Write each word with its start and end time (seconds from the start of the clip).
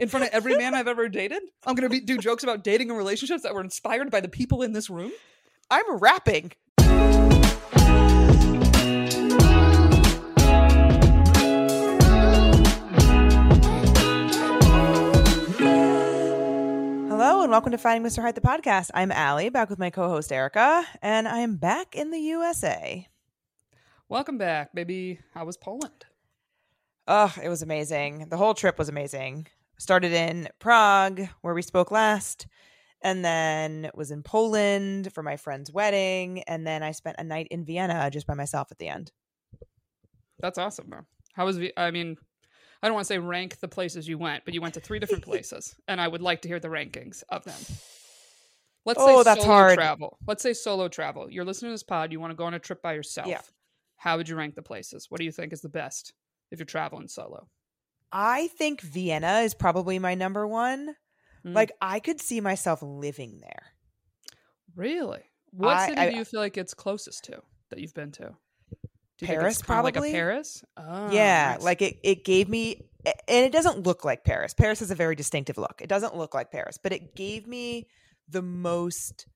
in 0.00 0.08
front 0.08 0.24
of 0.24 0.32
every 0.32 0.56
man 0.56 0.74
I've 0.74 0.88
ever 0.88 1.08
dated. 1.10 1.42
I'm 1.66 1.74
gonna 1.74 1.90
be, 1.90 2.00
do 2.00 2.16
jokes 2.16 2.42
about 2.42 2.64
dating 2.64 2.88
and 2.88 2.96
relationships 2.98 3.42
that 3.42 3.54
were 3.54 3.60
inspired 3.60 4.10
by 4.10 4.20
the 4.20 4.28
people 4.28 4.62
in 4.62 4.72
this 4.72 4.88
room. 4.88 5.12
I'm 5.70 5.98
rapping. 5.98 6.52
Hello 17.08 17.42
and 17.42 17.50
welcome 17.50 17.72
to 17.72 17.78
Finding 17.78 18.10
Mr. 18.10 18.22
Height, 18.22 18.34
the 18.34 18.40
podcast. 18.40 18.90
I'm 18.94 19.12
Ali, 19.12 19.50
back 19.50 19.68
with 19.68 19.78
my 19.78 19.90
co-host 19.90 20.32
Erica, 20.32 20.86
and 21.02 21.28
I 21.28 21.40
am 21.40 21.56
back 21.56 21.94
in 21.94 22.10
the 22.10 22.18
USA. 22.20 23.06
Welcome 24.08 24.38
back, 24.38 24.74
baby. 24.74 25.20
How 25.34 25.44
was 25.44 25.58
Poland? 25.58 26.06
Oh, 27.06 27.34
it 27.42 27.50
was 27.50 27.60
amazing. 27.60 28.28
The 28.30 28.38
whole 28.38 28.54
trip 28.54 28.78
was 28.78 28.88
amazing. 28.88 29.48
Started 29.80 30.12
in 30.12 30.46
Prague, 30.58 31.22
where 31.40 31.54
we 31.54 31.62
spoke 31.62 31.90
last, 31.90 32.46
and 33.00 33.24
then 33.24 33.90
was 33.94 34.10
in 34.10 34.22
Poland 34.22 35.10
for 35.14 35.22
my 35.22 35.38
friend's 35.38 35.72
wedding, 35.72 36.42
and 36.42 36.66
then 36.66 36.82
I 36.82 36.92
spent 36.92 37.16
a 37.18 37.24
night 37.24 37.48
in 37.50 37.64
Vienna 37.64 38.10
just 38.12 38.26
by 38.26 38.34
myself 38.34 38.68
at 38.70 38.76
the 38.78 38.88
end. 38.88 39.10
That's 40.38 40.58
awesome, 40.58 40.88
though. 40.90 41.06
How 41.32 41.46
was? 41.46 41.58
I 41.78 41.90
mean, 41.92 42.16
I 42.82 42.88
don't 42.88 42.94
want 42.94 43.06
to 43.06 43.14
say 43.14 43.18
rank 43.18 43.58
the 43.60 43.68
places 43.68 44.06
you 44.06 44.18
went, 44.18 44.44
but 44.44 44.52
you 44.52 44.60
went 44.60 44.74
to 44.74 44.80
three 44.80 44.98
different 44.98 45.24
places, 45.30 45.74
and 45.88 45.98
I 45.98 46.08
would 46.08 46.20
like 46.20 46.42
to 46.42 46.48
hear 46.48 46.60
the 46.60 46.68
rankings 46.68 47.22
of 47.30 47.44
them. 47.44 47.58
Let's 48.84 49.00
Oh, 49.02 49.22
say 49.22 49.24
that's 49.24 49.40
solo 49.42 49.54
hard. 49.54 49.74
travel. 49.78 50.18
Let's 50.26 50.42
say 50.42 50.52
solo 50.52 50.88
travel. 50.88 51.30
You're 51.30 51.46
listening 51.46 51.70
to 51.70 51.74
this 51.74 51.82
pod. 51.82 52.12
You 52.12 52.20
want 52.20 52.32
to 52.32 52.36
go 52.36 52.44
on 52.44 52.52
a 52.52 52.58
trip 52.58 52.82
by 52.82 52.92
yourself. 52.92 53.28
Yeah. 53.28 53.40
How 53.96 54.18
would 54.18 54.28
you 54.28 54.36
rank 54.36 54.56
the 54.56 54.62
places? 54.62 55.06
What 55.08 55.20
do 55.20 55.24
you 55.24 55.32
think 55.32 55.54
is 55.54 55.62
the 55.62 55.70
best 55.70 56.12
if 56.50 56.58
you're 56.58 56.66
traveling 56.66 57.08
solo? 57.08 57.48
I 58.12 58.48
think 58.48 58.80
Vienna 58.80 59.40
is 59.40 59.54
probably 59.54 59.98
my 59.98 60.14
number 60.14 60.46
one. 60.46 60.94
Mm. 61.46 61.54
Like 61.54 61.72
I 61.80 62.00
could 62.00 62.20
see 62.20 62.40
myself 62.40 62.82
living 62.82 63.38
there. 63.40 63.72
Really? 64.76 65.22
What 65.52 65.76
I- 65.76 65.88
city 65.88 66.00
I- 66.00 66.10
do 66.10 66.16
you 66.16 66.24
feel 66.24 66.40
like 66.40 66.56
it's 66.56 66.74
closest 66.74 67.24
to 67.24 67.42
that 67.70 67.78
you've 67.78 67.94
been 67.94 68.12
to? 68.12 68.34
Paris, 69.22 69.60
probably? 69.60 69.92
Like 70.00 70.10
a 70.10 70.12
Paris? 70.12 70.64
Oh, 70.78 71.10
yeah, 71.12 71.52
nice. 71.54 71.62
like 71.62 71.82
it 71.82 71.98
it 72.02 72.24
gave 72.24 72.48
me 72.48 72.88
and 73.04 73.44
it 73.44 73.52
doesn't 73.52 73.80
look 73.80 74.04
like 74.04 74.24
Paris. 74.24 74.54
Paris 74.54 74.80
has 74.80 74.90
a 74.90 74.94
very 74.94 75.14
distinctive 75.14 75.58
look. 75.58 75.80
It 75.82 75.88
doesn't 75.88 76.16
look 76.16 76.34
like 76.34 76.50
Paris, 76.50 76.78
but 76.82 76.92
it 76.92 77.14
gave 77.14 77.46
me 77.46 77.86
the 78.28 78.42
most 78.42 79.26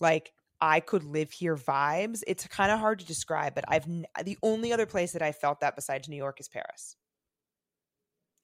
like 0.00 0.32
I 0.60 0.80
could 0.80 1.04
live 1.04 1.30
here 1.30 1.56
vibes. 1.56 2.22
It's 2.26 2.46
kind 2.48 2.72
of 2.72 2.78
hard 2.80 2.98
to 3.00 3.06
describe, 3.06 3.54
but 3.54 3.64
I've 3.68 3.86
the 3.86 4.38
only 4.42 4.72
other 4.72 4.86
place 4.86 5.12
that 5.12 5.22
I 5.22 5.32
felt 5.32 5.60
that 5.60 5.76
besides 5.76 6.08
New 6.08 6.16
York 6.16 6.40
is 6.40 6.48
Paris. 6.48 6.96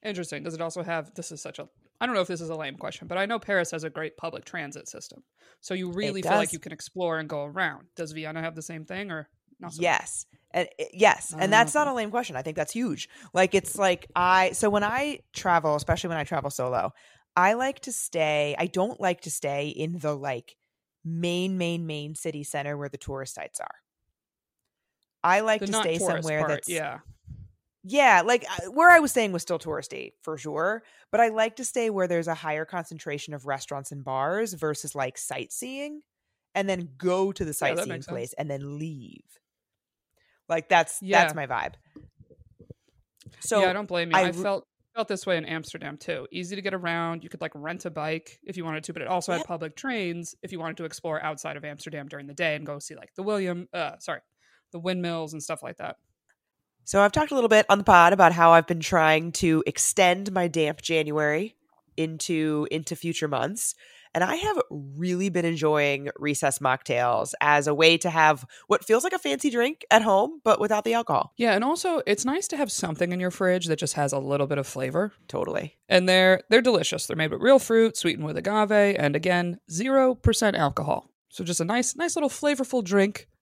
Interesting. 0.03 0.43
Does 0.43 0.55
it 0.55 0.61
also 0.61 0.83
have? 0.83 1.15
This 1.15 1.31
is 1.31 1.43
such 1.43 1.59
a. 1.59 1.69
I 2.01 2.07
don't 2.07 2.15
know 2.15 2.23
if 2.23 2.29
this 2.29 2.41
is 2.41 2.49
a 2.49 2.55
lame 2.55 2.77
question, 2.77 3.07
but 3.07 3.19
I 3.19 3.27
know 3.27 3.39
Paris 3.39 3.71
has 3.73 3.85
a 3.85 3.91
great 3.91 4.17
public 4.17 4.45
transit 4.45 4.89
system, 4.89 5.23
so 5.61 5.75
you 5.75 5.93
really 5.93 6.23
feel 6.23 6.33
like 6.33 6.53
you 6.53 6.59
can 6.59 6.73
explore 6.73 7.19
and 7.19 7.29
go 7.29 7.45
around. 7.45 7.87
Does 7.97 8.13
Vienna 8.13 8.41
have 8.41 8.55
the 8.55 8.63
same 8.63 8.87
thing, 8.87 9.11
or 9.11 9.29
not? 9.61 9.75
So? 9.75 9.83
Yes. 9.83 10.25
And 10.53 10.69
it- 10.79 10.91
yes, 10.95 11.33
and 11.33 11.43
ah. 11.43 11.47
that's 11.47 11.75
not 11.75 11.87
a 11.87 11.93
lame 11.93 12.11
question. 12.11 12.35
I 12.35 12.43
think 12.43 12.57
that's 12.57 12.73
huge. 12.73 13.09
Like 13.35 13.55
it's 13.55 13.77
like 13.77 14.07
I 14.17 14.53
so 14.53 14.71
when 14.71 14.85
I 14.85 15.21
travel, 15.35 15.77
especially 15.77 16.09
when 16.09 16.19
I 16.19 16.25
travel 16.25 16.49
solo, 16.51 16.93
I 17.37 17.53
like 17.53 17.81
to 17.81 17.93
stay. 17.93 18.57
I 18.59 18.67
don't 18.67 19.01
like 19.01 19.21
to 19.23 19.31
stay 19.31 19.69
in 19.69 19.99
the 19.99 20.17
like 20.17 20.57
main 21.05 21.59
main 21.59 21.87
main 21.87 22.15
city 22.15 22.43
center 22.43 22.77
where 22.77 22.89
the 22.89 22.99
tourist 22.99 23.35
sites 23.35 23.61
are. 23.61 23.75
I 25.23 25.41
like 25.41 25.61
The 25.61 25.67
to 25.67 25.73
stay 25.75 25.99
somewhere 25.99 26.41
part, 26.41 26.51
that's 26.51 26.69
yeah. 26.69 27.01
Yeah, 27.83 28.23
like 28.25 28.45
uh, 28.51 28.71
where 28.71 28.91
I 28.91 28.99
was 29.01 29.11
staying 29.11 29.33
was 29.33 29.43
still 29.43 29.59
touristy 29.59 30.13
for 30.23 30.37
sure, 30.37 30.83
but 31.11 31.21
I 31.21 31.29
like 31.29 31.57
to 31.57 31.65
stay 31.65 31.91
where 31.91 32.07
there's 32.07 32.29
a 32.29 32.35
higher 32.35 32.65
concentration 32.65 33.33
of 33.35 33.47
restaurants 33.47 33.91
and 33.93 34.05
bars 34.05 34.53
versus 34.53 34.95
like 34.95 35.17
sightseeing 35.17 36.03
and 36.55 36.69
then 36.69 36.91
go 36.99 37.33
to 37.33 37.45
the 37.45 37.53
Yeah, 37.53 37.55
sightseeing 37.55 38.03
sense. 38.03 38.09
place 38.09 38.33
and 38.35 38.51
then 38.51 38.79
leave. 38.79 39.23
Like 40.49 40.69
that's 40.69 41.01
Yeah. 41.01 41.23
that's 41.23 41.35
my 41.35 41.47
vibe. 41.47 41.75
So 43.41 43.61
yeah, 43.61 43.71
I 43.71 43.73
don't 43.73 43.87
blame 43.87 44.11
you. 44.11 44.17
I 44.17 44.25
I, 44.25 44.33
felt 44.33 44.65
felt 44.95 45.09
this 45.09 45.25
way 45.25 45.37
in 45.37 45.45
Amsterdam 45.45 45.97
too. 45.97 46.27
Easy 46.33 46.57
to 46.57 46.63
get 46.63 46.75
around. 46.75 47.23
You 47.23 47.31
could 47.31 47.41
like 47.41 47.53
rent 47.55 47.85
a 47.85 47.91
bike 47.91 48.39
if 48.45 48.57
you 48.57 48.65
wanted 48.65 48.85
to, 48.85 48.93
but 48.93 49.03
it 49.03 49.09
also 49.09 49.33
Yeah. 49.33 49.39
had 49.39 49.47
public 49.47 49.77
trains 49.77 50.35
if 50.43 50.53
you 50.53 50.59
wanted 50.59 50.77
to 50.79 50.85
explore 50.85 51.23
outside 51.23 51.57
of 51.57 51.65
Amsterdam 51.65 52.09
during 52.09 52.27
the 52.27 52.35
day 52.35 52.57
and 52.57 52.67
go 52.67 52.79
see 52.79 52.97
like 52.97 53.15
the 53.15 53.23
William, 53.23 53.69
uh, 53.73 53.99
sorry, 54.01 54.21
the 54.73 54.81
windmills 54.81 55.33
and 55.33 55.43
stuff 55.43 55.63
like 55.63 55.77
that. 55.79 55.97
So 56.85 57.01
I've 57.01 57.13
talked 57.13 57.31
a 57.31 57.35
little 57.35 57.49
bit 57.49 57.67
on 57.69 57.79
the 57.79 57.85
pod 57.85 58.13
about 58.13 58.33
how 58.33 58.53
I've 58.53 58.67
been 58.67 58.81
trying 58.81 59.33
to 59.33 59.63
extend 59.67 60.33
my 60.33 60.49
damp 60.49 60.83
January 60.83 61.57
into 61.97 62.67
into 62.71 62.97
future 62.97 63.29
months. 63.29 63.75
And 64.13 64.25
I 64.25 64.35
have 64.35 64.61
really 64.71 65.29
been 65.29 65.45
enjoying 65.45 66.11
recess 66.19 66.59
mocktails 66.59 67.33
as 67.41 67.69
a 67.69 67.75
way 67.75 67.97
to 67.99 68.11
have 68.11 68.45
what 68.67 68.85
feels 68.85 69.05
like 69.05 69.13
a 69.13 69.21
fancy 69.21 69.51
drink 69.51 69.87
at 69.89 70.03
home, 70.03 70.41
but 70.43 70.61
without 70.61 70.85
the 70.85 70.95
alcohol. 70.95 71.33
Yeah, 71.37 71.53
and 71.53 71.63
also 71.63 72.03
it's 72.07 72.25
nice 72.25 72.49
to 72.49 72.57
have 72.57 72.73
something 72.73 73.13
in 73.13 73.21
your 73.21 73.31
fridge 73.31 73.67
that 73.67 73.79
just 73.79 73.95
has 73.95 74.13
a 74.13 74.19
little 74.19 74.49
bit 74.49 74.59
of 74.59 74.67
flavor. 74.67 75.13
Totally. 75.29 75.79
And 75.89 76.09
they're 76.09 76.43
they're 76.51 76.61
delicious. 76.61 77.07
They're 77.07 77.17
made 77.17 77.31
with 77.31 77.41
real 77.41 77.61
fruit, 77.61 77.97
sweetened 77.97 78.27
with 78.27 78.37
agave, 78.37 78.97
and 78.99 79.15
again, 79.15 79.61
zero 79.71 80.17
percent 80.17 80.57
alcohol. 80.57 81.09
So 81.29 81.45
just 81.45 81.61
a 81.61 81.65
nice, 81.65 81.95
nice 81.95 82.17
little 82.17 82.29
flavorful 82.29 82.83
drink 82.83 83.29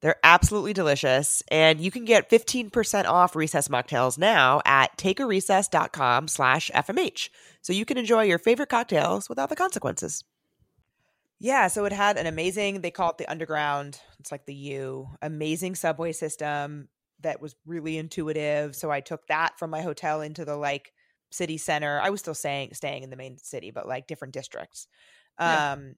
They're 0.00 0.16
absolutely 0.24 0.72
delicious. 0.72 1.42
And 1.48 1.80
you 1.80 1.90
can 1.90 2.04
get 2.04 2.30
15% 2.30 3.04
off 3.06 3.36
recess 3.36 3.68
mocktails 3.68 4.16
now 4.18 4.62
at 4.64 4.96
takearecess.com 4.96 6.28
slash 6.28 6.70
FMH. 6.74 7.28
So 7.60 7.72
you 7.72 7.84
can 7.84 7.98
enjoy 7.98 8.24
your 8.24 8.38
favorite 8.38 8.70
cocktails 8.70 9.28
without 9.28 9.50
the 9.50 9.56
consequences. 9.56 10.24
Yeah, 11.38 11.68
so 11.68 11.86
it 11.86 11.92
had 11.92 12.18
an 12.18 12.26
amazing, 12.26 12.82
they 12.82 12.90
call 12.90 13.10
it 13.10 13.18
the 13.18 13.30
underground. 13.30 13.98
It's 14.18 14.30
like 14.30 14.44
the 14.44 14.54
U, 14.54 15.08
amazing 15.22 15.74
subway 15.74 16.12
system 16.12 16.88
that 17.22 17.40
was 17.40 17.54
really 17.66 17.96
intuitive. 17.96 18.76
So 18.76 18.90
I 18.90 19.00
took 19.00 19.26
that 19.28 19.58
from 19.58 19.70
my 19.70 19.82
hotel 19.82 20.20
into 20.20 20.44
the 20.44 20.56
like 20.56 20.92
city 21.30 21.56
center. 21.56 22.00
I 22.00 22.10
was 22.10 22.20
still 22.20 22.34
staying 22.34 22.74
staying 22.74 23.02
in 23.02 23.10
the 23.10 23.16
main 23.16 23.38
city, 23.38 23.70
but 23.70 23.88
like 23.88 24.06
different 24.06 24.34
districts. 24.34 24.86
Yeah. 25.38 25.72
Um, 25.72 25.94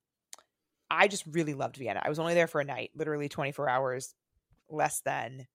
I 0.92 1.08
just 1.08 1.24
really 1.26 1.54
loved 1.54 1.76
Vienna. 1.78 2.02
I 2.04 2.10
was 2.10 2.18
only 2.18 2.34
there 2.34 2.46
for 2.46 2.60
a 2.60 2.64
night, 2.64 2.90
literally 2.94 3.28
24 3.30 3.66
hours 3.68 4.14
less 4.68 5.00
than. 5.00 5.46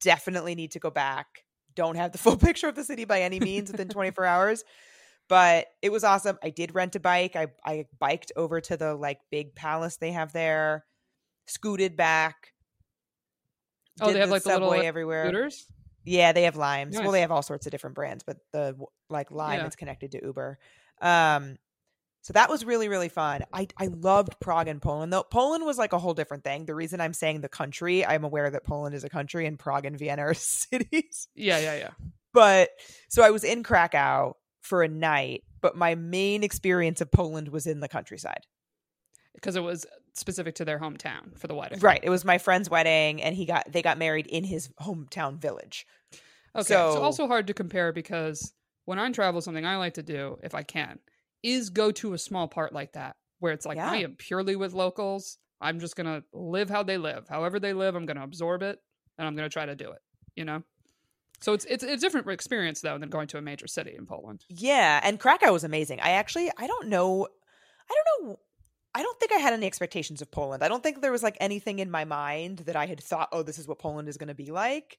Definitely 0.00 0.54
need 0.54 0.70
to 0.72 0.78
go 0.78 0.90
back. 0.90 1.26
Don't 1.74 1.96
have 1.96 2.12
the 2.12 2.18
full 2.26 2.36
picture 2.38 2.68
of 2.68 2.74
the 2.74 2.84
city 2.84 3.04
by 3.04 3.20
any 3.20 3.38
means 3.38 3.70
within 3.70 3.88
24 3.88 4.24
hours, 4.34 4.64
but 5.28 5.66
it 5.82 5.92
was 5.92 6.02
awesome. 6.02 6.38
I 6.42 6.48
did 6.48 6.74
rent 6.74 6.96
a 6.96 7.00
bike. 7.00 7.36
I 7.36 7.48
I 7.64 7.84
biked 7.98 8.32
over 8.36 8.60
to 8.62 8.76
the 8.76 8.94
like 8.94 9.20
big 9.30 9.54
palace 9.54 9.98
they 9.98 10.12
have 10.12 10.32
there, 10.32 10.86
scooted 11.46 11.94
back. 11.96 12.52
Oh, 14.00 14.12
they 14.12 14.20
have, 14.20 14.30
like, 14.30 14.42
the 14.42 14.50
little, 14.50 14.68
subway 14.68 14.80
uh, 14.80 14.88
everywhere. 14.88 15.26
Scooters? 15.26 15.66
Yeah, 16.04 16.32
they 16.32 16.44
have 16.44 16.56
limes. 16.56 16.98
Well, 16.98 17.10
they 17.10 17.22
have 17.22 17.32
all 17.32 17.42
sorts 17.42 17.66
of 17.66 17.72
different 17.72 17.96
brands, 17.96 18.22
but 18.22 18.38
the 18.52 18.76
like 19.10 19.30
lime 19.30 19.60
Yeah. 19.60 19.66
is 19.66 19.76
connected 19.76 20.12
to 20.12 20.24
Uber. 20.24 20.58
Um, 21.00 21.56
so 22.26 22.32
that 22.32 22.50
was 22.50 22.64
really 22.64 22.88
really 22.88 23.08
fun. 23.08 23.44
I 23.52 23.68
I 23.78 23.86
loved 23.86 24.40
Prague 24.40 24.66
and 24.66 24.82
Poland 24.82 25.12
though. 25.12 25.22
Poland 25.22 25.64
was 25.64 25.78
like 25.78 25.92
a 25.92 25.98
whole 26.00 26.12
different 26.12 26.42
thing. 26.42 26.66
The 26.66 26.74
reason 26.74 27.00
I'm 27.00 27.12
saying 27.12 27.40
the 27.40 27.48
country, 27.48 28.04
I'm 28.04 28.24
aware 28.24 28.50
that 28.50 28.64
Poland 28.64 28.96
is 28.96 29.04
a 29.04 29.08
country 29.08 29.46
and 29.46 29.56
Prague 29.56 29.84
and 29.84 29.96
Vienna 29.96 30.22
are 30.22 30.34
cities. 30.34 31.28
Yeah, 31.36 31.60
yeah, 31.60 31.76
yeah. 31.76 31.90
But 32.32 32.70
so 33.08 33.22
I 33.22 33.30
was 33.30 33.44
in 33.44 33.62
Krakow 33.62 34.36
for 34.60 34.82
a 34.82 34.88
night, 34.88 35.44
but 35.60 35.76
my 35.76 35.94
main 35.94 36.42
experience 36.42 37.00
of 37.00 37.12
Poland 37.12 37.50
was 37.50 37.68
in 37.68 37.78
the 37.78 37.86
countryside. 37.86 38.40
Because 39.36 39.54
it 39.54 39.62
was 39.62 39.86
specific 40.14 40.56
to 40.56 40.64
their 40.64 40.80
hometown 40.80 41.38
for 41.38 41.46
the 41.46 41.54
wedding. 41.54 41.78
Right. 41.78 42.00
It 42.02 42.10
was 42.10 42.24
my 42.24 42.38
friend's 42.38 42.68
wedding 42.68 43.22
and 43.22 43.36
he 43.36 43.46
got 43.46 43.70
they 43.70 43.82
got 43.82 43.98
married 43.98 44.26
in 44.26 44.42
his 44.42 44.68
hometown 44.80 45.40
village. 45.40 45.86
Okay. 46.56 46.64
So- 46.74 46.88
it's 46.88 46.96
also 46.96 47.28
hard 47.28 47.46
to 47.46 47.54
compare 47.54 47.92
because 47.92 48.52
when 48.84 48.98
I 48.98 49.08
travel, 49.12 49.40
something 49.40 49.64
I 49.64 49.76
like 49.76 49.94
to 49.94 50.02
do, 50.02 50.38
if 50.42 50.56
I 50.56 50.64
can, 50.64 50.98
is 51.42 51.70
go 51.70 51.90
to 51.92 52.12
a 52.14 52.18
small 52.18 52.48
part 52.48 52.72
like 52.72 52.92
that 52.92 53.16
where 53.38 53.52
it's 53.52 53.66
like 53.66 53.78
I 53.78 53.98
am 53.98 54.14
purely 54.16 54.56
with 54.56 54.72
locals. 54.72 55.38
I'm 55.60 55.80
just 55.80 55.96
gonna 55.96 56.22
live 56.32 56.68
how 56.68 56.82
they 56.82 56.98
live. 56.98 57.26
However 57.28 57.58
they 57.60 57.72
live, 57.72 57.94
I'm 57.94 58.06
gonna 58.06 58.24
absorb 58.24 58.62
it 58.62 58.78
and 59.18 59.26
I'm 59.26 59.36
gonna 59.36 59.48
try 59.48 59.66
to 59.66 59.76
do 59.76 59.90
it. 59.90 60.00
You 60.34 60.44
know? 60.44 60.62
So 61.40 61.52
it's 61.52 61.64
it's 61.66 61.84
a 61.84 61.96
different 61.96 62.28
experience 62.30 62.80
though 62.80 62.98
than 62.98 63.10
going 63.10 63.28
to 63.28 63.38
a 63.38 63.42
major 63.42 63.66
city 63.66 63.94
in 63.96 64.06
Poland. 64.06 64.44
Yeah, 64.48 65.00
and 65.02 65.20
Krakow 65.20 65.52
was 65.52 65.64
amazing. 65.64 66.00
I 66.00 66.10
actually 66.12 66.50
I 66.56 66.66
don't 66.66 66.88
know 66.88 67.26
I 67.90 67.94
don't 67.94 68.28
know 68.28 68.38
I 68.94 69.02
don't 69.02 69.20
think 69.20 69.32
I 69.32 69.36
had 69.36 69.52
any 69.52 69.66
expectations 69.66 70.22
of 70.22 70.30
Poland. 70.30 70.62
I 70.62 70.68
don't 70.68 70.82
think 70.82 71.02
there 71.02 71.12
was 71.12 71.22
like 71.22 71.36
anything 71.38 71.80
in 71.80 71.90
my 71.90 72.06
mind 72.06 72.60
that 72.60 72.76
I 72.76 72.86
had 72.86 72.98
thought, 72.98 73.28
oh, 73.30 73.42
this 73.42 73.58
is 73.58 73.68
what 73.68 73.78
Poland 73.78 74.08
is 74.08 74.16
going 74.16 74.28
to 74.28 74.34
be 74.34 74.50
like. 74.50 74.98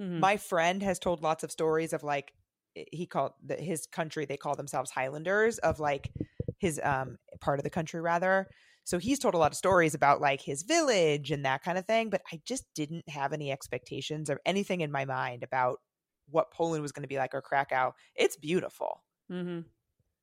Mhm. 0.00 0.18
My 0.18 0.36
friend 0.36 0.82
has 0.82 0.98
told 0.98 1.22
lots 1.22 1.44
of 1.44 1.52
stories 1.52 1.92
of 1.92 2.02
like 2.02 2.32
he 2.74 3.06
called 3.06 3.32
the, 3.44 3.56
his 3.56 3.86
country. 3.86 4.24
They 4.24 4.36
call 4.36 4.54
themselves 4.56 4.90
Highlanders 4.90 5.58
of 5.58 5.80
like 5.80 6.10
his 6.58 6.80
um 6.82 7.18
part 7.40 7.58
of 7.58 7.64
the 7.64 7.70
country 7.70 8.00
rather. 8.00 8.48
So 8.84 8.98
he's 8.98 9.18
told 9.20 9.34
a 9.34 9.38
lot 9.38 9.52
of 9.52 9.56
stories 9.56 9.94
about 9.94 10.20
like 10.20 10.40
his 10.40 10.62
village 10.64 11.30
and 11.30 11.44
that 11.44 11.62
kind 11.62 11.78
of 11.78 11.86
thing. 11.86 12.10
But 12.10 12.22
I 12.32 12.40
just 12.44 12.64
didn't 12.74 13.08
have 13.08 13.32
any 13.32 13.52
expectations 13.52 14.28
or 14.30 14.40
anything 14.44 14.80
in 14.80 14.90
my 14.90 15.04
mind 15.04 15.42
about 15.42 15.78
what 16.28 16.50
Poland 16.50 16.82
was 16.82 16.92
going 16.92 17.02
to 17.02 17.08
be 17.08 17.18
like 17.18 17.34
or 17.34 17.42
Krakow. 17.42 17.92
It's 18.14 18.36
beautiful. 18.36 19.02
Mhm. 19.30 19.66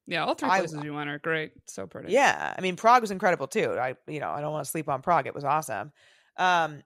Yeah, 0.07 0.25
all 0.25 0.34
three 0.34 0.50
I- 0.50 0.60
places 0.60 0.84
you 0.84 0.94
went 0.96 1.10
are 1.10 1.19
great. 1.19 1.51
So 1.68 1.86
pretty. 1.86 2.12
Yeah, 2.12 2.56
I 2.57 2.62
mean 2.62 2.75
Prague 2.75 3.01
was 3.01 3.12
incredible 3.12 3.48
too. 3.48 3.78
I 3.80 3.96
you 4.07 4.19
know 4.19 4.31
I 4.31 4.42
don't 4.42 4.51
want 4.51 4.66
to 4.66 4.72
sleep 4.72 4.90
on 4.90 5.01
Prague. 5.04 5.28
It 5.28 5.36
was 5.36 5.44
awesome. 5.44 5.92
Um, 6.36 6.81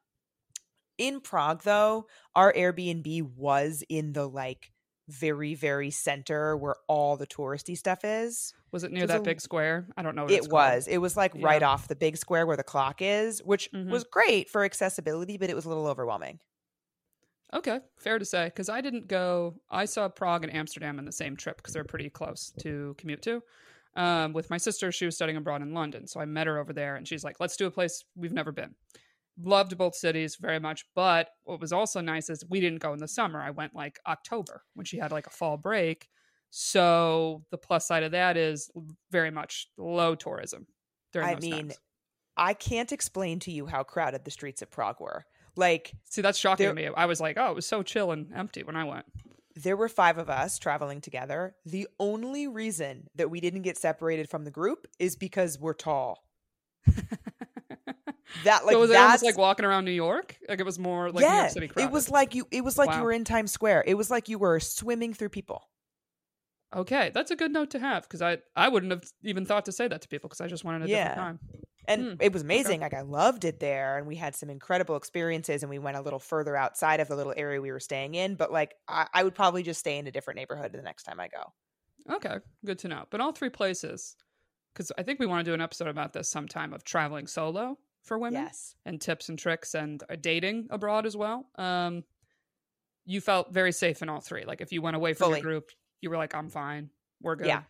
in 0.98 1.22
Prague 1.22 1.64
though, 1.64 2.08
our 2.36 2.54
Airbnb 2.54 3.36
was 3.36 3.84
in 3.90 4.14
the 4.14 4.28
like 4.28 4.73
very 5.10 5.54
very 5.56 5.92
center 5.92 6.56
where 6.56 6.76
all 6.88 7.18
the 7.18 7.28
touristy 7.28 7.78
stuff 7.78 8.00
is. 8.04 8.54
Was 8.72 8.84
it 8.84 8.92
near 8.92 9.06
that 9.08 9.20
a- 9.20 9.24
big 9.24 9.42
square? 9.42 9.88
I 9.98 10.02
don't 10.02 10.16
know. 10.16 10.24
What 10.24 10.32
it 10.32 10.50
was. 10.50 10.88
It 10.88 10.98
was 11.00 11.16
like 11.18 11.34
right 11.36 11.62
off 11.62 11.88
the 11.88 11.96
big 11.96 12.18
square 12.18 12.46
where 12.48 12.58
the 12.58 12.64
clock 12.64 13.02
is, 13.02 13.42
which 13.44 13.72
Mhm. 13.72 13.90
was 13.90 14.04
great 14.04 14.50
for 14.50 14.64
accessibility, 14.64 15.38
but 15.38 15.50
it 15.50 15.56
was 15.56 15.66
a 15.66 15.70
little 15.70 15.88
overwhelming. 15.88 16.40
Okay, 17.54 17.82
fair 17.98 18.18
to 18.18 18.26
say. 18.26 18.46
Because 18.46 18.68
I 18.70 18.82
didn't 18.82 19.08
go. 19.08 19.56
I 19.70 19.86
saw 19.86 20.10
Prague 20.10 20.44
and 20.44 20.54
Amsterdam 20.54 20.98
in 20.98 21.06
the 21.06 21.12
same 21.12 21.36
trip 21.38 21.58
because 21.58 21.74
they're 21.74 21.84
pretty 21.84 22.10
close 22.10 22.52
to 22.62 22.96
commute 22.98 23.22
to. 23.24 23.44
Um, 23.96 24.34
with 24.34 24.50
my 24.50 24.58
sister, 24.58 24.92
she 24.92 25.06
was 25.06 25.16
studying 25.16 25.38
abroad 25.38 25.62
in 25.62 25.74
London, 25.76 26.08
so 26.08 26.20
I 26.20 26.26
met 26.26 26.48
her 26.48 26.58
over 26.58 26.74
there, 26.74 26.96
and 26.96 27.08
she's 27.08 27.24
like, 27.24 27.40
"Let's 27.40 27.56
do 27.56 27.68
a 27.68 27.72
place 27.72 28.04
we've 28.16 28.34
never 28.34 28.52
been." 28.52 28.74
Loved 29.42 29.78
both 29.78 29.96
cities 29.96 30.36
very 30.40 30.60
much, 30.60 30.86
but 30.96 31.30
what 31.44 31.60
was 31.60 31.74
also 31.74 32.02
nice 32.02 32.30
is 32.30 32.44
we 32.50 32.60
didn't 32.62 32.82
go 32.82 32.94
in 32.94 33.00
the 33.00 33.08
summer. 33.08 33.42
I 33.42 33.50
went 33.50 33.74
like 33.76 34.00
October 34.08 34.64
when 34.76 34.86
she 34.86 34.98
had 34.98 35.12
like 35.12 35.26
a 35.28 35.32
fall 35.32 35.58
break. 35.58 36.08
So 36.52 37.44
the 37.50 37.58
plus 37.58 37.88
side 37.88 38.04
of 38.04 38.12
that 38.12 38.38
is 38.38 38.70
very 39.12 39.32
much 39.32 39.70
low 39.78 40.14
tourism 40.14 40.68
during 41.12 41.30
I 41.30 41.40
mean, 41.40 41.52
times. 41.70 41.80
I 42.38 42.54
can't 42.54 42.92
explain 42.92 43.40
to 43.40 43.52
you 43.52 43.66
how 43.66 43.82
crowded 43.84 44.24
the 44.24 44.32
streets 44.32 44.62
of 44.62 44.70
Prague 44.70 45.00
were. 45.00 45.26
Like 45.56 45.94
See, 46.04 46.22
that's 46.22 46.38
shocking 46.38 46.66
there- 46.66 46.76
to 46.76 46.92
me. 46.92 46.96
I 46.96 47.06
was 47.06 47.20
like, 47.20 47.38
oh, 47.40 47.50
it 47.50 47.56
was 47.56 47.66
so 47.68 47.82
chill 47.82 48.12
and 48.12 48.32
empty 48.36 48.62
when 48.64 48.76
I 48.76 48.84
went. 48.84 49.06
there 49.56 49.78
were 49.78 49.90
five 49.90 50.18
of 50.20 50.30
us 50.30 50.60
traveling 50.60 51.02
together. 51.02 51.56
The 51.66 51.88
only 52.00 52.48
reason 52.48 53.08
that 53.16 53.30
we 53.32 53.40
didn't 53.40 53.62
get 53.64 53.78
separated 53.78 54.30
from 54.30 54.44
the 54.46 54.52
group 54.52 54.86
is 55.00 55.16
because 55.16 55.60
we're 55.60 55.74
tall. 55.74 56.24
That 58.42 58.66
like 58.66 58.74
so 58.74 58.80
was 58.80 58.90
it 58.90 58.98
almost 58.98 59.24
like 59.24 59.38
walking 59.38 59.66
around 59.66 59.86
New 59.86 59.92
York? 59.92 60.36
Like 60.50 60.60
it 60.60 60.66
was 60.66 60.80
more 60.80 61.12
like 61.12 61.28
New 61.30 61.36
York 61.36 61.50
City 61.52 61.68
crowded. 61.68 61.90
it 61.90 61.92
was 61.94 62.10
like 62.10 62.34
you. 62.34 62.48
It 62.52 62.64
was 62.64 62.78
like 62.78 62.96
you 62.96 63.02
were 63.04 63.12
in 63.12 63.24
Times 63.26 63.52
Square. 63.52 63.84
It 63.86 63.94
was 63.96 64.10
like 64.10 64.28
you 64.28 64.40
were 64.40 64.60
swimming 64.60 65.14
through 65.14 65.30
people. 65.30 65.70
okay. 66.76 67.12
That's 67.14 67.32
a 67.32 67.36
good 67.36 67.52
note 67.52 67.70
to 67.72 67.80
have 67.80 68.04
because 68.04 68.22
I 68.22 68.40
I 68.56 68.70
wouldn't 68.70 68.92
have 68.92 69.04
even 69.24 69.46
thought 69.46 69.66
to 69.66 69.72
say 69.72 69.88
that 69.88 70.02
to 70.02 70.08
people 70.08 70.30
because 70.30 70.42
I 70.42 70.48
just 70.48 70.64
wanted 70.64 70.84
a 70.84 70.88
Yeah. 70.88 71.10
different 71.10 71.18
time. 71.18 71.40
And 71.86 72.02
Hmm, 72.06 72.14
it 72.22 72.32
was 72.32 72.42
amazing. 72.44 72.80
Like 72.80 72.94
I 72.94 73.02
loved 73.02 73.44
it 73.44 73.60
there, 73.60 73.98
and 73.98 74.08
we 74.08 74.16
had 74.16 74.36
some 74.36 74.50
incredible 74.50 74.96
experiences. 74.96 75.64
And 75.64 75.70
we 75.70 75.80
went 75.80 75.98
a 75.98 76.02
little 76.02 76.20
further 76.20 76.56
outside 76.56 77.02
of 77.02 77.10
the 77.10 77.16
little 77.16 77.34
area 77.36 77.60
we 77.62 77.72
were 77.72 77.80
staying 77.82 78.16
in. 78.16 78.36
But 78.36 78.52
like, 78.54 78.74
I, 78.88 79.08
I 79.14 79.24
would 79.24 79.36
probably 79.36 79.64
just 79.64 79.82
stay 79.82 79.98
in 79.98 80.08
a 80.08 80.12
different 80.12 80.38
neighborhood 80.38 80.72
the 80.72 80.82
next 80.82 81.04
time 81.04 81.20
I 81.20 81.28
go. 81.28 81.54
Okay, 82.10 82.38
good 82.66 82.80
to 82.80 82.88
know. 82.88 83.04
But 83.10 83.20
all 83.20 83.34
three 83.34 83.50
places, 83.50 84.16
because 84.74 84.92
I 84.98 85.04
think 85.04 85.20
we 85.20 85.26
want 85.26 85.44
to 85.46 85.50
do 85.52 85.54
an 85.54 85.62
episode 85.62 85.90
about 85.90 86.14
this 86.14 86.30
sometime 86.30 86.74
of 86.74 86.84
traveling 86.86 87.28
solo 87.28 87.78
for 88.04 88.18
women 88.20 88.44
Yes, 88.44 88.76
and 88.86 89.00
tips 89.00 89.30
and 89.30 89.40
tricks 89.40 89.74
and 89.74 90.04
uh, 90.10 90.16
dating 90.20 90.68
abroad 90.70 91.06
as 91.06 91.16
well. 91.18 91.46
Um, 91.56 92.04
you 93.06 93.22
felt 93.22 93.54
very 93.54 93.72
safe 93.72 94.02
in 94.02 94.10
all 94.10 94.22
three. 94.22 94.46
Like 94.46 94.62
if 94.62 94.72
you 94.72 94.82
went 94.82 94.96
away 94.96 95.14
from 95.14 95.28
Fully. 95.28 95.40
your 95.40 95.44
group, 95.44 95.72
you 96.02 96.10
were 96.10 96.18
like, 96.18 96.36
I'm 96.36 96.50
fine. 96.50 96.90
We're 97.22 97.36
good. 97.36 97.48
Yeah, 97.48 97.64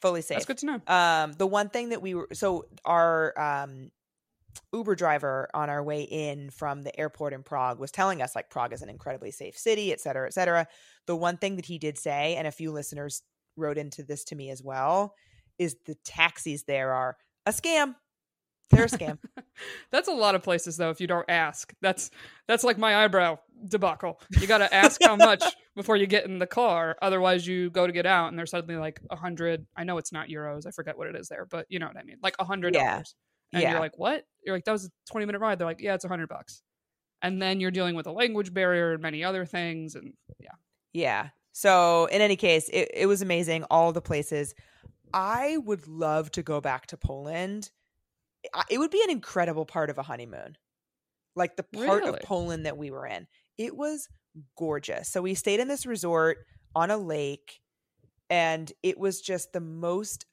fully 0.00 0.22
safe. 0.22 0.36
That's 0.36 0.46
good 0.46 0.58
to 0.58 0.66
know. 0.66 0.80
Um, 0.86 1.32
the 1.32 1.46
one 1.46 1.68
thing 1.68 1.90
that 1.90 2.02
we 2.02 2.14
were 2.14 2.28
so 2.32 2.66
our 2.84 3.38
um 3.38 3.90
Uber 4.72 4.94
driver 4.94 5.48
on 5.54 5.70
our 5.70 5.82
way 5.82 6.02
in 6.02 6.50
from 6.50 6.82
the 6.82 6.98
airport 6.98 7.32
in 7.32 7.42
Prague 7.42 7.78
was 7.78 7.90
telling 7.90 8.20
us 8.20 8.36
like 8.36 8.50
Prague 8.50 8.72
is 8.72 8.82
an 8.82 8.88
incredibly 8.88 9.30
safe 9.30 9.56
city, 9.56 9.92
et 9.92 10.00
cetera, 10.00 10.26
et 10.26 10.34
cetera. 10.34 10.66
The 11.06 11.16
one 11.16 11.36
thing 11.38 11.56
that 11.56 11.64
he 11.64 11.78
did 11.78 11.98
say, 11.98 12.36
and 12.36 12.46
a 12.46 12.52
few 12.52 12.70
listeners 12.70 13.22
wrote 13.56 13.78
into 13.78 14.02
this 14.02 14.24
to 14.24 14.36
me 14.36 14.50
as 14.50 14.62
well, 14.62 15.14
is 15.58 15.76
the 15.86 15.96
taxis 16.04 16.64
there 16.64 16.92
are 16.92 17.16
a 17.46 17.50
scam. 17.50 17.94
They're 18.72 18.84
a 18.84 18.88
scam. 18.88 19.18
That's 19.92 20.08
a 20.08 20.12
lot 20.12 20.34
of 20.34 20.42
places 20.42 20.76
though. 20.76 20.90
If 20.90 21.00
you 21.00 21.06
don't 21.06 21.28
ask, 21.28 21.72
that's 21.80 22.10
that's 22.48 22.64
like 22.64 22.78
my 22.78 23.04
eyebrow 23.04 23.38
debacle. 23.68 24.20
You 24.40 24.46
got 24.46 24.58
to 24.58 24.74
ask 24.74 25.00
how 25.02 25.14
much 25.14 25.44
before 25.76 25.96
you 25.96 26.06
get 26.06 26.24
in 26.24 26.38
the 26.38 26.46
car. 26.46 26.96
Otherwise, 27.02 27.46
you 27.46 27.70
go 27.70 27.86
to 27.86 27.92
get 27.92 28.06
out 28.06 28.28
and 28.28 28.38
they're 28.38 28.46
suddenly 28.46 28.76
like 28.80 29.00
a 29.10 29.16
hundred. 29.16 29.66
I 29.76 29.84
know 29.84 29.98
it's 29.98 30.10
not 30.12 30.28
euros. 30.28 30.66
I 30.66 30.70
forget 30.70 30.96
what 30.98 31.06
it 31.06 31.14
is 31.16 31.28
there, 31.28 31.46
but 31.46 31.66
you 31.68 31.78
know 31.78 31.86
what 31.86 31.96
I 31.96 32.02
mean. 32.02 32.16
Like 32.22 32.34
a 32.38 32.44
hundred 32.44 32.74
Yeah. 32.74 32.90
dollars. 32.92 33.14
And 33.52 33.62
Yeah. 33.62 33.72
you're 33.72 33.80
like, 33.80 33.98
what? 33.98 34.24
You're 34.44 34.56
like, 34.56 34.64
that 34.64 34.72
was 34.72 34.86
a 34.86 34.90
20 35.10 35.26
minute 35.26 35.38
ride. 35.40 35.58
They're 35.58 35.66
like, 35.66 35.80
yeah, 35.80 35.94
it's 35.94 36.04
a 36.04 36.08
hundred 36.08 36.28
bucks. 36.28 36.62
And 37.20 37.40
then 37.40 37.60
you're 37.60 37.70
dealing 37.70 37.94
with 37.94 38.06
a 38.06 38.12
language 38.12 38.52
barrier 38.54 38.94
and 38.94 39.02
many 39.02 39.22
other 39.22 39.44
things. 39.44 39.94
And 39.94 40.14
yeah, 40.40 40.48
Yeah. 40.92 41.28
So 41.52 42.06
in 42.06 42.22
any 42.22 42.36
case, 42.36 42.70
it, 42.70 42.90
it 42.94 43.06
was 43.06 43.20
amazing. 43.20 43.64
All 43.64 43.92
the 43.92 44.00
places. 44.00 44.54
I 45.12 45.58
would 45.58 45.86
love 45.86 46.30
to 46.32 46.42
go 46.42 46.62
back 46.62 46.86
to 46.86 46.96
Poland. 46.96 47.70
It 48.68 48.78
would 48.78 48.90
be 48.90 49.02
an 49.02 49.10
incredible 49.10 49.64
part 49.66 49.90
of 49.90 49.98
a 49.98 50.02
honeymoon. 50.02 50.56
Like 51.34 51.56
the 51.56 51.62
part 51.62 52.04
Really? 52.04 52.18
of 52.18 52.20
Poland 52.24 52.66
that 52.66 52.76
we 52.76 52.90
were 52.90 53.06
in. 53.06 53.26
It 53.56 53.76
was 53.76 54.08
gorgeous. 54.56 55.08
So 55.08 55.22
we 55.22 55.34
stayed 55.34 55.60
in 55.60 55.68
this 55.68 55.86
resort 55.86 56.38
on 56.74 56.90
a 56.90 56.96
lake 56.96 57.60
and 58.28 58.72
it 58.82 58.98
was 58.98 59.20
just 59.20 59.52
the 59.52 59.60
most 59.60 60.26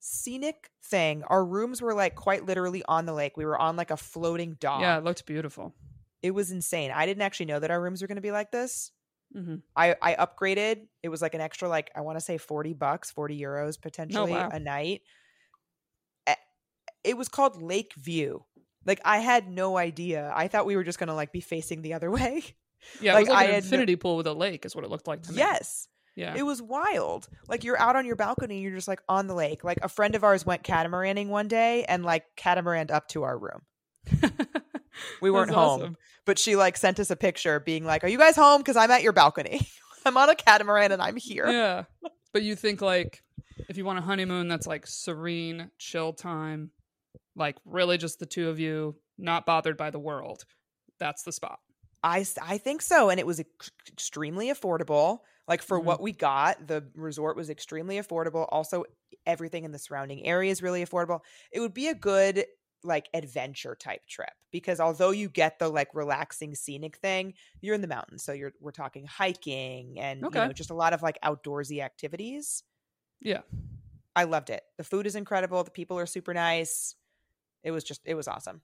scenic 0.00 0.70
thing. 0.82 1.22
Our 1.24 1.44
rooms 1.44 1.82
were 1.82 1.94
like 1.94 2.14
quite 2.14 2.46
literally 2.46 2.82
on 2.88 3.06
the 3.06 3.12
lake. 3.12 3.36
We 3.36 3.44
were 3.44 3.58
on 3.58 3.76
like 3.76 3.90
a 3.90 3.96
floating 3.96 4.56
dock. 4.58 4.80
yeah, 4.80 4.98
it 4.98 5.04
looked 5.04 5.26
beautiful. 5.26 5.74
It 6.22 6.32
was 6.32 6.50
insane. 6.50 6.90
I 6.94 7.06
didn't 7.06 7.22
actually 7.22 7.46
know 7.46 7.58
that 7.60 7.70
our 7.70 7.80
rooms 7.80 8.02
were 8.02 8.08
going 8.08 8.16
to 8.16 8.22
be 8.22 8.32
like 8.32 8.50
this. 8.50 8.92
hmm 9.32 9.56
I 9.76 9.96
I 10.02 10.14
upgraded. 10.14 10.86
It 11.02 11.08
was 11.08 11.22
like 11.22 11.34
an 11.34 11.40
extra 11.40 11.68
like 11.68 11.90
I 11.94 12.00
want 12.00 12.18
to 12.18 12.24
say 12.24 12.38
40 12.38 12.74
bucks, 12.74 13.10
40 13.10 13.40
euros 13.40 13.80
potentially 13.80 14.32
wow. 14.32 14.48
a 14.52 14.58
night. 14.58 15.02
It 17.04 17.16
was 17.16 17.28
called 17.28 17.60
Lake 17.62 17.94
View. 17.94 18.44
Like 18.86 19.00
I 19.04 19.18
had 19.18 19.48
no 19.48 19.76
idea. 19.76 20.32
I 20.34 20.48
thought 20.48 20.66
we 20.66 20.76
were 20.76 20.84
just 20.84 20.98
going 20.98 21.08
to 21.08 21.14
like 21.14 21.32
be 21.32 21.40
facing 21.40 21.82
the 21.82 21.94
other 21.94 22.10
way. 22.18 22.42
Yeah, 23.00 23.14
Like, 23.14 23.26
it 23.26 23.28
was 23.28 23.34
like 23.34 23.38
I 23.38 23.44
an 23.44 23.50
no- 23.50 23.56
infinity 23.58 23.96
pool 23.96 24.16
with 24.16 24.26
a 24.26 24.32
lake, 24.32 24.64
is 24.64 24.74
what 24.74 24.84
it 24.84 24.90
looked 24.90 25.06
like 25.06 25.22
to 25.24 25.32
me. 25.32 25.38
yes. 25.38 25.86
Yeah. 26.16 26.34
It 26.36 26.42
was 26.42 26.60
wild. 26.60 27.28
Like 27.48 27.62
you're 27.64 27.78
out 27.78 27.94
on 27.96 28.04
your 28.04 28.16
balcony 28.16 28.56
and 28.56 28.62
you're 28.64 28.74
just 28.74 28.88
like 28.88 29.00
on 29.08 29.26
the 29.26 29.34
lake. 29.34 29.64
Like 29.64 29.78
a 29.82 29.88
friend 29.88 30.14
of 30.14 30.24
ours 30.24 30.44
went 30.44 30.62
catamaranning 30.64 31.28
one 31.28 31.46
day 31.48 31.84
and 31.84 32.04
like 32.04 32.24
catamaraned 32.36 32.90
up 32.90 33.08
to 33.08 33.22
our 33.22 33.38
room. 33.38 33.60
We 35.22 35.30
weren't 35.30 35.48
That's 35.48 35.56
home. 35.56 35.80
awesome. 35.80 35.96
But 36.26 36.38
she 36.38 36.56
like 36.56 36.76
sent 36.76 37.00
us 37.00 37.10
a 37.10 37.16
picture 37.16 37.58
being 37.60 37.84
like, 37.84 38.04
"Are 38.04 38.08
you 38.08 38.18
guys 38.18 38.36
home 38.36 38.62
cuz 38.62 38.76
I'm 38.76 38.90
at 38.90 39.02
your 39.02 39.12
balcony. 39.12 39.66
I'm 40.04 40.16
on 40.16 40.28
a 40.28 40.34
catamaran 40.34 40.92
and 40.92 41.00
I'm 41.00 41.16
here." 41.16 41.46
Yeah. 41.48 41.84
But 42.32 42.42
you 42.42 42.54
think 42.54 42.82
like 42.82 43.22
if 43.68 43.76
you 43.78 43.84
want 43.84 43.98
a 43.98 44.02
honeymoon 44.02 44.48
that's 44.48 44.66
like 44.66 44.86
serene, 44.86 45.70
chill 45.78 46.12
time, 46.12 46.70
like 47.36 47.58
really 47.64 47.98
just 47.98 48.18
the 48.18 48.26
two 48.26 48.48
of 48.48 48.58
you, 48.60 49.00
not 49.18 49.46
bothered 49.46 49.76
by 49.76 49.90
the 49.90 49.98
world, 49.98 50.44
that's 50.98 51.22
the 51.22 51.32
spot. 51.32 51.60
I, 52.02 52.24
I 52.40 52.58
think 52.58 52.82
so. 52.82 53.10
And 53.10 53.20
it 53.20 53.26
was 53.26 53.40
ex- 53.40 53.70
extremely 53.88 54.48
affordable. 54.48 55.20
Like 55.46 55.62
for 55.62 55.78
Mhm. 55.78 55.80
what 55.80 56.00
we 56.00 56.12
got, 56.12 56.66
the 56.66 56.90
resort 56.94 57.36
was 57.36 57.50
extremely 57.50 57.96
affordable. 57.98 58.46
Also, 58.50 58.84
everything 59.26 59.64
in 59.64 59.72
the 59.72 59.78
surrounding 59.78 60.24
area 60.24 60.50
is 60.50 60.62
really 60.62 60.84
affordable. 60.84 61.20
It 61.52 61.60
would 61.60 61.74
be 61.74 61.88
a 61.88 61.94
good 61.94 62.46
like 62.82 63.10
adventure 63.12 63.74
type 63.76 64.06
trip 64.06 64.30
because 64.50 64.80
although 64.80 65.10
you 65.10 65.28
get 65.28 65.58
the 65.58 65.68
like 65.68 65.94
relaxing 65.94 66.54
scenic 66.54 66.96
thing, 66.96 67.34
you're 67.60 67.74
in 67.74 67.82
the 67.82 67.86
mountains. 67.88 68.24
So 68.24 68.32
you're 68.32 68.52
we're 68.60 68.70
talking 68.70 69.04
hiking 69.06 69.98
and 70.00 70.24
Okay. 70.24 70.40
you 70.40 70.40
know 70.48 70.52
just 70.54 70.70
a 70.70 70.74
lot 70.74 70.94
of 70.94 71.02
like 71.02 71.18
outdoorsy 71.22 71.82
activities. 71.82 72.62
Yeah. 73.20 73.42
I 74.16 74.24
loved 74.24 74.50
it. 74.50 74.62
The 74.76 74.84
food 74.84 75.06
is 75.06 75.16
incredible. 75.16 75.62
The 75.64 75.70
people 75.70 75.98
are 75.98 76.06
super 76.06 76.34
nice. 76.34 76.94
It 77.62 77.70
was 77.70 77.84
just 77.84 78.00
it 78.04 78.14
was 78.14 78.28
awesome. 78.28 78.60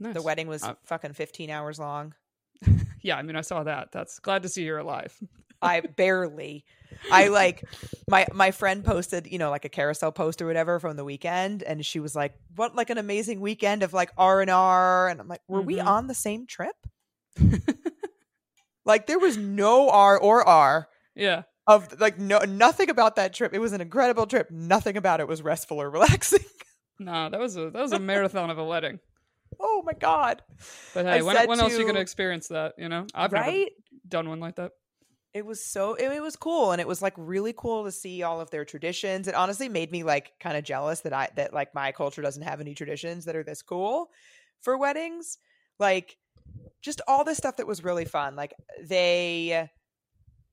Nice. 0.00 0.14
The 0.14 0.22
wedding 0.22 0.48
was 0.48 0.62
Uh, 0.62 0.74
fucking 0.84 1.12
15 1.14 1.50
hours 1.50 1.78
long. 1.78 2.14
Yeah, 3.02 3.16
I 3.18 3.22
mean 3.22 3.36
I 3.36 3.42
saw 3.42 3.62
that. 3.64 3.92
That's 3.92 4.18
glad 4.18 4.42
to 4.44 4.48
see 4.48 4.62
you're 4.64 4.78
alive. 4.78 5.14
I 5.62 5.80
barely. 5.80 6.64
I 7.12 7.28
like 7.28 7.62
my 8.08 8.26
my 8.32 8.50
friend 8.50 8.82
posted, 8.84 9.26
you 9.26 9.38
know, 9.38 9.50
like 9.50 9.64
a 9.66 9.68
carousel 9.68 10.10
post 10.12 10.40
or 10.40 10.46
whatever 10.46 10.78
from 10.80 10.96
the 10.96 11.04
weekend, 11.04 11.62
and 11.62 11.84
she 11.84 12.00
was 12.00 12.14
like, 12.16 12.34
"What 12.56 12.74
like 12.74 12.88
an 12.90 12.96
amazing 12.98 13.40
weekend 13.40 13.82
of 13.82 13.92
like 13.92 14.10
R 14.16 14.40
and 14.40 14.50
R?" 14.50 15.08
And 15.08 15.20
I'm 15.20 15.28
like, 15.28 15.42
"Were 15.48 15.60
we 15.62 15.76
Mhm. 15.76 15.86
on 15.86 16.06
the 16.06 16.14
same 16.14 16.46
trip?" 16.46 16.76
Like 18.86 19.06
there 19.06 19.18
was 19.18 19.36
no 19.38 19.88
R 19.88 20.18
or 20.18 20.46
R 20.46 20.88
yeah. 21.14 21.42
of 21.66 21.98
like 22.00 22.18
no 22.18 22.38
nothing 22.40 22.90
about 22.90 23.16
that 23.16 23.32
trip. 23.32 23.54
It 23.54 23.58
was 23.58 23.72
an 23.72 23.80
incredible 23.80 24.26
trip. 24.26 24.50
Nothing 24.50 24.96
about 24.98 25.20
it 25.20 25.28
was 25.28 25.40
restful 25.42 25.80
or 25.80 25.88
relaxing. 25.90 26.44
No, 26.98 27.28
that 27.28 27.40
was 27.40 27.56
a 27.56 27.70
that 27.70 27.82
was 27.82 27.92
a 27.92 27.98
marathon 27.98 28.50
of 28.50 28.58
a 28.58 28.64
wedding. 28.64 29.00
Oh 29.60 29.82
my 29.84 29.92
god! 29.92 30.42
But 30.94 31.06
I 31.06 31.16
hey, 31.16 31.22
when, 31.22 31.36
said 31.36 31.48
when 31.48 31.60
else 31.60 31.74
are 31.74 31.78
you 31.78 31.86
gonna 31.86 32.00
experience 32.00 32.48
that? 32.48 32.74
You 32.78 32.88
know, 32.88 33.06
I've 33.14 33.32
never 33.32 33.66
done 34.08 34.28
one 34.28 34.40
like 34.40 34.56
that. 34.56 34.72
It 35.32 35.44
was 35.44 35.64
so 35.64 35.94
it, 35.94 36.10
it 36.12 36.22
was 36.22 36.36
cool, 36.36 36.72
and 36.72 36.80
it 36.80 36.86
was 36.86 37.02
like 37.02 37.14
really 37.16 37.52
cool 37.56 37.84
to 37.84 37.92
see 37.92 38.22
all 38.22 38.40
of 38.40 38.50
their 38.50 38.64
traditions. 38.64 39.26
It 39.26 39.34
honestly 39.34 39.68
made 39.68 39.90
me 39.90 40.04
like 40.04 40.32
kind 40.40 40.56
of 40.56 40.64
jealous 40.64 41.00
that 41.00 41.12
I 41.12 41.28
that 41.36 41.52
like 41.52 41.74
my 41.74 41.92
culture 41.92 42.22
doesn't 42.22 42.42
have 42.42 42.60
any 42.60 42.74
traditions 42.74 43.24
that 43.24 43.36
are 43.36 43.44
this 43.44 43.62
cool 43.62 44.10
for 44.60 44.78
weddings. 44.78 45.38
Like 45.78 46.16
just 46.82 47.00
all 47.08 47.24
this 47.24 47.38
stuff 47.38 47.56
that 47.56 47.66
was 47.66 47.82
really 47.82 48.04
fun. 48.04 48.36
Like 48.36 48.54
they, 48.80 49.68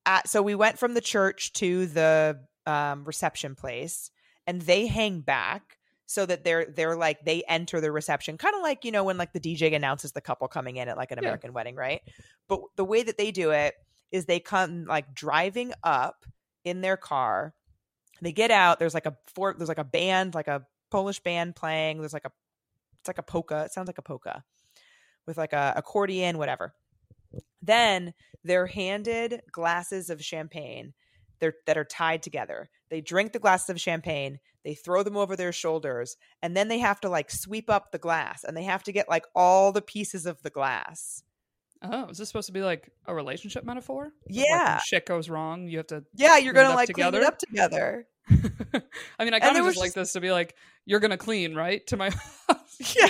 at, 0.06 0.30
so 0.30 0.42
we 0.42 0.56
went 0.56 0.80
from 0.80 0.94
the 0.94 1.02
church 1.02 1.54
to 1.54 1.86
the 1.86 2.40
um, 2.66 3.04
reception 3.04 3.54
place, 3.54 4.10
and 4.48 4.62
they 4.62 4.88
hang 4.88 5.22
back 5.22 5.78
so 6.12 6.26
that 6.26 6.44
they're 6.44 6.66
they're 6.66 6.98
like 6.98 7.24
they 7.24 7.42
enter 7.48 7.80
the 7.80 7.90
reception 7.90 8.38
kind 8.38 8.54
of 8.54 8.62
like 8.62 8.84
you 8.84 8.92
know 8.92 9.06
when 9.06 9.18
like 9.18 9.32
the 9.32 9.40
DJ 9.40 9.74
announces 9.74 10.12
the 10.12 10.20
couple 10.20 10.46
coming 10.50 10.76
in 10.76 10.90
at 10.90 10.98
like 10.98 11.12
an 11.12 11.20
Yeah. 11.22 11.30
American 11.30 11.54
wedding, 11.54 11.76
right? 11.76 12.02
But 12.50 12.60
the 12.76 12.84
way 12.84 13.02
that 13.04 13.18
they 13.18 13.32
do 13.32 13.52
it 13.52 13.76
is 14.12 14.26
they 14.26 14.42
come 14.42 14.84
like 14.84 15.14
driving 15.14 15.72
up 15.84 16.26
in 16.66 16.82
their 16.82 16.98
car. 16.98 17.54
They 18.22 18.34
get 18.34 18.52
out. 18.52 18.78
There's 18.78 18.94
like 18.94 19.06
a 19.06 19.16
four. 19.34 19.56
There's 19.58 19.70
like 19.70 19.78
a 19.78 19.86
band, 19.86 20.36
like 20.36 20.50
a 20.50 20.66
Polish 20.90 21.22
band 21.22 21.56
playing. 21.56 22.00
There's 22.00 22.14
like 22.14 22.26
a 22.26 22.32
it's 23.00 23.08
like 23.08 23.18
a 23.18 23.24
polka. 23.24 23.64
It 23.64 23.72
sounds 23.72 23.88
like 23.88 23.98
a 23.98 24.04
polka 24.04 24.44
with 25.26 25.38
like 25.38 25.54
a 25.54 25.74
accordion, 25.78 26.38
whatever. 26.38 26.74
Then 27.62 28.14
they're 28.44 28.68
handed 28.68 29.44
glasses 29.50 30.10
of 30.10 30.22
champagne 30.22 30.94
they're, 31.40 31.54
that 31.68 31.78
are 31.78 31.86
tied 31.86 32.22
together. 32.22 32.70
They 32.90 33.00
drink 33.00 33.32
the 33.32 33.40
glasses 33.40 33.70
of 33.70 33.80
champagne, 33.80 34.40
they 34.64 34.74
throw 34.74 35.04
them 35.04 35.18
over 35.18 35.36
their 35.36 35.52
shoulders, 35.52 36.18
and 36.42 36.56
then 36.56 36.68
they 36.68 36.80
have 36.80 37.00
to 37.02 37.10
like 37.10 37.32
sweep 37.32 37.70
up 37.70 37.92
the 37.92 37.98
glass 37.98 38.44
and 38.44 38.56
they 38.56 38.64
have 38.64 38.84
to 38.84 38.92
get 38.92 39.10
like 39.10 39.26
all 39.36 39.72
the 39.72 39.82
pieces 39.82 40.26
of 40.26 40.42
the 40.44 40.50
glass. 40.50 41.24
Oh, 41.84 42.10
is 42.10 42.18
this 42.20 42.28
supposed 42.28 42.46
to 42.48 42.54
be 42.54 42.62
like 42.62 42.92
a 43.08 43.16
relationship 43.16 43.64
metaphor? 43.64 44.06
Of, 44.08 44.12
like, 44.30 44.46
Yeah. 44.46 44.78
shit 44.80 45.06
goes 45.08 45.30
wrong, 45.30 45.68
you 45.68 45.78
have 45.78 45.88
to. 45.88 46.04
Yeah, 46.16 46.38
you're 46.38 46.54
gonna 46.54 46.76
like 46.76 46.94
clean 46.94 47.14
it 47.16 47.24
up 47.24 47.40
together. 47.40 48.06
I 48.30 49.24
mean, 49.26 49.34
I 49.34 49.40
kind 49.40 49.58
of 49.58 49.66
was 49.66 49.74
just 49.74 49.80
like 49.82 49.88
just- 49.88 49.96
this 49.96 50.14
to 50.14 50.22
be 50.22 50.32
like, 50.32 50.56
you're 50.86 51.00
gonna 51.00 51.18
clean, 51.18 51.56
right? 51.56 51.86
To 51.88 51.98
my 51.98 52.10
house. 52.48 52.58
Yeah. 52.96 53.10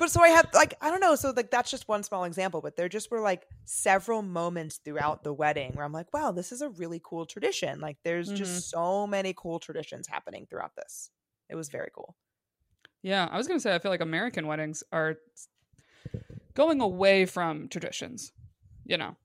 But 0.00 0.10
so 0.10 0.22
I 0.22 0.30
had 0.30 0.52
like 0.54 0.74
I 0.80 0.90
don't 0.90 1.00
know, 1.00 1.14
so 1.14 1.30
like 1.36 1.50
that's 1.52 1.70
just 1.70 1.86
one 1.88 2.02
small 2.02 2.24
example, 2.24 2.62
but 2.62 2.76
there 2.76 2.88
just 2.88 3.10
were 3.12 3.20
like 3.20 3.46
several 3.66 4.22
moments 4.22 4.78
throughout 4.78 5.24
the 5.24 5.34
wedding 5.34 5.74
where 5.74 5.84
I'm 5.84 5.92
like, 5.92 6.12
wow, 6.14 6.32
this 6.32 6.52
is 6.52 6.62
a 6.62 6.70
really 6.70 7.00
cool 7.04 7.26
tradition. 7.26 7.80
Like 7.80 7.98
there's 8.02 8.32
Mhm. 8.32 8.32
just 8.32 8.70
so 8.70 9.06
many 9.06 9.34
cool 9.36 9.60
traditions 9.60 10.08
happening 10.08 10.46
throughout 10.48 10.74
this. 10.76 11.10
It 11.50 11.56
was 11.56 11.68
very 11.68 11.90
cool. 11.94 12.16
Yeah, 13.02 13.28
I 13.30 13.36
was 13.36 13.46
gonna 13.48 13.60
say 13.60 13.74
I 13.74 13.78
feel 13.78 13.90
like 13.90 14.00
American 14.00 14.46
weddings 14.46 14.82
are 14.92 15.16
going 16.54 16.80
away 16.80 17.26
from 17.26 17.68
traditions. 17.68 18.32
You 18.84 18.96
know, 18.96 19.16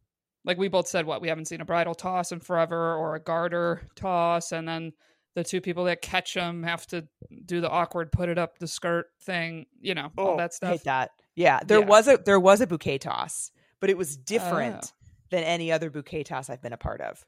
like 0.44 0.58
we 0.58 0.68
both 0.68 0.88
said, 0.88 1.06
what 1.06 1.22
we 1.22 1.30
haven't 1.30 1.46
seen 1.46 1.62
a 1.62 1.66
bridal 1.66 1.96
toss 1.96 2.32
in 2.32 2.40
forever 2.40 2.96
or 2.96 3.16
a 3.16 3.20
garter 3.20 3.90
toss, 3.96 4.52
and 4.52 4.68
then 4.68 4.94
the 5.36 5.44
two 5.44 5.62
people 5.62 5.84
that 5.86 6.02
catch 6.02 6.34
them 6.34 6.64
have 6.64 6.88
to 6.88 7.08
do 7.46 7.62
the 7.62 7.70
awkward 7.70 8.12
put 8.12 8.30
it 8.30 8.38
up 8.38 8.58
the 8.58 8.68
skirt 8.68 9.08
thing. 9.22 9.68
You 9.80 9.94
know, 9.94 10.12
all 10.18 10.38
that 10.38 10.54
stuff. 10.54 10.70
Oh, 10.70 10.72
Hate 10.74 10.84
that. 10.86 11.12
Yeah, 11.36 11.60
there 11.66 11.80
Yeah. 11.80 11.86
was 11.86 12.08
a 12.08 12.18
there 12.18 12.40
was 12.40 12.62
a 12.62 12.68
bouquet 12.68 12.98
toss, 12.98 13.52
but 13.80 13.90
it 13.90 13.98
was 13.98 14.16
different 14.18 14.78
Oh. 14.94 15.08
than 15.32 15.44
any 15.44 15.72
other 15.72 15.90
bouquet 15.90 16.24
toss 16.24 16.50
I've 16.50 16.62
been 16.62 16.74
a 16.74 16.78
part 16.78 17.02
of. 17.02 17.26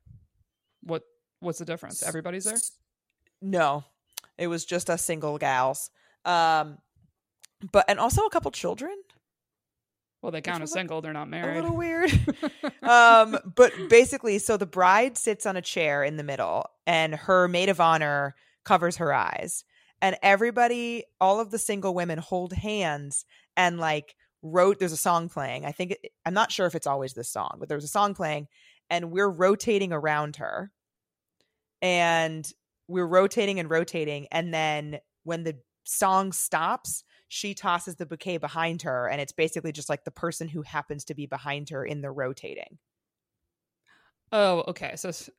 What 0.81 1.03
What's 1.39 1.59
the 1.59 1.65
difference? 1.65 2.01
Everybody's 2.01 2.45
there. 2.45 2.57
No, 3.41 3.83
it 4.37 4.47
was 4.47 4.65
just 4.65 4.89
us 4.89 5.03
single 5.03 5.37
gals. 5.37 5.91
Um, 6.25 6.79
but 7.71 7.85
and 7.87 7.99
also 7.99 8.23
a 8.25 8.29
couple 8.29 8.49
children. 8.51 8.95
Well, 10.21 10.31
they 10.31 10.41
count 10.41 10.63
as 10.63 10.71
single. 10.71 11.01
They're 11.01 11.13
not 11.13 11.29
married. 11.29 11.57
A 11.57 11.61
little 11.61 11.77
weird. 11.77 12.11
um, 12.81 13.37
but 13.55 13.71
basically, 13.89 14.39
so 14.39 14.57
the 14.57 14.65
bride 14.65 15.17
sits 15.17 15.45
on 15.45 15.55
a 15.55 15.61
chair 15.61 16.03
in 16.03 16.17
the 16.17 16.23
middle, 16.23 16.65
and 16.87 17.13
her 17.13 17.47
maid 17.47 17.69
of 17.69 17.79
honor 17.79 18.35
covers 18.65 18.97
her 18.97 19.13
eyes, 19.13 19.63
and 20.01 20.17
everybody, 20.23 21.05
all 21.21 21.39
of 21.39 21.51
the 21.51 21.59
single 21.59 21.93
women, 21.93 22.17
hold 22.17 22.53
hands 22.53 23.25
and 23.55 23.79
like 23.79 24.15
wrote. 24.41 24.79
There's 24.79 24.91
a 24.91 24.97
song 24.97 25.29
playing. 25.29 25.65
I 25.65 25.71
think 25.71 25.91
it, 25.91 26.11
I'm 26.25 26.33
not 26.33 26.51
sure 26.51 26.65
if 26.65 26.75
it's 26.75 26.87
always 26.87 27.13
this 27.13 27.29
song, 27.29 27.57
but 27.59 27.69
there's 27.69 27.83
a 27.83 27.89
song 27.89 28.15
playing, 28.15 28.47
and 28.89 29.11
we're 29.11 29.29
rotating 29.29 29.93
around 29.93 30.37
her, 30.37 30.71
and 31.81 32.51
we're 32.87 33.07
rotating 33.07 33.59
and 33.59 33.69
rotating, 33.69 34.27
and 34.31 34.51
then 34.51 34.97
when 35.23 35.43
the 35.43 35.57
song 35.83 36.31
stops 36.31 37.03
she 37.27 37.53
tosses 37.53 37.95
the 37.95 38.05
bouquet 38.05 38.37
behind 38.37 38.81
her 38.83 39.07
and 39.07 39.19
it's 39.21 39.33
basically 39.33 39.71
just 39.71 39.89
like 39.89 40.03
the 40.05 40.11
person 40.11 40.47
who 40.47 40.61
happens 40.61 41.03
to 41.05 41.13
be 41.13 41.25
behind 41.25 41.69
her 41.69 41.83
in 41.85 42.01
the 42.01 42.11
rotating 42.11 42.77
oh, 44.31 44.63
okay. 44.67 44.93
So 44.97 45.09
it's 45.09 45.29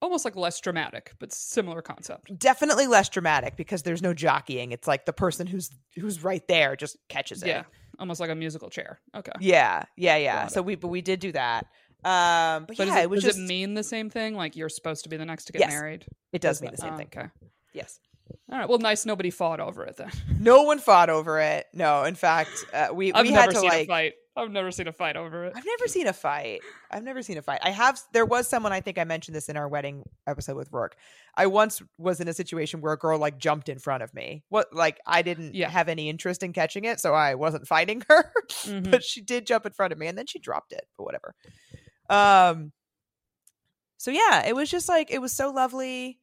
almost 0.00 0.24
like 0.24 0.36
less 0.36 0.60
dramatic, 0.60 1.12
but 1.18 1.32
similar 1.32 1.82
concept. 1.82 2.38
definitely 2.38 2.86
less 2.86 3.08
dramatic 3.08 3.56
because 3.56 3.82
there's 3.82 4.02
no 4.02 4.14
jockeying 4.14 4.70
it's 4.72 4.86
like 4.86 5.06
the 5.06 5.12
person 5.12 5.46
who's 5.46 5.70
who's 5.96 6.22
right 6.22 6.46
there 6.48 6.76
just 6.76 6.96
catches 7.08 7.42
it 7.42 7.48
Yeah, 7.48 7.64
almost 7.98 8.20
like 8.20 8.30
a 8.30 8.34
musical 8.34 8.68
chair. 8.70 9.00
Okay. 9.16 9.32
yeah 9.40 9.84
yeah 9.96 10.16
yeah 10.16 10.42
Got 10.42 10.52
so 10.52 10.62
we 10.62 10.74
but 10.76 10.88
we 10.88 11.00
did 11.02 11.18
do 11.20 11.32
that 11.32 11.66
um 12.04 12.66
but, 12.66 12.76
But 12.76 12.78
yeah 12.78 12.84
is 12.92 12.96
it, 12.96 13.02
it 13.04 13.10
was 13.10 13.22
does 13.22 13.36
just 13.36 13.38
it 13.40 13.48
mean 13.48 13.74
the 13.74 13.82
same 13.82 14.10
thing? 14.10 14.34
Like 14.34 14.54
you're 14.54 14.68
supposed 14.68 15.04
to 15.04 15.08
be 15.08 15.16
the 15.16 15.24
next 15.24 15.46
to 15.46 15.52
get 15.52 15.60
Yes. 15.60 15.70
married? 15.70 16.06
it 16.32 16.40
does 16.42 16.60
mean 16.60 16.70
the 16.72 16.76
same 16.76 16.92
oh, 16.94 16.96
thing 16.98 17.08
Okay. 17.16 17.28
yes 17.72 17.98
All 18.50 18.58
right. 18.58 18.68
Well, 18.68 18.78
nice. 18.78 19.04
Nobody 19.04 19.30
fought 19.30 19.58
over 19.60 19.84
it 19.84 19.96
then. 19.96 20.10
no 20.38 20.62
one 20.62 20.78
fought 20.78 21.10
over 21.10 21.40
it 21.40 21.66
no 21.74 22.04
in 22.04 22.14
fact 22.14 22.64
uh, 22.72 22.88
we 22.92 23.12
I've 23.12 23.24
we 23.24 23.30
never 23.32 23.40
had 23.42 23.50
to 23.50 23.56
seen 23.56 23.68
like 23.68 23.82
a 23.84 23.86
fight. 23.86 24.12
I've 24.38 24.50
never 24.50 24.70
seen 24.70 24.86
a 24.86 24.92
fight 24.92 25.16
over 25.16 25.46
it. 25.46 25.54
I've 25.56 25.64
never 25.64 25.88
seen 25.88 26.06
a 26.06 26.12
fight. 26.12 26.60
I've 26.90 27.02
never 27.02 27.22
seen 27.22 27.38
a 27.38 27.42
fight. 27.42 27.58
I 27.62 27.70
have. 27.70 27.98
There 28.12 28.26
was 28.26 28.46
someone. 28.46 28.70
I 28.70 28.82
think 28.82 28.98
I 28.98 29.04
mentioned 29.04 29.34
this 29.34 29.48
in 29.48 29.56
our 29.56 29.66
wedding 29.66 30.02
episode 30.26 30.56
with 30.58 30.68
Rourke. 30.70 30.94
I 31.34 31.46
once 31.46 31.80
was 31.96 32.20
in 32.20 32.28
a 32.28 32.34
situation 32.34 32.82
where 32.82 32.92
a 32.92 32.98
girl 32.98 33.18
like 33.18 33.38
jumped 33.38 33.70
in 33.70 33.78
front 33.78 34.02
of 34.02 34.12
me. 34.12 34.44
What? 34.50 34.74
Like 34.74 35.00
I 35.06 35.22
didn't 35.22 35.54
Yeah. 35.54 35.70
have 35.70 35.88
any 35.88 36.10
interest 36.10 36.42
in 36.42 36.52
catching 36.52 36.84
it, 36.84 37.00
so 37.00 37.14
I 37.14 37.34
wasn't 37.34 37.66
fighting 37.66 38.02
her. 38.10 38.30
Mhm. 38.66 38.90
but 38.90 39.02
she 39.02 39.22
did 39.22 39.46
jump 39.46 39.64
in 39.64 39.72
front 39.72 39.94
of 39.94 39.98
me, 39.98 40.06
and 40.06 40.18
then 40.18 40.26
she 40.26 40.38
dropped 40.38 40.72
it. 40.72 40.86
But 40.98 41.04
whatever. 41.04 41.34
Um. 42.10 42.72
So 43.96 44.10
yeah, 44.10 44.44
it 44.46 44.54
was 44.54 44.70
just 44.70 44.86
like 44.88 45.10
it 45.10 45.20
was 45.22 45.32
so 45.32 45.50
lovely. 45.50 46.20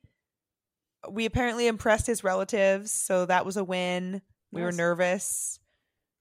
We 1.09 1.25
apparently 1.25 1.67
impressed 1.67 2.07
his 2.07 2.23
relatives, 2.23 2.91
so 2.91 3.25
that 3.25 3.45
was 3.45 3.57
a 3.57 3.63
win. 3.63 4.21
We 4.51 4.61
were 4.61 4.71
nervous. 4.71 5.59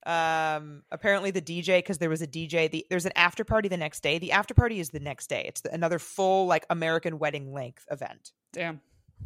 Um, 0.04 0.82
apparently 0.90 1.30
the 1.30 1.40
DJ 1.42 1.78
because 1.78 1.98
there 1.98 2.08
was 2.10 2.22
a 2.22 2.26
DJ. 2.26 2.68
The 2.70 2.84
there's 2.90 3.06
an 3.06 3.12
after 3.14 3.44
party 3.44 3.68
the 3.68 3.76
next 3.76 4.02
day. 4.02 4.18
The 4.18 4.32
after 4.32 4.52
party 4.54 4.80
is 4.80 4.90
the 4.90 4.98
next 5.00 5.28
day. 5.28 5.44
It's 5.46 5.60
the, 5.60 5.72
another 5.72 5.98
full 6.00 6.46
like 6.46 6.66
American 6.70 7.18
wedding 7.20 7.52
length 7.52 7.84
event 7.90 8.32
Damn. 8.52 8.80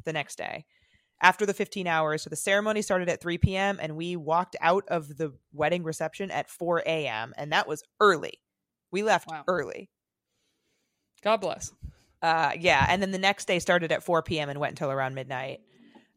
the 0.04 0.12
next 0.12 0.36
day 0.36 0.66
after 1.22 1.46
the 1.46 1.54
15 1.54 1.86
hours. 1.86 2.20
So 2.22 2.28
the 2.28 2.36
ceremony 2.36 2.82
started 2.82 3.08
at 3.08 3.22
3 3.22 3.38
p.m. 3.38 3.78
and 3.80 3.96
we 3.96 4.16
walked 4.16 4.54
out 4.60 4.84
of 4.88 5.16
the 5.16 5.32
wedding 5.54 5.82
reception 5.82 6.30
at 6.30 6.50
4 6.50 6.82
a.m. 6.84 7.32
and 7.38 7.52
that 7.52 7.66
was 7.66 7.82
early. 8.00 8.34
We 8.90 9.02
left 9.02 9.30
Wow. 9.30 9.44
early. 9.48 9.88
God 11.22 11.38
bless. 11.40 11.72
Uh, 12.22 12.52
yeah, 12.58 12.86
and 12.88 13.02
then 13.02 13.10
the 13.10 13.18
next 13.18 13.46
day 13.46 13.58
started 13.58 13.92
at 13.92 14.02
4 14.02 14.22
p.m. 14.22 14.48
and 14.48 14.58
went 14.58 14.72
until 14.72 14.90
around 14.90 15.14
midnight. 15.14 15.60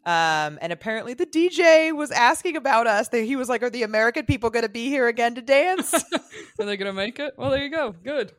Um, 0.06 0.58
and 0.62 0.72
apparently 0.72 1.13
the 1.13 1.25
DJ 1.25 1.96
was 1.96 2.10
asking 2.12 2.56
about 2.56 2.88
us. 2.88 3.10
That 3.10 3.24
he 3.24 3.36
was 3.36 3.50
like, 3.50 3.62
"Are 3.63 3.70
the 3.70 3.84
American 3.84 4.25
people 4.25 4.50
going 4.50 4.63
to 4.63 4.70
be 4.70 4.88
here 4.88 5.08
again 5.08 5.36
to 5.36 5.41
dance?" 5.41 5.94
Are 6.60 6.65
they 6.65 6.77
gonna 6.77 6.94
make 6.94 7.20
it? 7.20 7.34
Well, 7.38 7.51
there 7.51 7.62
you 7.63 7.70
go. 7.70 7.94
Good. 8.03 8.32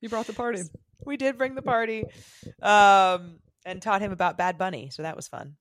You 0.00 0.08
brought 0.08 0.26
the 0.26 0.32
party. 0.32 0.62
we 1.06 1.16
did 1.16 1.38
bring 1.38 1.54
the 1.54 1.62
party, 1.62 2.04
um, 2.60 3.38
and 3.64 3.80
taught 3.80 4.02
him 4.02 4.12
about 4.12 4.36
Bad 4.36 4.58
Bunny, 4.58 4.90
so 4.90 5.02
that 5.02 5.16
was 5.16 5.28
fun. 5.28 5.54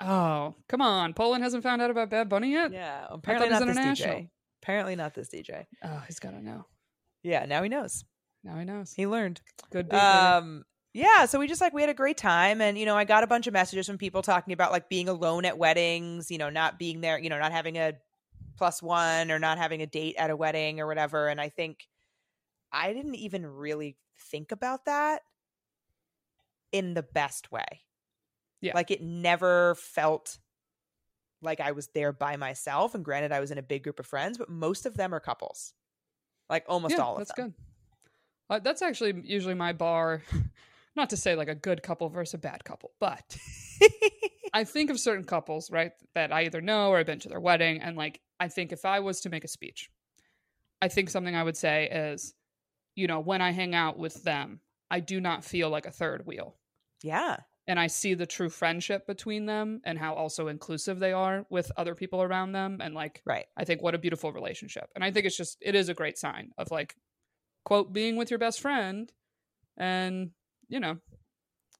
Oh, 0.00 0.54
come 0.68 0.80
on. 0.80 1.14
Poland 1.14 1.44
hasn't 1.44 1.62
found 1.62 1.80
out 1.80 1.90
about 1.90 2.10
Bad 2.10 2.28
Bunny 2.28 2.52
yet? 2.52 2.72
Yeah, 2.72 3.06
apparently 3.10 3.50
not 3.50 3.64
this. 3.66 3.76
DJ. 3.78 4.28
Apparently 4.62 4.96
not 4.96 5.14
this 5.14 5.28
DJ. 5.28 5.66
Oh, 5.84 6.02
he's 6.06 6.18
gotta 6.18 6.42
know. 6.42 6.64
Yeah, 7.22 7.44
now 7.44 7.62
he 7.62 7.68
knows. 7.68 8.04
Now 8.42 8.58
he 8.58 8.64
knows. 8.64 8.92
He 8.94 9.06
learned. 9.06 9.40
Good 9.70 9.92
um 9.94 10.64
yeah 10.94 11.26
so 11.26 11.38
we 11.40 11.46
just 11.46 11.60
like 11.60 11.74
we 11.74 11.82
had 11.82 11.90
a 11.90 11.94
great 11.94 12.16
time 12.16 12.60
and 12.60 12.78
you 12.78 12.86
know 12.86 12.96
i 12.96 13.04
got 13.04 13.22
a 13.24 13.26
bunch 13.26 13.46
of 13.46 13.52
messages 13.52 13.86
from 13.86 13.98
people 13.98 14.22
talking 14.22 14.52
about 14.54 14.72
like 14.72 14.88
being 14.88 15.08
alone 15.08 15.44
at 15.44 15.58
weddings 15.58 16.30
you 16.30 16.38
know 16.38 16.48
not 16.48 16.78
being 16.78 17.00
there 17.00 17.18
you 17.18 17.28
know 17.28 17.38
not 17.38 17.52
having 17.52 17.76
a 17.76 17.92
plus 18.56 18.80
one 18.80 19.30
or 19.30 19.38
not 19.38 19.58
having 19.58 19.82
a 19.82 19.86
date 19.86 20.14
at 20.16 20.30
a 20.30 20.36
wedding 20.36 20.80
or 20.80 20.86
whatever 20.86 21.28
and 21.28 21.40
i 21.40 21.48
think 21.48 21.88
i 22.72 22.92
didn't 22.92 23.16
even 23.16 23.44
really 23.44 23.96
think 24.16 24.52
about 24.52 24.84
that 24.86 25.22
in 26.72 26.94
the 26.94 27.02
best 27.02 27.50
way 27.52 27.82
Yeah. 28.60 28.72
like 28.74 28.90
it 28.92 29.02
never 29.02 29.74
felt 29.74 30.38
like 31.42 31.60
i 31.60 31.72
was 31.72 31.88
there 31.88 32.12
by 32.12 32.36
myself 32.36 32.94
and 32.94 33.04
granted 33.04 33.32
i 33.32 33.40
was 33.40 33.50
in 33.50 33.58
a 33.58 33.62
big 33.62 33.82
group 33.82 33.98
of 33.98 34.06
friends 34.06 34.38
but 34.38 34.48
most 34.48 34.86
of 34.86 34.96
them 34.96 35.12
are 35.12 35.20
couples 35.20 35.74
like 36.48 36.64
almost 36.68 36.96
yeah, 36.96 37.02
all 37.02 37.14
of 37.14 37.18
that's 37.18 37.32
them 37.34 37.46
That's 37.46 37.56
good. 37.56 37.64
Uh, 38.50 38.58
that's 38.60 38.82
actually 38.82 39.20
usually 39.24 39.54
my 39.54 39.72
bar 39.72 40.22
not 40.96 41.10
to 41.10 41.16
say 41.16 41.34
like 41.34 41.48
a 41.48 41.54
good 41.54 41.82
couple 41.82 42.08
versus 42.08 42.34
a 42.34 42.38
bad 42.38 42.64
couple, 42.64 42.92
but 43.00 43.36
I 44.54 44.64
think 44.64 44.90
of 44.90 45.00
certain 45.00 45.24
couples, 45.24 45.70
right, 45.70 45.92
that 46.14 46.32
I 46.32 46.42
either 46.42 46.60
know 46.60 46.90
or 46.90 46.98
I've 46.98 47.06
been 47.06 47.18
to 47.20 47.28
their 47.28 47.40
wedding. 47.40 47.80
And 47.80 47.96
like, 47.96 48.20
I 48.38 48.48
think 48.48 48.72
if 48.72 48.84
I 48.84 49.00
was 49.00 49.20
to 49.22 49.30
make 49.30 49.44
a 49.44 49.48
speech, 49.48 49.90
I 50.80 50.88
think 50.88 51.10
something 51.10 51.34
I 51.34 51.42
would 51.42 51.56
say 51.56 51.88
is, 51.88 52.34
you 52.94 53.06
know, 53.06 53.20
when 53.20 53.42
I 53.42 53.50
hang 53.50 53.74
out 53.74 53.98
with 53.98 54.22
them, 54.22 54.60
I 54.90 55.00
do 55.00 55.20
not 55.20 55.44
feel 55.44 55.70
like 55.70 55.86
a 55.86 55.90
third 55.90 56.26
wheel. 56.26 56.56
yeah. 57.02 57.38
And 57.66 57.80
I 57.80 57.86
see 57.86 58.12
the 58.12 58.26
true 58.26 58.50
friendship 58.50 59.06
between 59.06 59.46
them 59.46 59.80
and 59.84 59.98
how 59.98 60.12
also 60.12 60.48
inclusive 60.48 60.98
they 60.98 61.14
are 61.14 61.46
with 61.48 61.72
other 61.78 61.94
people 61.94 62.22
around 62.22 62.52
them. 62.52 62.78
And 62.82 62.94
like, 62.94 63.22
Right. 63.24 63.46
I 63.56 63.64
think 63.64 63.80
what 63.80 63.94
a 63.94 63.98
beautiful 63.98 64.32
relationship. 64.32 64.90
And 64.94 65.02
I 65.02 65.10
think 65.10 65.24
it's 65.24 65.36
just, 65.36 65.56
it 65.62 65.74
is 65.74 65.88
a 65.88 65.94
great 65.94 66.18
sign 66.18 66.50
of 66.58 66.70
like, 66.70 66.94
quote, 67.64 67.90
being 67.90 68.16
with 68.16 68.30
your 68.30 68.38
best 68.38 68.60
friend 68.60 69.10
and, 69.78 70.32
you 70.68 70.80
know, 70.80 70.96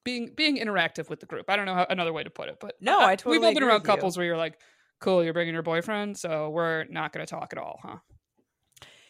being 0.03 0.31
being 0.35 0.57
interactive 0.57 1.09
with 1.09 1.19
the 1.19 1.25
group. 1.25 1.49
I 1.49 1.55
don't 1.55 1.65
know 1.65 1.73
how, 1.73 1.87
another 1.89 2.13
way 2.13 2.23
to 2.23 2.29
put 2.29 2.49
it, 2.49 2.57
but 2.59 2.75
No, 2.81 3.01
I 3.01 3.15
totally 3.15 3.39
we've 3.39 3.47
all 3.47 3.53
been 3.53 3.63
around 3.63 3.81
with 3.81 3.83
you. 3.83 3.95
couples 3.95 4.17
where 4.17 4.25
you're 4.25 4.37
like, 4.37 4.59
cool, 5.01 5.23
you're 5.23 5.33
bringing 5.33 5.53
your 5.53 5.63
boyfriend, 5.63 6.17
so 6.17 6.49
we're 6.49 6.85
not 6.85 7.11
going 7.13 7.25
to 7.25 7.29
talk 7.29 7.49
at 7.51 7.57
all, 7.59 7.79
huh? 7.83 7.97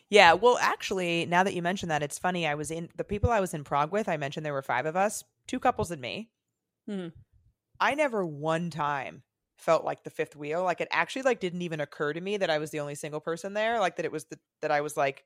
Yeah, 0.09 0.33
well, 0.33 0.57
actually, 0.61 1.25
now 1.25 1.43
that 1.43 1.55
you 1.55 1.61
mention 1.61 1.89
that, 1.89 2.03
it's 2.03 2.19
funny. 2.19 2.45
I 2.45 2.55
was 2.55 2.69
in 2.69 2.89
the 2.95 3.03
people 3.03 3.31
I 3.31 3.39
was 3.39 3.53
in 3.53 3.63
Prague 3.63 3.91
with. 3.91 4.07
I 4.07 4.17
mentioned 4.17 4.45
there 4.45 4.53
were 4.53 4.61
five 4.61 4.85
of 4.85 4.95
us, 4.95 5.23
two 5.47 5.59
couples 5.59 5.89
and 5.91 6.01
me. 6.01 6.29
Hmm. 6.87 7.07
I 7.79 7.95
never 7.95 8.25
one 8.25 8.69
time 8.69 9.23
felt 9.57 9.83
like 9.83 10.03
the 10.03 10.09
fifth 10.09 10.35
wheel. 10.35 10.63
Like 10.63 10.79
it 10.79 10.87
actually 10.91 11.23
like 11.23 11.39
didn't 11.39 11.63
even 11.63 11.81
occur 11.81 12.13
to 12.13 12.21
me 12.21 12.37
that 12.37 12.49
I 12.49 12.59
was 12.59 12.69
the 12.71 12.79
only 12.79 12.95
single 12.95 13.19
person 13.19 13.53
there. 13.53 13.79
Like 13.79 13.95
that 13.95 14.05
it 14.05 14.11
was 14.11 14.25
the, 14.25 14.37
that 14.61 14.71
I 14.71 14.81
was 14.81 14.95
like 14.95 15.25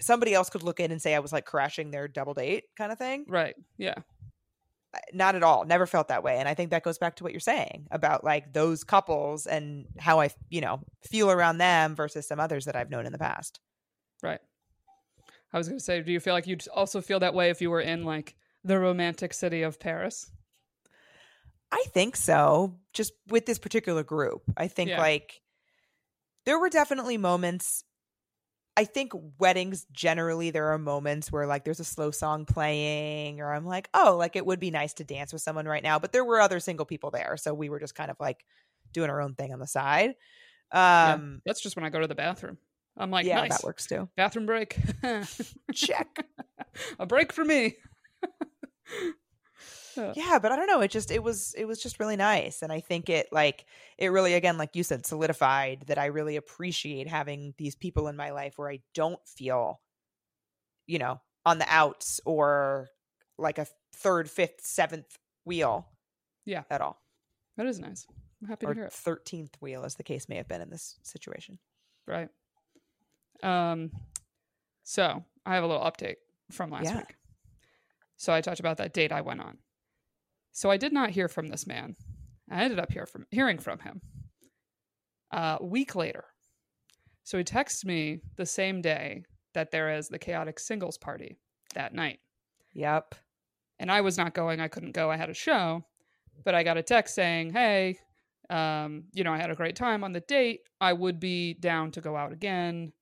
somebody 0.00 0.34
else 0.34 0.50
could 0.50 0.62
look 0.62 0.80
in 0.80 0.90
and 0.90 1.00
say 1.00 1.14
I 1.14 1.18
was 1.20 1.32
like 1.32 1.44
crashing 1.44 1.90
their 1.90 2.08
double 2.08 2.34
date 2.34 2.64
kind 2.76 2.90
of 2.92 2.98
thing. 2.98 3.24
Right. 3.28 3.54
Yeah. 3.78 3.94
Uh, 4.94 4.98
Not 5.12 5.34
at 5.36 5.42
all. 5.42 5.64
Never 5.64 5.86
felt 5.86 6.08
that 6.08 6.22
way. 6.24 6.38
And 6.38 6.48
I 6.48 6.54
think 6.54 6.70
that 6.70 6.82
goes 6.82 6.98
back 6.98 7.16
to 7.16 7.24
what 7.24 7.32
you're 7.32 7.40
saying 7.40 7.86
about 7.90 8.24
like 8.24 8.52
those 8.52 8.82
couples 8.84 9.46
and 9.46 9.86
how 9.98 10.20
I, 10.20 10.30
you 10.48 10.60
know, 10.60 10.80
feel 11.08 11.30
around 11.30 11.58
them 11.58 11.94
versus 11.94 12.26
some 12.26 12.40
others 12.40 12.64
that 12.64 12.76
I've 12.76 12.90
known 12.90 13.06
in 13.06 13.12
the 13.12 13.18
past. 13.18 13.60
Right. 14.22 14.40
I 15.52 15.58
was 15.58 15.68
going 15.68 15.78
to 15.78 15.84
say, 15.84 16.00
do 16.02 16.12
you 16.12 16.20
feel 16.20 16.34
like 16.34 16.46
you'd 16.46 16.66
also 16.68 17.00
feel 17.00 17.20
that 17.20 17.34
way 17.34 17.50
if 17.50 17.60
you 17.60 17.70
were 17.70 17.80
in 17.80 18.04
like 18.04 18.36
the 18.64 18.78
romantic 18.78 19.34
city 19.34 19.62
of 19.62 19.80
Paris? 19.80 20.30
I 21.72 21.84
think 21.88 22.16
so. 22.16 22.76
Just 22.92 23.12
with 23.28 23.46
this 23.46 23.58
particular 23.58 24.02
group, 24.02 24.42
I 24.56 24.68
think 24.68 24.90
Yeah. 24.90 24.98
like 25.00 25.40
there 26.46 26.58
were 26.58 26.68
definitely 26.68 27.16
moments. 27.16 27.84
I 28.80 28.84
think 28.84 29.12
weddings 29.38 29.84
generally 29.92 30.50
there 30.50 30.72
are 30.72 30.78
moments 30.78 31.30
where 31.30 31.46
like 31.46 31.64
there's 31.64 31.80
a 31.80 31.84
slow 31.84 32.10
song 32.10 32.46
playing, 32.46 33.42
or 33.42 33.52
I'm 33.52 33.66
like, 33.66 33.90
oh, 33.92 34.16
like 34.18 34.36
it 34.36 34.46
would 34.46 34.58
be 34.58 34.70
nice 34.70 34.94
to 34.94 35.04
dance 35.04 35.34
with 35.34 35.42
someone 35.42 35.68
right 35.68 35.82
now. 35.82 35.98
But 35.98 36.12
there 36.12 36.24
were 36.24 36.40
other 36.40 36.60
single 36.60 36.86
people 36.86 37.10
there, 37.10 37.36
so 37.36 37.52
we 37.52 37.68
were 37.68 37.78
just 37.78 37.94
kind 37.94 38.10
of 38.10 38.16
like 38.18 38.42
doing 38.94 39.10
our 39.10 39.20
own 39.20 39.34
thing 39.34 39.52
on 39.52 39.58
the 39.58 39.66
side. 39.66 40.14
Yeah. 40.72 41.12
Um, 41.12 41.42
That's 41.44 41.60
just 41.60 41.76
when 41.76 41.84
I 41.84 41.90
go 41.90 42.00
to 42.00 42.06
the 42.06 42.14
bathroom. 42.14 42.56
I'm 42.96 43.10
like, 43.10 43.26
yeah, 43.26 43.42
nice. 43.42 43.50
that 43.50 43.64
works 43.64 43.86
too. 43.86 44.08
Bathroom 44.16 44.46
break. 44.46 44.78
Check. 45.74 46.24
a 46.98 47.04
break 47.04 47.34
for 47.34 47.44
me. 47.44 47.76
yeah 50.16 50.38
but 50.38 50.52
i 50.52 50.56
don't 50.56 50.66
know 50.66 50.80
it 50.80 50.90
just 50.90 51.10
it 51.10 51.22
was 51.22 51.54
it 51.56 51.64
was 51.64 51.82
just 51.82 51.98
really 52.00 52.16
nice 52.16 52.62
and 52.62 52.72
i 52.72 52.80
think 52.80 53.08
it 53.08 53.28
like 53.32 53.64
it 53.98 54.08
really 54.08 54.34
again 54.34 54.56
like 54.58 54.74
you 54.76 54.82
said 54.82 55.04
solidified 55.06 55.84
that 55.86 55.98
i 55.98 56.06
really 56.06 56.36
appreciate 56.36 57.06
having 57.08 57.54
these 57.58 57.74
people 57.74 58.08
in 58.08 58.16
my 58.16 58.30
life 58.30 58.54
where 58.56 58.70
i 58.70 58.78
don't 58.94 59.20
feel 59.26 59.80
you 60.86 60.98
know 60.98 61.20
on 61.46 61.58
the 61.58 61.66
outs 61.68 62.20
or 62.26 62.88
like 63.38 63.58
a 63.58 63.66
third 63.94 64.28
fifth 64.30 64.60
seventh 64.64 65.18
wheel 65.44 65.88
Yeah. 66.44 66.64
at 66.70 66.80
all 66.80 67.00
That 67.56 67.66
is 67.66 67.78
nice. 67.80 68.06
I'm 68.42 68.48
happy 68.48 68.66
to 68.66 68.74
hear 68.74 68.84
it. 68.84 68.92
13th 68.92 69.54
wheel 69.60 69.84
as 69.84 69.94
the 69.96 70.02
case 70.02 70.28
may 70.28 70.36
have 70.36 70.48
been 70.48 70.60
in 70.60 70.70
this 70.70 70.98
situation 71.02 71.58
Right. 72.06 72.28
Um, 73.42 73.90
so 74.82 75.24
I 75.46 75.54
have 75.54 75.64
a 75.64 75.66
little 75.66 75.82
update 75.82 76.16
from 76.50 76.70
last 76.70 76.84
Yeah. 76.84 76.96
week. 76.98 77.14
So 78.16 78.32
I 78.32 78.40
talked 78.40 78.60
about 78.60 78.78
that 78.78 78.92
date 78.92 79.12
I 79.12 79.20
went 79.20 79.40
on. 79.40 79.58
So 80.52 80.70
I 80.70 80.76
did 80.76 80.92
not 80.92 81.10
hear 81.10 81.28
from 81.28 81.48
this 81.48 81.66
man. 81.66 81.96
I 82.50 82.64
ended 82.64 82.80
up 82.80 82.92
hear 82.92 83.06
from 83.06 83.26
hearing 83.30 83.58
from 83.58 83.78
him 83.78 84.00
uh, 85.30 85.58
a 85.60 85.64
week 85.64 85.94
later. 85.94 86.24
So 87.22 87.38
he 87.38 87.44
texts 87.44 87.84
me 87.84 88.20
the 88.36 88.46
same 88.46 88.80
day 88.82 89.24
that 89.54 89.70
there 89.70 89.90
is 89.90 90.08
the 90.08 90.18
chaotic 90.18 90.58
singles 90.58 90.98
party 90.98 91.38
that 91.74 91.94
night. 91.94 92.18
yep 92.74 93.14
and 93.80 93.90
I 93.90 94.02
was 94.02 94.16
not 94.16 94.34
going. 94.34 94.60
I 94.60 94.68
couldn't 94.68 94.92
go. 94.92 95.10
I 95.10 95.16
had 95.16 95.30
a 95.30 95.34
show, 95.34 95.84
but 96.44 96.54
I 96.54 96.62
got 96.62 96.76
a 96.76 96.82
text 96.82 97.14
saying, 97.14 97.52
"Hey, 97.52 97.98
um, 98.50 99.04
you 99.12 99.24
know, 99.24 99.32
I 99.32 99.38
had 99.38 99.50
a 99.50 99.56
great 99.56 99.74
time 99.74 100.04
on 100.04 100.12
the 100.12 100.20
date. 100.20 100.60
I 100.80 100.92
would 100.92 101.18
be 101.18 101.54
down 101.54 101.90
to 101.92 102.00
go 102.00 102.14
out 102.14 102.32
again." 102.32 102.92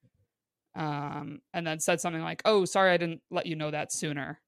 Um, 0.77 1.41
and 1.53 1.67
then 1.67 1.81
said 1.81 2.01
something 2.01 2.23
like, 2.23 2.43
"Oh, 2.45 2.65
sorry, 2.65 2.93
I 2.93 2.97
didn't 2.97 3.23
let 3.31 3.47
you 3.47 3.57
know 3.57 3.71
that 3.73 3.93
sooner." 3.93 4.41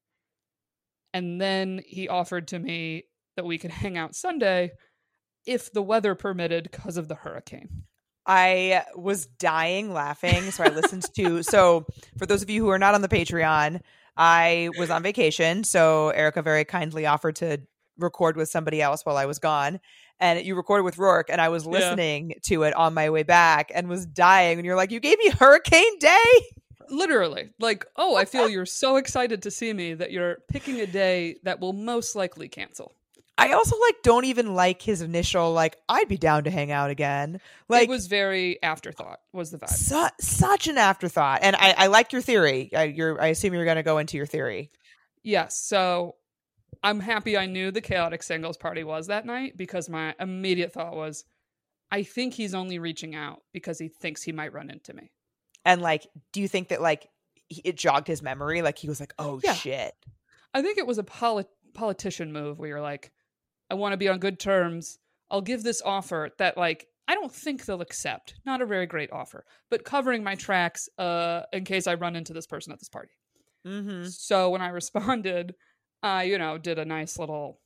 And 1.12 1.40
then 1.40 1.82
he 1.86 2.08
offered 2.08 2.48
to 2.48 2.58
me 2.58 3.04
that 3.36 3.44
we 3.44 3.58
could 3.58 3.70
hang 3.70 3.98
out 3.98 4.14
Sunday 4.14 4.72
if 5.46 5.72
the 5.72 5.82
weather 5.82 6.14
permitted 6.14 6.68
because 6.70 6.96
of 6.96 7.08
the 7.08 7.14
hurricane. 7.14 7.84
I 8.26 8.84
was 8.94 9.26
dying 9.26 9.92
laughing. 9.92 10.50
So 10.50 10.62
I 10.62 10.68
listened 10.68 11.04
to. 11.16 11.42
So 11.42 11.86
for 12.18 12.26
those 12.26 12.42
of 12.42 12.50
you 12.50 12.62
who 12.62 12.70
are 12.70 12.78
not 12.78 12.94
on 12.94 13.02
the 13.02 13.08
Patreon, 13.08 13.80
I 14.16 14.70
was 14.78 14.90
on 14.90 15.02
vacation. 15.02 15.64
So 15.64 16.10
Erica 16.10 16.42
very 16.42 16.64
kindly 16.64 17.06
offered 17.06 17.36
to 17.36 17.58
record 17.98 18.36
with 18.36 18.48
somebody 18.48 18.80
else 18.82 19.04
while 19.04 19.16
I 19.16 19.26
was 19.26 19.38
gone. 19.38 19.80
And 20.20 20.44
you 20.44 20.54
recorded 20.54 20.84
with 20.84 20.98
Rourke, 20.98 21.30
and 21.30 21.40
I 21.40 21.48
was 21.48 21.64
Yeah. 21.64 21.70
listening 21.72 22.34
to 22.44 22.62
it 22.64 22.74
on 22.74 22.92
my 22.92 23.08
way 23.08 23.22
back 23.22 23.72
and 23.74 23.88
was 23.88 24.04
dying. 24.04 24.58
And 24.58 24.66
you're 24.66 24.76
like, 24.76 24.90
You 24.90 25.00
gave 25.00 25.18
me 25.18 25.30
Hurricane 25.30 25.98
Day? 25.98 26.22
Literally, 26.90 27.50
like, 27.58 27.86
oh, 27.96 28.16
I 28.16 28.24
feel 28.24 28.48
you're 28.48 28.66
so 28.66 28.96
excited 28.96 29.42
to 29.42 29.50
see 29.50 29.72
me 29.72 29.94
that 29.94 30.10
you're 30.10 30.38
picking 30.48 30.80
a 30.80 30.86
day 30.86 31.36
that 31.44 31.60
will 31.60 31.72
most 31.72 32.16
likely 32.16 32.48
cancel. 32.48 32.92
I 33.38 33.52
also 33.52 33.78
like 33.78 34.02
don't 34.02 34.26
even 34.26 34.54
like 34.54 34.82
his 34.82 35.00
initial 35.00 35.54
like 35.54 35.76
I'd 35.88 36.08
be 36.08 36.18
down 36.18 36.44
to 36.44 36.50
hang 36.50 36.70
out 36.70 36.90
again. 36.90 37.40
Like 37.70 37.84
it 37.84 37.88
was 37.88 38.06
very 38.06 38.62
afterthought 38.62 39.20
was 39.32 39.50
the 39.50 39.56
vibe. 39.56 39.70
su- 39.70 40.08
such 40.20 40.68
an 40.68 40.76
afterthought. 40.76 41.38
And 41.42 41.56
I, 41.56 41.74
I 41.78 41.86
like 41.86 42.12
your 42.12 42.20
theory. 42.20 42.70
I, 42.76 42.84
you're 42.84 43.18
I 43.18 43.28
assume 43.28 43.54
you're 43.54 43.64
going 43.64 43.76
to 43.76 43.82
go 43.82 43.96
into 43.96 44.18
your 44.18 44.26
theory. 44.26 44.70
Yes, 45.22 45.56
so 45.56 46.16
I'm 46.82 47.00
happy 47.00 47.36
I 47.36 47.46
knew 47.46 47.70
the 47.70 47.80
chaotic 47.80 48.22
singles 48.22 48.58
party 48.58 48.84
was 48.84 49.06
that 49.06 49.24
night 49.24 49.56
because 49.56 49.88
my 49.88 50.14
immediate 50.20 50.72
thought 50.72 50.94
was, 50.94 51.24
I 51.90 52.02
think 52.02 52.34
he's 52.34 52.54
only 52.54 52.78
reaching 52.78 53.14
out 53.14 53.42
because 53.52 53.78
he 53.78 53.88
thinks 53.88 54.22
he 54.22 54.32
might 54.32 54.52
run 54.52 54.70
into 54.70 54.94
me. 54.94 55.10
And 55.64 55.82
like, 55.82 56.06
do 56.32 56.40
you 56.40 56.48
think 56.48 56.68
that 56.68 56.80
like 56.80 57.08
he, 57.48 57.60
it 57.64 57.76
jogged 57.76 58.06
his 58.06 58.22
memory? 58.22 58.62
Like 58.62 58.78
he 58.78 58.88
was 58.88 59.00
like, 59.00 59.14
oh 59.18 59.40
Yeah. 59.42 59.54
shit. 59.54 59.92
I 60.54 60.62
think 60.62 60.78
it 60.78 60.86
was 60.86 60.98
a 60.98 61.04
poli- 61.04 61.44
politician 61.74 62.32
move 62.32 62.58
where 62.58 62.68
you're 62.68 62.80
like, 62.80 63.12
I 63.70 63.74
want 63.74 63.92
to 63.92 63.96
be 63.96 64.08
on 64.08 64.18
good 64.18 64.40
terms. 64.40 64.98
I'll 65.30 65.42
give 65.42 65.62
this 65.62 65.80
offer 65.82 66.30
that 66.38 66.56
like 66.56 66.86
I 67.06 67.14
don't 67.14 67.32
think 67.32 67.64
they'll 67.64 67.80
accept. 67.80 68.34
Not 68.46 68.62
a 68.62 68.66
very 68.66 68.86
great 68.86 69.10
offer, 69.12 69.44
but 69.70 69.84
covering 69.84 70.22
my 70.24 70.34
tracks 70.34 70.88
uh 70.98 71.42
in 71.52 71.64
case 71.64 71.86
I 71.86 71.94
run 71.94 72.16
into 72.16 72.32
this 72.32 72.46
person 72.46 72.72
at 72.72 72.78
this 72.78 72.88
party. 72.88 73.12
Mm-hmm. 73.66 74.06
So 74.06 74.50
when 74.50 74.62
I 74.62 74.68
responded, 74.80 75.54
I, 76.02 76.22
you 76.24 76.38
know, 76.38 76.56
did 76.56 76.78
a 76.78 76.84
nice 76.84 77.18
little, 77.18 77.60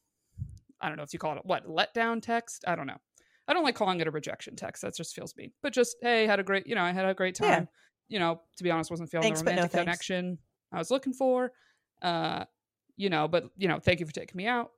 I 0.81 0.89
don't 0.89 0.97
know 0.97 1.05
if 1.05 1.13
you 1.13 1.19
call 1.19 1.37
it 1.37 1.45
what, 1.47 1.67
letdown 1.69 2.21
text. 2.21 2.65
I 2.67 2.75
don't 2.75 2.87
know. 2.89 2.99
I 3.47 3.53
don't 3.53 3.65
like 3.65 3.75
calling 3.75 4.01
it 4.01 4.07
a 4.07 4.11
rejection 4.11 4.57
text. 4.57 4.83
That 4.83 4.97
just 4.97 5.15
feels 5.15 5.37
mean. 5.37 5.53
But 5.63 5.73
just, 5.73 5.97
hey, 6.01 6.27
had 6.27 6.41
a 6.41 6.43
great, 6.43 6.67
you 6.67 6.75
know, 6.75 6.83
I 6.83 6.93
had 6.93 7.05
a 7.05 7.15
great 7.15 7.35
time. 7.35 7.49
Yeah. 7.49 7.65
You 8.09 8.19
know, 8.19 8.41
to 8.57 8.65
be 8.65 8.71
honest, 8.71 8.91
wasn't 8.91 9.11
feeling 9.11 9.25
Thanks, 9.25 9.41
the 9.41 9.45
but 9.45 9.51
no 9.53 9.57
romantic 9.63 9.81
connection 9.81 10.39
I 10.73 10.79
was 10.79 10.91
looking 10.91 11.13
for. 11.13 11.53
Uh, 12.03 12.45
you 12.97 13.11
know, 13.11 13.29
but 13.29 13.45
you 13.57 13.69
know, 13.69 13.79
thank 13.79 14.01
you 14.01 14.07
for 14.07 14.13
taking 14.13 14.37
me 14.37 14.47
out. 14.47 14.71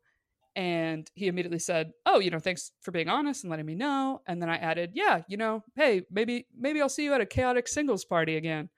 And 0.54 1.10
he 1.14 1.26
immediately 1.26 1.58
said, 1.58 1.92
"Oh, 2.06 2.18
you 2.18 2.30
know, 2.30 2.38
thanks 2.38 2.72
for 2.80 2.90
being 2.90 3.08
honest 3.08 3.44
and 3.44 3.50
letting 3.50 3.66
me 3.66 3.74
know." 3.74 4.22
And 4.26 4.40
then 4.40 4.48
I 4.48 4.56
added, 4.56 4.92
"Yeah, 4.94 5.22
you 5.28 5.36
know, 5.36 5.62
hey, 5.74 6.02
maybe 6.10 6.46
maybe 6.56 6.80
I'll 6.80 6.88
see 6.88 7.04
you 7.04 7.12
at 7.12 7.20
a 7.20 7.26
chaotic 7.26 7.68
singles 7.68 8.04
party 8.06 8.36
again." 8.36 8.70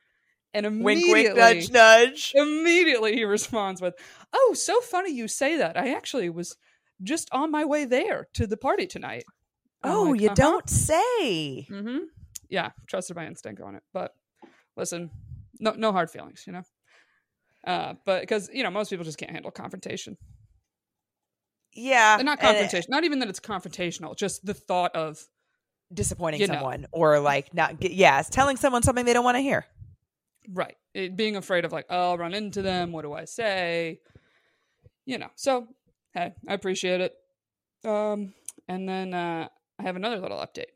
And 0.55 0.83
Wink, 0.83 1.03
immediately, 1.03 1.41
wink, 1.41 1.71
nudge, 1.71 1.71
nudge. 1.71 2.33
Immediately 2.35 3.15
he 3.15 3.25
responds 3.25 3.81
with, 3.81 3.95
"Oh, 4.33 4.55
so 4.55 4.81
funny 4.81 5.13
you 5.13 5.29
say 5.29 5.59
that. 5.59 5.77
I 5.77 5.95
actually 5.95 6.31
was 6.31 6.57
just 7.03 7.29
on 7.31 7.53
my 7.53 7.65
way 7.65 7.85
there 7.85 8.29
to 8.35 8.47
the 8.47 8.57
party 8.57 8.87
tonight." 8.87 9.25
Oh, 9.85 10.03
like, 10.11 10.21
you 10.21 10.27
"Uh-huh." 10.29 10.35
don't 10.35 10.69
say. 10.71 11.67
Mm-hmm. 11.71 11.99
Yeah, 12.49 12.71
trusted 12.87 13.17
my 13.17 13.27
instinct 13.27 13.61
on 13.61 13.75
it. 13.77 13.83
But 13.93 14.13
listen, 14.77 15.11
no 15.61 15.73
no 15.73 15.93
hard 15.93 16.11
feelings, 16.11 16.45
you 16.47 16.53
know. 16.53 16.63
Uh, 17.67 17.95
but 18.07 18.21
because 18.23 18.49
you 18.53 18.63
know 18.63 18.71
most 18.71 18.91
people 18.91 19.05
just 19.05 19.19
can't 19.19 19.31
handle 19.33 19.51
confrontation, 19.51 20.17
Yeah. 21.75 22.17
not 22.17 22.21
and 22.21 22.29
it- 22.29 22.41
confrontation. 22.41 22.87
not 22.91 23.05
even 23.05 23.19
that 23.21 23.29
it's 23.29 23.41
confrontational. 23.41 24.17
Just 24.17 24.45
the 24.45 24.55
thought 24.55 24.95
of 24.97 25.23
disappointing 25.93 26.41
You 26.41 26.47
know. 26.49 26.55
someone 26.55 26.87
or 26.93 27.19
like 27.21 27.55
not 27.55 27.81
get, 27.81 27.93
yeah, 27.93 28.21
telling 28.23 28.57
someone 28.57 28.83
something 28.83 29.05
they 29.05 29.13
don't 29.13 29.25
want 29.25 29.37
to 29.37 29.41
hear. 29.43 29.67
right 30.51 30.77
it, 30.95 31.15
being 31.17 31.37
afraid 31.37 31.65
of 31.67 31.73
like, 31.73 31.87
oh, 31.91 32.11
I'll 32.13 32.19
run 32.19 32.33
into 32.35 32.63
them. 32.63 32.93
What 32.93 33.03
do 33.03 33.13
I 33.13 33.25
say? 33.27 34.01
you 35.05 35.17
know. 35.19 35.29
So 35.37 35.67
hey, 36.15 36.33
I 36.47 36.55
appreciate 36.55 37.01
it. 37.01 37.15
Um, 37.85 38.35
and 38.69 38.89
then 38.89 39.15
uh, 39.15 39.49
I 39.79 39.83
have 39.85 39.97
another 39.97 40.19
little 40.19 40.39
update. 40.39 40.73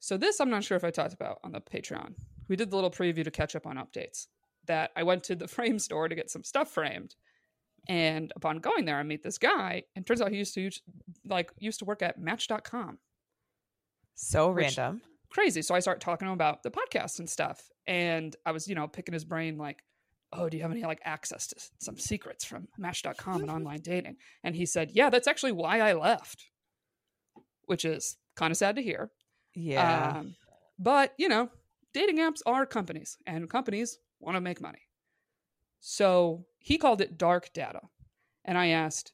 So 0.00 0.16
this 0.16 0.40
I'm 0.40 0.50
not 0.50 0.64
sure 0.64 0.76
if 0.76 0.84
I 0.84 0.90
talked 0.90 1.14
about 1.14 1.38
on 1.42 1.52
the 1.52 1.60
Patreon. 1.60 2.14
We 2.48 2.56
did 2.56 2.70
the 2.70 2.76
little 2.76 2.90
preview 2.90 3.24
to 3.24 3.30
catch 3.30 3.56
up 3.56 3.66
on 3.66 3.76
updates. 3.76 4.26
That 4.66 4.90
I 4.96 5.02
went 5.02 5.24
to 5.24 5.34
the 5.34 5.48
frame 5.56 5.78
store 5.78 6.08
to 6.08 6.14
get 6.14 6.30
some 6.30 6.44
stuff 6.44 6.70
framed, 6.70 7.14
and 7.88 8.32
upon 8.36 8.58
going 8.58 8.84
there, 8.84 8.96
I 8.96 9.02
meet 9.02 9.22
this 9.22 9.38
guy, 9.38 9.84
and 9.96 10.06
turns 10.06 10.20
out 10.20 10.30
he 10.30 10.38
used 10.38 10.54
to 10.54 10.60
use- 10.60 10.82
like 11.24 11.50
used 11.58 11.78
to 11.78 11.84
work 11.84 12.02
at 12.02 12.18
Match.com. 12.20 12.98
So 14.14 14.50
random. 14.50 15.00
Crazy. 15.30 15.62
So 15.62 15.74
I 15.74 15.80
start 15.80 16.00
talking 16.00 16.26
to 16.26 16.30
him 16.30 16.34
about 16.34 16.62
the 16.62 16.70
podcast 16.70 17.18
and 17.18 17.28
stuff, 17.28 17.62
and 17.86 18.34
I 18.44 18.52
was 18.52 18.68
you 18.68 18.74
know 18.74 18.88
picking 18.88 19.12
his 19.14 19.24
brain 19.24 19.56
like, 19.58 19.82
oh, 20.32 20.48
do 20.48 20.56
you 20.56 20.62
have 20.62 20.72
any 20.72 20.82
like 20.82 21.00
access 21.04 21.46
to 21.48 21.56
some 21.78 21.98
secrets 21.98 22.44
from 22.44 22.68
Match.com 22.76 23.42
and 23.42 23.50
online 23.56 23.80
dating? 23.80 24.16
And 24.44 24.54
he 24.54 24.66
said, 24.66 24.90
yeah, 24.92 25.08
that's 25.10 25.26
actually 25.28 25.52
why 25.52 25.80
I 25.80 25.94
left, 25.94 26.44
which 27.68 27.84
is 27.84 28.16
kind 28.36 28.50
of 28.50 28.56
sad 28.56 28.76
to 28.76 28.82
hear. 28.82 29.10
Yeah. 29.54 30.16
Um, 30.18 30.34
but 30.78 31.14
you 31.18 31.28
know, 31.28 31.50
dating 31.94 32.18
apps 32.18 32.40
are 32.46 32.66
companies, 32.66 33.18
and 33.26 33.48
companies 33.50 33.98
want 34.20 34.36
to 34.36 34.40
make 34.40 34.60
money. 34.60 34.82
So 35.80 36.46
he 36.58 36.78
called 36.78 37.00
it 37.00 37.18
dark 37.18 37.52
data, 37.52 37.82
and 38.44 38.58
I 38.58 38.68
asked, 38.68 39.12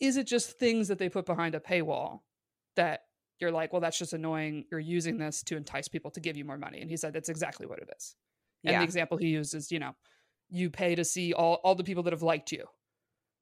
"Is 0.00 0.16
it 0.16 0.26
just 0.26 0.58
things 0.58 0.88
that 0.88 0.98
they 0.98 1.08
put 1.08 1.26
behind 1.26 1.54
a 1.54 1.60
paywall 1.60 2.20
that 2.76 3.04
you're 3.40 3.52
like, 3.52 3.72
well, 3.72 3.80
that's 3.80 3.98
just 3.98 4.12
annoying. 4.12 4.64
You're 4.70 4.80
using 4.80 5.18
this 5.18 5.42
to 5.44 5.56
entice 5.56 5.88
people 5.88 6.10
to 6.12 6.20
give 6.20 6.36
you 6.36 6.44
more 6.44 6.58
money?" 6.58 6.80
And 6.80 6.90
he 6.90 6.96
said, 6.96 7.12
"That's 7.12 7.28
exactly 7.28 7.66
what 7.66 7.78
it 7.78 7.90
is." 7.96 8.16
And 8.64 8.72
yeah. 8.72 8.78
the 8.78 8.84
example 8.84 9.18
he 9.18 9.28
used 9.28 9.54
is, 9.54 9.70
you 9.70 9.78
know, 9.78 9.94
you 10.48 10.70
pay 10.70 10.94
to 10.94 11.04
see 11.04 11.32
all 11.32 11.60
all 11.64 11.74
the 11.74 11.84
people 11.84 12.02
that 12.04 12.12
have 12.12 12.22
liked 12.22 12.52
you. 12.52 12.66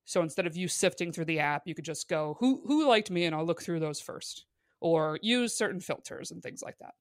So 0.05 0.23
instead 0.23 0.47
of 0.47 0.57
you 0.57 0.69
sifting 0.69 1.12
through 1.12 1.27
the 1.27 1.41
app, 1.41 1.62
you 1.67 1.75
could 1.75 1.85
just 1.85 2.09
go, 2.09 2.37
who 2.41 2.62
who 2.67 2.88
liked 2.88 3.11
me, 3.11 3.25
and 3.25 3.35
I'll 3.35 3.47
look 3.47 3.62
through 3.62 3.81
those 3.81 4.01
first, 4.01 4.47
or 4.81 5.19
use 5.23 5.57
certain 5.57 5.81
filters 5.81 6.31
and 6.31 6.43
things 6.43 6.62
like 6.62 6.79
that. 6.79 6.95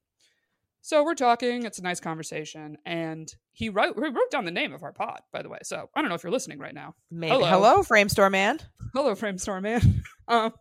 So 0.81 1.03
we're 1.03 1.15
talking. 1.15 1.63
It's 1.63 1.79
a 1.79 1.83
nice 1.83 1.99
conversation, 1.99 2.77
and 2.85 3.31
he 3.51 3.69
wrote 3.69 3.95
he 3.95 4.01
wrote 4.01 4.31
down 4.31 4.45
the 4.45 4.51
name 4.51 4.73
of 4.73 4.83
our 4.83 4.93
pod, 4.93 5.21
by 5.31 5.41
the 5.41 5.49
way. 5.49 5.59
So 5.63 5.89
I 5.95 6.01
don't 6.01 6.09
know 6.09 6.15
if 6.15 6.23
you're 6.23 6.31
listening 6.31 6.59
right 6.59 6.73
now. 6.73 6.95
Maybe. 7.11 7.33
hello. 7.33 7.47
Hello. 7.47 7.83
Frame 7.83 8.09
Store 8.09 8.29
Man. 8.29 8.59
Hello, 8.93 9.15
Framestorm 9.15 9.61
man. 9.61 10.03
um, 10.27 10.51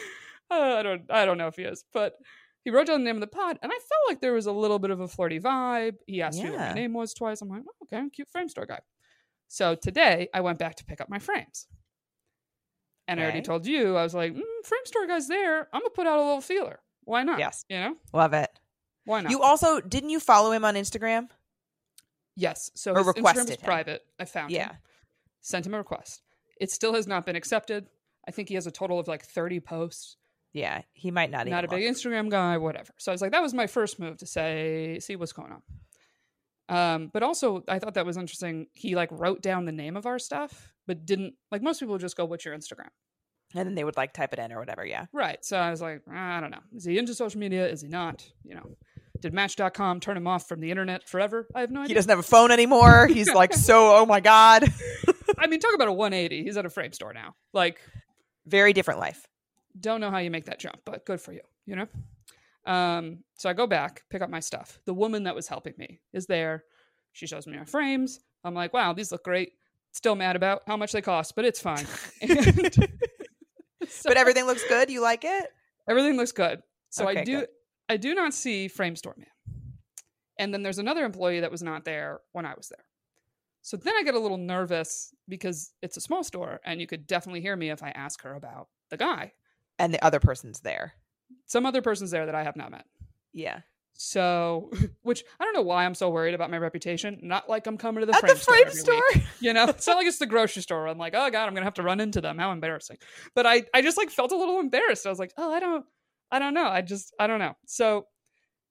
uh, 0.50 0.54
I 0.54 0.82
don't 0.82 1.02
I 1.10 1.24
don't 1.24 1.38
know 1.38 1.48
if 1.48 1.56
he 1.56 1.62
is, 1.62 1.84
but 1.92 2.14
he 2.62 2.70
wrote 2.70 2.86
down 2.86 3.00
the 3.00 3.04
name 3.04 3.16
of 3.16 3.20
the 3.20 3.26
pod, 3.26 3.58
and 3.62 3.72
I 3.72 3.74
felt 3.74 4.08
like 4.08 4.20
there 4.20 4.34
was 4.34 4.46
a 4.46 4.52
little 4.52 4.78
bit 4.78 4.90
of 4.90 5.00
a 5.00 5.08
flirty 5.08 5.40
vibe. 5.40 5.96
He 6.06 6.20
asked 6.20 6.42
me 6.42 6.50
what 6.50 6.58
my 6.58 6.74
name 6.74 6.92
was 6.92 7.14
twice. 7.14 7.40
I'm 7.40 7.48
like, 7.48 7.62
oh, 7.66 7.84
okay, 7.84 8.08
cute 8.10 8.28
frame 8.28 8.48
store 8.48 8.66
guy. 8.66 8.80
So 9.48 9.74
today 9.74 10.28
I 10.34 10.42
went 10.42 10.58
back 10.58 10.76
to 10.76 10.84
pick 10.84 11.00
up 11.00 11.08
my 11.08 11.18
frames. 11.18 11.66
And 13.10 13.18
I 13.20 13.24
already 13.24 13.42
told 13.42 13.66
you, 13.66 13.96
I 13.96 14.02
was 14.04 14.14
like, 14.14 14.32
mm, 14.32 14.40
frame 14.64 14.84
store 14.84 15.06
guy's 15.06 15.26
there. 15.26 15.68
I'm 15.72 15.80
gonna 15.80 15.90
put 15.90 16.06
out 16.06 16.18
a 16.18 16.22
little 16.22 16.40
feeler. 16.40 16.78
Why 17.04 17.24
not? 17.24 17.38
Yes. 17.40 17.64
You 17.68 17.78
know, 17.78 17.96
Love 18.12 18.32
it. 18.34 18.50
why 19.04 19.20
not? 19.20 19.32
You 19.32 19.42
also 19.42 19.80
didn't 19.80 20.10
you 20.10 20.20
follow 20.20 20.52
him 20.52 20.64
on 20.64 20.74
Instagram? 20.76 21.28
yes. 22.36 22.70
So 22.74 22.92
Or 22.92 22.98
his 23.04 23.14
Instagram 23.14 23.44
is 23.44 23.50
him. 23.50 23.56
private. 23.64 24.02
I 24.18 24.24
found 24.24 24.50
Yeah. 24.52 24.68
him. 24.68 24.76
Sent 25.40 25.66
him 25.66 25.74
a 25.74 25.78
request. 25.78 26.22
It 26.60 26.70
still 26.70 26.94
has 26.94 27.06
not 27.06 27.26
been 27.26 27.36
accepted. 27.36 27.88
I 28.28 28.30
think 28.30 28.48
he 28.48 28.54
has 28.54 28.66
a 28.66 28.70
total 28.70 28.98
of 28.98 29.08
like 29.08 29.24
30 29.24 29.60
posts. 29.60 30.16
Yeah. 30.52 30.82
He 30.92 31.10
might 31.10 31.30
not, 31.30 31.46
not 31.48 31.64
a 31.64 31.68
big 31.68 31.84
look. 31.84 31.96
Instagram 31.96 32.28
guy, 32.30 32.58
whatever. 32.58 32.92
So 32.98 33.10
I 33.10 33.14
was 33.14 33.22
like, 33.22 33.32
that 33.32 33.42
was 33.42 33.54
my 33.54 33.66
first 33.66 33.98
move 33.98 34.18
to 34.18 34.26
say, 34.26 34.98
see 35.00 35.16
what's 35.16 35.32
going 35.32 35.52
on. 35.52 35.62
Um, 36.68 37.10
but 37.12 37.22
also, 37.22 37.64
I 37.66 37.78
thought 37.80 37.94
that 37.94 38.06
was 38.06 38.16
interesting. 38.16 38.68
He 38.72 38.94
like 38.94 39.08
wrote 39.10 39.42
down 39.42 39.64
the 39.64 39.72
name 39.72 39.96
of 39.96 40.06
our 40.06 40.18
stuff, 40.20 40.72
but 40.90 41.06
didn't 41.06 41.34
like 41.52 41.62
most 41.62 41.78
people 41.78 41.92
would 41.92 42.00
just 42.00 42.16
go, 42.16 42.24
"What's 42.24 42.44
your 42.44 42.56
Instagram?" 42.56 42.88
And 43.54 43.64
then 43.64 43.76
they 43.76 43.84
would 43.84 43.96
like 43.96 44.12
type 44.12 44.32
it 44.32 44.40
in 44.40 44.50
or 44.52 44.58
whatever. 44.58 44.84
Yeah. 44.84 45.06
Right. 45.12 45.38
So 45.44 45.56
I 45.56 45.70
was 45.70 45.80
like, 45.80 46.02
I 46.12 46.40
don't 46.40 46.50
know. 46.50 46.58
Is 46.74 46.84
he 46.84 46.98
into 46.98 47.14
social 47.14 47.38
media? 47.38 47.68
Is 47.68 47.80
he 47.82 47.86
not? 47.88 48.24
You 48.44 48.56
know, 48.56 48.76
did 49.20 49.32
Match.com 49.32 50.00
turn 50.00 50.16
him 50.16 50.26
off 50.26 50.48
from 50.48 50.60
the 50.60 50.70
internet 50.72 51.08
forever? 51.08 51.46
I 51.54 51.60
have 51.60 51.70
no 51.70 51.80
idea. 51.80 51.88
He 51.88 51.94
doesn't 51.94 52.10
have 52.10 52.18
a 52.18 52.24
phone 52.24 52.50
anymore. 52.50 53.06
He's 53.06 53.32
like 53.34 53.52
so. 53.54 53.96
Oh 53.96 54.06
my 54.06 54.18
god. 54.18 54.64
I 55.38 55.46
mean, 55.46 55.60
talk 55.60 55.74
about 55.74 55.86
a 55.88 55.92
180. 55.92 56.42
He's 56.42 56.56
at 56.56 56.66
a 56.66 56.70
frame 56.70 56.92
store 56.92 57.12
now. 57.12 57.34
Like, 57.52 57.80
Very 58.46 58.72
different 58.72 58.98
life. 58.98 59.26
don't 59.78 60.00
know 60.00 60.10
how 60.10 60.18
you 60.18 60.30
make 60.30 60.46
that 60.46 60.58
jump, 60.58 60.80
but 60.84 61.06
good 61.06 61.20
for 61.20 61.32
you, 61.32 61.42
you 61.66 61.76
know? 61.76 61.86
Um, 62.72 63.24
so 63.38 63.48
I 63.48 63.52
go 63.54 63.66
back, 63.66 64.02
pick 64.10 64.22
up 64.22 64.28
my 64.30 64.40
stuff. 64.40 64.78
The 64.84 64.94
woman 64.94 65.22
that 65.24 65.34
was 65.34 65.48
helping 65.48 65.74
me 65.78 66.00
is 66.12 66.26
there. 66.26 66.64
She 67.12 67.26
shows 67.26 67.46
me 67.46 67.56
my 67.56 67.64
frames. 67.64 68.20
I'm 68.44 68.54
like, 68.54 68.72
wow, 68.72 68.92
these 68.92 69.10
look 69.12 69.24
great. 69.24 69.52
Still 69.92 70.14
mad 70.14 70.36
about 70.36 70.62
how 70.66 70.76
much 70.76 70.92
they 70.92 71.02
cost, 71.02 71.34
but 71.36 71.44
it's 71.44 71.60
fine. 71.60 71.86
And 72.22 72.72
so 73.88 74.08
But 74.10 74.16
everything 74.16 74.46
looks 74.46 74.64
good. 74.68 74.90
You 74.90 75.00
like 75.00 75.24
it? 75.24 75.52
everything 75.88 76.16
looks 76.16 76.32
good. 76.32 76.62
So 76.90 77.08
I 77.08 77.24
do 77.24 77.40
good. 77.40 77.48
I 77.88 77.96
do 77.96 78.14
not 78.14 78.32
see 78.34 78.68
Frame 78.68 78.94
Store 78.94 79.14
Man. 79.16 79.26
And 80.38 80.54
then 80.54 80.62
there's 80.62 80.78
another 80.78 81.04
employee 81.04 81.40
that 81.40 81.50
was 81.50 81.62
not 81.62 81.84
there 81.84 82.20
when 82.32 82.46
I 82.46 82.54
was 82.56 82.68
there. 82.68 82.84
So 83.62 83.76
then 83.76 83.94
I 83.98 84.02
get 84.04 84.14
a 84.14 84.18
little 84.18 84.38
nervous 84.38 85.12
because 85.28 85.72
it's 85.82 85.96
a 85.96 86.00
small 86.00 86.24
store 86.24 86.60
and 86.64 86.80
you 86.80 86.86
could 86.86 87.06
definitely 87.06 87.40
hear 87.42 87.56
me 87.56 87.70
if 87.70 87.82
I 87.82 87.90
ask 87.90 88.22
her 88.22 88.34
about 88.34 88.68
the 88.90 88.96
guy. 88.96 89.32
And 89.78 89.92
the 89.92 90.02
other 90.04 90.20
person's 90.20 90.60
there. 90.60 90.94
Some 91.46 91.66
other 91.66 91.82
person's 91.82 92.10
there 92.10 92.26
that 92.26 92.34
I 92.34 92.42
have 92.42 92.56
not 92.56 92.70
met. 92.70 92.86
Yeah. 93.32 93.60
So, 93.94 94.70
which 95.02 95.24
I 95.38 95.44
don't 95.44 95.54
know 95.54 95.62
why 95.62 95.84
I'm 95.84 95.94
so 95.94 96.08
worried 96.10 96.34
about 96.34 96.50
my 96.50 96.58
reputation. 96.58 97.18
Not 97.22 97.48
like 97.48 97.66
I'm 97.66 97.76
coming 97.76 98.00
to 98.00 98.06
the 98.06 98.14
At 98.14 98.20
frame 98.20 98.34
the 98.34 98.40
store 98.40 98.54
frame 98.54 98.66
every 98.66 98.80
store. 98.80 99.02
week, 99.14 99.24
you 99.40 99.52
know. 99.52 99.64
It's 99.68 99.86
not 99.86 99.96
like 99.96 100.06
it's 100.06 100.18
the 100.18 100.26
grocery 100.26 100.62
store. 100.62 100.86
I'm 100.88 100.98
like, 100.98 101.14
oh 101.14 101.30
god, 101.30 101.46
I'm 101.46 101.54
gonna 101.54 101.64
have 101.66 101.74
to 101.74 101.82
run 101.82 102.00
into 102.00 102.20
them. 102.20 102.38
How 102.38 102.52
embarrassing! 102.52 102.96
But 103.34 103.46
I, 103.46 103.64
I 103.74 103.82
just 103.82 103.96
like 103.98 104.10
felt 104.10 104.32
a 104.32 104.36
little 104.36 104.58
embarrassed. 104.60 105.06
I 105.06 105.10
was 105.10 105.18
like, 105.18 105.32
oh, 105.36 105.52
I 105.52 105.60
don't, 105.60 105.84
I 106.30 106.38
don't 106.38 106.54
know. 106.54 106.66
I 106.66 106.80
just, 106.80 107.14
I 107.18 107.26
don't 107.26 107.38
know. 107.40 107.54
So, 107.66 108.06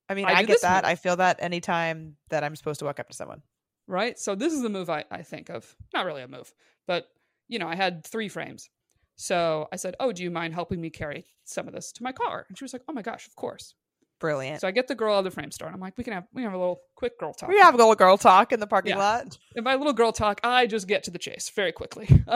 I 0.08 0.14
mean, 0.14 0.26
I 0.26 0.32
I, 0.34 0.42
get 0.42 0.62
that. 0.62 0.84
move. 0.84 0.90
I 0.90 0.94
feel 0.96 1.16
that 1.16 1.38
anytime 1.40 2.16
that 2.30 2.42
I'm 2.42 2.56
supposed 2.56 2.80
to 2.80 2.86
walk 2.86 2.98
up 2.98 3.08
to 3.08 3.14
someone. 3.16 3.42
right. 3.86 4.18
So 4.18 4.34
this 4.34 4.52
is 4.52 4.62
the 4.62 4.68
move 4.68 4.90
I, 4.90 5.04
I 5.10 5.22
think 5.22 5.48
of. 5.50 5.76
Not 5.94 6.06
really 6.06 6.22
a 6.22 6.28
move, 6.28 6.52
but 6.86 7.06
you 7.48 7.58
know, 7.58 7.68
I 7.68 7.76
had 7.76 8.04
three 8.04 8.28
frames. 8.28 8.68
So 9.16 9.68
I 9.72 9.76
said, 9.76 9.94
oh, 10.00 10.12
do 10.12 10.22
you 10.22 10.30
mind 10.30 10.54
helping 10.54 10.80
me 10.80 10.88
carry 10.90 11.26
some 11.44 11.68
of 11.68 11.74
this 11.74 11.92
to 11.92 12.02
my 12.02 12.10
car? 12.12 12.46
And 12.48 12.56
she 12.56 12.64
was 12.64 12.72
like, 12.72 12.82
oh 12.88 12.92
my 12.92 13.02
gosh, 13.02 13.26
of 13.26 13.36
course. 13.36 13.74
Brilliant. 14.20 14.60
So 14.60 14.68
I 14.68 14.70
get 14.70 14.86
the 14.86 14.94
girl 14.94 15.14
out 15.14 15.18
of 15.20 15.24
the 15.24 15.30
frame 15.30 15.50
store, 15.50 15.66
and 15.68 15.74
I'm 15.74 15.80
like, 15.80 15.96
we 15.96 16.04
can 16.04 16.12
have, 16.12 16.24
we 16.34 16.42
can 16.42 16.50
have 16.50 16.54
a 16.54 16.60
little 16.60 16.80
quick 16.94 17.18
girl 17.18 17.32
talk. 17.32 17.48
we 17.48 17.58
have 17.58 17.74
a 17.74 17.76
little 17.78 17.94
girl 17.94 18.16
talk 18.18 18.52
in 18.52 18.60
the 18.60 18.66
parking 18.66 18.90
Yeah. 18.90 18.98
lot. 18.98 19.38
And 19.56 19.64
by 19.64 19.74
little 19.76 19.92
girl 19.94 20.12
talk, 20.12 20.40
I 20.44 20.66
just 20.66 20.86
get 20.86 21.04
to 21.04 21.10
the 21.10 21.18
chase 21.18 21.50
very 21.56 21.72
quickly. 21.72 22.06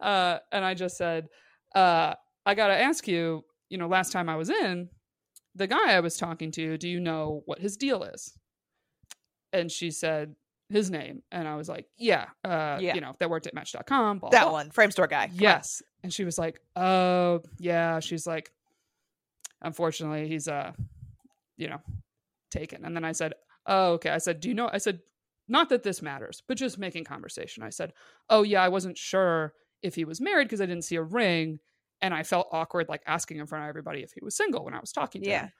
uh, 0.00 0.38
and 0.52 0.64
I 0.64 0.74
just 0.74 0.96
said, 0.96 1.28
uh, 1.74 2.14
I 2.44 2.54
got 2.54 2.68
to 2.68 2.74
ask 2.80 3.06
you, 3.08 3.44
you 3.68 3.78
know, 3.78 3.86
last 3.88 4.12
time 4.12 4.28
I 4.28 4.36
was 4.36 4.50
in, 4.50 4.88
the 5.54 5.66
guy 5.66 5.92
I 5.92 6.00
was 6.00 6.16
talking 6.16 6.50
to, 6.52 6.76
do 6.76 6.88
you 6.88 7.00
know 7.00 7.42
what 7.46 7.58
his 7.60 7.76
deal 7.76 8.02
is? 8.02 8.36
And 9.52 9.70
she 9.70 9.90
said 9.92 10.34
his 10.68 10.90
name. 10.90 11.22
And 11.30 11.46
I 11.46 11.54
was 11.54 11.68
like, 11.68 11.86
yeah, 11.96 12.26
uh, 12.44 12.78
Yeah. 12.80 12.94
you 12.96 13.00
know, 13.00 13.14
that 13.20 13.30
worked 13.30 13.46
at 13.46 13.54
match.com. 13.54 14.18
Blah, 14.18 14.30
That 14.30 14.44
blah. 14.44 14.52
one, 14.52 14.70
frame 14.70 14.90
store 14.90 15.06
guy. 15.06 15.26
Come 15.28 15.36
on. 15.36 15.40
Yes. 15.42 15.82
And 16.02 16.12
she 16.12 16.24
was 16.24 16.36
like, 16.38 16.60
"Oh, 16.76 17.40
yeah." 17.58 17.98
She's 18.00 18.26
like, 18.26 18.50
"Unfortunately, 19.64 20.28
he's 20.28 20.46
uh, 20.48 20.72
you 21.56 21.68
know, 21.68 21.80
taken." 22.50 22.84
And 22.84 22.94
then 22.94 23.04
I 23.04 23.12
said, 23.12 23.34
"Oh, 23.66 23.92
okay." 23.94 24.10
I 24.10 24.18
said, 24.18 24.40
"Do 24.40 24.48
you 24.48 24.54
know?" 24.54 24.70
I 24.72 24.78
said, 24.78 25.00
"Not 25.48 25.68
that 25.70 25.82
this 25.82 26.02
matters, 26.02 26.42
but 26.46 26.56
just 26.56 26.78
making 26.78 27.04
conversation." 27.04 27.62
I 27.62 27.70
said, 27.70 27.92
"Oh, 28.30 28.42
yeah, 28.42 28.62
I 28.62 28.68
wasn't 28.68 28.98
sure 28.98 29.54
if 29.82 29.94
he 29.94 30.04
was 30.04 30.20
married 30.20 30.44
because 30.44 30.60
I 30.60 30.66
didn't 30.66 30.84
see 30.84 30.96
a 30.96 31.02
ring, 31.02 31.58
and 32.00 32.14
I 32.14 32.22
felt 32.22 32.48
awkward 32.52 32.88
like 32.88 33.02
asking 33.06 33.38
in 33.38 33.46
front 33.46 33.64
of 33.64 33.68
everybody 33.68 34.02
if 34.02 34.12
he 34.12 34.20
was 34.22 34.36
single 34.36 34.64
when 34.64 34.74
I 34.74 34.80
was 34.80 34.92
talking 34.92 35.22
to 35.22 35.30
Yeah. 35.30 35.42
him." 35.44 35.52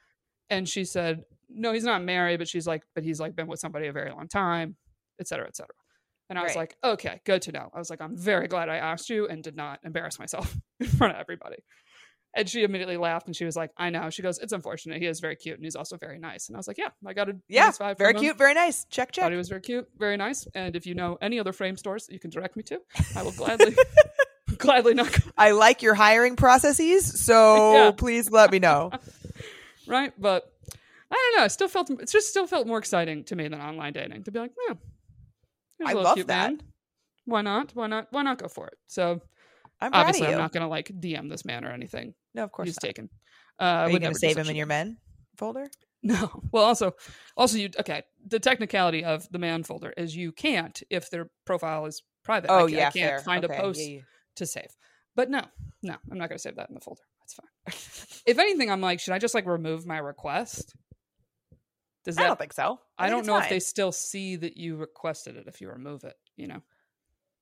And 0.51 0.69
she 0.69 0.85
said, 0.85 1.25
"No, 1.49 1.73
he's 1.73 1.85
not 1.85 2.03
married, 2.03 2.38
but 2.38 2.49
she's 2.49 2.67
like, 2.67 2.83
but 2.95 3.03
he's 3.05 3.21
like 3.21 3.35
been 3.35 3.47
with 3.47 3.61
somebody 3.61 3.87
a 3.88 3.93
very 3.93 4.11
long 4.11 4.29
time, 4.29 4.77
et 5.21 5.27
cetera, 5.27 5.47
et 5.47 5.57
cetera." 5.57 5.75
And 6.31 6.38
I 6.38 6.43
was 6.43 6.57
Right. 6.57 6.57
like, 6.57 6.77
okay, 6.83 7.21
good 7.27 7.43
to 7.43 7.53
know. 7.53 7.71
I 7.75 7.79
was 7.79 7.90
like, 7.90 8.01
I'm 8.01 8.17
very 8.17 8.49
glad 8.49 8.71
I 8.71 8.77
asked 8.77 9.11
you 9.11 9.29
and 9.29 9.43
did 9.43 9.57
not 9.57 9.81
embarrass 9.85 10.19
myself 10.19 10.57
in 10.81 10.87
front 10.87 11.12
of 11.14 11.21
everybody. 11.21 11.57
And 12.37 12.49
she 12.49 12.64
immediately 12.64 12.97
laughed 12.97 13.27
and 13.29 13.37
she 13.37 13.44
was 13.44 13.55
like, 13.55 13.70
I 13.77 13.90
know. 13.90 14.11
She 14.11 14.20
goes, 14.23 14.38
It's 14.40 14.53
unfortunate. 14.53 15.01
He 15.01 15.07
is 15.07 15.20
very 15.20 15.37
cute 15.37 15.55
and 15.57 15.64
he's 15.64 15.77
also 15.77 15.97
very 15.97 16.18
nice. 16.18 16.49
And 16.49 16.57
I 16.57 16.59
was 16.59 16.66
like, 16.66 16.79
Yeah, 16.79 16.88
I 17.07 17.12
got 17.12 17.29
a 17.29 17.37
Yeah, 17.49 17.70
Very 17.70 17.94
from 17.94 18.07
him. 18.16 18.20
cute, 18.23 18.38
very 18.38 18.55
nice. 18.55 18.87
Check, 18.90 19.12
check. 19.12 19.23
Thought 19.23 19.33
he 19.33 19.38
was 19.38 19.49
very 19.49 19.61
cute, 19.61 19.87
very 19.99 20.16
nice. 20.16 20.47
And 20.55 20.75
if 20.75 20.85
you 20.87 20.94
know 20.94 21.16
any 21.23 21.38
other 21.38 21.53
frame 21.53 21.77
stores 21.77 22.09
you 22.11 22.18
can 22.18 22.31
direct 22.31 22.57
me 22.57 22.64
to, 22.64 22.81
I 23.14 23.23
will 23.23 23.31
gladly, 23.33 23.77
gladly 24.59 24.94
knock. 24.94 25.16
I 25.38 25.53
like 25.53 25.83
your 25.83 25.94
hiring 25.94 26.35
processes, 26.35 27.25
so 27.25 27.73
Yeah. 27.73 27.90
please 27.92 28.31
let 28.31 28.51
me 28.51 28.59
know. 28.59 28.90
Right? 29.87 30.12
But 30.18 30.51
I 31.11 31.14
don't 31.14 31.40
know. 31.40 31.44
It 31.44 31.51
still 31.51 31.68
felt 31.68 31.88
it 31.90 32.11
just 32.11 32.29
still 32.31 32.49
felt 32.49 32.66
more 32.66 32.79
exciting 32.79 33.23
to 33.25 33.37
me 33.37 33.47
than 33.47 33.61
online 33.61 33.92
dating 33.92 34.25
to 34.25 34.33
be 34.33 34.40
like, 34.40 34.53
a 34.70 34.77
I 35.87 35.92
love 35.92 36.16
that. 36.16 36.27
man. 36.27 36.61
Why 37.27 37.42
not? 37.42 37.70
Why 37.75 37.87
not? 37.87 38.09
Why 38.11 38.23
not 38.23 38.38
go 38.38 38.49
for 38.49 38.66
it? 38.66 38.79
So 38.88 39.20
I'm 39.81 39.94
obviously. 39.94 40.27
I'm 40.27 40.38
not 40.38 40.53
gonna 40.53 40.68
like 40.68 40.88
DM 40.88 41.29
this 41.31 41.44
man 41.44 41.64
or 41.64 41.70
anything. 41.70 42.14
No, 42.35 42.44
of 42.44 42.53
course. 42.53 42.68
He's 42.68 42.77
not. 42.83 42.87
taken. 42.88 43.11
Uh, 43.59 43.64
Are 43.64 43.90
you 43.90 44.01
going 44.01 44.12
to 44.12 44.18
save 44.18 44.37
him 44.37 44.49
in 44.49 44.57
your 44.57 44.66
men 44.66 44.99
folder? 45.37 45.68
No. 46.07 46.42
Well, 46.53 46.64
also, 46.64 46.92
also 47.35 47.57
you 47.57 47.70
okay. 47.81 48.03
The 48.27 48.38
technicality 48.38 49.05
of 49.05 49.27
the 49.31 49.38
man 49.38 49.62
folder 49.62 49.90
is 49.97 50.14
you 50.14 50.33
can't 50.33 50.83
if 50.90 51.09
their 51.09 51.31
profile 51.47 51.87
is 51.87 52.03
private. 52.23 52.51
Oh 52.51 52.66
I, 52.66 52.68
yeah, 52.68 52.88
I 52.88 52.90
can't 52.90 52.94
fair. 52.94 53.18
find 53.20 53.42
Okay, 53.42 53.57
a 53.57 53.59
post 53.59 53.81
yeah, 53.81 53.87
yeah. 53.87 54.01
to 54.37 54.44
save. 54.44 54.68
But 55.16 55.31
no, 55.31 55.40
no, 55.83 55.94
I'm 56.11 56.18
not 56.18 56.29
going 56.29 56.37
to 56.37 56.42
save 56.42 56.57
that 56.57 56.68
in 56.68 56.75
the 56.75 56.83
folder. 56.83 57.01
That's 57.20 57.33
fine. 57.33 58.23
if 58.27 58.38
anything, 58.38 58.70
I'm 58.70 58.83
like, 58.83 59.01
should 59.01 59.14
I 59.14 59.18
just 59.18 59.35
like 59.35 59.47
remove 59.47 59.87
my 59.87 59.97
request? 59.97 60.75
Does 62.05 62.18
I 62.18 62.23
that? 62.23 62.29
don't 62.29 62.38
think 62.38 62.53
so. 62.53 62.81
I, 62.99 63.09
think 63.09 63.25
don't 63.25 63.27
know 63.27 63.38
if 63.38 63.49
they 63.49 63.61
still 63.61 63.90
see 63.90 64.37
that 64.37 64.59
you 64.59 64.77
requested 64.77 65.37
it 65.37 65.47
if 65.47 65.62
you 65.62 65.70
remove 65.70 66.05
it. 66.05 66.16
You 66.37 66.49
know? 66.49 66.62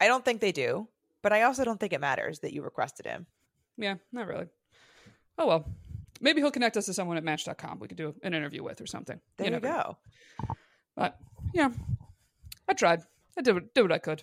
I 0.00 0.06
don't 0.06 0.24
think 0.24 0.40
they 0.40 0.52
do, 0.52 0.88
but 1.22 1.32
I 1.32 1.42
also 1.42 1.64
don't 1.64 1.80
think 1.80 1.92
it 1.92 2.00
matters 2.00 2.38
that 2.40 2.52
you 2.52 2.62
requested 2.62 3.06
him. 3.06 3.26
Yeah, 3.76 3.96
not 4.12 4.28
really. 4.28 4.46
Oh 5.42 5.46
well, 5.46 5.64
maybe 6.20 6.40
he'll 6.40 6.52
connect 6.52 6.76
us 6.76 6.86
to 6.86 6.94
someone 6.94 7.16
at 7.16 7.24
Match.com. 7.24 7.80
We 7.80 7.88
could 7.88 7.96
do 7.96 8.14
an 8.22 8.32
interview 8.32 8.62
with 8.62 8.80
or 8.80 8.86
something. 8.86 9.20
There 9.38 9.48
you, 9.48 9.58
know. 9.58 9.58
go. 9.58 9.96
But 10.94 11.18
yeah, 11.52 11.70
I 12.68 12.74
tried. 12.74 13.00
I 13.36 13.42
did 13.42 13.54
what, 13.54 13.74
did 13.74 13.82
what 13.82 13.90
I 13.92 13.98
could. 13.98 14.22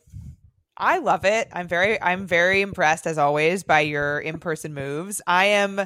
I 0.77 0.99
love 0.99 1.25
it. 1.25 1.49
I'm 1.51 1.67
very 1.67 2.01
I'm 2.01 2.25
very 2.25 2.61
impressed 2.61 3.05
as 3.05 3.17
always 3.17 3.63
by 3.63 3.81
your 3.81 4.19
in-person 4.21 4.73
moves. 4.73 5.21
I 5.27 5.45
am 5.47 5.85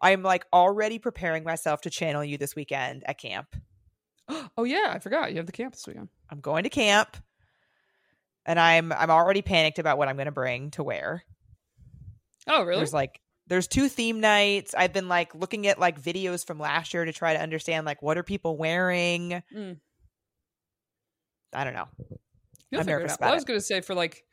I'm 0.00 0.22
like 0.22 0.46
already 0.52 1.00
preparing 1.00 1.42
myself 1.42 1.80
to 1.80 1.90
channel 1.90 2.22
you 2.22 2.38
this 2.38 2.54
weekend 2.54 3.02
at 3.06 3.18
camp. 3.18 3.48
Oh 4.56 4.62
yeah, 4.62 4.92
I 4.94 5.00
forgot 5.00 5.32
you 5.32 5.38
have 5.38 5.46
the 5.46 5.52
camp 5.52 5.74
this 5.74 5.84
weekend. 5.84 6.08
I'm 6.30 6.38
going 6.38 6.62
to 6.62 6.70
camp 6.70 7.16
and 8.46 8.60
I'm 8.60 8.92
I'm 8.92 9.10
already 9.10 9.42
panicked 9.42 9.80
about 9.80 9.98
what 9.98 10.06
I'm 10.06 10.14
going 10.14 10.26
to 10.26 10.32
bring 10.32 10.70
to 10.72 10.84
wear. 10.84 11.24
Oh 12.46 12.62
really? 12.62 12.78
There's 12.78 12.94
like 12.94 13.20
there's 13.46 13.66
two 13.66 13.88
theme 13.88 14.20
nights. 14.20 14.74
I've 14.74 14.92
been 14.92 15.08
like 15.08 15.34
looking 15.34 15.66
at 15.66 15.78
like 15.78 16.00
videos 16.00 16.46
from 16.46 16.58
last 16.58 16.94
year 16.94 17.04
to 17.04 17.12
try 17.12 17.34
to 17.34 17.40
understand 17.40 17.86
like 17.86 18.02
what 18.02 18.16
are 18.18 18.22
people 18.22 18.56
wearing. 18.56 19.42
Mm. 19.54 19.78
I 21.52 21.64
don't 21.64 21.74
know. 21.74 21.88
You'll 22.70 22.80
I'm 22.80 22.86
nervous. 22.86 23.16
Well, 23.20 23.30
I 23.30 23.34
was 23.34 23.44
going 23.44 23.58
to 23.58 23.64
say 23.64 23.80
for 23.80 23.94
like 23.94 24.24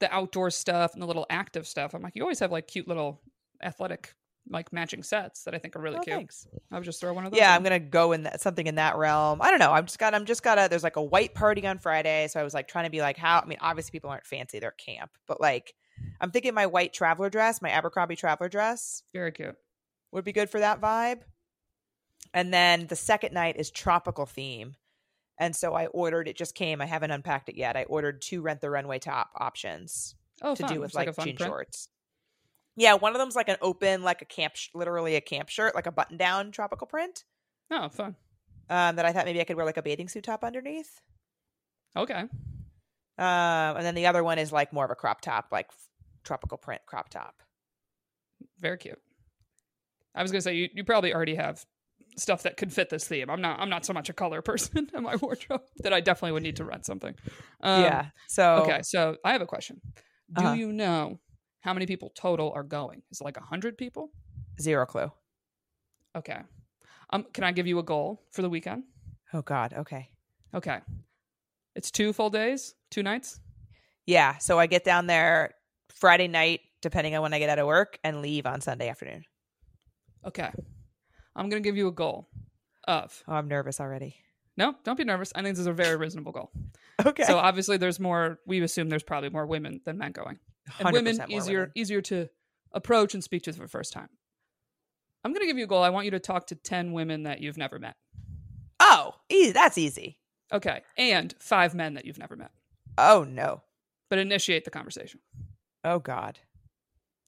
the 0.00 0.12
outdoor 0.12 0.50
stuff 0.50 0.92
and 0.94 1.02
the 1.02 1.06
little 1.06 1.26
active 1.30 1.66
stuff. 1.66 1.94
I'm 1.94 2.02
like, 2.02 2.16
you 2.16 2.22
always 2.22 2.40
have 2.40 2.52
like 2.52 2.66
cute 2.66 2.86
little 2.88 3.22
athletic 3.62 4.14
like 4.48 4.72
matching 4.72 5.02
sets 5.02 5.44
that 5.44 5.54
I 5.54 5.58
think 5.58 5.74
are 5.74 5.80
really 5.80 5.96
Oh, 5.96 6.02
cute. 6.02 6.16
thanks. 6.16 6.46
I'll 6.70 6.80
just 6.80 7.00
throw 7.00 7.12
one 7.12 7.24
of 7.24 7.32
those. 7.32 7.38
Yeah, 7.38 7.50
in. 7.50 7.56
I'm 7.56 7.62
gonna 7.62 7.80
go 7.80 8.12
in 8.12 8.24
that, 8.24 8.40
something 8.40 8.66
in 8.66 8.76
that 8.76 8.96
realm. 8.96 9.40
I 9.42 9.50
don't 9.50 9.58
know. 9.58 9.72
I'm 9.72 9.86
just 9.86 9.98
got. 9.98 10.14
I'm 10.14 10.24
just 10.24 10.42
gotta. 10.42 10.68
There's 10.68 10.84
like 10.84 10.96
a 10.96 11.02
white 11.02 11.34
party 11.34 11.66
on 11.66 11.78
Friday, 11.78 12.28
so 12.28 12.38
I 12.38 12.44
was 12.44 12.54
like 12.54 12.68
trying 12.68 12.84
to 12.84 12.90
be 12.90 13.00
like, 13.00 13.16
how? 13.16 13.40
I 13.40 13.46
mean, 13.46 13.58
obviously 13.60 13.92
people 13.92 14.10
aren't 14.10 14.26
fancy; 14.26 14.58
they're 14.60 14.70
camp, 14.72 15.10
but 15.26 15.40
like, 15.40 15.74
I'm 16.20 16.30
thinking 16.30 16.54
my 16.54 16.66
white 16.66 16.92
traveler 16.92 17.30
dress, 17.30 17.60
my 17.62 17.70
Abercrombie 17.70 18.16
traveler 18.16 18.48
dress, 18.48 19.02
very 19.12 19.32
cute. 19.32 19.56
would 20.12 20.24
be 20.24 20.32
good 20.32 20.50
for 20.50 20.60
that 20.60 20.80
vibe. 20.80 21.20
And 22.34 22.52
then 22.52 22.86
the 22.86 22.96
second 22.96 23.32
night 23.34 23.56
is 23.56 23.70
tropical 23.70 24.26
theme, 24.26 24.74
and 25.38 25.54
so 25.54 25.74
I 25.74 25.86
ordered. 25.86 26.28
It 26.28 26.36
just 26.36 26.54
came. 26.54 26.80
I 26.80 26.86
haven't 26.86 27.10
unpacked 27.10 27.48
it 27.48 27.56
yet. 27.56 27.76
I 27.76 27.84
ordered 27.84 28.20
two 28.22 28.42
rent 28.42 28.60
the 28.60 28.70
runway 28.70 28.98
top 28.98 29.30
options 29.36 30.14
Oh, 30.42 30.54
to 30.54 30.62
fun. 30.64 30.74
do 30.74 30.80
with 30.80 30.88
It's 30.88 30.94
like, 30.94 31.08
a 31.08 31.12
jean 31.12 31.36
print. 31.36 31.40
shorts. 31.50 31.88
Yeah, 32.76 32.94
one 32.94 33.12
of 33.14 33.18
them's 33.18 33.36
like 33.36 33.48
an 33.48 33.56
open, 33.62 34.02
like 34.02 34.20
a 34.20 34.26
camp, 34.26 34.54
sh- 34.56 34.68
literally 34.74 35.16
a 35.16 35.20
camp 35.22 35.48
shirt, 35.48 35.74
like 35.74 35.86
a 35.86 35.92
button 35.92 36.16
down 36.18 36.50
tropical 36.50 36.86
print. 36.86 37.24
Oh, 37.70 37.88
fun. 37.88 38.16
Um, 38.68 38.96
that 38.96 39.06
I 39.06 39.12
thought 39.12 39.24
maybe 39.24 39.40
I 39.40 39.44
could 39.44 39.56
wear 39.56 39.64
like 39.64 39.76
a 39.78 39.82
bathing 39.82 40.08
suit 40.08 40.24
top 40.24 40.44
underneath. 40.44 41.00
Okay. 41.96 42.24
Um, 43.18 43.76
and 43.76 43.84
then 43.86 43.94
the 43.94 44.06
other 44.06 44.22
one 44.22 44.38
is 44.38 44.52
like 44.52 44.72
more 44.72 44.84
of 44.84 44.90
a 44.90 44.94
crop 44.94 45.20
top, 45.20 45.48
like 45.50 45.70
tropical 46.24 46.58
print 46.58 46.82
crop 46.86 47.08
top. 47.08 47.34
Very 48.58 48.76
cute. 48.78 48.98
I 50.14 50.22
was 50.22 50.30
gonna 50.32 50.42
say 50.42 50.54
you, 50.54 50.68
you 50.74 50.84
probably 50.84 51.14
already 51.14 51.34
have 51.34 51.64
stuff 52.16 52.42
that 52.44 52.56
could 52.56 52.72
fit 52.72 52.88
this 52.90 53.06
theme. 53.06 53.28
I'm 53.30 53.40
not 53.40 53.60
I'm 53.60 53.68
not 53.70 53.84
so 53.84 53.92
much 53.92 54.08
a 54.08 54.12
color 54.12 54.42
person 54.50 54.88
in 54.94 55.02
my 55.02 55.16
wardrobe 55.16 55.62
that 55.82 55.92
I 55.92 56.00
definitely 56.00 56.32
would 56.32 56.42
need 56.42 56.56
to 56.56 56.64
rent 56.64 56.86
something. 56.86 57.14
Um, 57.60 57.82
yeah. 57.82 58.06
So 58.28 58.56
Okay, 58.64 58.80
so 58.82 59.16
I 59.24 59.32
have 59.32 59.42
a 59.42 59.46
question. 59.46 59.80
Do 60.32 60.44
Uh-huh. 60.44 60.56
you 60.56 60.72
know 60.72 61.18
how 61.60 61.72
many 61.72 61.86
people 61.86 62.10
total 62.14 62.52
are 62.54 62.62
going? 62.62 63.02
Is 63.10 63.20
it 63.20 63.24
like 63.24 63.36
hundred 63.38 63.78
people? 63.78 64.10
zero 64.60 64.86
clue. 64.86 65.10
Okay. 66.16 66.40
Um, 67.10 67.24
can 67.32 67.44
I 67.44 67.52
give 67.52 67.66
you 67.66 67.78
a 67.78 67.82
goal 67.82 68.22
for 68.32 68.42
the 68.42 68.48
weekend? 68.48 68.84
Oh 69.32 69.42
God. 69.42 69.74
Okay. 69.74 70.10
Okay. 70.54 70.80
It's 71.76 71.90
two 71.92 72.12
full 72.12 72.30
days, 72.30 72.74
two 72.90 73.02
nights. 73.04 73.38
Yeah. 74.06 74.38
So 74.38 74.58
I 74.58 74.66
get 74.66 74.82
down 74.82 75.06
there 75.06 75.54
Friday 75.94 76.26
night, 76.26 76.60
depending 76.82 77.14
on 77.14 77.22
when 77.22 77.34
I 77.34 77.38
get 77.38 77.50
out 77.50 77.58
of 77.58 77.66
work, 77.66 77.98
and 78.02 78.22
leave 78.22 78.46
on 78.46 78.60
Sunday 78.60 78.88
afternoon. 78.88 79.22
Okay. 80.26 80.50
I'm 81.36 81.48
gonna 81.48 81.60
give 81.60 81.76
you 81.76 81.86
a 81.88 81.92
goal 81.92 82.28
of 82.88 83.22
Oh, 83.28 83.34
I'm 83.34 83.46
nervous 83.48 83.78
already. 83.80 84.16
no, 84.56 84.74
don't 84.84 84.96
be 84.96 85.04
nervous. 85.04 85.32
I 85.34 85.42
think 85.42 85.54
this 85.54 85.60
is 85.60 85.66
a 85.66 85.72
very 85.72 85.96
reasonable 85.96 86.32
goal. 86.32 86.50
Okay. 87.04 87.24
So 87.24 87.36
obviously, 87.36 87.76
there's 87.76 88.00
more. 88.00 88.38
We 88.46 88.62
assume 88.62 88.88
there's 88.88 89.02
probably 89.02 89.28
more 89.28 89.44
women 89.46 89.82
than 89.84 89.98
men 89.98 90.12
going, 90.12 90.38
and 90.78 90.88
100% 90.88 90.92
women 90.92 91.20
easier 91.30 91.58
women. 91.60 91.72
easier 91.74 92.00
to 92.02 92.28
approach 92.72 93.12
and 93.12 93.22
speak 93.22 93.42
to 93.42 93.52
for 93.52 93.60
the 93.60 93.68
first 93.68 93.92
time. 93.92 94.08
I'm 95.24 95.34
gonna 95.34 95.44
give 95.46 95.58
you 95.58 95.64
a 95.64 95.68
goal. 95.68 95.82
I 95.82 95.90
want 95.90 96.06
you 96.06 96.12
to 96.12 96.20
talk 96.20 96.46
to 96.46 96.54
ten 96.54 96.92
women 96.92 97.24
that 97.24 97.40
you've 97.40 97.58
never 97.58 97.78
met. 97.78 97.96
Oh, 98.80 99.12
easy. 99.28 99.52
That's 99.52 99.76
easy. 99.76 100.18
Okay, 100.52 100.82
and 100.96 101.34
five 101.40 101.74
men 101.74 101.94
that 101.94 102.04
you've 102.04 102.18
never 102.18 102.36
met, 102.36 102.50
Oh 102.98 103.24
no. 103.28 103.62
but 104.10 104.18
initiate 104.18 104.64
the 104.64 104.70
conversation. 104.70 105.20
Oh 105.84 105.98
God. 105.98 106.38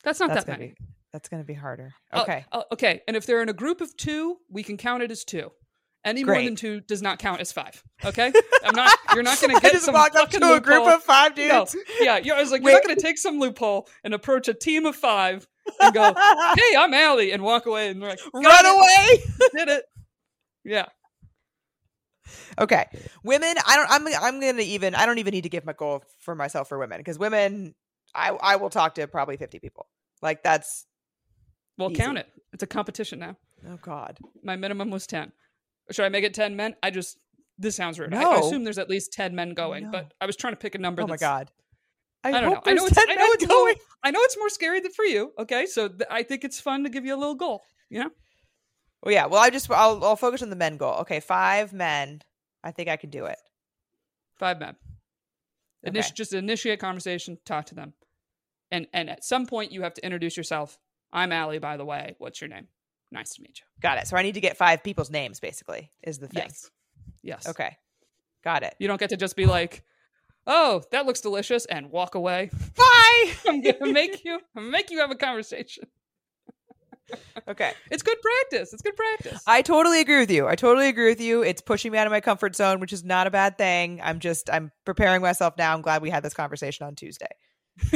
That's 0.05 0.21
not 0.21 0.29
That's 0.31 0.45
that 0.45 0.59
many. 0.59 0.75
be. 0.79 0.85
That's 1.13 1.29
gonna 1.29 1.45
be 1.45 1.55
harder. 1.55 1.93
Oh, 2.13 2.23
Okay. 2.23 2.45
oh, 2.53 2.65
okay, 2.73 3.03
and 3.09 3.17
if 3.17 3.27
they're 3.27 3.43
in 3.43 3.49
a 3.49 3.53
group 3.55 3.81
of 3.81 3.97
two, 3.97 4.37
we 4.51 4.63
can 4.63 4.77
count 4.77 5.03
it 5.03 5.11
as 5.11 5.25
two. 5.25 5.51
Any 6.05 6.23
more 6.23 6.37
than 6.37 6.55
two 6.55 6.81
does 6.81 7.03
not 7.03 7.19
count 7.19 7.41
as 7.41 7.51
five. 7.51 7.83
Okay, 8.05 8.33
I'm 8.65 8.75
not. 8.75 8.97
You're 9.15 9.25
not 9.25 9.41
gonna 9.41 9.57
I 9.57 9.61
get 9.61 9.73
just 9.73 9.87
some 9.87 9.95
walked 9.95 10.15
up 10.15 10.31
to 10.31 10.53
a 10.55 10.61
group 10.61 10.87
of 10.87 11.03
five 11.03 11.37
No, 11.37 11.65
dudes. 11.65 11.77
yeah, 12.01 12.19
you 12.19 12.33
I 12.33 12.41
was 12.41 12.53
like, 12.53 12.63
you're 12.63 12.73
not 12.73 12.83
gonna 12.83 12.95
take 13.01 13.19
some 13.19 13.41
loophole 13.41 13.89
and 14.05 14.15
approach 14.15 14.47
a 14.49 14.55
team 14.55 14.87
of 14.87 14.95
five 14.95 15.49
and 15.81 15.93
go, 15.93 16.15
"Hey, 16.57 16.77
I'm 16.79 16.95
Ali," 16.95 17.33
and 17.33 17.43
walk 17.43 17.67
away, 17.67 17.89
and 17.89 18.01
like, 18.01 18.21
Run 18.33 18.67
away. 18.67 19.23
Did 19.57 19.69
it? 19.69 19.85
Yeah. 20.65 20.87
Okay. 22.59 22.87
Women, 23.25 23.55
I 23.67 23.77
don't 23.77 23.91
I'm 23.91 24.23
I'm 24.23 24.41
going 24.41 24.57
to 24.57 24.63
even 24.63 24.95
I 24.95 25.07
don't 25.07 25.19
even 25.19 25.33
need 25.33 25.43
to 25.45 25.49
give 25.49 25.65
my 25.65 25.73
goal 25.73 26.03
for 26.21 26.35
myself 26.35 26.69
for 26.69 26.79
women 26.79 26.99
because 26.99 27.19
women 27.19 27.75
I 28.15 28.31
I 28.31 28.57
will 28.57 28.71
talk 28.71 28.95
to 28.97 29.07
probably 29.07 29.37
50 29.37 29.59
people. 29.59 29.87
Like 30.23 30.43
that's 30.43 30.87
Well, 31.77 31.91
Easy. 31.91 32.01
count 32.03 32.19
it. 32.19 32.27
It's 32.53 32.63
a 32.63 32.67
competition 32.67 33.19
now. 33.19 33.37
oh 33.69 33.79
god. 33.83 34.19
My 34.43 34.57
minimum 34.57 34.91
was 34.91 35.07
ten. 35.07 35.33
Should 35.91 36.05
I 36.05 36.09
make 36.09 36.25
it 36.25 36.35
ten 36.35 36.57
men? 36.57 36.75
I 36.83 36.91
just 36.91 37.17
this 37.59 37.77
sounds 37.77 37.99
rude. 37.99 38.15
I, 38.15 38.23
I 38.23 38.39
assume 38.39 38.65
there's 38.65 38.79
at 38.79 38.89
least 38.89 39.13
ten 39.13 39.35
men 39.35 39.55
going, 39.55 39.85
No. 39.85 39.91
but 39.91 40.13
I 40.21 40.27
was 40.27 40.37
trying 40.37 40.53
to 40.55 40.59
pick 40.59 40.75
a 40.75 40.79
number. 40.79 41.03
Oh 41.03 41.07
my 41.07 41.17
god. 41.17 41.51
I, 42.25 42.31
I 42.31 42.41
don't 42.41 42.53
know. 42.53 42.61
I 42.67 42.75
know 42.75 42.87
it's. 42.87 42.99
I 42.99 43.05
know 43.15 43.15
it's. 43.27 43.43
little- 43.43 43.57
going. 43.57 43.75
I 44.03 44.11
know 44.11 44.21
it's 44.23 44.37
more 44.37 44.49
scary 44.49 44.81
than 44.81 44.91
for 44.93 45.05
you. 45.05 45.33
Okay, 45.39 45.67
so 45.67 45.87
th- 45.89 46.03
I 46.11 46.25
think 46.25 46.43
it's 46.45 46.59
fun 46.61 46.83
to 46.85 46.91
give 46.91 47.05
you 47.05 47.15
a 47.15 47.17
little 47.17 47.37
goal. 47.37 47.63
You 47.91 48.01
know. 48.05 48.11
Well, 49.03 49.13
yeah. 49.15 49.27
Well, 49.27 49.41
I 49.41 49.51
just 49.51 49.71
I'll 49.71 50.03
I'll 50.05 50.17
focus 50.17 50.43
on 50.43 50.51
the 50.51 50.57
men 50.57 50.77
goal. 50.77 50.95
Okay, 51.01 51.21
5 51.21 51.73
men. 51.73 52.21
I 52.65 52.73
think 52.73 52.89
I 52.89 52.97
can 52.97 53.11
do 53.11 53.27
it. 53.27 53.39
Five 54.39 54.59
men. 54.59 54.77
Okay. 55.87 56.03
Just 56.15 56.33
initiate 56.35 56.81
conversation, 56.81 57.39
talk 57.45 57.67
to 57.67 57.75
them, 57.75 57.95
and 58.71 58.87
and 58.93 59.09
at 59.09 59.25
some 59.25 59.47
point 59.47 59.73
you 59.73 59.83
have 59.83 59.95
to 59.95 60.05
introduce 60.05 60.37
yourself. 60.37 60.79
I'm 61.13 61.33
Ali, 61.33 61.59
by 61.59 61.77
the 61.77 61.85
way. 61.85 62.17
What's 62.19 62.41
your 62.41 62.49
name? 62.49 62.67
Nice 63.11 63.35
to 63.35 63.43
meet 63.43 63.61
you. 63.61 63.65
Got 63.81 63.99
it. 63.99 64.09
So 64.09 64.17
I 64.17 64.23
need 64.23 64.35
to 64.35 64.41
get 64.41 64.57
5 64.59 64.83
people's 64.83 65.09
names 65.11 65.41
basically 65.41 65.91
is 66.03 66.19
the 66.19 66.29
thing. 66.29 66.45
Yes. 66.45 66.71
Yes. 67.23 67.49
Okay. 67.49 67.77
Got 68.45 68.65
it. 68.65 68.75
You 68.79 68.89
don't 68.89 69.01
get 69.01 69.11
to 69.11 69.17
just 69.17 69.35
be 69.37 69.47
like, 69.47 69.83
"Oh, 70.47 70.83
that 70.93 71.07
looks 71.07 71.21
delicious," 71.21 71.65
and 71.67 71.91
walk 71.91 72.15
away. 72.15 72.51
Bye. 72.77 73.33
I'm 73.49 73.63
gonna 73.63 73.93
make 73.93 74.25
you. 74.25 74.35
I'm 74.35 74.65
gonna 74.65 74.71
make 74.71 74.91
you 74.91 74.99
have 75.01 75.11
a 75.11 75.17
conversation. 75.17 75.85
Okay. 77.49 77.73
It's 77.91 78.03
good 78.03 78.19
practice. 78.21 78.73
It's 78.73 78.83
good 78.83 78.97
practice. 78.97 79.43
I 79.47 79.63
totally 79.63 80.01
agree 80.01 80.19
with 80.19 80.31
you. 80.31 80.47
I 80.47 80.55
totally 80.55 80.89
agree 80.89 81.09
with 81.09 81.21
you. 81.21 81.43
It's 81.43 81.61
pushing 81.61 81.93
me 81.93 81.99
out 81.99 82.07
of 82.07 82.11
my 82.11 82.21
comfort 82.21 82.57
zone, 82.57 82.81
which 82.81 82.93
is 82.93 83.05
not 83.05 83.27
a 83.27 83.31
bad 83.31 83.59
thing. 83.59 84.01
I'm 84.03 84.19
just 84.19 84.51
I'm 84.51 84.73
preparing 84.85 85.23
myself 85.23 85.55
now. 85.57 85.75
I'm 85.75 85.83
glad 85.83 86.03
we 86.03 86.11
had 86.11 86.23
this 86.23 86.35
conversation 86.35 86.87
on 86.87 86.95
Tuesday. 86.95 87.31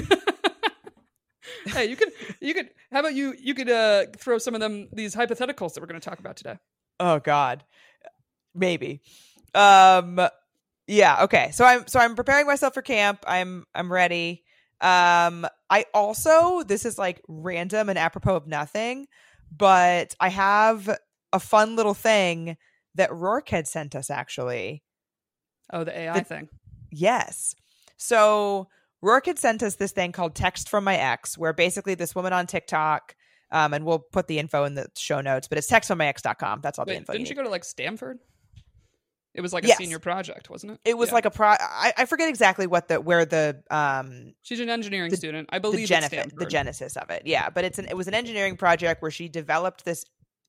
hey, 1.66 1.86
you 1.86 1.96
could. 1.96 2.12
You 2.40 2.54
could. 2.54 2.70
How 2.90 3.00
about 3.00 3.14
you? 3.14 3.34
You 3.38 3.54
could 3.54 3.70
uh, 3.70 4.06
throw 4.16 4.38
some 4.38 4.54
of 4.54 4.60
them 4.60 4.88
these 4.92 5.14
hypotheticals 5.14 5.74
that 5.74 5.80
we're 5.80 5.86
going 5.86 6.00
to 6.00 6.08
talk 6.08 6.18
about 6.18 6.36
today. 6.36 6.58
Oh 7.00 7.18
God, 7.18 7.64
maybe. 8.54 9.02
Um, 9.54 10.20
yeah. 10.86 11.24
Okay. 11.24 11.50
So 11.52 11.64
I'm 11.64 11.86
so 11.86 12.00
I'm 12.00 12.14
preparing 12.14 12.46
myself 12.46 12.74
for 12.74 12.82
camp. 12.82 13.24
I'm 13.26 13.64
I'm 13.74 13.92
ready. 13.92 14.44
Um, 14.82 15.46
I 15.70 15.86
also 15.94 16.62
this 16.64 16.84
is 16.84 16.98
like 16.98 17.22
random 17.28 17.88
and 17.88 17.98
apropos 17.98 18.36
of 18.36 18.46
nothing, 18.46 19.06
but 19.56 20.14
I 20.20 20.28
have 20.28 20.90
a 21.32 21.40
fun 21.40 21.76
little 21.76 21.94
thing 21.94 22.56
that 22.96 23.12
Rourke 23.12 23.48
had 23.48 23.66
sent 23.68 23.94
us 23.94 24.10
actually. 24.10 24.82
Oh, 25.72 25.84
the 25.84 25.96
AI 25.96 26.18
The- 26.18 26.24
thing. 26.24 26.48
Yes. 26.90 27.54
So 27.96 28.68
Rourke 29.00 29.26
had 29.26 29.38
sent 29.38 29.62
us 29.62 29.76
this 29.76 29.92
thing 29.92 30.12
called 30.12 30.34
Texts 30.34 30.68
from 30.68 30.84
My 30.84 30.96
Ex, 30.96 31.38
where 31.38 31.52
basically 31.52 31.94
this 31.94 32.14
woman 32.14 32.32
on 32.32 32.46
TikTok, 32.46 33.14
um, 33.50 33.72
and 33.72 33.84
we'll 33.86 34.00
put 34.00 34.26
the 34.26 34.38
info 34.38 34.64
in 34.64 34.74
the 34.74 34.88
show 34.96 35.20
notes, 35.20 35.48
but 35.48 35.58
it's 35.58 35.70
textsfrommyex.com. 35.70 36.60
That's 36.62 36.78
all 36.78 36.84
the 36.84 36.96
info. 36.96 37.12
you 37.12 37.18
didn't 37.20 37.28
she 37.28 37.34
need. 37.34 37.38
go 37.38 37.44
to 37.44 37.48
like 37.50 37.64
Stanford? 37.64 38.18
It 39.34 39.40
was 39.40 39.52
like 39.52 39.64
a 39.64 39.68
Yes. 39.68 39.78
senior 39.78 39.98
project, 39.98 40.50
wasn't 40.50 40.72
it? 40.72 40.80
It 40.84 40.98
was 40.98 41.08
Yeah. 41.08 41.14
like 41.14 41.24
a 41.24 41.30
pro. 41.30 41.48
I, 41.48 41.92
I 41.96 42.04
forget 42.04 42.28
exactly 42.28 42.66
what 42.66 42.88
the 42.88 43.00
where 43.00 43.24
the 43.24 43.62
um 43.70 44.34
she's 44.42 44.60
an 44.60 44.68
engineering 44.68 45.10
the- 45.10 45.16
student. 45.16 45.48
I 45.52 45.56
the, 45.58 45.60
believe 45.62 45.88
genef- 45.88 46.34
the 46.36 46.46
genesis 46.46 46.96
of 46.96 47.08
it. 47.10 47.22
Yeah, 47.26 47.48
but 47.50 47.64
it's 47.64 47.78
an 47.78 47.86
it 47.86 47.96
was 47.96 48.08
an 48.08 48.14
engineering 48.14 48.56
project 48.56 49.00
where 49.00 49.10
she 49.10 49.28
developed 49.28 49.84
this 49.84 50.04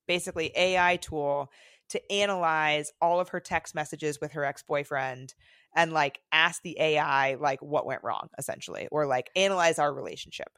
basically 0.08 0.52
AI 0.58 0.98
tool 0.98 1.50
to 1.90 2.12
analyze 2.12 2.92
all 3.02 3.20
of 3.22 3.30
her 3.30 3.40
text 3.40 3.74
messages 3.74 4.20
with 4.20 4.34
her 4.34 4.44
ex 4.44 4.64
boyfriend 4.64 5.34
and 5.76 5.94
like 5.94 6.20
ask 6.32 6.62
the 6.62 6.78
AI 6.80 7.36
like 7.36 7.62
what 7.62 7.86
went 7.86 8.04
wrong 8.04 8.28
essentially, 8.38 8.88
or 8.92 9.06
like 9.06 9.30
analyze 9.36 9.80
our 9.80 9.94
relationship. 9.94 10.50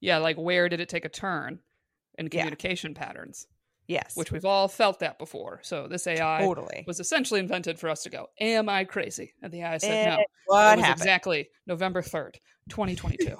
yeah, 0.00 0.18
like 0.18 0.36
where 0.36 0.68
did 0.68 0.80
it 0.80 0.88
take 0.88 1.04
a 1.04 1.08
turn 1.08 1.58
in 2.18 2.26
Yeah. 2.26 2.30
communication 2.42 2.94
patterns, 2.94 3.46
Yes, 3.86 4.16
which 4.16 4.32
we've 4.32 4.44
all 4.44 4.68
felt 4.68 5.00
that 5.00 5.18
before. 5.18 5.60
So 5.62 5.88
this 5.88 6.06
AI 6.06 6.40
totally. 6.40 6.84
was 6.86 7.00
essentially 7.00 7.40
invented 7.40 7.78
for 7.78 7.88
us 7.90 8.02
to 8.04 8.10
go, 8.10 8.28
"Am 8.40 8.68
I 8.68 8.84
crazy?" 8.84 9.34
And 9.42 9.52
the 9.52 9.60
AI 9.62 9.78
said, 9.78 9.90
Eh, 9.90 10.10
"No." 10.10 10.16
What 10.16 10.72
it 10.72 10.76
was 10.76 10.84
happened? 10.86 11.02
exactly 11.02 11.48
November 11.66 12.00
third, 12.00 12.38
twenty 12.68 12.96
twenty 12.96 13.18
two. 13.18 13.36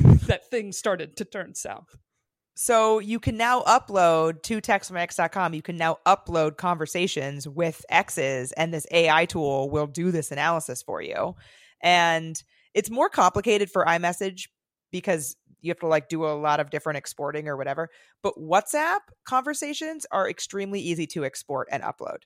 that 0.26 0.50
thing 0.50 0.72
started 0.72 1.16
to 1.16 1.24
turn 1.24 1.54
south. 1.54 1.96
So 2.54 2.98
you 2.98 3.18
can 3.20 3.38
now 3.38 3.62
upload 3.62 4.42
to 4.42 4.60
textfromex.com. 4.60 5.54
You 5.54 5.62
can 5.62 5.78
now 5.78 5.96
upload 6.06 6.58
conversations 6.58 7.48
with 7.48 7.84
exes, 7.88 8.52
and 8.52 8.74
this 8.74 8.86
AI 8.90 9.24
tool 9.24 9.70
will 9.70 9.86
do 9.86 10.10
this 10.10 10.30
analysis 10.30 10.82
for 10.82 11.00
you. 11.00 11.36
And 11.82 12.36
it's 12.74 12.90
more 12.90 13.08
complicated 13.08 13.70
for 13.70 13.86
iMessage 13.86 14.48
because 14.92 15.36
you 15.62 15.70
have 15.70 15.80
to 15.80 15.86
like 15.86 16.08
do 16.08 16.24
a 16.26 16.34
lot 16.34 16.60
of 16.60 16.70
different 16.70 16.96
exporting 16.98 17.48
or 17.48 17.56
whatever. 17.56 17.88
But 18.22 18.34
WhatsApp 18.38 19.00
conversations 19.24 20.06
are 20.10 20.28
extremely 20.28 20.80
easy 20.80 21.06
to 21.08 21.24
export 21.24 21.68
and 21.70 21.82
upload. 21.82 22.18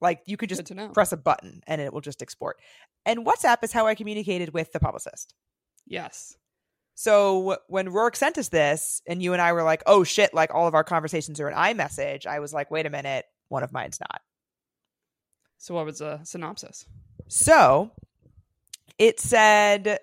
Like 0.00 0.20
you 0.26 0.36
could 0.36 0.48
just 0.48 0.60
Good 0.60 0.66
to 0.68 0.74
know. 0.74 0.88
press 0.88 1.12
a 1.12 1.16
button 1.16 1.62
and 1.66 1.80
it 1.80 1.92
will 1.92 2.00
just 2.00 2.22
export. 2.22 2.58
And 3.06 3.24
WhatsApp 3.26 3.58
is 3.62 3.72
how 3.72 3.86
I 3.86 3.94
communicated 3.94 4.52
with 4.52 4.72
the 4.72 4.80
publicist. 4.80 5.34
Yes. 5.86 6.36
So 6.94 7.56
when 7.68 7.88
Rourke 7.88 8.16
sent 8.16 8.36
us 8.36 8.48
this, 8.48 9.00
and 9.06 9.22
you 9.22 9.32
and 9.32 9.40
I 9.40 9.52
were 9.52 9.62
like, 9.62 9.82
"Oh 9.86 10.04
shit!" 10.04 10.34
Like 10.34 10.54
all 10.54 10.68
of 10.68 10.74
our 10.74 10.84
conversations 10.84 11.40
are 11.40 11.48
in 11.48 11.54
iMessage. 11.56 12.26
I 12.26 12.38
was 12.40 12.52
like, 12.52 12.70
"Wait 12.70 12.84
a 12.86 12.90
minute, 12.90 13.24
one 13.48 13.62
of 13.62 13.72
mine's 13.72 13.98
not." 13.98 14.20
So 15.58 15.74
what 15.74 15.86
was 15.86 15.98
the 16.00 16.20
synopsis? 16.24 16.84
So 17.28 17.92
it 18.98 19.20
said, 19.20 19.98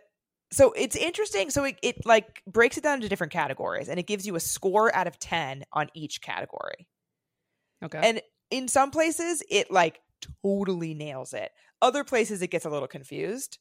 so 0.52 0.72
it's 0.74 0.96
interesting. 0.96 1.50
So 1.50 1.64
it, 1.64 1.78
it 1.84 2.06
like 2.06 2.42
breaks 2.48 2.78
it 2.78 2.84
down 2.84 2.96
into 2.96 3.10
different 3.10 3.34
categories, 3.34 3.90
and 3.90 4.00
it 4.00 4.08
gives 4.08 4.26
you 4.26 4.36
a 4.36 4.40
score 4.40 4.94
out 4.96 5.08
of 5.08 5.20
ten 5.20 5.64
on 5.74 5.90
each 5.94 6.22
category. 6.22 6.88
Okay. 7.84 8.00
And 8.02 8.22
in 8.52 8.68
some 8.68 8.92
places, 8.92 9.44
it 9.50 9.72
like 9.72 10.02
totally 10.44 10.94
nails 10.94 11.34
it. 11.34 11.52
Other 11.82 12.04
places, 12.04 12.42
it 12.42 12.48
gets 12.48 12.66
a 12.66 12.70
little 12.70 12.88
confused 12.88 13.60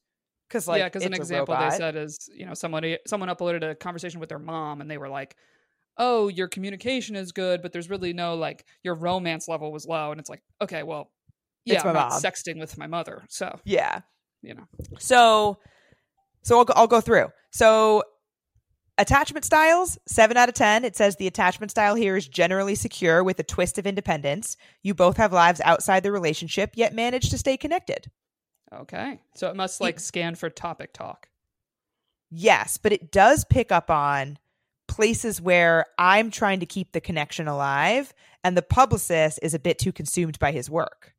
because 0.49 0.67
like 0.67 0.81
yeah, 0.81 0.87
because 0.87 1.05
an 1.05 1.15
example 1.15 1.57
they 1.57 1.71
said 1.71 1.95
is, 1.95 2.29
you 2.35 2.47
know, 2.47 2.55
somebody 2.55 2.99
someone 3.07 3.29
uploaded 3.29 3.69
a 3.69 3.75
conversation 3.75 4.21
with 4.21 4.29
their 4.29 4.39
mom 4.39 4.81
and 4.81 4.91
they 4.91 4.99
were 4.99 5.09
like, 5.09 5.37
"Oh, 5.99 6.29
your 6.29 6.49
communication 6.49 7.17
is 7.17 7.33
good, 7.33 7.63
but 7.63 7.73
there's 7.73 7.91
really 7.91 8.13
no 8.13 8.35
like 8.35 8.65
your 8.83 8.95
romance 8.95 9.47
level 9.47 9.71
was 9.71 9.87
low." 9.87 10.11
And 10.11 10.19
it's 10.19 10.31
like, 10.31 10.43
okay, 10.61 10.83
well, 10.83 11.11
yeah, 11.65 11.83
I'm 11.85 11.95
not 11.95 12.13
sexting 12.13 12.59
with 12.59 12.79
my 12.79 12.87
mother, 12.87 13.25
so 13.29 13.61
yeah. 13.65 14.01
you 14.43 14.55
know, 14.55 14.65
So, 14.99 15.59
so 16.49 16.59
I'll 16.59 16.65
go, 16.65 16.73
I'll 16.77 16.87
go 16.87 17.01
through. 17.01 17.27
So, 17.51 18.03
attachment 18.99 19.45
styles, 19.45 19.99
seven 20.07 20.37
out 20.37 20.49
of 20.49 20.55
10. 20.55 20.85
It 20.85 20.97
says 20.97 21.17
the 21.17 21.27
attachment 21.27 21.71
style 21.71 21.95
here 21.95 22.17
is 22.17 22.27
generally 22.27 22.75
secure 22.75 23.23
with 23.23 23.39
a 23.39 23.45
twist 23.45 23.79
of 23.79 23.87
independence. 23.87 24.57
You 24.83 24.95
both 24.95 25.17
have 25.19 25.33
lives 25.33 25.61
outside 25.65 26.03
the 26.03 26.11
relationship, 26.13 26.73
yet 26.75 26.95
manage 26.95 27.31
to 27.31 27.39
stay 27.39 27.57
connected. 27.57 28.11
okay. 28.75 29.21
So 29.35 29.49
it 29.51 29.57
must 29.57 29.81
like 29.81 30.01
scan 30.01 30.35
for 30.35 30.51
topic 30.51 30.93
talk. 30.93 31.29
Yes, 32.31 32.77
but 32.77 32.93
it 32.93 33.11
does 33.13 33.45
pick 33.45 33.71
up 33.73 33.91
on 33.91 34.39
places 34.89 35.41
where 35.41 35.87
I'm 35.99 36.31
trying 36.31 36.61
to 36.61 36.67
keep 36.67 36.93
the 36.93 37.01
connection 37.01 37.47
alive 37.49 38.13
and 38.45 38.57
the 38.57 38.63
publicist 38.63 39.39
is 39.43 39.55
a 39.55 39.59
bit 39.59 39.79
too 39.79 39.93
consumed 39.93 40.39
by 40.39 40.53
his 40.53 40.69
work. 40.69 41.15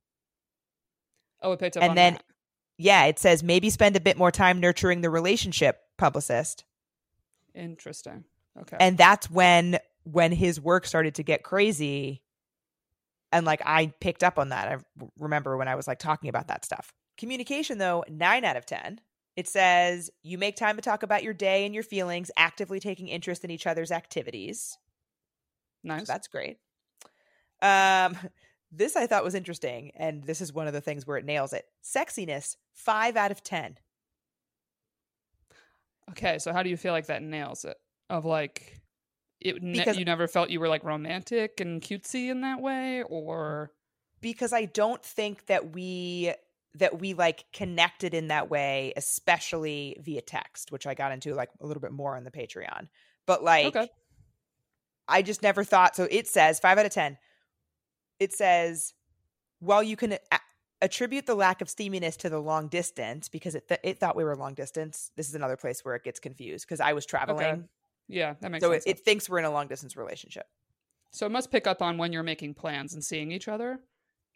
Oh, 1.41 1.53
it 1.53 1.59
picked 1.59 1.77
up 1.77 1.83
And 1.83 1.91
on 1.91 1.95
then- 1.95 2.13
that. 2.15 2.23
Yeah, 2.79 3.05
it 3.05 3.19
says 3.19 3.43
maybe 3.43 3.69
spend 3.69 3.95
a 3.95 3.99
bit 3.99 4.17
more 4.17 4.31
time 4.31 4.59
nurturing 4.59 5.01
the 5.01 5.09
relationship, 5.11 5.79
publicist. 5.97 6.63
Interesting. 7.53 8.23
Okay. 8.59 8.77
and 8.79 8.97
that's 8.97 9.29
when 9.29 9.79
when 10.03 10.31
his 10.31 10.59
work 10.59 10.85
started 10.85 11.15
to 11.15 11.23
get 11.23 11.43
crazy 11.43 12.21
and 13.31 13.45
like 13.45 13.61
i 13.65 13.93
picked 14.01 14.23
up 14.23 14.39
on 14.39 14.49
that 14.49 14.67
I 14.67 15.05
remember 15.17 15.55
when 15.55 15.67
i 15.67 15.75
was 15.75 15.87
like 15.87 15.99
talking 15.99 16.29
about 16.29 16.47
that 16.47 16.65
stuff 16.65 16.93
communication 17.17 17.77
though 17.77 18.03
9 18.09 18.43
out 18.43 18.57
of 18.57 18.65
10 18.65 18.99
it 19.35 19.47
says 19.47 20.09
you 20.23 20.37
make 20.37 20.55
time 20.55 20.75
to 20.75 20.81
talk 20.81 21.03
about 21.03 21.23
your 21.23 21.33
day 21.33 21.65
and 21.65 21.73
your 21.73 21.83
feelings 21.83 22.31
actively 22.35 22.79
taking 22.79 23.07
interest 23.07 23.43
in 23.43 23.51
each 23.51 23.67
other's 23.67 23.91
activities 23.91 24.77
nice. 25.83 26.01
so 26.01 26.05
that's 26.11 26.27
great 26.27 26.57
um 27.61 28.17
this 28.71 28.95
i 28.95 29.07
thought 29.07 29.23
was 29.23 29.35
interesting 29.35 29.91
and 29.95 30.23
this 30.23 30.41
is 30.41 30.53
one 30.53 30.67
of 30.67 30.73
the 30.73 30.81
things 30.81 31.07
where 31.07 31.17
it 31.17 31.25
nails 31.25 31.53
it 31.53 31.65
sexiness 31.83 32.55
5 32.73 33.17
out 33.17 33.31
of 33.31 33.43
10 33.43 33.77
Okay, 36.11 36.39
so 36.39 36.51
how 36.51 36.63
do 36.63 36.69
you 36.69 36.77
feel 36.77 36.91
like 36.91 37.05
that 37.05 37.21
nails 37.21 37.65
it? 37.65 37.77
Of 38.09 38.25
like, 38.25 38.81
it 39.39 39.61
ne- 39.61 39.77
Because- 39.77 39.97
you 39.97 40.05
never 40.05 40.27
felt 40.27 40.49
you 40.49 40.59
were 40.59 40.67
like 40.67 40.83
romantic 40.83 41.59
and 41.59 41.81
cutesy 41.81 42.29
in 42.29 42.41
that 42.41 42.59
way, 42.61 43.03
or 43.03 43.71
because 44.21 44.51
I 44.51 44.65
don't 44.65 45.03
think 45.03 45.45
that 45.45 45.71
we 45.73 46.33
that 46.75 46.99
we 46.99 47.13
like 47.13 47.45
connected 47.51 48.13
in 48.13 48.27
that 48.27 48.49
way, 48.49 48.93
especially 48.95 49.97
via 50.01 50.21
text, 50.21 50.71
which 50.71 50.85
I 50.87 50.93
got 50.93 51.11
into 51.11 51.33
like 51.33 51.49
a 51.61 51.65
little 51.65 51.81
bit 51.81 51.91
more 51.91 52.15
on 52.15 52.23
the 52.23 52.31
Patreon. 52.31 52.87
But 53.25 53.43
like 53.43 53.67
Okay. 53.75 53.89
I 55.07 55.21
just 55.21 55.41
never 55.43 55.63
thought 55.63 55.95
so 55.95 56.07
it 56.09 56.27
says 56.27 56.59
5 56.59 56.77
out 56.79 56.85
of 56.87 56.91
10. 56.91 57.17
It 58.19 58.33
says 58.33 58.93
while 59.59 59.83
you 59.83 59.95
can 59.97 60.13
a- 60.13 60.39
attribute 60.81 61.25
the 61.25 61.35
lack 61.35 61.61
of 61.61 61.67
steaminess 61.67 62.15
to 62.17 62.29
the 62.29 62.39
long 62.39 62.67
distance 62.69 63.27
because 63.29 63.55
it 63.55 63.67
th- 63.67 63.81
it 63.83 63.99
thought 63.99 64.15
we 64.15 64.23
were 64.23 64.35
long 64.35 64.53
distance. 64.53 65.11
This 65.15 65.27
is 65.29 65.35
another 65.35 65.57
place 65.57 65.83
where 65.83 65.95
it 65.95 66.03
gets 66.03 66.19
confused 66.19 66.65
because 66.67 66.79
I 66.79 66.93
was 66.93 67.05
traveling. 67.05 67.67
yeah, 68.07 68.35
that 68.41 68.51
makes 68.51 68.63
So 68.63 68.71
sense. 68.71 68.85
it, 68.85 68.91
it 68.91 68.99
thinks 68.99 69.29
we're 69.29 69.39
in 69.39 69.45
a 69.45 69.51
long 69.51 69.67
distance 69.67 69.95
relationship. 69.97 70.47
so 71.11 71.25
it 71.25 71.31
must 71.31 71.51
pick 71.51 71.65
up 71.67 71.81
on 71.81 71.97
when 71.97 72.13
you're 72.13 72.23
making 72.23 72.53
plans 72.53 72.93
and 72.93 73.03
seeing 73.03 73.31
each 73.31 73.47
other, 73.47 73.71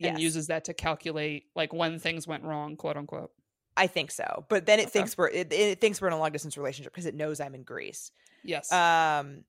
and 0.02 0.18
Yes. 0.18 0.20
uses 0.20 0.48
that 0.48 0.66
to 0.66 0.74
calculate 0.74 1.46
like 1.56 1.72
when 1.72 2.00
things 2.00 2.28
went 2.28 2.44
wrong, 2.44 2.76
quote 2.76 2.98
unquote. 2.98 3.32
I 3.78 3.88
think 3.88 4.12
so. 4.12 4.46
But 4.50 4.66
then 4.66 4.80
it 4.80 4.84
Okay. 4.84 4.92
thinks 4.92 5.18
we're 5.18 5.30
it, 5.30 5.52
it 5.54 5.80
thinks 5.82 6.02
we're 6.02 6.08
in 6.08 6.14
a 6.14 6.20
long 6.20 6.32
distance 6.32 6.58
relationship 6.58 6.92
because 6.94 7.06
it 7.06 7.16
knows 7.16 7.40
I'm 7.40 7.56
in 7.56 7.64
Greece. 7.64 8.12
Yes. 8.44 8.72
Um 8.72 9.46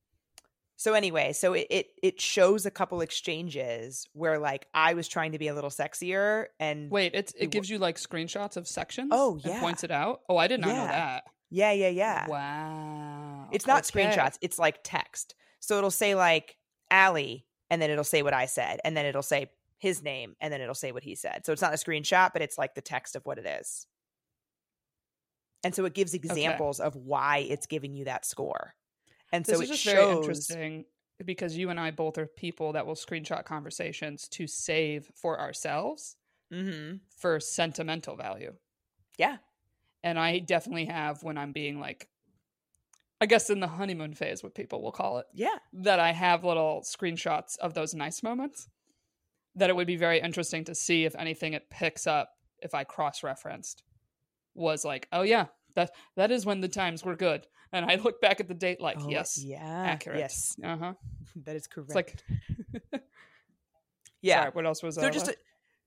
so 0.76 0.94
anyway, 0.94 1.32
so 1.32 1.52
it, 1.52 1.66
it 1.70 1.87
it 2.02 2.20
shows 2.20 2.66
a 2.66 2.70
couple 2.70 3.00
exchanges 3.00 4.06
where 4.12 4.38
like 4.38 4.66
I 4.74 4.94
was 4.94 5.06
trying 5.08 5.32
to 5.32 5.38
be 5.38 5.48
a 5.48 5.54
little 5.54 5.70
sexier 5.70 6.46
and 6.58 6.90
Wait, 6.90 7.14
it's 7.14 7.32
it 7.38 7.50
gives 7.50 7.70
you 7.70 7.78
like 7.78 7.96
screenshots 7.96 8.56
of 8.56 8.66
sections. 8.66 9.10
Oh, 9.12 9.38
yeah. 9.44 9.60
points 9.60 9.84
it 9.84 9.90
out. 9.90 10.22
Oh, 10.28 10.37
I 10.37 10.48
did 10.48 10.60
not 10.60 10.68
know 10.68 10.87
that. 10.87 11.24
yeah, 11.50 11.72
yeah, 11.72 11.88
yeah. 11.88 12.26
Wow. 12.28 13.48
It's 13.52 13.66
not 13.66 13.88
Okay. 13.88 14.04
screenshots, 14.04 14.37
it's 14.40 14.58
like 14.58 14.80
text. 14.82 15.34
So 15.60 15.78
it'll 15.78 15.90
say 15.90 16.14
like 16.14 16.56
Ali 16.90 17.46
and 17.70 17.80
then 17.80 17.90
it'll 17.90 18.04
say 18.04 18.22
what 18.22 18.34
I 18.34 18.46
said 18.46 18.80
and 18.84 18.96
then 18.96 19.06
it'll 19.06 19.22
say 19.22 19.50
his 19.78 20.02
name 20.02 20.34
and 20.40 20.52
then 20.52 20.60
it'll 20.60 20.74
say 20.74 20.92
what 20.92 21.02
he 21.04 21.14
said. 21.14 21.46
So 21.46 21.52
it's 21.52 21.62
not 21.62 21.72
a 21.72 21.76
screenshot, 21.76 22.32
but 22.32 22.42
it's 22.42 22.58
like 22.58 22.74
the 22.74 22.80
text 22.80 23.16
of 23.16 23.24
what 23.26 23.38
it 23.38 23.46
is. 23.46 23.87
And 25.62 25.74
so 25.74 25.84
it 25.84 25.94
gives 25.94 26.14
examples 26.14 26.80
of 26.80 26.94
why 26.96 27.38
it's 27.38 27.66
giving 27.66 27.94
you 27.94 28.04
that 28.06 28.26
score. 28.26 28.74
And 29.35 29.44
This 29.44 29.57
so 29.57 29.62
is 29.62 29.68
it 29.70 29.73
just 29.73 29.85
very 29.85 30.12
interesting 30.12 30.85
because 31.25 31.57
you 31.57 31.70
and 31.70 31.81
I 31.81 31.90
both 31.90 32.18
are 32.18 32.27
people 32.27 32.73
that 32.73 32.87
will 32.87 32.94
screenshot 32.94 33.44
conversations 33.44 34.29
to 34.29 34.47
save 34.47 35.11
for 35.16 35.40
ourselves 35.40 36.16
Mhm. 36.53 37.01
for 37.11 37.40
sentimental 37.40 38.14
value. 38.14 38.57
Yeah. 39.18 39.38
And 40.05 40.18
I 40.20 40.38
definitely 40.38 40.85
have 40.85 41.25
when 41.25 41.37
I'm 41.37 41.53
being 41.53 41.81
like, 41.81 42.09
I 43.20 43.26
guess 43.26 43.51
in 43.51 43.59
the 43.59 43.66
honeymoon 43.68 44.14
phase, 44.14 44.43
what 44.45 44.55
people 44.55 44.82
will 44.82 44.93
call 44.93 45.18
it, 45.18 45.26
Yeah. 45.32 45.59
that 45.72 45.99
I 45.99 46.12
have 46.12 46.45
little 46.45 46.82
screenshots 46.82 47.57
of 47.59 47.74
those 47.74 47.93
nice 47.95 48.22
moments. 48.22 48.68
That 49.57 49.70
it 49.70 49.74
would 49.76 49.87
be 49.89 49.97
very 49.97 50.20
interesting 50.20 50.64
to 50.64 50.74
see 50.76 51.05
if 51.07 51.16
anything 51.16 51.55
it 51.55 51.70
picks 51.70 52.07
up 52.07 52.39
if 52.61 52.72
I 52.74 52.85
cross 52.85 53.22
referenced 53.24 53.82
was 54.55 54.85
like, 54.85 55.09
oh 55.11 55.22
yeah, 55.22 55.49
that 55.74 55.93
that 56.14 56.30
is 56.30 56.47
when 56.47 56.61
the 56.61 56.68
times 56.68 57.05
were 57.05 57.16
good. 57.16 57.49
And 57.75 57.85
I 57.91 57.97
look 57.97 58.20
back 58.20 58.39
at 58.41 58.47
the 58.49 58.55
date 58.55 58.81
like, 58.81 58.97
Oh, 59.01 59.11
yes, 59.11 59.37
Yeah. 59.43 59.59
accurate. 59.62 60.20
Yes. 60.20 60.57
Uh 60.62 60.77
huh. 60.77 60.93
That 61.45 61.57
is 61.57 61.66
correct. 61.66 61.91
It's 61.91 61.95
like, 62.93 63.03
yeah. 64.22 64.41
sorry, 64.43 64.51
what 64.53 64.64
else 64.66 64.83
was 64.83 64.95
so 64.95 65.03
uh, 65.09 65.11
just 65.11 65.27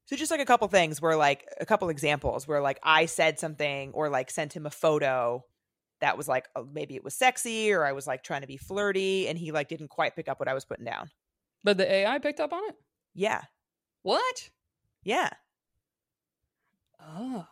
so 0.06 0.16
just 0.16 0.30
like 0.32 0.42
a 0.42 0.46
couple 0.46 0.68
things 0.68 1.02
where 1.02 1.16
like 1.16 1.46
a 1.60 1.66
couple 1.66 1.88
examples 1.90 2.48
where 2.48 2.62
like 2.62 2.80
I 2.84 3.06
said 3.06 3.40
something 3.40 3.92
or 3.94 4.10
like 4.10 4.30
sent 4.30 4.54
him 4.54 4.66
a 4.66 4.70
photo 4.70 5.44
that 6.02 6.18
was 6.18 6.28
like 6.28 6.48
uh, 6.56 6.64
maybe 6.72 6.96
it 6.96 7.04
was 7.04 7.16
sexy 7.16 7.72
or 7.72 7.86
I 7.86 7.94
was 7.94 8.06
like 8.06 8.24
trying 8.24 8.42
to 8.42 8.48
be 8.48 8.58
flirty 8.58 9.28
and 9.30 9.38
he 9.38 9.52
like 9.54 9.70
didn't 9.70 9.88
quite 9.90 10.16
pick 10.16 10.28
up 10.28 10.40
what 10.40 10.48
I 10.50 10.54
was 10.54 10.66
putting 10.66 10.86
down. 10.86 11.10
but 11.64 11.78
the 11.78 11.90
AI 11.92 12.20
picked 12.20 12.40
up 12.42 12.52
on 12.54 12.64
it. 12.70 12.76
Yeah. 13.16 13.42
What? 14.04 14.50
Yeah. 15.04 15.30
Oh. 17.00 17.46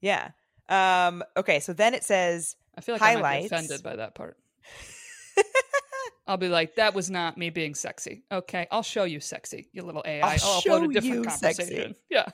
Yeah. 0.00 0.30
Um, 0.68 1.22
okay, 1.36 1.60
so 1.60 1.72
then 1.72 1.94
it 1.94 2.04
says 2.04 2.56
I 2.78 2.80
feel 2.80 2.94
like 2.94 3.02
I 3.02 3.20
might 3.20 3.40
be 3.40 3.46
offended 3.46 3.82
by 3.82 3.96
that 3.96 4.14
part. 4.14 4.36
I'll 6.28 6.36
be 6.36 6.48
like, 6.48 6.76
that 6.76 6.94
was 6.94 7.10
not 7.10 7.36
me 7.36 7.50
being 7.50 7.74
sexy. 7.74 8.22
Okay, 8.30 8.68
I'll 8.70 8.84
show 8.84 9.02
you 9.02 9.18
sexy, 9.18 9.68
you 9.72 9.82
little 9.82 10.04
AI. 10.06 10.20
I'll 10.20 10.30
I'll, 10.30 10.60
show 10.60 10.80
upload 10.80 10.90
a 10.90 11.00
different 11.00 11.24
you 11.24 11.30
sexy. 11.30 11.96
Yeah. 12.10 12.26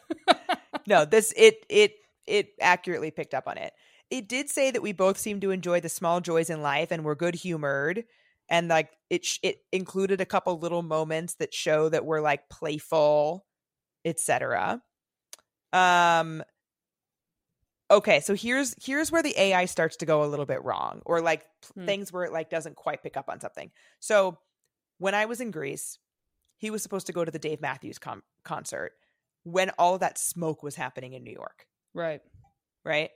no, 0.87 1.07
this 1.07 1.33
it 1.35 1.65
it 1.71 1.95
it 2.27 2.51
accurately 2.61 3.11
picked 3.11 3.33
up 3.33 3.49
on 3.49 3.57
it. 3.57 3.73
It 4.11 4.29
did 4.29 4.51
say 4.51 4.71
that 4.71 4.83
we 4.83 4.93
both 4.93 5.17
seem 5.17 5.41
to 5.41 5.51
enjoy 5.51 5.81
the 5.81 5.89
small 5.89 6.21
joys 6.21 6.51
in 6.51 6.61
life 6.61 6.91
and 6.91 7.05
we're 7.05 7.15
good 7.15 7.35
humored 7.35 8.05
and 8.51 8.69
like 8.69 8.91
it 9.09 9.25
sh- 9.25 9.39
it 9.43 9.61
included 9.73 10.21
a 10.21 10.27
couple 10.27 10.59
little 10.59 10.83
moments 10.83 11.37
that 11.37 11.55
show 11.55 11.89
that 11.89 12.05
we're 12.05 12.21
like 12.21 12.51
playful, 12.51 13.47
etc. 14.05 14.83
Um 15.73 16.43
Okay, 17.91 18.21
so 18.21 18.35
here's 18.35 18.75
here's 18.83 19.13
where 19.13 19.23
the 19.23 19.39
AI 19.39 19.67
starts 19.67 19.97
to 19.99 20.07
go 20.07 20.25
a 20.25 20.27
little 20.27 20.47
bit 20.47 20.65
wrong 20.65 21.03
or 21.05 21.21
like 21.21 21.47
Hmm. 21.75 21.87
things 21.87 22.13
where 22.13 22.25
it 22.25 22.33
like 22.33 22.51
doesn't 22.51 22.77
quite 22.77 23.03
pick 23.03 23.17
up 23.17 23.29
on 23.29 23.41
something. 23.41 23.71
So 24.01 24.39
when 24.99 25.15
I 25.15 25.27
was 25.27 25.41
in 25.41 25.51
Greece, 25.51 25.99
he 26.57 26.71
was 26.71 26.83
supposed 26.83 27.07
to 27.09 27.13
go 27.13 27.25
to 27.25 27.31
the 27.31 27.39
Dave 27.39 27.61
Matthews 27.61 27.99
con- 27.99 28.23
concert 28.45 28.93
when 29.45 29.71
all 29.79 29.99
that 29.99 30.19
smoke 30.19 30.63
was 30.63 30.77
happening 30.77 31.13
in 31.13 31.23
New 31.25 31.33
York, 31.33 31.67
right. 31.93 32.23
right? 32.85 33.11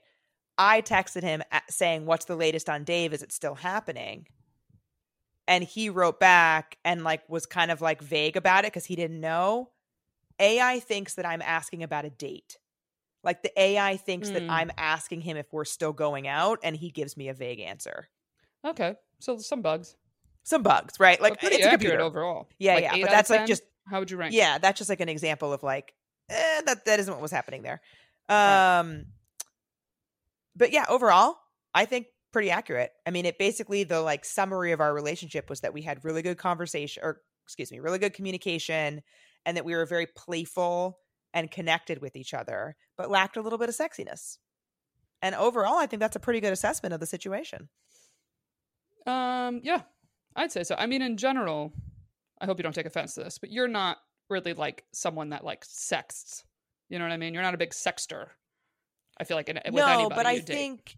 I 0.57 0.81
texted 0.81 1.23
him 1.23 1.41
a- 1.51 1.61
saying, 1.69 2.05
"What's 2.05 2.25
the 2.25 2.35
latest 2.35 2.69
on 2.69 2.83
Dave? 2.83 3.13
Is 3.13 3.23
it 3.23 3.31
still 3.31 3.55
happening?" 3.55 4.27
And 5.47 5.63
he 5.63 5.89
wrote 5.89 6.19
back 6.19 6.77
and 6.85 7.03
like 7.03 7.27
was 7.27 7.45
kind 7.47 7.71
of 7.71 7.81
like 7.81 8.01
vague 8.01 8.37
about 8.37 8.65
it 8.65 8.73
cuz 8.73 8.85
he 8.85 8.95
didn't 8.95 9.19
know. 9.19 9.71
AI 10.39 10.79
thinks 10.79 11.15
that 11.15 11.25
I'm 11.25 11.41
asking 11.41 11.81
about 11.83 12.05
a 12.05 12.09
date. 12.09 12.57
Like 13.23 13.43
the 13.43 13.51
AI 13.59 13.97
thinks 13.97 14.29
that 14.29 14.43
Hmm. 14.43 14.49
I'm 14.51 14.71
asking 14.77 15.21
him 15.21 15.35
if 15.37 15.51
we're 15.51 15.65
still 15.65 15.91
going 15.93 16.27
out 16.27 16.59
and 16.63 16.75
he 16.75 16.89
gives 16.89 17.17
me 17.17 17.27
a 17.29 17.33
vague 17.33 17.59
answer. 17.59 18.07
Okay. 18.65 18.95
So 19.19 19.37
some 19.37 19.61
bugs. 19.61 19.95
Some 20.43 20.63
bugs, 20.63 20.99
right? 20.99 21.21
Like 21.21 21.33
it's 21.43 21.43
a 21.43 21.47
accurate 21.55 21.71
computer. 21.71 22.01
overall. 22.01 22.49
Yeah, 22.59 22.75
Like 22.75 22.83
yeah, 22.83 22.97
but 23.01 23.09
that's 23.09 23.29
like 23.29 23.41
10? 23.41 23.47
just 23.47 23.63
how 23.87 23.99
would 23.99 24.09
you 24.09 24.17
rank? 24.17 24.33
yeah, 24.33 24.57
that's 24.57 24.77
just 24.77 24.89
like 24.89 25.01
an 25.01 25.09
example 25.09 25.51
of 25.53 25.63
like 25.63 25.93
eh, 26.29 26.61
that 26.65 26.85
that 26.85 26.99
isn't 26.99 27.13
what 27.13 27.21
was 27.21 27.31
happening 27.31 27.61
there. 27.61 27.81
Right. 28.29 28.79
Um 28.79 29.05
but 30.55 30.71
yeah, 30.71 30.85
overall, 30.89 31.37
I 31.73 31.85
think 31.85 32.07
pretty 32.31 32.51
accurate. 32.51 32.91
I 33.05 33.11
mean, 33.11 33.25
it 33.25 33.37
basically 33.37 33.83
the 33.83 34.01
like 34.01 34.25
summary 34.25 34.71
of 34.71 34.81
our 34.81 34.93
relationship 34.93 35.49
was 35.49 35.61
that 35.61 35.73
we 35.73 35.81
had 35.81 36.03
really 36.05 36.21
good 36.21 36.37
conversation 36.37 37.03
or 37.03 37.21
excuse 37.45 37.71
me, 37.71 37.79
really 37.79 37.99
good 37.99 38.13
communication 38.13 39.01
and 39.45 39.57
that 39.57 39.65
we 39.65 39.73
were 39.75 39.85
very 39.85 40.05
playful 40.15 40.99
and 41.33 41.51
connected 41.51 42.01
with 42.01 42.15
each 42.15 42.33
other, 42.33 42.75
but 42.97 43.09
lacked 43.09 43.37
a 43.37 43.41
little 43.41 43.59
bit 43.59 43.69
of 43.69 43.75
sexiness. 43.75 44.37
And 45.21 45.35
overall, 45.35 45.77
I 45.77 45.85
think 45.85 45.99
that's 45.99 46.15
a 46.15 46.19
pretty 46.19 46.39
good 46.39 46.53
assessment 46.53 46.93
of 46.93 46.99
the 46.99 47.05
situation. 47.05 47.69
Um, 49.05 49.61
yeah, 49.63 49.81
I'd 50.35 50.51
say 50.51 50.63
so. 50.63 50.75
I 50.77 50.85
mean, 50.85 51.01
in 51.01 51.17
general, 51.17 51.73
I 52.39 52.45
hope 52.45 52.57
you 52.57 52.63
don't 52.63 52.73
take 52.73 52.85
offense 52.85 53.15
to 53.15 53.23
this, 53.23 53.37
but 53.37 53.51
you're 53.51 53.67
not 53.67 53.97
really 54.29 54.53
like 54.53 54.85
someone 54.93 55.29
that 55.29 55.43
like 55.43 55.65
sexts. 55.65 56.43
You 56.89 56.99
know 56.99 57.05
what 57.05 57.11
I 57.11 57.17
mean? 57.17 57.33
You're 57.33 57.43
not 57.43 57.53
a 57.53 57.57
big 57.57 57.73
sexter. 57.73 58.31
I 59.19 59.23
feel 59.25 59.35
like 59.35 59.49
in, 59.49 59.59
with 59.65 59.75
no, 59.75 59.87
anybody 59.87 60.15
but 60.15 60.25
I 60.25 60.35
date. 60.35 60.47
think 60.47 60.97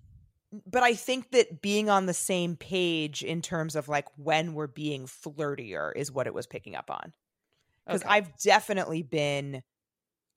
but 0.67 0.83
I 0.83 0.93
think 0.93 1.31
that 1.31 1.61
being 1.61 1.89
on 1.89 2.05
the 2.05 2.13
same 2.13 2.57
page 2.57 3.23
in 3.23 3.41
terms 3.41 3.75
of 3.75 3.87
like 3.87 4.07
when 4.17 4.53
we're 4.53 4.67
being 4.67 5.05
flirtier 5.05 5.91
is 5.95 6.11
what 6.11 6.27
it 6.27 6.33
was 6.33 6.45
picking 6.45 6.75
up 6.75 6.91
on. 6.91 7.13
Because 7.85 8.01
Okay. 8.03 8.09
I've 8.11 8.37
definitely 8.37 9.01
been 9.01 9.63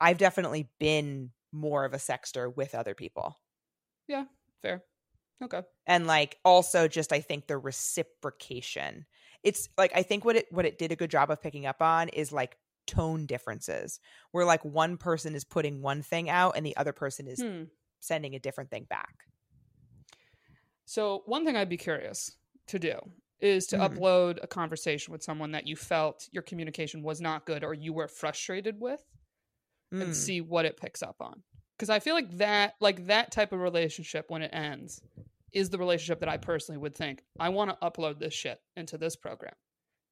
I've 0.05 0.19
definitely 0.19 0.71
been 0.79 1.33
more 1.53 1.85
of 1.85 1.95
a 1.95 1.99
sexter 1.99 2.51
with 2.51 2.75
other 2.75 2.95
people. 2.95 3.37
Yeah, 4.07 4.27
fair. 4.63 4.85
Okay. 5.43 5.65
And 5.87 6.07
like 6.07 6.39
also 6.45 6.89
just 6.89 7.13
I 7.13 7.21
think 7.21 7.47
the 7.47 7.59
reciprocation. 7.59 9.05
It's 9.43 9.69
like 9.77 9.93
I 9.95 10.03
think 10.03 10.25
what 10.25 10.37
it 10.37 10.51
what 10.51 10.65
it 10.65 10.79
did 10.79 10.93
a 10.93 10.97
good 10.97 11.11
job 11.11 11.31
of 11.31 11.43
picking 11.43 11.67
up 11.67 11.83
on 11.83 12.09
is 12.09 12.33
like 12.33 12.57
tone 12.87 13.27
differences 13.27 14.01
where 14.31 14.45
like 14.47 14.65
one 14.65 14.97
person 14.97 15.35
is 15.35 15.45
putting 15.45 15.83
one 15.83 16.03
thing 16.03 16.31
out 16.31 16.57
and 16.57 16.65
the 16.65 16.77
other 16.77 16.93
person 16.93 17.27
is 17.29 17.39
Hmm. 17.39 17.65
sending 18.01 18.35
a 18.35 18.39
different 18.41 18.71
thing 18.71 18.85
back. 18.85 19.27
So 20.85 21.23
one 21.27 21.45
thing 21.45 21.57
I'd 21.57 21.69
be 21.69 21.77
curious 21.77 22.37
to 22.67 22.79
do 22.79 22.99
is 23.41 23.67
to 23.69 23.77
Mhm. 23.77 23.99
upload 23.99 24.39
a 24.43 24.47
conversation 24.47 25.13
with 25.13 25.23
someone 25.23 25.53
that 25.53 25.67
you 25.67 25.77
felt 25.77 26.29
your 26.33 26.43
communication 26.43 27.03
was 27.03 27.21
not 27.21 27.47
good 27.47 27.65
or 27.65 27.75
you 27.75 27.93
were 27.93 28.09
frustrated 28.09 28.81
with 28.81 29.05
and 30.01 30.11
Mm. 30.11 30.15
see 30.15 30.41
what 30.41 30.65
it 30.65 30.77
picks 30.77 31.03
up 31.03 31.17
on. 31.21 31.43
Because 31.77 31.91
I 31.91 31.99
feel 32.01 32.15
like 32.15 32.31
that 32.39 32.75
like 32.81 33.07
that 33.07 33.31
type 33.33 33.53
of 33.53 33.61
relationship 33.61 34.31
when 34.31 34.43
it 34.43 34.51
ends 34.53 35.01
is 35.53 35.71
the 35.71 35.79
relationship 35.79 36.21
that 36.21 36.29
I 36.29 36.37
personally 36.37 36.79
would 36.79 36.95
think 36.95 37.23
I 37.39 37.49
want 37.49 37.71
to 37.71 37.77
upload 37.87 38.19
this 38.19 38.35
shit 38.35 38.61
into 38.77 38.99
this 38.99 39.17
program 39.17 39.55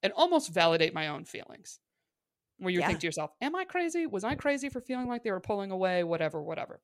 and 0.02 0.12
almost 0.12 0.50
validate 0.52 0.94
my 0.94 1.08
own 1.08 1.24
feelings. 1.24 1.78
Where 2.58 2.70
you 2.72 2.80
Yeah. 2.80 2.86
think 2.88 3.00
to 3.00 3.06
yourself, 3.06 3.32
"Am 3.40 3.54
I 3.56 3.64
crazy? 3.64 4.06
Was 4.06 4.24
I 4.24 4.34
crazy 4.36 4.68
for 4.68 4.80
feeling 4.80 5.08
like 5.08 5.22
they 5.24 5.30
were 5.32 5.40
pulling 5.40 5.70
away? 5.70 6.04
Whatever, 6.04 6.42
whatever." 6.42 6.80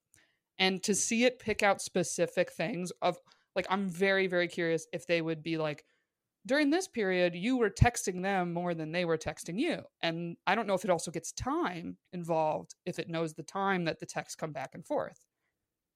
And 0.57 0.83
to 0.83 0.93
see 0.93 1.23
it 1.23 1.39
pick 1.39 1.63
out 1.63 1.81
specific 1.81 2.51
things 2.51 2.91
of 3.01 3.17
like, 3.55 3.65
I'm 3.69 3.89
very, 3.89 4.27
very 4.27 4.47
curious 4.47 4.87
if 4.93 5.05
they 5.07 5.21
would 5.21 5.41
be 5.41 5.57
like, 5.57 5.83
during 6.49 6.71
this 6.71 6.89
period, 6.89 7.35
you 7.35 7.57
were 7.57 7.71
texting 7.71 8.23
them 8.23 8.53
more 8.53 8.75
than 8.75 8.91
they 8.91 9.05
were 9.05 9.17
texting 9.19 9.59
you. 9.59 9.83
And 10.01 10.37
I 10.47 10.55
don't 10.55 10.67
know 10.67 10.75
if 10.75 10.85
it 10.85 10.91
also 10.91 11.11
gets 11.11 11.31
time 11.33 11.97
involved 12.13 12.75
if 12.85 12.99
it 12.99 13.09
knows 13.09 13.35
the 13.35 13.43
time 13.43 13.85
that 13.85 13.99
the 13.99 14.07
texts 14.07 14.35
come 14.35 14.53
back 14.53 14.75
and 14.75 14.85
forth. 14.85 15.25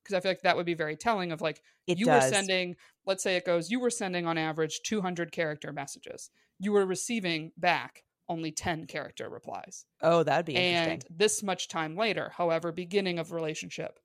Because 0.03 0.15
I 0.15 0.21
feel 0.21 0.31
like 0.31 0.41
that 0.41 0.57
would 0.57 0.65
be 0.65 0.75
very 0.75 0.97
telling 0.97 1.31
of 1.31 1.41
like, 1.41 1.61
It 1.87 2.01
you 2.01 2.03
does. 2.03 2.09
were 2.09 2.21
sending, 2.21 2.75
let's 3.05 3.23
say 3.23 3.37
it 3.37 3.45
goes, 3.45 3.71
you 3.71 3.79
were 3.79 3.91
sending 3.91 4.27
on 4.27 4.37
average 4.37 4.81
200 4.83 5.31
character 5.31 5.73
messages. 5.73 6.31
You 6.59 6.73
were 6.73 6.85
receiving 6.85 7.53
back 7.57 8.05
only 8.29 8.51
10 8.51 8.87
character 8.87 9.29
replies. 9.29 9.85
Oh, 10.01 10.23
that'd 10.23 10.45
be 10.45 10.55
And 10.55 11.05
this 11.09 11.43
much 11.43 11.67
time 11.67 11.95
later, 11.95 12.29
however, 12.29 12.71
beginning 12.71 13.19
of 13.19 13.31
relationship, 13.31 13.99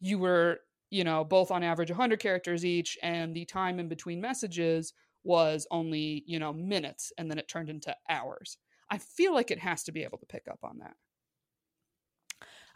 you 0.00 0.18
were, 0.18 0.60
you 0.90 1.04
know, 1.04 1.24
both 1.24 1.50
on 1.50 1.62
average 1.64 1.90
100 1.90 2.20
characters 2.20 2.64
each, 2.64 2.98
and 3.02 3.34
the 3.34 3.46
time 3.46 3.80
in 3.80 3.88
between 3.88 4.20
messages 4.20 4.92
was 5.24 5.66
only, 5.70 6.24
you 6.26 6.38
know, 6.38 6.52
minutes, 6.52 7.12
and 7.18 7.30
then 7.30 7.38
it 7.38 7.48
turned 7.48 7.70
into 7.70 7.94
hours. 8.08 8.56
I 8.90 8.98
feel 8.98 9.34
like 9.34 9.50
it 9.50 9.58
has 9.58 9.84
to 9.84 9.92
be 9.92 10.04
able 10.04 10.18
to 10.18 10.26
pick 10.26 10.46
up 10.50 10.60
on 10.62 10.78
that. 10.78 10.94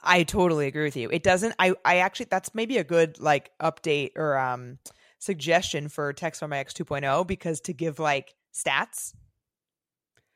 I 0.02 0.24
totally 0.24 0.66
agree 0.66 0.84
with 0.84 0.96
you. 0.96 1.10
It 1.10 1.22
doesn't 1.22 1.54
I 1.58 1.74
I 1.84 1.98
actually 1.98 2.26
that's 2.28 2.54
maybe 2.54 2.78
a 2.78 2.84
good 2.84 3.20
like 3.20 3.50
update 3.60 4.10
or 4.16 4.36
um 4.36 4.78
suggestion 5.18 5.88
for 5.88 6.12
text 6.12 6.40
from 6.40 6.50
my 6.50 6.58
Ex 6.58 6.74
2.0 6.74 7.26
because 7.26 7.60
to 7.62 7.72
give 7.72 8.00
like 8.00 8.34
stats 8.52 9.14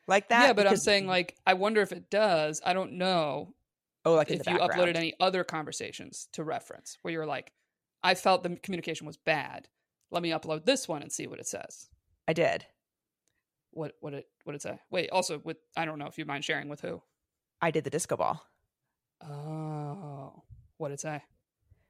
like 0.09 0.29
that 0.29 0.47
yeah, 0.47 0.53
but 0.53 0.67
I'm 0.69 0.77
saying, 0.77 1.07
like, 1.07 1.37
I 1.47 1.55
wonder 1.55 1.81
if 1.83 1.91
it 1.91 2.11
does. 2.11 2.61
I 2.65 2.73
don't 2.75 2.93
know 2.93 3.55
oh 4.05 4.15
like 4.15 4.31
if 4.31 4.47
you 4.47 4.59
background. 4.59 4.73
uploaded 4.73 4.97
any 4.97 5.15
other 5.19 5.43
conversations 5.43 6.29
to 6.35 6.45
reference 6.45 6.99
where 7.03 7.13
you're 7.13 7.27
like, 7.27 7.53
I 8.03 8.15
felt 8.15 8.45
the 8.45 8.57
communication 8.57 9.07
was 9.07 9.17
bad. 9.17 9.69
Let 10.13 10.23
me 10.23 10.31
upload 10.31 10.65
this 10.65 10.87
one 10.87 11.03
and 11.03 11.11
see 11.11 11.27
what 11.27 11.41
it 11.41 11.49
says. 11.49 11.89
I 12.29 12.33
did. 12.33 12.65
What 13.73 13.93
what 14.01 14.15
it 14.15 14.27
what 14.45 14.55
it 14.57 14.63
say? 14.63 14.79
Wait, 14.91 15.11
also 15.11 15.39
with 15.45 15.59
I 15.77 15.85
don't 15.85 15.99
know 15.99 16.07
if 16.07 16.17
you 16.19 16.25
mind 16.25 16.45
sharing 16.45 16.69
with 16.69 16.81
who. 16.81 17.03
I 17.61 17.71
did 17.71 17.85
the 17.85 17.91
disco 17.91 18.17
ball. 18.17 18.43
Oh, 19.23 20.43
what 20.79 20.91
it 20.93 21.01
say? 21.01 21.23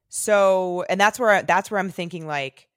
So, 0.08 0.84
and 0.88 1.00
that's 1.00 1.18
where 1.18 1.42
that's 1.42 1.70
where 1.70 1.80
I'm 1.80 1.90
thinking 1.90 2.26
like 2.26 2.68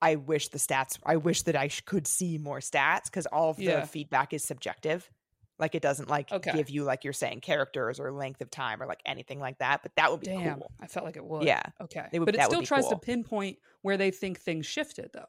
I 0.00 0.16
wish 0.16 0.48
the 0.48 0.58
stats 0.58 0.98
I 1.04 1.16
wish 1.16 1.42
that 1.42 1.56
I 1.56 1.68
sh- 1.68 1.80
could 1.82 2.06
see 2.06 2.38
more 2.38 2.58
stats 2.60 3.10
cuz 3.10 3.26
all 3.26 3.50
of 3.50 3.56
the 3.56 3.64
Yeah. 3.64 3.84
feedback 3.84 4.32
is 4.32 4.44
subjective. 4.44 5.10
Like 5.58 5.74
it 5.74 5.82
doesn't 5.82 6.08
like 6.08 6.30
Okay. 6.30 6.52
give 6.52 6.68
you 6.70 6.84
like 6.84 7.02
you're 7.02 7.12
saying 7.12 7.40
characters 7.40 7.98
or 7.98 8.12
length 8.12 8.40
of 8.40 8.50
time 8.50 8.82
or 8.82 8.86
like 8.86 9.00
anything 9.06 9.40
like 9.40 9.58
that, 9.58 9.82
but 9.82 9.94
that 9.96 10.10
would 10.10 10.20
be 10.20 10.26
Damn, 10.26 10.58
cool. 10.58 10.70
I 10.80 10.86
felt 10.86 11.06
like 11.06 11.16
it 11.16 11.24
would. 11.24 11.44
Yeah. 11.44 11.62
Okay, 11.80 12.06
would- 12.12 12.26
but 12.26 12.34
it 12.34 12.42
still 12.42 12.62
tries 12.62 12.86
to 12.88 12.96
pinpoint 12.98 13.58
where 13.82 13.96
they 13.96 14.10
think 14.10 14.38
things 14.40 14.66
shifted, 14.66 15.10
though. 15.12 15.28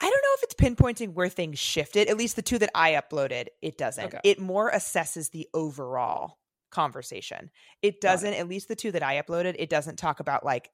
I 0.00 0.04
don't 0.08 0.22
know 0.22 0.34
if 0.36 0.42
it's 0.44 0.54
pinpointing 0.54 1.14
where 1.14 1.28
things 1.28 1.58
shifted. 1.58 2.08
At 2.08 2.16
least 2.16 2.36
the 2.36 2.42
two 2.42 2.58
that 2.58 2.70
I 2.74 2.92
uploaded, 2.92 3.48
it 3.62 3.76
doesn't. 3.76 4.04
Okay. 4.06 4.20
It 4.22 4.38
more 4.40 4.70
assesses 4.70 5.30
the 5.32 5.48
overall 5.52 6.38
conversation. 6.70 7.50
It 7.82 8.00
doesn't, 8.00 8.34
at 8.34 8.48
least 8.48 8.68
the 8.68 8.76
two 8.76 8.92
that 8.92 9.02
I 9.02 9.20
uploaded, 9.20 9.56
it 9.58 9.68
doesn't 9.70 9.96
talk 9.96 10.20
about 10.20 10.44
like 10.44 10.70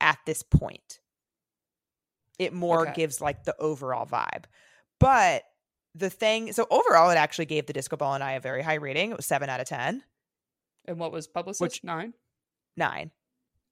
at 0.00 0.18
this 0.26 0.42
point. 0.42 0.98
It 2.38 2.52
more 2.52 2.82
Okay. 2.82 2.94
gives 2.94 3.20
like 3.20 3.44
the 3.44 3.54
overall 3.60 4.06
vibe. 4.06 4.44
But 5.00 5.44
the 5.94 6.10
thing, 6.10 6.52
so 6.52 6.66
overall, 6.70 7.10
it 7.10 7.16
actually 7.16 7.46
gave 7.46 7.66
the 7.66 7.72
disco 7.72 7.96
ball 7.96 8.14
and 8.14 8.22
I 8.24 8.32
a 8.32 8.40
very 8.40 8.62
high 8.62 8.74
rating. 8.74 9.10
It 9.12 9.16
was 9.16 9.26
seven 9.26 9.48
out 9.48 9.60
of 9.60 9.66
10, 9.68 10.02
And 10.86 10.98
what 10.98 11.12
was 11.12 11.26
publicist? 11.28 11.60
Which- 11.60 11.84
Nine. 11.84 12.14
nine. 12.76 13.10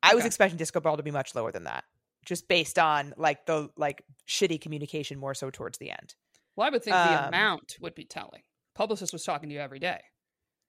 I 0.02 0.14
was 0.14 0.24
expecting 0.24 0.56
disco 0.58 0.78
ball 0.80 0.96
to 0.96 1.02
be 1.02 1.10
much 1.10 1.34
lower 1.34 1.50
than 1.50 1.64
that, 1.64 1.84
just 2.26 2.46
based 2.48 2.78
on 2.78 3.14
like 3.16 3.46
the 3.46 3.70
like 3.78 4.02
shitty 4.28 4.60
communication 4.60 5.18
more 5.18 5.32
so 5.32 5.48
towards 5.50 5.78
the 5.78 5.90
end. 5.90 6.14
Well, 6.56 6.66
I 6.66 6.70
would 6.70 6.82
think 6.84 6.94
the 6.94 7.18
Um, 7.22 7.28
amount 7.28 7.76
would 7.80 7.94
be 7.94 8.04
telling. 8.04 8.42
Publicist 8.74 9.12
was 9.14 9.24
talking 9.24 9.48
to 9.48 9.54
you 9.54 9.60
every 9.62 9.78
day. 9.78 10.00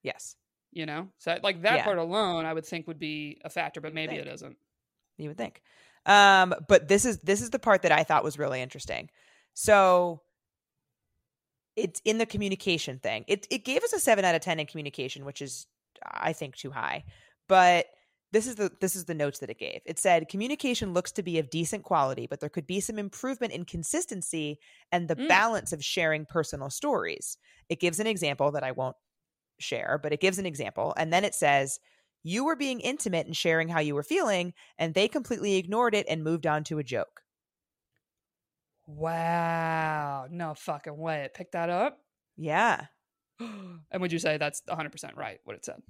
Yes. 0.04 0.38
You 0.72 0.86
know, 0.86 1.10
so 1.18 1.38
like 1.44 1.64
that 1.64 1.78
Yeah. 1.78 1.84
part 1.84 1.98
alone, 1.98 2.46
I 2.46 2.54
would 2.54 2.66
think 2.66 2.88
would 2.88 3.00
be 3.00 3.42
a 3.44 3.50
factor, 3.50 3.82
but 3.82 3.94
maybe 3.94 4.16
think. 4.16 4.28
it 4.28 4.34
isn't. 4.34 4.58
you 5.18 5.30
would 5.30 5.38
think. 5.38 5.62
Um, 6.06 6.54
but 6.70 6.88
this 6.88 7.04
is 7.04 7.20
this 7.20 7.42
is 7.42 7.50
the 7.50 7.60
part 7.60 7.82
that 7.82 7.92
I 7.92 8.04
thought 8.04 8.24
was 8.24 8.38
really 8.40 8.62
interesting. 8.62 9.10
So 9.54 10.22
it's 11.76 12.02
in 12.06 12.18
the 12.18 12.26
communication 12.26 13.00
thing. 13.00 13.26
It 13.28 13.48
it 13.50 13.66
gave 13.66 13.84
us 13.84 13.94
a 13.94 14.00
seven 14.00 14.26
out 14.26 14.36
of 14.36 14.42
ten 14.42 14.60
in 14.60 14.68
communication, 14.68 15.26
which 15.26 15.42
is 15.42 15.68
I 16.04 16.34
think 16.34 16.56
too 16.56 16.72
high. 16.72 17.04
But 17.48 17.88
this 18.32 18.48
is 18.48 18.56
the 18.56 18.72
this 18.82 18.96
is 18.96 19.06
the 19.06 19.14
notes 19.14 19.40
that 19.40 19.50
it 19.50 19.60
gave. 19.60 19.82
It 19.86 20.00
said 20.00 20.30
communication 20.30 20.94
looks 20.94 21.12
to 21.14 21.24
be 21.24 21.40
of 21.40 21.50
decent 21.50 21.84
quality, 21.84 22.28
but 22.28 22.40
there 22.40 22.50
could 22.50 22.68
be 22.68 22.80
some 22.82 23.00
improvement 23.00 23.54
in 23.54 23.66
consistency 23.66 24.60
and 24.92 25.08
the 25.08 25.16
Mm. 25.16 25.28
balance 25.28 25.72
of 25.74 25.84
sharing 25.84 26.26
personal 26.26 26.70
stories. 26.70 27.38
It 27.70 27.80
gives 27.80 28.00
an 28.00 28.08
example 28.08 28.52
that 28.52 28.64
I 28.64 28.72
won't 28.72 28.98
share, 29.60 30.00
but 30.02 30.14
it 30.14 30.20
gives 30.22 30.40
an 30.40 30.46
example, 30.46 30.94
and 30.98 31.12
then 31.14 31.24
it 31.24 31.36
says 31.36 31.80
you 32.24 32.44
were 32.46 32.56
being 32.58 32.82
intimate 32.82 33.26
and 33.28 33.36
sharing 33.38 33.70
how 33.70 33.80
you 33.80 33.96
were 33.96 34.04
feeling, 34.04 34.54
and 34.78 34.94
they 34.94 35.08
completely 35.08 35.56
ignored 35.56 35.96
it 35.96 36.06
and 36.10 36.24
moved 36.24 36.46
on 36.46 36.64
to 36.66 36.80
a 36.80 36.84
joke. 36.84 37.22
Wow, 38.86 40.28
no 40.32 40.54
fucking 40.54 40.98
way! 40.98 41.30
Pick 41.34 41.52
that 41.52 41.70
up. 41.70 42.00
Yeah. 42.38 42.86
and 43.40 44.02
would 44.02 44.12
you 44.12 44.20
say 44.20 44.38
that's 44.38 44.62
100 44.66 44.92
percent 44.92 45.18
right? 45.18 45.40
What 45.44 45.56
it 45.56 45.66
said. 45.66 45.82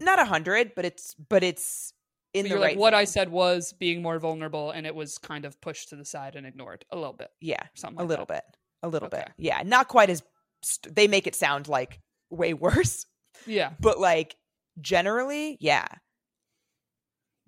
Not 0.00 0.18
a 0.18 0.24
hundred, 0.24 0.74
but 0.74 0.84
it's 0.84 1.14
but 1.14 1.42
it's 1.42 1.92
in 2.34 2.46
So 2.46 2.54
the 2.54 2.60
right 2.60 2.62
like 2.72 2.78
what 2.78 2.92
I 2.94 3.04
said 3.04 3.30
was 3.30 3.72
being 3.72 4.02
more 4.02 4.18
vulnerable, 4.18 4.70
and 4.70 4.86
it 4.86 4.94
was 4.94 5.18
kind 5.18 5.44
of 5.44 5.60
pushed 5.60 5.88
to 5.90 5.96
the 5.96 6.04
side 6.04 6.36
and 6.36 6.46
ignored 6.46 6.84
a 6.90 6.96
little 6.96 7.12
bit, 7.14 7.30
Yeah. 7.40 7.62
something 7.74 8.00
a 8.00 8.04
little 8.06 8.26
that. 8.26 8.44
bit. 8.52 8.58
A 8.82 8.88
little 8.88 9.06
Okay. 9.06 9.18
bit. 9.18 9.28
Yeah. 9.38 9.62
Not 9.64 9.88
quite 9.88 10.10
as 10.10 10.22
st- 10.62 10.94
they 10.94 11.08
make 11.08 11.26
it 11.26 11.34
sound 11.34 11.66
like 11.68 12.00
way 12.30 12.52
worse, 12.66 13.06
Yeah. 13.46 13.72
but 13.80 13.98
like 13.98 14.36
generally, 14.80 15.56
yeah. 15.60 15.86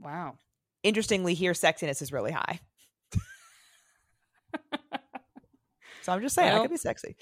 Wow. 0.00 0.36
Interestingly, 0.82 1.34
here 1.34 1.52
sexiness 1.52 2.00
is 2.00 2.12
really 2.12 2.32
high. 2.32 2.60
so 6.02 6.12
I'm 6.12 6.22
just 6.22 6.34
saying 6.34 6.48
I 6.50 6.52
Well, 6.54 6.62
could 6.62 6.70
be 6.70 6.76
sexy. 6.76 7.16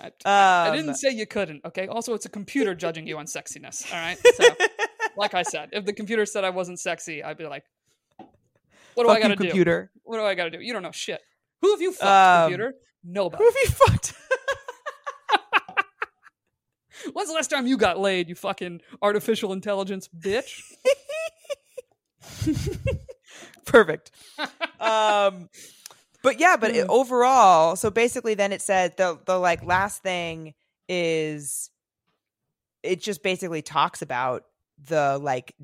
I, 0.00 0.10
I 0.24 0.68
Um, 0.68 0.76
didn't 0.76 0.94
say 0.96 1.10
you 1.10 1.26
couldn't. 1.26 1.64
Okay. 1.64 1.86
Also, 1.86 2.14
it's 2.14 2.26
a 2.26 2.28
computer 2.28 2.74
judging 2.74 3.06
you 3.06 3.18
on 3.18 3.26
sexiness. 3.26 3.90
All 3.92 3.98
right. 4.00 4.18
So, 4.34 4.44
like 5.16 5.34
I 5.34 5.42
said, 5.42 5.70
if 5.72 5.84
the 5.84 5.92
computer 5.92 6.26
said 6.26 6.44
I 6.44 6.50
wasn't 6.50 6.80
sexy, 6.80 7.22
I'd 7.22 7.38
be 7.38 7.46
like, 7.46 7.64
"What 8.94 9.04
do 9.04 9.08
I 9.10 9.20
got 9.20 9.28
to 9.28 9.36
do? 9.36 9.44
computer. 9.44 9.90
What 10.02 10.16
do 10.18 10.24
I 10.24 10.34
got 10.34 10.44
to 10.44 10.50
do? 10.50 10.60
You 10.60 10.72
don't 10.72 10.82
know 10.82 10.90
shit. 10.92 11.20
Who 11.62 11.70
have 11.72 11.80
you 11.80 11.92
fucked, 11.92 12.04
Um, 12.10 12.42
computer? 12.50 12.74
Nobody. 13.04 13.42
Who 13.42 13.48
have 13.50 13.56
you 13.62 13.68
fucked? 13.70 14.14
When's 17.12 17.28
the 17.28 17.34
last 17.34 17.50
time 17.50 17.66
you 17.66 17.76
got 17.76 17.98
laid? 17.98 18.28
You 18.28 18.34
fucking 18.34 18.80
artificial 19.02 19.52
intelligence 19.52 20.08
bitch. 20.08 20.62
Perfect. 23.66 24.10
um 24.80 25.48
but 26.24 26.40
yeah 26.40 26.56
but 26.56 26.74
it, 26.74 26.86
Mm. 26.86 26.90
overall 26.90 27.76
so 27.76 27.90
basically 27.90 28.34
then 28.34 28.50
it 28.52 28.60
said 28.60 28.96
the 28.96 29.18
the 29.26 29.38
like 29.38 29.64
last 29.64 30.02
thing 30.02 30.54
is 30.88 31.70
it 32.82 33.00
just 33.00 33.22
basically 33.22 33.62
talks 33.62 34.02
about 34.02 34.44
the 34.86 35.18
like 35.22 35.54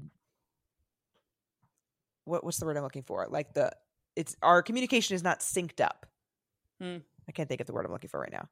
what 2.24 2.44
what's 2.44 2.58
the 2.58 2.66
word 2.66 2.76
i'm 2.76 2.82
looking 2.84 3.02
for 3.02 3.26
like 3.28 3.52
the 3.54 3.72
it's 4.16 4.36
our 4.42 4.62
communication 4.62 5.14
is 5.14 5.22
not 5.24 5.40
synced 5.40 5.80
up 5.80 6.06
Hmm. 6.80 6.98
i 7.28 7.32
can't 7.32 7.48
think 7.48 7.61
of 7.61 7.66
the 7.66 7.72
word 7.72 7.84
i'm 7.84 7.92
looking 7.92 8.08
for 8.08 8.20
right 8.20 8.32
now 8.32 8.48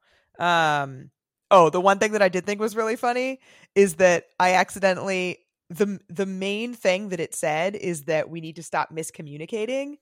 um 0.83 1.09
oh 1.49 1.69
the 1.69 1.81
one 1.81 1.97
thing 1.99 2.11
that 2.11 2.21
i 2.21 2.29
did 2.29 2.45
think 2.45 2.59
was 2.59 2.75
really 2.75 2.95
funny 2.95 3.39
is 3.75 3.95
that 3.95 4.25
i 4.39 4.53
accidentally 4.53 5.39
the 5.69 5.99
the 6.09 6.25
main 6.25 6.73
thing 6.73 7.09
that 7.09 7.19
it 7.19 7.33
said 7.33 7.75
is 7.75 8.03
that 8.03 8.29
we 8.29 8.41
need 8.41 8.55
to 8.57 8.63
stop 8.63 8.91
miscommunicating 8.93 9.97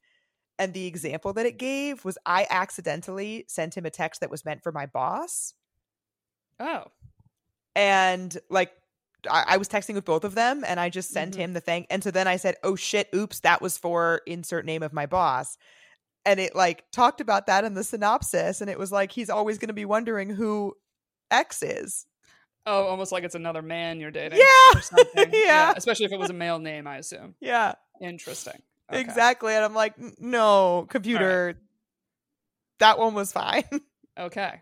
and 0.59 0.73
the 0.73 0.85
example 0.87 1.33
that 1.33 1.45
it 1.45 1.57
gave 1.57 2.03
was 2.05 2.17
i 2.25 2.45
accidentally 2.49 3.45
sent 3.47 3.75
him 3.77 3.85
a 3.85 3.89
text 3.89 4.21
that 4.21 4.29
was 4.29 4.45
meant 4.45 4.63
for 4.63 4.71
my 4.71 4.85
boss 4.85 5.53
Oh. 6.59 6.85
and 7.75 8.35
like 8.49 8.71
I, 9.29 9.43
I 9.49 9.57
was 9.57 9.67
texting 9.67 9.95
with 9.95 10.05
both 10.05 10.23
of 10.23 10.35
them 10.35 10.63
and 10.67 10.79
i 10.79 10.89
just 10.89 11.11
sent 11.11 11.35
Mhm. 11.35 11.37
him 11.39 11.53
the 11.53 11.59
thing 11.61 11.85
and 11.89 12.03
so 12.03 12.11
then 12.11 12.27
i 12.27 12.37
said 12.37 12.55
oh 12.63 12.75
shit 12.75 13.09
oops 13.15 13.39
that 13.41 13.61
was 13.61 13.77
for 13.77 14.21
insert 14.25 14.65
name 14.65 14.83
of 14.83 14.93
my 14.93 15.05
boss 15.05 15.57
and 16.25 16.39
it 16.39 16.55
like 16.55 16.83
talked 16.91 17.21
about 17.21 17.47
that 17.47 17.63
in 17.63 17.73
the 17.73 17.83
synopsis 17.83 18.61
and 18.61 18.69
it 18.69 18.79
was 18.79 18.91
like 18.91 19.11
he's 19.11 19.29
always 19.29 19.57
going 19.57 19.67
to 19.69 19.73
be 19.73 19.85
wondering 19.85 20.29
who 20.29 20.73
x 21.31 21.61
is 21.63 22.05
Oh, 22.69 22.83
almost 22.87 23.13
like 23.13 23.23
it's 23.23 23.33
another 23.33 23.61
man 23.61 24.01
you're 24.01 24.11
dating. 24.11 24.39
Yeah. 24.39 24.77
Or 24.77 24.81
something. 24.81 25.29
Yeah. 25.33 25.73
Especially 25.77 26.05
if 26.05 26.11
it 26.11 26.19
was 26.19 26.29
a 26.29 26.33
male 26.33 26.59
name, 26.59 26.85
I 26.85 26.97
assume. 26.97 27.35
yeah 27.39 27.75
Interesting. 28.01 28.61
Okay. 28.91 29.01
exactly 29.01 29.53
and 29.53 29.65
i'm 29.65 29.73
like 29.73 29.95
no 30.19 30.85
computer 30.89 31.59
that 32.79 32.97
one 32.99 33.13
was 33.13 33.31
fine 33.31 33.63
Okay. 34.19 34.61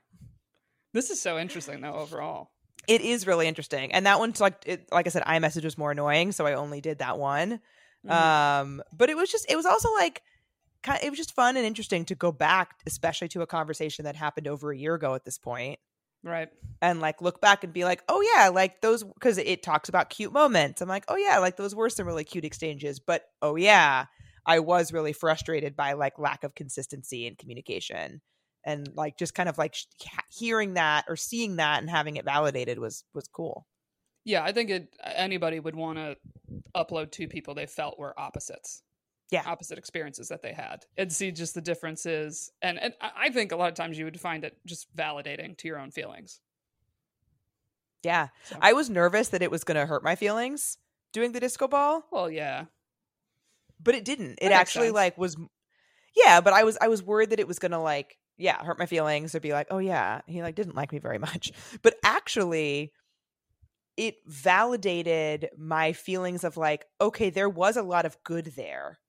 This 0.92 1.10
is 1.10 1.22
so 1.22 1.38
interesting, 1.40 1.80
though, 1.80 1.94
overall. 1.94 2.50
It 2.88 3.00
is 3.02 3.26
really 3.26 3.48
interesting, 3.48 3.92
and 3.94 4.06
that 4.06 4.20
one's 4.20 4.42
like 4.42 4.64
it, 4.66 4.90
like 4.92 5.08
I 5.08 5.10
said, 5.10 5.24
iMessage 5.24 5.64
was 5.64 5.78
more 5.78 5.92
annoying, 5.92 6.34
so 6.34 6.46
I 6.46 6.54
only 6.54 6.82
did 6.82 7.00
that 7.00 7.18
one. 7.18 7.62
Mhm. 8.06 8.12
Um, 8.12 8.84
but 8.96 9.10
it 9.10 9.16
was 9.16 9.32
just 9.32 9.46
it 9.50 9.56
was 9.56 9.66
also 9.66 9.92
like 9.94 10.22
it 11.02 11.10
was 11.10 11.18
just 11.18 11.34
fun 11.34 11.58
and 11.58 11.66
interesting 11.66 12.06
to 12.06 12.16
go 12.16 12.32
back, 12.32 12.76
especially 12.86 13.28
to 13.30 13.42
a 13.42 13.48
conversation 13.48 14.06
that 14.06 14.16
happened 14.16 14.48
over 14.48 14.72
a 14.72 14.78
year 14.78 14.94
ago 14.94 15.16
at 15.16 15.26
this 15.26 15.38
point, 15.38 15.80
right. 16.26 16.50
and 16.82 17.00
like 17.00 17.22
look 17.22 17.40
back 17.40 17.64
and 17.64 17.72
be 17.72 17.86
like, 17.86 18.04
oh 18.10 18.22
yeah, 18.22 18.50
like 18.50 18.82
those 18.82 19.04
because 19.04 19.38
it 19.38 19.64
talks 19.64 19.88
about 19.88 20.10
cute 20.10 20.34
moments. 20.34 20.82
I'm 20.82 20.90
like, 20.90 21.06
oh 21.08 21.16
yeah, 21.16 21.38
like 21.40 21.56
those 21.56 21.76
were 21.76 21.90
some 21.90 22.08
really 22.08 22.24
cute 22.24 22.44
exchanges, 22.44 23.00
but 23.00 23.24
oh 23.42 23.56
yeah, 23.56 24.06
I 24.46 24.60
was 24.60 24.92
really 24.92 25.14
frustrated 25.14 25.76
by 25.76 25.94
like 25.94 26.20
lack 26.20 26.44
of 26.44 26.56
consistency 26.56 27.28
and 27.28 27.38
communication. 27.38 28.22
And 28.68 28.90
like 28.96 29.18
just 29.18 29.36
kind 29.36 29.48
of 29.48 29.58
like 29.60 29.76
sh- 29.76 29.86
hearing 30.36 30.74
that 30.74 31.06
or 31.08 31.16
seeing 31.16 31.58
that 31.58 31.82
and 31.82 31.90
having 31.90 32.16
it 32.16 32.26
validated 32.26 32.80
was 32.80 33.04
was 33.14 33.28
cool. 33.28 33.68
Yeah, 34.26 34.44
I 34.44 34.52
think 34.54 34.72
it, 34.72 34.90
anybody 35.04 35.60
would 35.60 35.76
want 35.76 36.00
to 36.00 36.18
upload 36.76 37.12
two 37.12 37.28
people 37.28 37.54
they 37.54 37.68
felt 37.68 38.00
were 38.00 38.20
opposites. 38.20 38.82
Yeah. 39.32 39.44
Opposite 39.46 39.78
experiences 39.80 40.28
that 40.30 40.42
they 40.44 40.54
had 40.54 40.86
and 40.98 41.12
see 41.12 41.32
just 41.32 41.56
the 41.56 41.62
differences. 41.62 42.52
And, 42.62 42.80
and 42.80 42.94
I 43.02 43.30
think 43.30 43.52
a 43.52 43.56
lot 43.56 43.70
of 43.70 43.74
times 43.76 43.98
you 43.98 44.06
would 44.06 44.20
find 44.20 44.44
it 44.44 44.56
just 44.68 44.96
validating 44.96 45.58
to 45.58 45.68
your 45.68 45.80
own 45.80 45.90
feelings. 45.92 46.40
Yeah. 48.04 48.28
So- 48.44 48.58
I 48.62 48.74
was 48.74 48.90
nervous 48.90 49.30
that 49.30 49.42
it 49.42 49.50
was 49.52 49.64
going 49.64 49.78
to 49.78 49.86
hurt 49.86 50.04
my 50.04 50.16
feelings 50.16 50.78
doing 51.12 51.32
the 51.32 51.40
disco 51.40 51.68
ball, 51.68 52.06
Well, 52.12 52.30
yeah. 52.30 52.66
but 53.82 53.96
it 53.96 54.06
didn't. 54.06 54.34
It 54.34 54.42
That 54.42 54.50
makes 54.50 54.60
actually 54.60 54.88
sense. 54.88 54.96
like 54.96 55.18
was 55.18 55.38
Yeah, 56.16 56.42
but 56.42 56.54
I 56.54 56.64
was 56.64 56.78
I 56.80 56.88
was 56.88 57.02
worried 57.02 57.32
that 57.32 57.40
it 57.40 57.48
was 57.48 57.58
going 57.60 57.72
to 57.72 57.80
like 57.80 58.18
yeah, 58.38 58.62
hurt 58.64 58.78
my 58.78 58.86
feelings 58.86 59.34
or 59.34 59.40
be 59.40 59.54
like, 59.54 59.68
"Oh 59.72 59.78
yeah, 59.78 60.20
he 60.28 60.42
like 60.44 60.56
didn't 60.56 60.76
like 60.76 60.92
me 60.92 61.00
very 61.00 61.18
much." 61.30 61.52
But 61.82 61.96
actually 62.04 62.92
it 63.98 64.18
validated 64.26 65.50
my 65.58 65.94
feelings 65.94 66.44
of 66.44 66.58
like, 66.58 66.86
okay, 67.00 67.30
there 67.30 67.48
was 67.48 67.78
a 67.78 67.82
lot 67.82 68.06
of 68.06 68.22
good 68.26 68.48
there. 68.58 69.00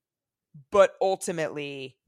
But 0.71 0.95
ultimately 1.01 1.99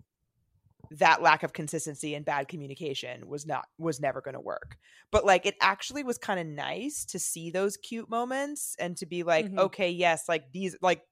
that 0.91 1.21
lack 1.21 1.43
of 1.43 1.53
consistency 1.53 2.15
and 2.15 2.25
bad 2.25 2.49
communication 2.49 3.29
was 3.29 3.47
not 3.47 3.67
was 3.77 4.01
never 4.01 4.23
going 4.23 4.35
to 4.35 4.41
work 4.41 4.79
but 5.11 5.23
like 5.25 5.45
it 5.45 5.55
actually 5.61 6.03
was 6.03 6.17
kind 6.17 6.41
of 6.41 6.47
nice 6.47 7.05
to 7.05 7.19
see 7.19 7.51
those 7.51 7.77
cute 7.77 8.09
moments 8.09 8.75
and 8.79 8.97
to 8.97 9.05
be 9.05 9.23
like 9.23 9.47
Mhm. 9.47 9.59
okay 9.59 9.91
yes 9.91 10.29
like 10.29 10.51
these 10.53 10.77
like 10.81 11.03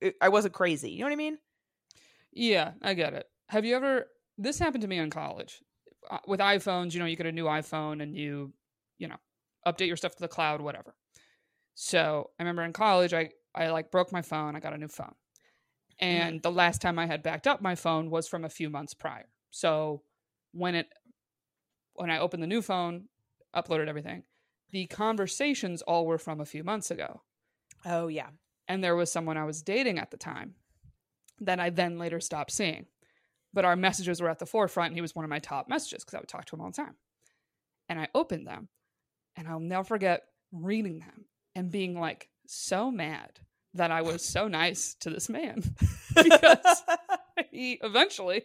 it, 0.00 0.14
i 0.20 0.28
wasn't 0.28 0.54
crazy 0.54 0.90
you 0.90 1.00
know 1.00 1.06
what 1.06 1.12
i 1.12 1.16
mean 1.16 1.38
Yeah, 2.32 2.72
I 2.82 2.94
get 2.94 3.14
it. 3.14 3.26
Have 3.48 3.64
you 3.64 3.74
ever? 3.76 4.06
This 4.38 4.58
happened 4.58 4.82
to 4.82 4.88
me 4.88 4.98
in 4.98 5.10
college 5.10 5.62
Uh, 6.10 6.18
with 6.26 6.40
iPhones. 6.40 6.94
You 6.94 7.00
know, 7.00 7.06
you 7.06 7.16
get 7.16 7.26
a 7.26 7.32
new 7.32 7.44
iPhone 7.44 8.02
and 8.02 8.16
you, 8.16 8.52
you 8.98 9.06
know, 9.08 9.18
update 9.66 9.86
your 9.86 9.96
stuff 9.96 10.14
to 10.16 10.20
the 10.20 10.28
cloud, 10.28 10.60
whatever. 10.60 10.94
So 11.74 12.30
I 12.38 12.42
remember 12.42 12.62
in 12.62 12.72
college, 12.72 13.14
I 13.14 13.30
I 13.54 13.70
like 13.70 13.90
broke 13.90 14.12
my 14.12 14.22
phone. 14.22 14.56
I 14.56 14.60
got 14.60 14.74
a 14.74 14.78
new 14.78 14.88
phone, 14.88 15.14
Mm-hmm. 16.02 16.22
and 16.22 16.42
the 16.42 16.50
last 16.50 16.80
time 16.80 16.98
I 16.98 17.06
had 17.06 17.22
backed 17.22 17.46
up 17.46 17.60
my 17.60 17.74
phone 17.74 18.10
was 18.10 18.26
from 18.26 18.44
a 18.44 18.48
few 18.48 18.70
months 18.70 18.94
prior. 18.94 19.28
So 19.50 20.02
when 20.52 20.74
it 20.74 20.88
when 21.94 22.10
I 22.10 22.18
opened 22.18 22.42
the 22.42 22.46
new 22.46 22.62
phone, 22.62 23.08
uploaded 23.54 23.88
everything, 23.88 24.22
the 24.70 24.86
conversations 24.86 25.82
all 25.82 26.06
were 26.06 26.18
from 26.18 26.40
a 26.40 26.46
few 26.46 26.64
months 26.64 26.90
ago 26.90 27.22
oh 27.86 28.08
yeah 28.08 28.28
and 28.68 28.84
there 28.84 28.94
was 28.94 29.10
someone 29.10 29.36
I 29.36 29.44
was 29.44 29.62
dating 29.62 29.98
at 29.98 30.12
the 30.12 30.16
time 30.16 30.54
that 31.40 31.58
I 31.58 31.70
then 31.70 31.98
later 31.98 32.20
stopped 32.20 32.52
seeing. 32.52 32.86
But 33.52 33.64
our 33.64 33.74
messages 33.74 34.20
were 34.20 34.28
at 34.28 34.38
the 34.38 34.46
forefront, 34.46 34.90
and 34.90 34.96
he 34.96 35.00
was 35.00 35.16
one 35.16 35.24
of 35.24 35.28
my 35.28 35.40
top 35.40 35.68
messages 35.68 36.04
because 36.04 36.14
I 36.14 36.20
would 36.20 36.28
talk 36.28 36.44
to 36.46 36.54
him 36.54 36.60
all 36.60 36.70
the 36.70 36.76
time. 36.76 36.94
And 37.88 37.98
I 37.98 38.06
opened 38.14 38.46
them, 38.46 38.68
and 39.36 39.48
I'll 39.48 39.58
never 39.58 39.82
forget 39.82 40.22
reading 40.52 41.00
them 41.00 41.24
and 41.56 41.70
being 41.70 41.98
like 41.98 42.28
so 42.46 42.92
mad 42.92 43.40
that 43.74 43.90
I 43.90 44.02
was 44.02 44.24
so 44.24 44.48
nice 44.48 44.94
to 45.00 45.10
this 45.10 45.28
man 45.28 45.62
because 46.14 46.82
he 47.50 47.78
eventually 47.82 48.42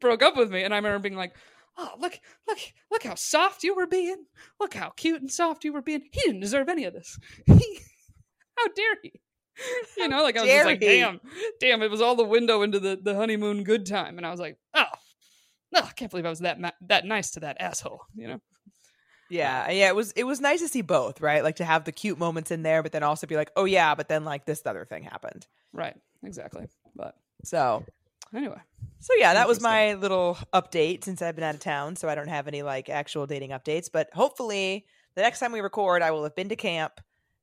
broke 0.00 0.22
up 0.22 0.36
with 0.36 0.50
me. 0.50 0.62
And 0.62 0.72
I 0.72 0.78
remember 0.78 0.98
being 0.98 1.16
like, 1.16 1.34
oh 1.76 1.90
look 1.98 2.18
look 2.46 2.58
look 2.90 3.02
how 3.02 3.14
soft 3.14 3.64
you 3.64 3.74
were 3.74 3.86
being. 3.86 4.24
Look 4.58 4.74
how 4.74 4.90
cute 4.90 5.20
and 5.20 5.30
soft 5.30 5.64
you 5.64 5.72
were 5.72 5.82
being. 5.82 6.02
He 6.12 6.20
didn't 6.20 6.40
deserve 6.40 6.68
any 6.68 6.84
of 6.84 6.94
this. 6.94 7.18
How 7.48 8.68
dare 8.76 8.96
he? 9.02 9.12
You 9.96 10.08
know 10.08 10.22
like 10.22 10.36
i 10.36 10.40
was 10.40 10.50
just 10.50 10.64
like 10.64 10.80
damn 10.80 11.20
damn 11.60 11.82
it 11.82 11.90
was 11.90 12.00
all 12.00 12.14
the 12.14 12.24
window 12.24 12.62
into 12.62 12.78
the, 12.80 12.98
the 13.02 13.14
honeymoon 13.14 13.64
good 13.64 13.86
time. 13.86 14.16
And 14.16 14.26
i 14.26 14.30
was 14.30 14.40
like 14.40 14.56
oh 14.74 14.84
no 15.72 15.80
i 15.80 15.92
can't 15.92 16.10
believe 16.10 16.24
i 16.24 16.30
was 16.30 16.40
that 16.40 16.60
ma- 16.60 16.70
that 16.82 17.04
nice 17.04 17.32
to 17.32 17.40
that 17.40 17.58
asshole 17.60 18.00
you 18.14 18.28
know 18.28 18.40
Yeah, 19.30 19.70
yeah, 19.70 19.88
it 19.88 19.96
was 19.96 20.12
it 20.12 20.24
was 20.24 20.40
nice 20.40 20.60
to 20.60 20.68
see 20.68 20.82
both, 20.82 21.20
right? 21.20 21.42
Like 21.42 21.56
to 21.56 21.64
have 21.64 21.84
the 21.84 21.92
cute 21.92 22.18
moments 22.18 22.50
in 22.50 22.62
there, 22.62 22.82
but 22.82 22.92
then 22.92 23.02
also 23.02 23.26
be 23.26 23.36
like, 23.36 23.50
oh 23.56 23.64
yeah, 23.64 23.94
but 23.94 24.08
then 24.08 24.24
like 24.24 24.44
this 24.44 24.62
other 24.66 24.84
thing 24.84 25.04
happened. 25.04 25.46
right 25.72 25.96
exactly 26.22 26.66
but 26.94 27.16
So 27.44 27.84
anyway 28.34 28.60
so 29.00 29.14
yeah, 29.14 29.32
that 29.34 29.48
was 29.48 29.62
my 29.62 29.94
little 29.94 30.36
update 30.52 31.04
since 31.04 31.22
I've 31.22 31.34
been 31.34 31.44
out 31.44 31.54
of 31.54 31.60
town. 31.60 31.96
So 31.96 32.08
I 32.08 32.14
don't 32.14 32.28
have 32.28 32.46
any 32.46 32.62
like 32.62 32.90
actual 32.90 33.26
dating 33.26 33.50
updates, 33.50 33.88
but 33.90 34.08
hopefully 34.12 34.84
the 35.14 35.22
next 35.22 35.40
time 35.40 35.52
we 35.52 35.60
record, 35.60 36.02
I 36.02 36.10
will 36.10 36.22
have 36.24 36.36
been 36.36 36.50
to 36.50 36.56
camp 36.56 37.00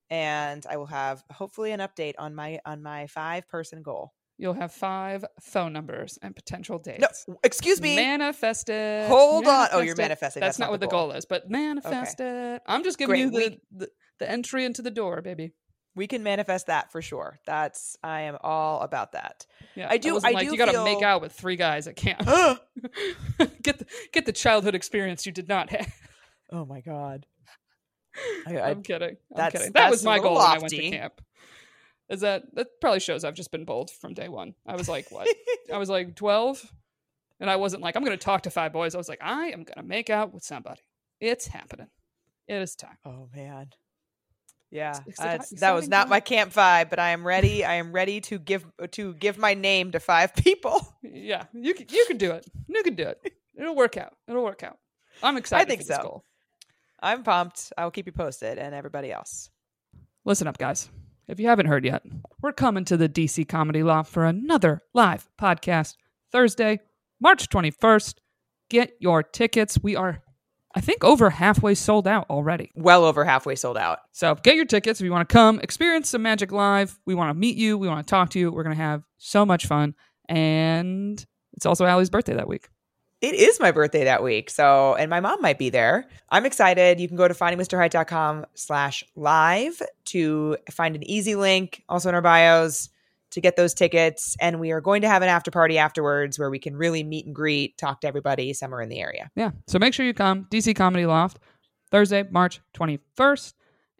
and 0.09 0.65
I 0.69 0.77
will 0.77 0.85
have 0.85 1.23
hopefully 1.31 1.71
an 1.71 1.79
update 1.79 2.13
on 2.19 2.35
my 2.35 2.59
on 2.65 2.83
my 2.83 3.07
five 3.07 3.47
person 3.49 3.81
goal. 3.81 4.13
You'll 4.37 4.53
have 4.53 4.71
five 4.71 5.25
phone 5.41 5.73
numbers 5.73 6.17
and 6.21 6.35
potential 6.35 6.77
dates 6.79 7.25
No, 7.27 7.37
excuse 7.43 7.81
me. 7.81 7.95
Manifest 7.95 8.69
it. 8.69 9.07
Hold 9.07 9.47
on. 9.47 9.69
Oh, 9.71 9.79
you're 9.81 9.95
Manifest 9.95 9.97
it. 9.97 10.01
manifesting. 10.01 10.39
That's, 10.41 10.57
That's 10.57 10.59
not, 10.59 10.65
not 10.65 10.71
what 10.71 10.79
the 10.81 10.87
goal. 10.87 11.07
goal 11.07 11.15
is, 11.17 11.25
but 11.25 11.49
manifest 11.49 12.19
it. 12.19 12.61
I'm 12.67 12.83
just 12.83 12.97
giving 12.97 13.13
Great. 13.13 13.19
you 13.21 13.29
the, 13.31 13.37
We- 13.37 13.59
the 13.85 13.89
the 14.19 14.29
entry 14.29 14.65
into 14.65 14.81
the 14.81 14.89
door, 14.91 15.21
baby. 15.21 15.53
we 15.95 16.07
can 16.07 16.23
manifest 16.23 16.67
that 16.67 16.91
for 16.91 17.01
sure. 17.03 17.39
That's 17.45 17.97
I 18.03 18.21
am 18.21 18.37
all 18.41 18.81
about 18.81 19.11
that. 19.11 19.45
Yeah, 19.75 19.87
I 19.89 19.97
do- 19.97 20.13
wasn't 20.15 20.31
I 20.31 20.33
like 20.39 20.47
do 20.47 20.51
you 20.53 20.57
got 20.57 20.71
to 20.71 20.83
make 20.83 21.03
out 21.03 21.21
with 21.21 21.33
three 21.33 21.55
guys 21.55 21.87
at 21.87 21.95
camp. 21.95 22.19
get 23.61 23.79
the 23.79 23.85
get 24.13 24.25
the 24.25 24.31
childhood 24.33 24.75
experience 24.75 25.25
you 25.25 25.31
did 25.31 25.47
not 25.47 25.69
have. 25.71 25.91
Oh 26.51 26.65
my 26.65 26.81
god. 26.81 27.25
I, 28.47 28.55
I, 28.57 28.69
I'm 28.71 28.81
kidding. 28.83 29.09
I'm 29.09 29.15
that's- 29.35 29.51
kidding. 29.53 29.73
That 29.73 29.89
was 29.91 30.03
my 30.03 30.17
goal 30.19 30.35
when 30.35 30.45
I 30.45 30.57
went 30.57 30.69
to 30.69 30.89
camp. 30.89 31.21
Is 32.09 32.21
that 32.21 32.43
that 32.53 32.67
probably 32.81 32.99
shows 33.01 33.23
I've 33.23 33.33
just 33.35 33.51
been 33.51 33.65
bold 33.65 33.91
from 33.91 34.13
day 34.13 34.29
one. 34.29 34.53
I 34.65 34.75
was 34.75 34.87
like, 34.87 35.11
what? 35.11 35.27
I 35.73 35.77
was 35.77 35.89
like 35.89 36.15
12, 36.15 36.71
and 37.39 37.49
I 37.49 37.57
wasn't 37.57 37.81
like, 37.83 37.95
I'm 37.95 38.03
going 38.05 38.17
to 38.17 38.23
talk 38.23 38.43
to 38.43 38.49
five 38.49 38.71
boys. 38.71 38.95
I 38.95 38.97
was 38.97 39.09
like, 39.09 39.21
I 39.21 39.47
am 39.47 39.63
going 39.63 39.75
to 39.77 39.83
make 39.83 40.09
out 40.09 40.33
with 40.33 40.43
somebody. 40.43 40.81
It's 41.19 41.47
happening. 41.47 41.87
It 42.47 42.55
is 42.61 42.75
time. 42.75 42.97
oh 43.05 43.27
man. 43.35 43.67
Yeah, 44.69 44.99
that's- 45.17 45.49
that 45.61 45.71
was 45.71 45.87
not 45.87 46.09
my 46.09 46.19
camp 46.19 46.53
vibe, 46.53 46.89
but 46.89 46.99
I 46.99 47.09
am 47.11 47.25
ready. 47.25 47.63
I 47.63 47.75
am 47.75 47.91
ready 47.93 48.19
to 48.21 48.37
give 48.37 48.65
to 48.91 49.13
give 49.13 49.37
my 49.37 49.53
name 49.53 49.91
to 49.91 49.99
five 49.99 50.35
people. 50.45 50.95
Yeah, 51.01 51.45
you 51.53 51.73
can, 51.73 51.87
you 51.89 52.05
can 52.05 52.17
do 52.17 52.31
it. 52.31 52.45
You 52.67 52.83
can 52.83 52.95
do 52.95 53.03
it. 53.07 53.33
It'll 53.57 53.75
work 53.75 53.95
out. 53.97 54.13
It'll 54.27 54.43
work 54.43 54.63
out. 54.63 54.77
I'm 55.23 55.37
excited. 55.37 55.65
I 55.65 55.65
think 55.69 55.81
so. 55.83 56.01
goal. 56.01 56.23
I'm 57.01 57.23
pumped. 57.23 57.71
I 57.77 57.83
will 57.85 57.91
keep 57.91 58.05
you 58.07 58.11
posted, 58.11 58.57
and 58.57 58.75
everybody 58.75 59.11
else. 59.11 59.49
Listen 60.25 60.47
up, 60.47 60.57
guys. 60.57 60.89
If 61.27 61.41
you 61.41 61.47
haven't 61.47 61.65
heard 61.65 61.83
yet, 61.83 62.03
we're 62.41 62.53
coming 62.53 62.85
to 62.85 62.95
the 62.95 63.09
DC 63.09 63.49
Comedy 63.49 63.83
Loft 63.83 64.09
for 64.09 64.23
another 64.23 64.79
live 64.93 65.27
podcast 65.37 65.95
Thursday, 66.31 66.79
March 67.19 67.49
21st. 67.49 68.15
Get 68.69 68.93
your 69.01 69.23
tickets. 69.23 69.77
We 69.83 69.97
are, 69.97 70.21
I 70.73 70.79
think, 70.79 71.03
over 71.03 71.29
halfway 71.29 71.75
sold 71.75 72.07
out 72.07 72.27
already. 72.29 72.71
Well 72.75 73.03
over 73.03 73.25
halfway 73.25 73.55
sold 73.55 73.77
out. 73.77 73.99
So 74.13 74.35
get 74.35 74.55
your 74.55 74.63
tickets 74.63 75.01
if 75.01 75.05
you 75.05 75.11
want 75.11 75.27
to 75.27 75.33
come 75.33 75.59
experience 75.59 76.07
some 76.07 76.21
magic 76.21 76.53
live. 76.53 76.97
We 77.05 77.13
want 77.13 77.29
to 77.29 77.33
meet 77.33 77.57
you. 77.57 77.77
We 77.77 77.89
want 77.89 78.07
to 78.07 78.09
talk 78.09 78.29
to 78.29 78.39
you. 78.39 78.49
We're 78.49 78.63
going 78.63 78.77
to 78.77 78.81
have 78.81 79.03
so 79.17 79.45
much 79.45 79.65
fun. 79.65 79.95
And 80.29 81.23
it's 81.53 81.65
also 81.65 81.85
Ali's 81.85 82.09
birthday 82.09 82.35
that 82.35 82.47
week. 82.47 82.69
It 83.19 83.33
is 83.33 83.59
my 83.59 83.71
birthday 83.71 84.03
that 84.03 84.21
week. 84.21 84.49
So, 84.49 84.95
and 84.95 85.09
my 85.09 85.19
mom 85.19 85.41
might 85.41 85.57
be 85.57 85.69
there. 85.69 86.07
I'm 86.29 86.45
excited. 86.45 86.99
You 86.99 87.07
can 87.07 87.17
go 87.17 87.27
to 87.27 87.33
findingmrheight.com 87.33 88.45
slash 88.53 89.03
live 89.15 89.81
to 90.05 90.57
find 90.69 90.95
an 90.95 91.09
easy 91.09 91.35
link, 91.35 91.83
also 91.89 92.09
in 92.09 92.15
our 92.15 92.21
bios, 92.21 92.89
to 93.31 93.41
get 93.41 93.55
those 93.55 93.73
tickets. 93.73 94.37
And 94.39 94.59
we 94.59 94.71
are 94.71 94.81
going 94.81 95.01
to 95.01 95.09
have 95.09 95.23
an 95.23 95.29
after 95.29 95.49
party 95.49 95.79
afterwards 95.79 96.37
where 96.37 96.51
we 96.51 96.59
can 96.59 96.75
really 96.75 97.03
meet 97.03 97.25
and 97.25 97.33
greet, 97.33 97.77
talk 97.77 98.01
to 98.01 98.07
everybody 98.07 98.53
somewhere 98.53 98.81
in 98.81 98.89
the 98.89 98.99
area. 98.99 99.31
Yeah. 99.35 99.51
So 99.65 99.79
make 99.79 99.95
sure 99.95 100.05
you 100.05 100.13
come. 100.13 100.45
DC 100.51 100.75
Comedy 100.75 101.07
Loft, 101.07 101.39
Thursday, 101.89 102.23
March 102.29 102.61
21st. 102.75 103.53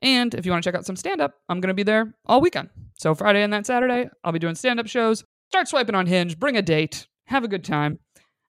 And 0.04 0.36
if 0.36 0.46
you 0.46 0.52
want 0.52 0.64
to 0.64 0.68
check 0.68 0.78
out 0.78 0.86
some 0.86 0.96
stand 0.96 1.22
up, 1.22 1.34
I'm 1.50 1.60
going 1.60 1.70
to 1.70 1.74
be 1.74 1.84
there 1.84 2.14
all 2.28 2.40
weekend. 2.40 2.70
So 2.96 3.16
Friday 3.16 3.42
and 3.42 3.52
that 3.54 3.66
Saturday, 3.66 4.10
I'll 4.24 4.32
be 4.32 4.40
doing 4.40 4.54
stand 4.54 4.80
up 4.80 4.88
shows. 4.88 5.24
Start 5.50 5.68
swiping 5.68 5.96
on 5.96 6.06
Hinge, 6.06 6.38
bring 6.38 6.56
a 6.56 6.62
date, 6.62 7.08
have 7.26 7.44
a 7.44 7.48
good 7.48 7.64
time. 7.64 8.00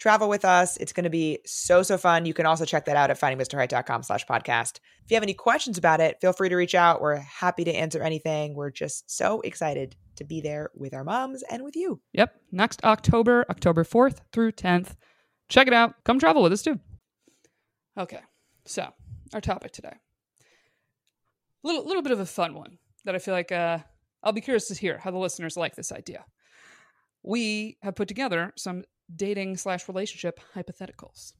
Travel 0.00 0.30
with 0.30 0.46
us. 0.46 0.78
It's 0.78 0.94
going 0.94 1.04
to 1.04 1.10
be 1.10 1.40
so, 1.44 1.82
so 1.82 1.98
fun. 1.98 2.24
You 2.24 2.32
can 2.32 2.46
also 2.46 2.64
check 2.64 2.86
that 2.86 2.96
out 2.96 3.10
at 3.10 3.20
findingmrheight.com 3.20 4.02
slash 4.02 4.24
podcast. 4.26 4.80
If 5.04 5.10
you 5.10 5.14
have 5.14 5.22
any 5.22 5.34
questions 5.34 5.76
about 5.76 6.00
it, 6.00 6.16
feel 6.22 6.32
free 6.32 6.48
to 6.48 6.56
reach 6.56 6.74
out. 6.74 7.02
We're 7.02 7.16
happy 7.16 7.64
to 7.64 7.72
answer 7.72 8.02
anything. 8.02 8.54
We're 8.54 8.70
just 8.70 9.10
so 9.14 9.42
excited 9.42 9.96
to 10.16 10.24
be 10.24 10.40
there 10.40 10.70
with 10.74 10.94
our 10.94 11.04
moms 11.04 11.42
and 11.50 11.62
with 11.62 11.76
you. 11.76 12.00
Yep. 12.14 12.34
Next 12.50 12.82
October, 12.82 13.44
October 13.50 13.84
4th 13.84 14.20
through 14.32 14.52
10th. 14.52 14.96
Check 15.50 15.66
it 15.66 15.74
out. 15.74 15.94
Come 16.04 16.18
travel 16.18 16.42
with 16.42 16.52
us 16.52 16.62
too. 16.62 16.80
Okay. 17.98 18.20
So, 18.64 18.88
our 19.34 19.42
topic 19.42 19.72
today. 19.72 19.92
A 21.62 21.66
little, 21.66 21.84
little 21.86 22.02
bit 22.02 22.12
of 22.12 22.20
a 22.20 22.26
fun 22.26 22.54
one 22.54 22.78
that 23.04 23.14
I 23.14 23.18
feel 23.18 23.34
like 23.34 23.52
uh, 23.52 23.78
I'll 24.22 24.32
be 24.32 24.40
curious 24.40 24.68
to 24.68 24.74
hear 24.74 24.96
how 24.96 25.10
the 25.10 25.18
listeners 25.18 25.58
like 25.58 25.76
this 25.76 25.92
idea. 25.92 26.24
We 27.22 27.76
have 27.82 27.96
put 27.96 28.08
together 28.08 28.54
some 28.56 28.84
dating 29.14 29.56
slash 29.56 29.88
relationship 29.88 30.40
hypotheticals. 30.54 31.32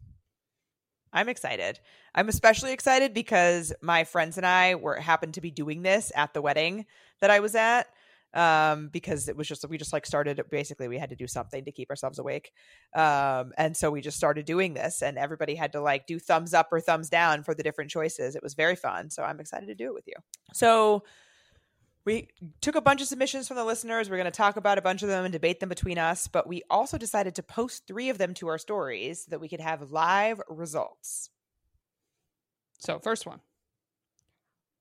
I'm 1.13 1.29
excited. 1.29 1.81
I'm 2.15 2.29
especially 2.29 2.73
excited 2.73 3.15
because 3.15 3.73
my 3.83 4.05
friends 4.05 4.37
and 4.37 4.47
I 4.47 4.77
were 4.77 4.97
happened 4.97 5.35
to 5.35 5.41
be 5.41 5.51
doing 5.51 5.83
this 5.83 6.13
at 6.15 6.35
the 6.35 6.43
wedding 6.43 6.87
that 7.21 7.31
I 7.31 7.41
was 7.41 7.55
at. 7.55 7.87
Um, 8.33 8.91
because 8.93 9.29
it 9.29 9.37
was 9.37 9.49
just 9.49 9.69
we 9.69 9.77
just 9.77 9.93
like 9.93 10.07
started 10.07 10.41
basically 10.53 10.87
we 10.87 10.99
had 10.99 11.11
to 11.11 11.17
do 11.17 11.27
something 11.27 11.65
to 11.65 11.73
keep 11.73 11.91
ourselves 11.91 12.21
awake. 12.21 12.53
Um, 12.95 13.51
and 13.59 13.77
so 13.77 13.91
we 13.91 14.01
just 14.01 14.17
started 14.17 14.47
doing 14.47 14.73
this 14.73 15.03
and 15.03 15.19
everybody 15.19 15.57
had 15.57 15.73
to 15.73 15.81
like 15.81 16.07
do 16.07 16.21
thumbs 16.21 16.55
up 16.55 16.69
or 16.71 16.81
thumbs 16.81 17.11
down 17.11 17.43
for 17.43 17.57
the 17.57 17.65
different 17.65 17.91
choices. 17.91 18.37
It 18.37 18.43
was 18.45 18.55
very 18.55 18.77
fun. 18.77 19.11
So 19.11 19.25
I'm 19.25 19.41
excited 19.41 19.67
to 19.67 19.75
do 19.75 19.87
it 19.87 19.95
with 19.95 20.07
you. 20.07 20.15
So 20.53 21.03
we 22.05 22.29
took 22.61 22.77
a 22.77 22.81
bunch 22.81 23.01
of 23.03 23.09
submissions 23.09 23.47
from 23.47 23.57
the 23.57 23.65
listeners. 23.65 24.09
We're 24.09 24.17
going 24.17 24.25
to 24.25 24.31
talk 24.31 24.57
about 24.57 24.79
a 24.79 24.83
bunch 24.83 25.03
of 25.03 25.09
them 25.09 25.25
and 25.25 25.33
debate 25.33 25.61
them 25.61 25.69
between 25.69 25.99
us, 25.99 26.29
but 26.29 26.49
we 26.49 26.63
also 26.71 26.97
decided 26.97 27.35
to 27.35 27.43
post 27.43 27.87
three 27.87 28.09
of 28.09 28.19
them 28.19 28.33
to 28.35 28.49
our 28.49 28.59
stories 28.59 29.25
so 29.25 29.31
that 29.31 29.41
we 29.41 29.49
could 29.49 29.61
have 29.61 29.91
live 29.91 30.41
results. 30.49 31.31
So, 32.79 32.99
first 32.99 33.27
one 33.27 33.41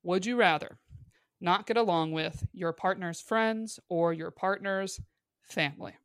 Would 0.04 0.26
you 0.26 0.38
rather 0.38 0.80
not 1.42 1.68
get 1.68 1.78
along 1.78 2.14
with 2.14 2.48
your 2.54 2.72
partner's 2.72 3.22
friends 3.22 3.80
or 3.90 4.14
your 4.14 4.32
partner's 4.32 5.00
family? 5.42 5.96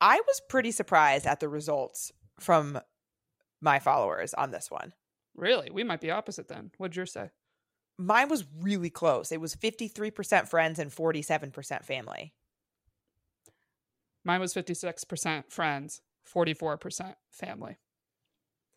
I 0.00 0.20
was 0.26 0.42
pretty 0.48 0.72
surprised 0.72 1.26
at 1.26 1.40
the 1.40 1.48
results 1.48 2.12
from 2.38 2.78
my 3.60 3.78
followers 3.78 4.34
on 4.34 4.50
this 4.50 4.70
one. 4.70 4.92
Really? 5.34 5.70
We 5.70 5.84
might 5.84 6.00
be 6.00 6.10
opposite 6.10 6.48
then. 6.48 6.70
What'd 6.76 6.96
yours 6.96 7.12
say? 7.12 7.30
Mine 7.98 8.28
was 8.28 8.44
really 8.60 8.90
close. 8.90 9.32
It 9.32 9.40
was 9.40 9.56
53% 9.56 10.48
friends 10.48 10.78
and 10.78 10.90
47% 10.90 11.84
family. 11.84 12.34
Mine 14.24 14.40
was 14.40 14.52
56% 14.52 15.50
friends, 15.50 16.00
44% 16.30 17.14
family. 17.30 17.78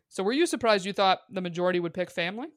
So 0.10 0.24
were 0.24 0.32
you 0.32 0.46
surprised 0.46 0.86
you 0.86 0.94
thought 0.94 1.22
the 1.30 1.42
majority 1.42 1.80
would 1.80 1.94
pick 1.94 2.12
family? 2.12 2.48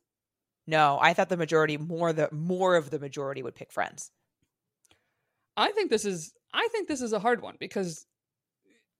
No, 0.66 0.98
I 1.00 1.12
thought 1.12 1.28
the 1.28 1.36
majority 1.36 1.76
more 1.76 2.12
the 2.12 2.28
more 2.30 2.76
of 2.76 2.90
the 2.90 2.98
majority 2.98 3.42
would 3.42 3.54
pick 3.54 3.72
friends. 3.72 4.10
I 5.56 5.72
think 5.72 5.90
this 5.90 6.04
is 6.04 6.32
I 6.54 6.68
think 6.70 6.88
this 6.88 7.02
is 7.02 7.12
a 7.12 7.18
hard 7.18 7.42
one 7.42 7.56
because 7.58 8.06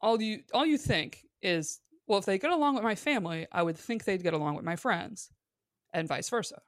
all 0.00 0.20
you 0.20 0.40
all 0.52 0.66
you 0.66 0.76
think 0.76 1.26
is, 1.40 1.80
well, 2.06 2.18
if 2.18 2.24
they 2.24 2.38
get 2.38 2.50
along 2.50 2.74
with 2.74 2.84
my 2.84 2.94
family, 2.94 3.46
I 3.52 3.62
would 3.62 3.76
think 3.76 4.04
they'd 4.04 4.22
get 4.22 4.34
along 4.34 4.56
with 4.56 4.64
my 4.64 4.76
friends, 4.76 5.30
and 5.92 6.08
vice 6.08 6.28
versa. 6.28 6.60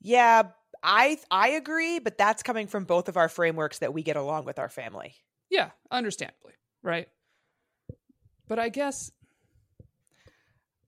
Yeah, 0.00 0.50
I 0.82 1.18
I 1.30 1.48
agree, 1.50 1.98
but 1.98 2.18
that's 2.18 2.42
coming 2.42 2.66
from 2.66 2.84
both 2.84 3.08
of 3.08 3.16
our 3.16 3.28
frameworks 3.28 3.78
that 3.80 3.92
we 3.92 4.02
get 4.02 4.16
along 4.16 4.44
with 4.44 4.58
our 4.58 4.68
family. 4.68 5.14
Yeah, 5.50 5.70
understandably, 5.90 6.54
right? 6.82 7.08
But 8.46 8.58
I 8.58 8.68
guess 8.68 9.10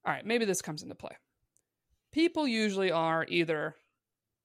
all 0.05 0.15
right, 0.15 0.25
maybe 0.25 0.45
this 0.45 0.63
comes 0.63 0.83
into 0.83 0.95
play. 0.95 1.17
People 2.13 2.49
usually 2.49 2.91
are 2.91 3.27
either 3.29 3.75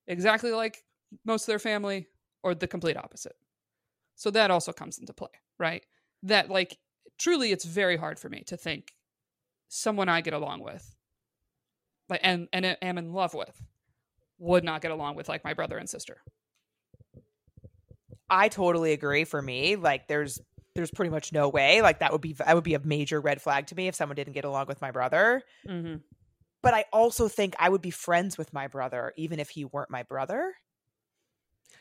exactly 0.08 0.52
like 0.52 0.84
most 1.24 1.44
of 1.44 1.48
their 1.48 1.60
family 1.60 2.08
or 2.44 2.54
the 2.54 2.68
complete 2.68 2.98
opposite. 2.98 3.36
So 4.16 4.32
that 4.32 4.52
also 4.52 4.72
comes 4.72 4.98
into 4.98 5.14
play, 5.14 5.30
right? 5.58 5.86
That 6.24 6.50
like 6.50 6.78
truly 7.18 7.52
it's 7.52 7.66
very 7.66 7.98
hard 7.98 8.20
for 8.20 8.30
me 8.30 8.44
to 8.48 8.58
think 8.58 8.94
someone 9.68 10.10
I 10.10 10.22
get 10.22 10.34
along 10.34 10.62
with 10.62 10.96
like 12.10 12.20
and 12.24 12.48
and 12.54 12.66
am 12.82 12.98
in 12.98 13.14
love 13.14 13.34
with 13.34 13.62
would 14.38 14.64
not 14.64 14.82
get 14.82 14.92
along 14.92 15.16
with 15.16 15.30
like 15.30 15.44
my 15.44 15.54
brother 15.54 15.78
and 15.78 15.90
sister. 15.90 16.18
I 18.30 18.48
totally 18.50 18.92
agree 18.94 19.24
for 19.24 19.42
me. 19.42 19.76
Like 19.76 20.08
there's 20.08 20.40
there's 20.74 20.92
pretty 20.92 21.12
much 21.12 21.32
no 21.32 21.48
way. 21.48 21.82
Like 21.82 22.00
that 22.00 22.12
would 22.12 22.22
be 22.22 22.34
that 22.34 22.54
would 22.56 22.64
be 22.64 22.74
a 22.74 22.80
major 22.80 23.22
red 23.22 23.42
flag 23.42 23.68
to 23.68 23.76
me 23.76 23.88
if 23.88 23.96
someone 23.96 24.16
didn't 24.16 24.34
get 24.34 24.46
along 24.46 24.66
with 24.68 24.82
my 24.82 24.92
brother. 24.92 25.42
Mm-hmm. 25.68 25.98
But 26.62 26.74
I 26.74 26.86
also 26.92 27.28
think 27.28 27.56
I 27.60 27.70
would 27.70 27.82
be 27.82 27.92
friends 27.92 28.38
with 28.38 28.52
my 28.52 28.68
brother 28.68 29.14
even 29.18 29.40
if 29.40 29.50
he 29.50 29.66
weren't 29.66 29.92
my 29.92 30.04
brother. 30.04 30.54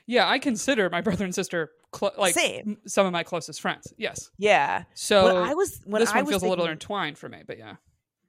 Yeah, 0.07 0.29
I 0.29 0.39
consider 0.39 0.91
my 0.91 1.01
brother 1.03 1.25
and 1.25 1.35
sister 1.35 1.71
cl- 1.95 2.13
like 2.19 2.35
Same. 2.35 2.77
some 2.87 3.07
of 3.07 3.13
my 3.13 3.23
closest 3.23 3.61
friends. 3.63 3.93
Yes. 3.97 4.31
Yeah. 4.37 4.85
So 4.95 5.25
when 5.25 5.37
I 5.37 5.55
was 5.55 5.81
when 5.87 6.01
this 6.01 6.11
I 6.11 6.17
one 6.17 6.27
was 6.27 6.33
feels 6.33 6.43
a 6.43 6.49
little 6.49 6.67
thinking- 6.67 6.73
entwined 6.73 7.19
for 7.19 7.29
me, 7.29 7.43
but 7.47 7.57
yeah. 7.59 7.77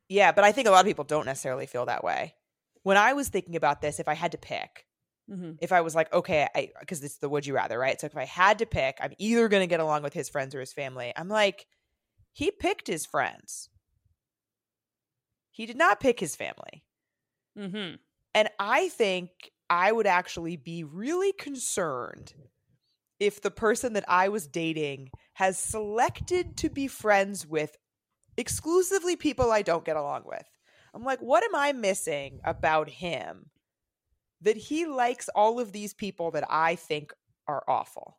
Yeah, 0.07 0.31
but 0.31 0.43
I 0.43 0.51
think 0.51 0.67
a 0.67 0.71
lot 0.71 0.81
of 0.81 0.85
people 0.85 1.03
don't 1.03 1.25
necessarily 1.25 1.65
feel 1.65 1.87
that 1.87 2.03
way. 2.03 2.35
When 2.85 2.97
I 2.97 3.13
was 3.13 3.29
thinking 3.29 3.55
about 3.55 3.81
this, 3.81 3.99
if 3.99 4.07
I 4.07 4.13
had 4.13 4.31
to 4.33 4.37
pick, 4.37 4.85
Mm-hmm. 5.27 5.53
if 5.59 5.71
I 5.71 5.81
was 5.81 5.95
like, 5.95 6.13
okay, 6.13 6.47
I 6.55 6.69
because 6.79 7.03
it's 7.03 7.17
the 7.17 7.27
would 7.27 7.47
you 7.47 7.55
rather, 7.55 7.79
right? 7.79 7.99
So 7.99 8.05
if 8.05 8.15
I 8.15 8.25
had 8.25 8.59
to 8.59 8.67
pick, 8.67 8.99
I'm 9.01 9.13
either 9.17 9.47
going 9.47 9.63
to 9.63 9.67
get 9.67 9.79
along 9.79 10.03
with 10.03 10.13
his 10.13 10.29
friends 10.29 10.53
or 10.53 10.59
his 10.59 10.71
family. 10.71 11.11
I'm 11.15 11.29
like, 11.29 11.65
he 12.31 12.51
picked 12.51 12.85
his 12.85 13.07
friends. 13.07 13.69
He 15.49 15.65
did 15.65 15.77
not 15.77 15.99
pick 15.99 16.19
his 16.19 16.35
family. 16.35 16.83
Mm-hmm. 17.57 17.95
And 18.35 18.49
I 18.59 18.89
think 18.89 19.31
I 19.67 19.91
would 19.91 20.05
actually 20.05 20.57
be 20.57 20.83
really 20.83 21.33
concerned 21.33 22.35
if 23.19 23.41
the 23.41 23.49
person 23.49 23.93
that 23.93 24.05
I 24.07 24.29
was 24.29 24.45
dating 24.45 25.09
has 25.33 25.57
selected 25.57 26.55
to 26.57 26.69
be 26.69 26.87
friends 26.87 27.47
with 27.47 27.75
exclusively 28.37 29.15
people 29.15 29.51
I 29.51 29.63
don't 29.63 29.85
get 29.85 29.97
along 29.97 30.25
with. 30.27 30.45
I'm 30.95 31.03
like, 31.03 31.19
what 31.19 31.43
am 31.43 31.53
I 31.55 31.73
missing 31.73 32.39
about 32.43 32.89
him 32.89 33.49
that 34.41 34.55
he 34.57 34.85
likes 34.85 35.29
all 35.35 35.59
of 35.59 35.71
these 35.71 35.93
people 35.93 36.31
that 36.31 36.45
I 36.49 36.75
think 36.75 37.13
are 37.47 37.63
awful? 37.67 38.17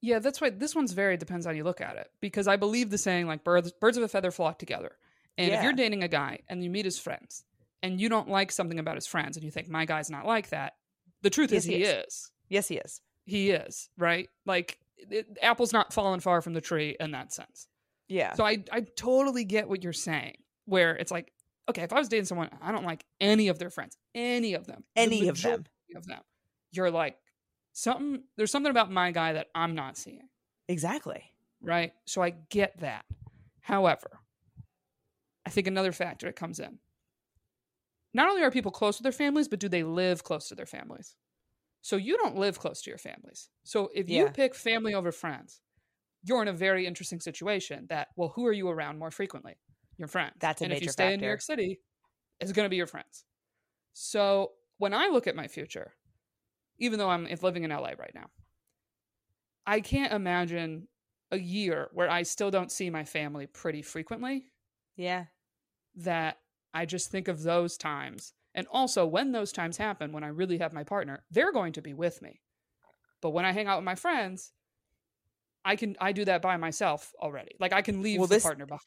Yeah, 0.00 0.18
that's 0.18 0.40
why 0.40 0.50
this 0.50 0.74
one's 0.74 0.92
very 0.92 1.16
depends 1.16 1.46
how 1.46 1.52
you 1.52 1.64
look 1.64 1.80
at 1.80 1.96
it. 1.96 2.10
Because 2.20 2.46
I 2.48 2.56
believe 2.56 2.90
the 2.90 2.98
saying 2.98 3.26
like 3.26 3.44
birds 3.44 3.72
birds 3.72 3.96
of 3.96 4.02
a 4.02 4.08
feather 4.08 4.30
flock 4.30 4.58
together. 4.58 4.92
And 5.38 5.52
if 5.52 5.62
you're 5.62 5.72
dating 5.74 6.02
a 6.02 6.08
guy 6.08 6.40
and 6.48 6.64
you 6.64 6.70
meet 6.70 6.84
his 6.84 6.98
friends 6.98 7.44
and 7.82 8.00
you 8.00 8.08
don't 8.08 8.28
like 8.28 8.50
something 8.50 8.78
about 8.78 8.94
his 8.94 9.06
friends 9.06 9.36
and 9.36 9.44
you 9.44 9.50
think 9.50 9.68
my 9.68 9.84
guy's 9.84 10.10
not 10.10 10.24
like 10.26 10.48
that, 10.48 10.74
the 11.22 11.30
truth 11.30 11.52
Yes, 11.52 11.62
is 11.62 11.64
he 11.66 11.74
he 11.76 11.82
is. 11.82 12.04
is. 12.06 12.30
Yes, 12.48 12.68
he 12.68 12.76
is. 12.76 13.00
He 13.24 13.50
is, 13.50 13.90
right? 13.98 14.28
Like 14.44 14.78
it, 14.96 15.38
apple's 15.42 15.72
not 15.72 15.92
falling 15.92 16.20
far 16.20 16.40
from 16.40 16.54
the 16.54 16.60
tree 16.60 16.96
in 16.98 17.10
that 17.12 17.32
sense. 17.32 17.68
Yeah. 18.08 18.32
So 18.34 18.44
I 18.44 18.64
I 18.72 18.80
totally 18.96 19.44
get 19.44 19.68
what 19.68 19.82
you're 19.84 19.92
saying. 19.92 20.36
Where 20.66 20.96
it's 20.96 21.12
like, 21.12 21.32
okay, 21.68 21.82
if 21.82 21.92
I 21.92 21.98
was 21.98 22.08
dating 22.08 22.26
someone, 22.26 22.50
I 22.60 22.72
don't 22.72 22.84
like 22.84 23.04
any 23.20 23.48
of 23.48 23.58
their 23.58 23.70
friends, 23.70 23.96
any 24.14 24.54
of 24.54 24.66
them, 24.66 24.84
the 24.94 25.00
Any 25.02 25.28
of 25.28 25.42
them. 25.42 25.64
of 25.96 26.06
them. 26.06 26.22
You're 26.72 26.90
like 26.90 27.18
something. 27.72 28.24
There's 28.36 28.50
something 28.50 28.70
about 28.70 28.90
my 28.90 29.10
guy 29.12 29.32
that 29.34 29.48
I'm 29.54 29.74
not 29.74 29.96
seeing, 29.96 30.28
Exactly. 30.68 31.32
right? 31.62 31.92
So 32.06 32.22
I 32.22 32.30
get 32.30 32.78
that. 32.80 33.04
However, 33.60 34.20
I 35.44 35.50
think 35.50 35.66
another 35.66 35.92
factor 35.92 36.26
that 36.26 36.36
comes 36.36 36.60
in. 36.60 36.78
Not 38.14 38.28
only 38.28 38.42
are 38.42 38.50
people 38.50 38.72
close 38.72 38.96
to 38.96 39.02
their 39.02 39.12
families, 39.12 39.48
but 39.48 39.60
do 39.60 39.68
they 39.68 39.82
live 39.82 40.24
close 40.24 40.48
to 40.48 40.54
their 40.54 40.66
families? 40.66 41.16
So 41.82 41.96
you 41.96 42.16
don't 42.16 42.36
live 42.36 42.58
close 42.58 42.82
to 42.82 42.90
your 42.90 42.98
families. 42.98 43.48
So 43.64 43.90
if 43.94 44.08
you 44.08 44.24
Yeah. 44.24 44.30
pick 44.30 44.54
family 44.54 44.94
over 44.94 45.12
friends, 45.12 45.60
you're 46.24 46.42
in 46.42 46.48
a 46.48 46.52
very 46.52 46.86
interesting 46.86 47.20
situation 47.20 47.86
that, 47.88 48.08
well, 48.16 48.30
who 48.30 48.46
are 48.46 48.52
you 48.52 48.68
around 48.68 48.98
more 48.98 49.10
frequently? 49.10 49.56
Your 49.98 50.08
friends. 50.08 50.34
That's 50.40 50.60
a 50.60 50.64
and 50.64 50.72
if 50.72 50.80
you 50.80 50.84
major 50.86 50.92
stay 50.92 51.14
in 51.14 51.20
New. 51.20 51.26
York 51.26 51.40
City, 51.40 51.80
it's 52.40 52.52
going 52.52 52.66
to 52.66 52.70
be 52.70 52.76
your 52.76 52.86
friends. 52.86 53.24
So 53.92 54.52
when 54.78 54.92
I 54.94 55.08
look 55.08 55.26
at 55.26 55.36
my 55.36 55.48
future, 55.48 55.94
even 56.78 56.98
though 56.98 57.08
I'm 57.10 57.26
living 57.42 57.64
in 57.64 57.70
LA 57.70 57.92
right 57.98 58.12
now, 58.14 58.30
I 59.66 59.80
can't 59.80 60.12
imagine 60.12 60.88
a 61.30 61.38
year 61.38 61.88
where 61.92 62.10
I 62.10 62.22
still 62.22 62.50
don't 62.50 62.70
see 62.70 62.90
my 62.90 63.04
family 63.04 63.46
pretty 63.46 63.82
frequently 63.82 64.52
Yeah. 64.96 65.26
that 65.96 66.38
I 66.74 66.84
just 66.86 67.10
think 67.10 67.28
of 67.28 67.42
those 67.42 67.76
times. 67.76 68.34
And 68.54 68.66
also, 68.68 69.06
when 69.06 69.32
those 69.32 69.52
times 69.52 69.76
happen, 69.76 70.12
when 70.12 70.24
I 70.24 70.28
really 70.28 70.58
have 70.58 70.72
my 70.72 70.84
partner, 70.84 71.24
they're 71.30 71.52
going 71.52 71.72
to 71.74 71.82
be 71.82 71.94
with 71.94 72.22
me. 72.22 72.40
But 73.20 73.30
when 73.30 73.44
I 73.44 73.52
hang 73.52 73.66
out 73.66 73.78
with 73.78 73.84
my 73.84 73.94
friends, 73.94 74.52
I 75.64 75.76
can 75.76 75.96
I 76.00 76.12
do 76.12 76.24
that 76.26 76.42
by 76.42 76.56
myself 76.56 77.12
already. 77.20 77.56
Like 77.58 77.72
I 77.72 77.82
can 77.82 78.02
leave 78.02 78.18
Well, 78.20 78.28
the 78.28 78.38
partner 78.40 78.66
behind. 78.66 78.82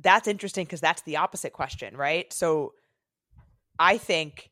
That's 0.00 0.28
interesting 0.28 0.64
because 0.64 0.80
that's 0.80 1.02
the 1.02 1.16
opposite 1.18 1.52
question, 1.52 1.96
right? 1.96 2.32
So 2.32 2.74
I 3.78 3.98
think 3.98 4.50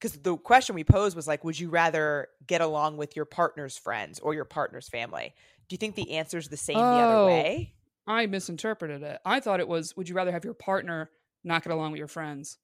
because 0.00 0.18
the 0.18 0.36
question 0.36 0.74
we 0.74 0.82
posed 0.84 1.14
was 1.14 1.28
like, 1.28 1.44
would 1.44 1.58
you 1.58 1.68
rather 1.68 2.28
get 2.46 2.60
along 2.60 2.96
with 2.96 3.14
your 3.14 3.24
partner's 3.24 3.76
friends 3.78 4.18
or 4.18 4.34
your 4.34 4.44
partner's 4.44 4.88
family? 4.88 5.32
Do 5.68 5.74
you 5.74 5.78
think 5.78 5.94
the 5.94 6.12
answer 6.12 6.38
is 6.38 6.48
the 6.48 6.56
same 6.56 6.76
the 6.76 6.82
other 7.00 7.14
Oh. 7.14 7.26
way? 7.26 7.74
I 8.06 8.26
misinterpreted 8.26 9.02
it. 9.04 9.20
I 9.24 9.38
thought 9.38 9.60
it 9.60 9.68
was 9.68 9.96
would 9.96 10.08
you 10.08 10.16
rather 10.16 10.32
have 10.32 10.44
your 10.44 10.54
partner 10.54 11.10
not 11.44 11.62
get 11.62 11.72
along 11.72 11.92
with 11.92 11.98
your 11.98 12.08
friends 12.08 12.58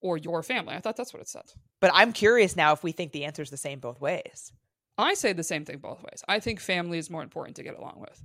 or 0.00 0.16
your 0.16 0.44
family? 0.44 0.74
I 0.74 0.80
thought 0.80 0.96
that's 0.96 1.12
what 1.12 1.20
it 1.20 1.28
said. 1.28 1.52
But 1.80 1.90
I'm 1.92 2.12
curious 2.12 2.54
now 2.54 2.72
if 2.72 2.84
we 2.84 2.92
think 2.92 3.10
the 3.10 3.24
answer 3.24 3.42
is 3.42 3.50
the 3.50 3.56
same 3.56 3.80
both 3.80 4.00
ways. 4.00 4.52
I 4.96 5.14
say 5.14 5.32
the 5.32 5.42
same 5.42 5.64
thing 5.64 5.78
both 5.78 6.02
ways. 6.04 6.22
I 6.28 6.38
think 6.38 6.60
family 6.60 6.98
is 6.98 7.10
more 7.10 7.22
important 7.24 7.56
to 7.56 7.64
get 7.64 7.76
along 7.76 7.96
with. 7.98 8.24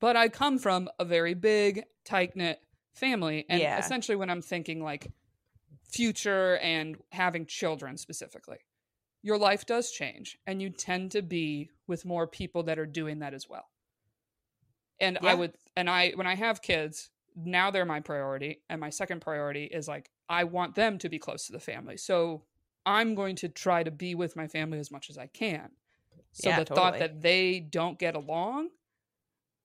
But 0.00 0.16
I 0.16 0.28
come 0.28 0.58
from 0.58 0.88
a 0.98 1.04
very 1.04 1.34
big, 1.34 1.84
tight 2.04 2.36
knit 2.36 2.60
family. 2.92 3.44
And 3.48 3.60
Yeah. 3.60 3.78
essentially, 3.78 4.16
when 4.16 4.30
I'm 4.30 4.42
thinking 4.42 4.82
like 4.82 5.12
future 5.90 6.58
and 6.58 7.02
having 7.12 7.46
children 7.46 7.96
specifically, 7.96 8.58
your 9.22 9.38
life 9.38 9.66
does 9.66 9.90
change. 9.90 10.38
And 10.46 10.62
you 10.62 10.70
tend 10.70 11.12
to 11.12 11.22
be 11.22 11.70
with 11.86 12.04
more 12.04 12.26
people 12.26 12.62
that 12.64 12.78
are 12.78 12.86
doing 12.86 13.20
that 13.20 13.34
as 13.34 13.48
well. 13.48 13.70
And 15.00 15.18
Yeah. 15.22 15.30
I 15.30 15.34
would, 15.34 15.54
and 15.76 15.88
I, 15.88 16.10
when 16.12 16.26
I 16.26 16.34
have 16.34 16.62
kids, 16.62 17.10
now 17.36 17.70
they're 17.70 17.84
my 17.84 18.00
priority. 18.00 18.62
And 18.68 18.80
my 18.80 18.90
second 18.90 19.20
priority 19.20 19.64
is 19.64 19.88
like, 19.88 20.10
I 20.28 20.44
want 20.44 20.74
them 20.74 20.98
to 20.98 21.08
be 21.08 21.18
close 21.18 21.46
to 21.46 21.52
the 21.52 21.60
family. 21.60 21.96
So 21.96 22.44
I'm 22.84 23.14
going 23.14 23.36
to 23.36 23.48
try 23.48 23.82
to 23.82 23.90
be 23.90 24.14
with 24.14 24.36
my 24.36 24.48
family 24.48 24.78
as 24.78 24.90
much 24.90 25.10
as 25.10 25.18
I 25.18 25.26
can. 25.26 25.70
So 26.32 26.50
Yeah, 26.50 26.60
the 26.60 26.64
thought 26.64 26.98
that 26.98 27.20
they 27.22 27.60
don't 27.60 27.98
get 27.98 28.14
along, 28.14 28.70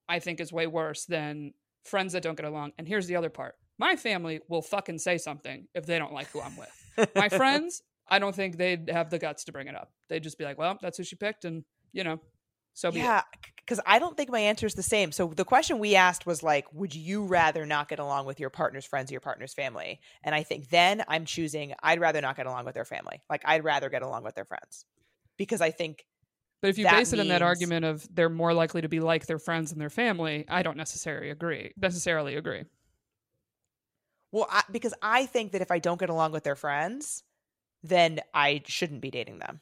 I 0.08 0.18
think 0.18 0.40
is 0.40 0.52
way 0.52 0.66
worse 0.66 1.04
than 1.04 1.54
friends 1.84 2.12
that 2.12 2.22
don't 2.22 2.36
get 2.36 2.46
along. 2.46 2.72
And 2.78 2.86
here's 2.88 3.06
the 3.06 3.16
other 3.16 3.30
part. 3.30 3.56
My 3.78 3.96
family 3.96 4.40
will 4.48 4.62
fucking 4.62 4.98
say 4.98 5.18
something 5.18 5.66
if 5.74 5.86
they 5.86 5.98
don't 5.98 6.12
like 6.12 6.28
who 6.30 6.40
I'm 6.40 6.56
with. 6.56 7.10
My 7.14 7.28
friends, 7.30 7.82
I 8.08 8.18
don't 8.18 8.34
think 8.34 8.56
they'd 8.56 8.88
have 8.90 9.10
the 9.10 9.18
guts 9.18 9.44
to 9.44 9.52
bring 9.52 9.66
it 9.66 9.74
up. 9.74 9.92
They'd 10.08 10.22
just 10.22 10.38
be 10.38 10.44
like, 10.44 10.58
well, 10.58 10.78
that's 10.80 10.96
who 10.96 11.04
she 11.04 11.16
picked. 11.16 11.44
And, 11.44 11.64
you 11.92 12.04
know, 12.04 12.20
so 12.74 12.90
be 12.90 12.98
yeah, 12.98 13.22
because 13.56 13.80
I 13.86 13.98
don't 13.98 14.16
think 14.16 14.30
my 14.30 14.40
answer 14.40 14.66
is 14.66 14.74
the 14.74 14.82
same. 14.82 15.12
So 15.12 15.28
the 15.28 15.44
question 15.44 15.78
we 15.78 15.94
asked 15.94 16.26
was 16.26 16.42
like, 16.42 16.66
would 16.72 16.94
you 16.94 17.24
rather 17.24 17.64
not 17.64 17.88
get 17.88 18.00
along 18.00 18.26
with 18.26 18.40
your 18.40 18.50
partner's 18.50 18.84
friends 18.84 19.10
or 19.10 19.14
your 19.14 19.20
partner's 19.20 19.54
family? 19.54 20.00
And 20.24 20.34
I 20.34 20.42
think 20.42 20.68
then 20.68 21.04
I'm 21.08 21.24
choosing 21.24 21.72
I'd 21.82 22.00
rather 22.00 22.20
not 22.20 22.36
get 22.36 22.46
along 22.46 22.64
with 22.64 22.74
their 22.74 22.84
family. 22.84 23.22
Like 23.30 23.42
I'd 23.44 23.64
rather 23.64 23.88
get 23.88 24.02
along 24.02 24.24
with 24.24 24.34
their 24.34 24.44
friends 24.44 24.84
because 25.36 25.60
I 25.60 25.70
think 25.70 26.04
But 26.64 26.70
if 26.70 26.78
you 26.78 26.84
that 26.84 26.96
base 26.96 27.12
it 27.12 27.20
on 27.20 27.28
that 27.28 27.42
argument 27.42 27.84
of 27.84 28.08
they're 28.14 28.30
more 28.30 28.54
likely 28.54 28.80
to 28.80 28.88
be 28.88 28.98
like 29.00 29.26
their 29.26 29.38
friends 29.38 29.70
and 29.70 29.78
their 29.78 29.90
family, 29.90 30.46
I 30.48 30.62
don't 30.62 30.78
necessarily 30.78 31.28
agree. 31.28 31.72
Necessarily 31.76 32.36
agree. 32.36 32.64
well, 34.32 34.46
I, 34.50 34.62
because 34.72 34.94
I 35.02 35.26
think 35.26 35.52
that 35.52 35.60
if 35.60 35.70
I 35.70 35.78
don't 35.78 36.00
get 36.00 36.08
along 36.08 36.32
with 36.32 36.42
their 36.42 36.56
friends, 36.56 37.22
then 37.82 38.20
I 38.32 38.62
shouldn't 38.66 39.02
be 39.02 39.10
dating 39.10 39.40
them. 39.40 39.60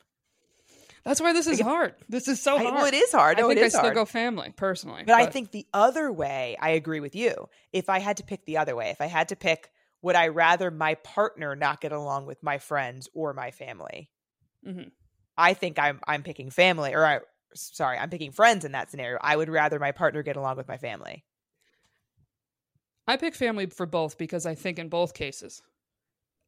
That's 1.04 1.20
why 1.20 1.32
this 1.32 1.48
is 1.48 1.58
Like, 1.58 1.66
hard. 1.68 1.94
This 2.08 2.28
is 2.28 2.40
so 2.40 2.54
I- 2.56 2.62
hard. 2.62 2.74
well, 2.76 2.84
it 2.86 2.94
is 2.94 3.10
hard. 3.10 3.40
I 3.40 3.48
think 3.48 3.58
I 3.58 3.68
still 3.68 3.80
hard. 3.80 3.94
go 3.96 4.04
family 4.04 4.52
personally. 4.56 5.02
But 5.04 5.16
I 5.16 5.26
think 5.26 5.50
the 5.50 5.66
other 5.74 6.12
way, 6.12 6.56
I 6.60 6.70
agree 6.70 7.00
with 7.00 7.16
you. 7.16 7.48
If 7.72 7.90
I 7.90 7.98
had 7.98 8.18
to 8.18 8.22
pick 8.22 8.44
the 8.46 8.58
other 8.58 8.76
way, 8.76 8.90
if 8.90 9.00
I 9.00 9.06
had 9.06 9.30
to 9.30 9.36
pick, 9.36 9.72
would 10.02 10.14
I 10.14 10.28
rather 10.28 10.70
my 10.70 10.94
partner 10.94 11.56
not 11.56 11.80
get 11.80 11.90
along 11.90 12.26
with 12.26 12.42
my 12.44 12.58
friends 12.58 13.08
or 13.12 13.34
my 13.34 13.50
family? 13.50 14.08
Mhm. 14.64 14.92
I 15.36 15.54
think 15.54 15.78
I'm 15.78 16.00
I'm 16.06 16.22
picking 16.22 16.50
family, 16.50 16.94
or 16.94 17.04
I 17.04 17.20
sorry, 17.54 17.98
I'm 17.98 18.10
picking 18.10 18.32
friends 18.32 18.64
in 18.64 18.72
that 18.72 18.90
scenario. 18.90 19.18
I 19.20 19.36
would 19.36 19.48
rather 19.48 19.78
my 19.78 19.92
partner 19.92 20.22
get 20.22 20.36
along 20.36 20.56
with 20.56 20.68
my 20.68 20.76
family. 20.76 21.24
I 23.06 23.16
pick 23.16 23.34
family 23.34 23.66
for 23.66 23.86
both 23.86 24.16
because 24.16 24.46
I 24.46 24.54
think 24.54 24.78
in 24.78 24.88
both 24.88 25.14
cases, 25.14 25.60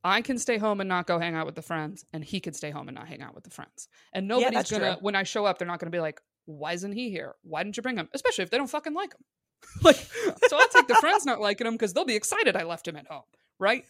I 0.04 0.20
can 0.22 0.38
stay 0.38 0.58
home 0.58 0.80
and 0.80 0.88
not 0.88 1.06
go 1.06 1.18
hang 1.18 1.34
out 1.34 1.46
with 1.46 1.56
the 1.56 1.62
friends, 1.62 2.04
and 2.12 2.24
he 2.24 2.40
can 2.40 2.54
stay 2.54 2.70
home 2.70 2.88
and 2.88 2.94
not 2.94 3.08
hang 3.08 3.22
out 3.22 3.34
with 3.34 3.44
the 3.44 3.50
friends. 3.50 3.88
And 4.12 4.28
nobody's 4.28 4.52
that's 4.52 4.70
gonna, 4.70 4.94
true. 4.94 5.02
when 5.02 5.16
I 5.16 5.24
show 5.24 5.46
up, 5.46 5.58
they're 5.58 5.66
not 5.68 5.80
gonna 5.80 5.90
be 5.90 6.00
like, 6.00 6.20
why 6.46 6.72
isn't 6.72 6.92
he 6.92 7.10
here? 7.10 7.34
Why 7.42 7.62
didn't 7.62 7.76
you 7.76 7.82
bring 7.82 7.96
him? 7.96 8.08
Especially 8.12 8.44
if 8.44 8.50
they 8.50 8.58
don't 8.58 8.70
fucking 8.70 8.94
like 8.94 9.14
him. 9.14 9.24
like, 9.82 9.96
so 9.96 10.58
I'll 10.58 10.68
take 10.68 10.88
the 10.88 10.94
friends 10.96 11.24
not 11.24 11.40
liking 11.40 11.66
him 11.66 11.74
because 11.74 11.94
they'll 11.94 12.04
be 12.04 12.16
excited 12.16 12.54
I 12.54 12.64
left 12.64 12.86
him 12.86 12.96
at 12.96 13.06
home, 13.06 13.22
right? 13.58 13.84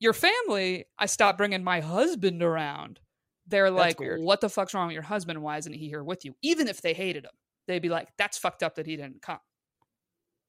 your 0.00 0.12
family, 0.12 0.86
I 0.98 1.06
stop 1.06 1.38
bringing 1.38 1.62
my 1.62 1.80
husband 1.80 2.42
around. 2.42 2.98
They're 3.50 3.70
like, 3.70 3.98
what 4.00 4.40
the 4.40 4.48
fuck's 4.48 4.72
wrong 4.74 4.86
with 4.88 4.94
your 4.94 5.02
husband? 5.02 5.42
Why 5.42 5.58
isn't 5.58 5.72
he 5.72 5.88
here 5.88 6.02
with 6.02 6.24
you? 6.24 6.34
Even 6.42 6.68
if 6.68 6.80
they 6.82 6.94
hated 6.94 7.24
him, 7.24 7.32
they'd 7.66 7.80
be 7.80 7.88
like, 7.88 8.08
that's 8.16 8.38
fucked 8.38 8.62
up 8.62 8.76
that 8.76 8.86
he 8.86 8.96
didn't 8.96 9.20
come. 9.22 9.38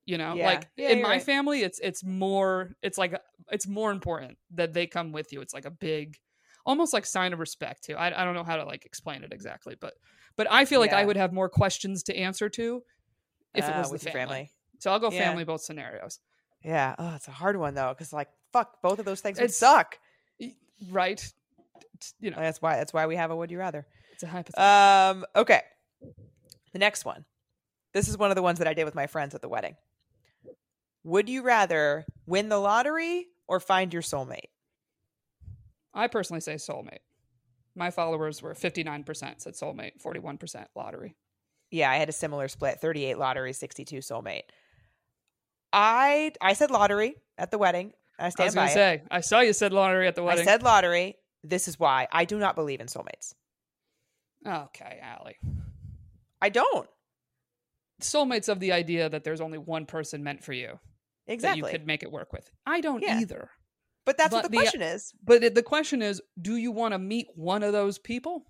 You 0.06 0.18
know, 0.18 0.36
Yeah. 0.36 0.46
like 0.46 0.70
Yeah, 0.78 0.90
in 0.90 1.02
my 1.02 1.10
right. 1.10 1.24
family, 1.24 1.62
it's 1.62 1.80
it's 1.80 2.04
more 2.04 2.72
it's 2.82 2.98
like 2.98 3.20
it's 3.52 3.68
more 3.68 3.92
important 3.92 4.38
that 4.52 4.74
they 4.74 4.88
come 4.88 5.12
with 5.12 5.32
you. 5.34 5.42
It's 5.42 5.54
like 5.54 5.66
a 5.66 5.72
big, 5.72 6.18
almost 6.66 6.92
like 6.94 7.06
sign 7.06 7.34
of 7.34 7.40
respect 7.40 7.84
too. 7.84 7.96
I, 7.96 8.08
I 8.22 8.26
don't 8.26 8.34
know 8.34 8.44
how 8.44 8.56
to 8.58 8.66
like 8.66 8.86
explain 8.86 9.24
it 9.24 9.32
exactly, 9.32 9.76
but 9.80 9.94
but 10.38 10.48
I 10.50 10.66
feel 10.66 10.80
like 10.80 10.94
I 10.94 11.06
would 11.06 11.18
have 11.18 11.34
more 11.34 11.50
questions 11.50 12.04
to 12.04 12.16
answer 12.16 12.50
to 12.50 12.84
if 13.54 13.68
it 13.68 13.76
Uh, 13.76 13.80
was 13.80 13.90
the 13.90 13.94
with 13.94 14.04
your 14.06 14.14
family. 14.14 14.52
So 14.80 14.92
I'll 14.92 15.00
go 15.00 15.12
Yeah. 15.12 15.20
family 15.30 15.44
both 15.44 15.62
scenarios. 15.62 16.20
Yeah. 16.64 16.96
Oh, 16.98 17.16
it's 17.16 17.28
a 17.28 17.32
hard 17.32 17.58
one 17.58 17.76
though, 17.76 17.94
because 17.94 18.12
like, 18.12 18.30
fuck, 18.52 18.82
both 18.82 18.98
of 19.00 19.06
those 19.06 19.22
things 19.22 19.40
would 19.40 19.54
suck. 19.54 20.00
Right? 20.90 21.32
You 22.20 22.32
know, 22.32 22.38
That's 22.38 22.62
why. 22.62 22.76
That's 22.78 22.94
why 22.94 23.06
we 23.08 23.16
have 23.16 23.32
a 23.32 23.36
would 23.36 23.52
you 23.52 23.60
rather. 23.60 23.86
it's 24.14 24.24
a 24.24 24.28
hypothetical. 24.28 24.64
Um. 24.64 25.26
Okay. 25.36 25.62
The 26.74 26.80
next 26.80 27.06
one. 27.06 27.26
This 27.94 28.08
is 28.08 28.18
one 28.18 28.32
of 28.32 28.36
the 28.36 28.42
ones 28.42 28.60
that 28.60 28.68
I 28.68 28.74
did 28.74 28.86
with 28.86 28.96
my 28.96 29.08
friends 29.08 29.36
at 29.36 29.42
the 29.42 29.50
wedding. 29.50 29.76
Would 31.04 31.28
you 31.30 31.42
rather 31.42 32.06
win 32.26 32.48
the 32.50 32.58
lottery 32.60 33.28
or 33.48 33.60
find 33.60 33.92
your 33.92 34.02
soulmate? 34.02 34.50
I 35.94 36.08
personally 36.08 36.40
say 36.42 36.56
soulmate. 36.56 37.00
My 37.76 37.90
followers 37.92 38.42
were 38.42 38.54
59% 38.54 39.06
said 39.42 39.54
soulmate, 39.54 40.02
41% 40.02 40.66
lottery. 40.76 41.16
Yeah, 41.70 41.90
I 41.90 41.96
had 41.98 42.10
a 42.10 42.14
similar 42.14 42.48
split: 42.50 42.80
thirty-eight 42.82 43.18
lottery, 43.18 43.54
sixty-two 43.54 44.00
soulmate. 44.00 44.42
I 45.74 46.34
I 46.42 46.54
said 46.54 46.70
lottery 46.70 47.16
at 47.38 47.50
the 47.52 47.58
wedding. 47.58 47.94
I 48.20 48.26
I 48.26 48.30
stand 48.30 48.48
was 48.48 48.56
by 48.56 48.66
it. 48.68 48.74
say, 48.74 49.04
I 49.10 49.22
saw 49.22 49.40
you 49.40 49.54
said 49.54 49.72
lottery 49.74 50.08
at 50.08 50.16
the 50.16 50.24
wedding. 50.24 50.42
I 50.48 50.52
said 50.52 50.64
lottery. 50.64 51.16
This 51.44 51.68
is 51.68 51.80
why 51.80 52.08
I 52.12 52.26
do 52.26 52.38
not 52.38 52.56
believe 52.56 52.82
in 52.82 52.88
soulmates. 52.88 53.34
okay, 54.46 55.00
Ali. 55.18 55.38
I 56.42 56.50
don't 56.50 56.90
Soulmates 58.02 58.50
of 58.50 58.60
the 58.60 58.72
idea 58.72 59.10
that 59.10 59.24
there's 59.24 59.42
only 59.42 59.60
one 59.60 59.86
person 59.86 60.24
meant 60.24 60.44
for 60.44 60.54
you 60.54 60.80
exactly. 61.28 61.62
that 61.62 61.68
you 61.68 61.72
could 61.72 61.86
make 61.86 62.02
it 62.02 62.12
work 62.12 62.34
with. 62.34 62.50
I 62.66 62.82
don't 62.82 63.04
Yeah. 63.04 63.20
either. 63.20 63.50
but 64.06 64.18
that's 64.18 64.32
but 64.32 64.38
what 64.38 64.44
the 64.44 64.50
the- 64.50 64.58
question 64.58 64.82
is. 64.82 65.14
But 65.24 65.44
it, 65.44 65.54
the 65.54 65.62
question 65.62 66.02
is, 66.02 66.20
do 66.42 66.56
you 66.56 66.72
want 66.72 66.94
to 66.94 66.98
meet 67.00 67.28
one 67.36 67.62
of 67.62 67.72
those 67.74 68.00
people? 68.00 68.48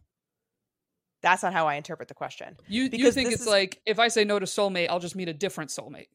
That's 1.21 1.43
not 1.43 1.51
how 1.51 1.67
I 1.67 1.75
interpret 1.75 2.07
the 2.07 2.13
question. 2.13 2.55
You 2.67 2.83
you 2.83 3.11
think 3.11 3.31
it's 3.33 3.41
is- 3.41 3.47
like 3.47 3.81
if 3.85 3.99
I 3.99 4.07
say 4.07 4.23
no 4.23 4.39
to 4.39 4.45
soulmate, 4.45 4.87
I'll 4.89 4.99
just 5.01 5.15
meet 5.17 5.27
a 5.27 5.33
different 5.33 5.69
soulmate. 5.69 6.07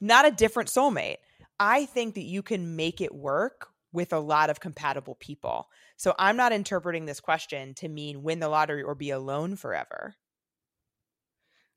not 0.00 0.26
a 0.26 0.30
different 0.32 0.68
soulmate. 0.68 1.18
I 1.60 1.86
think 1.86 2.14
that 2.16 2.22
you 2.24 2.42
can 2.42 2.74
make 2.74 3.00
it 3.00 3.14
work 3.14 3.69
with 3.92 4.12
a 4.12 4.18
lot 4.18 4.50
of 4.50 4.60
compatible 4.60 5.16
people. 5.16 5.68
So 5.96 6.14
I'm 6.18 6.36
not 6.36 6.52
interpreting 6.52 7.06
this 7.06 7.20
question 7.20 7.74
to 7.74 7.88
mean 7.88 8.22
win 8.22 8.40
the 8.40 8.48
lottery 8.48 8.82
or 8.82 8.94
be 8.94 9.10
alone 9.10 9.56
forever. 9.56 10.14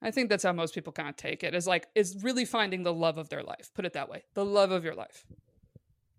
I 0.01 0.11
think 0.11 0.30
that's 0.30 0.43
how 0.43 0.51
most 0.51 0.76
people 0.76 0.91
kind 0.91 1.09
of 1.09 1.16
take 1.16 1.43
it. 1.43 1.55
Is 1.55 1.66
like 1.66 1.88
is 1.95 2.24
really 2.24 2.45
finding 2.45 2.84
the 2.84 2.93
love 2.93 3.18
of 3.18 3.30
their 3.30 3.41
life. 3.43 3.72
Put 3.74 3.86
it 3.86 3.93
that 3.93 4.09
way. 4.09 4.24
The 4.34 4.45
love 4.45 4.72
of 4.72 4.84
your 4.84 4.95
life. 4.95 5.26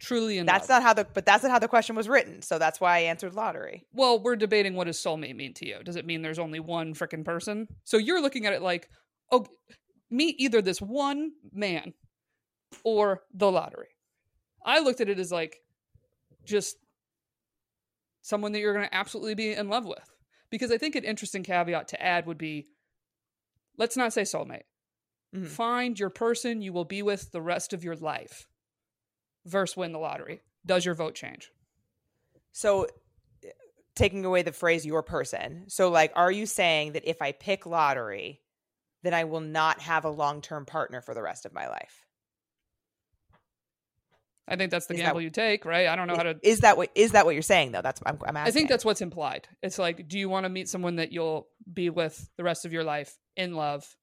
Truly 0.01 0.39
in 0.39 0.47
That's 0.47 0.69
love. 0.69 0.83
not 0.83 0.87
how 0.87 0.95
the 0.95 1.07
but 1.13 1.25
that's 1.25 1.43
not 1.45 1.53
how 1.53 1.59
the 1.59 1.69
question 1.69 1.95
was 1.95 2.09
written. 2.09 2.43
So 2.43 2.59
that's 2.59 2.81
why 2.81 2.97
I 2.97 3.01
answered 3.01 3.35
lottery. 3.35 3.87
well, 3.93 4.19
we're 4.19 4.37
debating 4.37 4.75
what 4.75 4.87
does 4.87 4.99
soulmate 4.99 5.37
mean 5.37 5.55
to 5.55 5.67
you. 5.67 5.83
Does 5.85 5.97
it 5.97 6.07
mean 6.07 6.23
there's 6.23 6.39
only 6.39 6.61
one 6.61 6.95
freaking 6.95 7.25
person? 7.25 7.69
So 7.85 7.97
you're 7.97 8.21
looking 8.21 8.47
at 8.47 8.53
it 8.53 8.63
like, 8.63 8.89
oh, 9.31 9.47
meet 10.11 10.37
either 10.39 10.61
this 10.61 10.81
one 10.81 11.33
man 11.53 11.95
or 12.85 13.23
the 13.33 13.51
lottery. 13.51 13.89
I 14.65 14.81
looked 14.81 15.01
at 15.01 15.09
it 15.09 15.19
as 15.19 15.31
like 15.31 15.61
just 16.45 16.77
someone 18.23 18.53
that 18.53 18.61
you're 18.61 18.73
going 18.75 18.89
to 18.89 18.95
absolutely 18.95 19.35
be 19.35 19.53
in 19.53 19.69
love 19.69 19.85
with. 19.85 20.11
Because 20.51 20.71
I 20.71 20.79
think 20.79 20.95
an 20.95 21.05
interesting 21.05 21.43
caveat 21.43 21.89
to 21.89 22.03
add 22.03 22.27
would 22.27 22.39
be 22.39 22.69
let's 23.77 23.97
not 23.97 24.13
say 24.13 24.23
soulmate. 24.23 24.63
Mhm. 25.35 25.49
Find 25.49 25.99
your 25.99 26.11
person 26.11 26.63
you 26.63 26.73
will 26.73 26.85
be 26.85 27.03
with 27.03 27.33
the 27.33 27.43
rest 27.43 27.73
of 27.73 27.83
your 27.83 27.97
life 27.97 28.47
versus 29.45 29.77
win 29.77 29.93
the 29.93 29.99
lottery. 29.99 30.43
Does 30.65 30.85
your 30.85 30.95
vote 30.95 31.15
change? 31.15 31.51
So 32.53 32.85
eh, 33.43 33.51
taking 33.97 34.25
away 34.25 34.43
the 34.43 34.53
phrase 34.53 34.87
your 34.87 35.03
person. 35.03 35.69
So 35.69 35.91
like 35.91 36.13
are 36.15 36.31
you 36.31 36.47
saying 36.47 36.93
that 36.93 37.09
if 37.09 37.21
I 37.21 37.33
pick 37.33 37.67
lottery, 37.67 38.43
then 39.03 39.13
I 39.13 39.25
will 39.25 39.41
not 39.41 39.81
have 39.81 40.05
a 40.05 40.11
long-term 40.11 40.67
partner 40.67 41.01
for 41.01 41.15
the 41.15 41.23
rest 41.23 41.45
of 41.45 41.53
my 41.53 41.69
life? 41.69 42.04
I 44.47 44.57
think 44.57 44.71
that's 44.71 44.87
the 44.87 44.95
Is 44.95 45.01
that- 45.01 45.07
gamble 45.07 45.23
you 45.23 45.31
take, 45.31 45.65
right? 45.65 45.87
I 45.87 45.97
don't 45.97 46.07
know 46.07 46.17
how 46.17 46.23
to. 46.25 46.39
Is 46.43 46.61
that 46.61 46.77
what 46.77 46.91
is 46.95 47.13
that 47.13 47.25
what 47.25 47.35
you're 47.35 47.43
saying 47.43 47.73
though? 47.73 47.83
That's 47.83 48.01
I'm, 48.05 48.19
I'm 48.27 48.37
asking. 48.37 48.49
I 48.49 48.53
think 48.53 48.69
that's 48.69 48.85
what's 48.85 49.01
implied. 49.01 49.49
It's 49.63 49.79
like, 49.79 50.07
do 50.07 50.19
you 50.19 50.29
want 50.29 50.45
to 50.45 50.51
meet 50.51 50.69
someone 50.69 50.97
that 50.97 51.13
you'll 51.13 51.49
be 51.73 51.91
with 51.91 52.29
the 52.37 52.45
rest 52.45 52.67
of 52.67 52.73
your 52.73 52.85
life 52.85 53.17
in 53.37 53.55
love, 53.55 53.97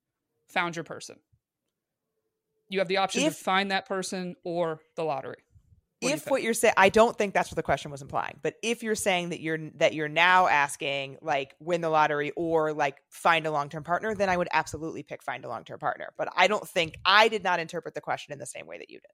found 0.48 0.74
your 0.74 0.84
person? 0.84 1.16
You 2.68 2.80
have 2.80 2.88
the 2.88 2.96
option 2.98 3.22
If- 3.22 3.36
to 3.38 3.44
find 3.44 3.70
that 3.70 3.86
person 3.86 4.34
or 4.44 4.80
the 4.96 5.04
lottery. 5.04 5.36
What 6.00 6.08
do 6.08 6.12
you 6.14 6.16
if 6.16 6.26
what 6.26 6.42
you're 6.42 6.52
saying 6.52 6.74
i 6.76 6.88
don't 6.88 7.16
think 7.16 7.32
that's 7.32 7.48
what 7.48 7.54
the 7.54 7.62
question 7.62 7.92
was 7.92 8.02
implying 8.02 8.40
but 8.42 8.54
if 8.60 8.82
you're 8.82 8.96
saying 8.96 9.28
that 9.28 9.38
you're 9.38 9.70
that 9.76 9.94
you're 9.94 10.08
now 10.08 10.48
asking 10.48 11.16
like 11.22 11.54
win 11.60 11.80
the 11.80 11.88
lottery 11.88 12.32
or 12.32 12.72
like 12.72 12.96
find 13.08 13.46
a 13.46 13.52
long-term 13.52 13.84
partner 13.84 14.12
then 14.12 14.28
i 14.28 14.36
would 14.36 14.48
absolutely 14.52 15.04
pick 15.04 15.22
find 15.22 15.44
a 15.44 15.48
long-term 15.48 15.78
partner 15.78 16.08
but 16.18 16.28
i 16.34 16.48
don't 16.48 16.66
think 16.68 16.96
i 17.04 17.28
did 17.28 17.44
not 17.44 17.60
interpret 17.60 17.94
the 17.94 18.00
question 18.00 18.32
in 18.32 18.40
the 18.40 18.46
same 18.46 18.66
way 18.66 18.78
that 18.78 18.90
you 18.90 18.98
did 18.98 19.12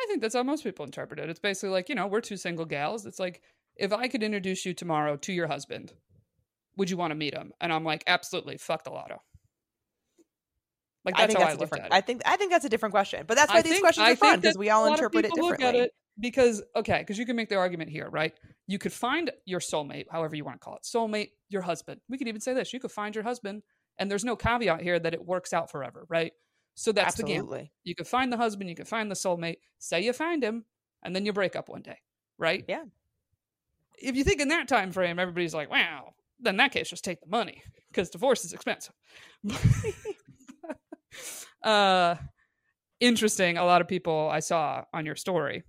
I 0.00 0.06
think 0.08 0.20
that's 0.22 0.34
how 0.34 0.42
most 0.42 0.64
people 0.64 0.84
interpret 0.84 1.20
it. 1.20 1.28
It's 1.30 1.40
basically 1.40 1.70
like, 1.70 1.88
you 1.88 1.94
know, 1.94 2.06
we're 2.06 2.20
two 2.20 2.36
single 2.36 2.64
gals. 2.64 3.06
It's 3.06 3.18
like, 3.18 3.42
if 3.76 3.92
I 3.92 4.08
could 4.08 4.22
introduce 4.22 4.66
you 4.66 4.74
tomorrow 4.74 5.16
to 5.18 5.32
your 5.32 5.46
husband, 5.46 5.92
would 6.76 6.90
you 6.90 6.96
want 6.96 7.10
to 7.10 7.14
meet 7.14 7.34
him? 7.34 7.52
And 7.60 7.72
I'm 7.72 7.84
like, 7.84 8.02
absolutely, 8.06 8.56
fuck 8.58 8.84
the 8.84 8.90
lotto. 8.90 9.20
Like 11.04 11.16
i 11.16 11.22
that's 11.22 11.32
think 11.34 11.38
how 11.40 11.44
that's 11.46 11.54
I 11.54 11.56
a 11.56 11.60
looked 11.60 11.72
different 11.72 11.84
at 11.92 11.96
it. 11.96 11.98
i 11.98 12.00
think 12.00 12.22
i 12.26 12.36
think 12.36 12.52
that's 12.52 12.64
a 12.64 12.68
different 12.68 12.92
question 12.92 13.24
but 13.26 13.36
that's 13.36 13.50
I 13.50 13.56
why 13.56 13.62
these 13.62 13.72
think- 13.72 13.82
questions 13.82 14.06
I 14.06 14.12
are 14.12 14.16
fun 14.16 14.38
because 14.40 14.56
we 14.56 14.70
all 14.70 14.84
a 14.84 14.90
lot 14.90 14.92
of 14.92 14.98
interpret 15.00 15.24
it 15.24 15.32
look 15.32 15.58
differently 15.58 15.80
at 15.80 15.84
it 15.86 15.90
because 16.20 16.62
okay, 16.76 16.98
because 16.98 17.18
you 17.18 17.26
can 17.26 17.34
make 17.36 17.48
the 17.48 17.56
argument 17.56 17.90
here, 17.90 18.08
right? 18.08 18.34
You 18.66 18.78
could 18.78 18.92
find 18.92 19.30
your 19.46 19.60
soulmate, 19.60 20.04
however 20.12 20.36
you 20.36 20.44
want 20.44 20.60
to 20.60 20.64
call 20.64 20.76
it, 20.76 20.82
soulmate, 20.82 21.30
your 21.48 21.62
husband. 21.62 22.00
We 22.08 22.18
could 22.18 22.28
even 22.28 22.40
say 22.40 22.52
this: 22.54 22.72
you 22.72 22.80
could 22.80 22.92
find 22.92 23.14
your 23.14 23.24
husband, 23.24 23.62
and 23.98 24.10
there's 24.10 24.22
no 24.24 24.36
caveat 24.36 24.82
here 24.82 24.98
that 25.00 25.14
it 25.14 25.24
works 25.24 25.52
out 25.54 25.70
forever, 25.70 26.04
right? 26.08 26.32
So 26.74 26.92
that's 26.92 27.16
the 27.16 27.22
game. 27.22 27.46
You 27.84 27.94
can 27.94 28.04
find 28.04 28.32
the 28.32 28.36
husband, 28.36 28.70
you 28.70 28.76
can 28.76 28.86
find 28.86 29.10
the 29.10 29.14
soulmate. 29.14 29.58
Say 29.78 30.02
you 30.02 30.12
find 30.12 30.42
him, 30.42 30.64
and 31.02 31.14
then 31.14 31.26
you 31.26 31.32
break 31.32 31.56
up 31.56 31.68
one 31.68 31.82
day, 31.82 31.98
right? 32.38 32.64
Yeah. 32.68 32.84
If 33.98 34.16
you 34.16 34.24
think 34.24 34.40
in 34.40 34.48
that 34.48 34.68
time 34.68 34.90
frame, 34.90 35.18
everybody's 35.18 35.54
like, 35.54 35.70
"Wow," 35.70 36.14
then 36.40 36.54
in 36.54 36.58
that 36.58 36.72
case, 36.72 36.90
just 36.90 37.04
take 37.04 37.20
the 37.20 37.28
money 37.28 37.62
because 37.90 38.10
divorce 38.10 38.44
is 38.44 38.52
expensive. 38.52 38.94
uh, 41.62 42.16
interesting. 43.00 43.58
A 43.58 43.64
lot 43.64 43.80
of 43.80 43.88
people 43.88 44.28
I 44.30 44.40
saw 44.40 44.84
on 44.92 45.06
your 45.06 45.16
story 45.16 45.62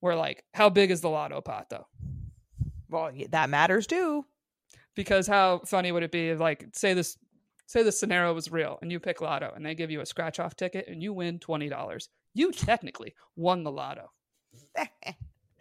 were 0.00 0.16
like, 0.16 0.44
"How 0.54 0.70
big 0.70 0.90
is 0.90 1.00
the 1.02 1.10
lotto 1.10 1.40
pot, 1.40 1.68
though?" 1.70 1.86
well 2.88 3.10
that 3.30 3.50
matters 3.50 3.86
too 3.86 4.24
Because 4.94 5.26
how 5.26 5.60
funny 5.66 5.92
would 5.92 6.02
it 6.02 6.10
be 6.10 6.30
if, 6.30 6.40
like, 6.40 6.66
say 6.72 6.94
this, 6.94 7.16
say 7.68 7.82
the 7.82 7.92
scenario 7.92 8.34
was 8.34 8.50
real, 8.50 8.78
and 8.82 8.90
you 8.90 8.98
pick 8.98 9.20
lotto, 9.20 9.52
and 9.54 9.64
they 9.64 9.74
give 9.74 9.90
you 9.90 10.00
a 10.00 10.06
scratch 10.06 10.40
off 10.40 10.56
ticket, 10.56 10.88
and 10.88 11.02
you 11.02 11.12
win 11.12 11.38
twenty 11.38 11.68
dollars. 11.68 12.08
You 12.34 12.50
technically 12.50 13.14
won 13.36 13.62
the 13.62 13.70
lotto. 13.70 14.10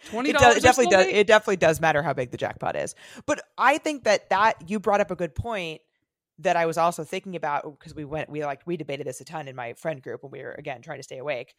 Twenty 0.10 0.30
it, 0.30 0.34
does, 0.34 0.41
dollars 0.41 0.58
it 0.58 0.62
definitely 0.62 0.95
does 0.95 1.08
it 1.08 1.28
definitely 1.28 1.55
does 1.58 1.82
matter 1.82 2.03
how 2.03 2.14
big 2.14 2.30
the 2.30 2.38
jackpot 2.38 2.76
is 2.76 2.93
but 3.26 3.41
i 3.58 3.80
think 3.80 4.03
that 4.03 4.30
that 4.30 4.70
you 4.70 4.80
brought 4.80 5.01
up 5.01 5.10
a 5.10 5.16
good 5.16 5.34
point 5.34 5.82
that 6.38 6.55
i 6.55 6.68
was 6.68 6.78
also 6.78 7.03
thinking 7.03 7.36
about 7.36 7.66
oh, 7.66 7.72
because 7.72 7.95
we 7.95 8.05
went 8.05 8.30
we 8.30 8.45
like 8.45 8.62
we 8.68 8.78
debated 8.78 9.08
this 9.08 9.20
a 9.22 9.26
ton 9.26 9.47
in 9.47 9.55
my 9.55 9.74
friend 9.74 10.03
group 10.03 10.22
when 10.22 10.32
we 10.32 10.41
were 10.43 10.51
again 10.51 10.84
trying 10.84 10.99
to 10.99 11.03
stay 11.03 11.18
awake 11.18 11.55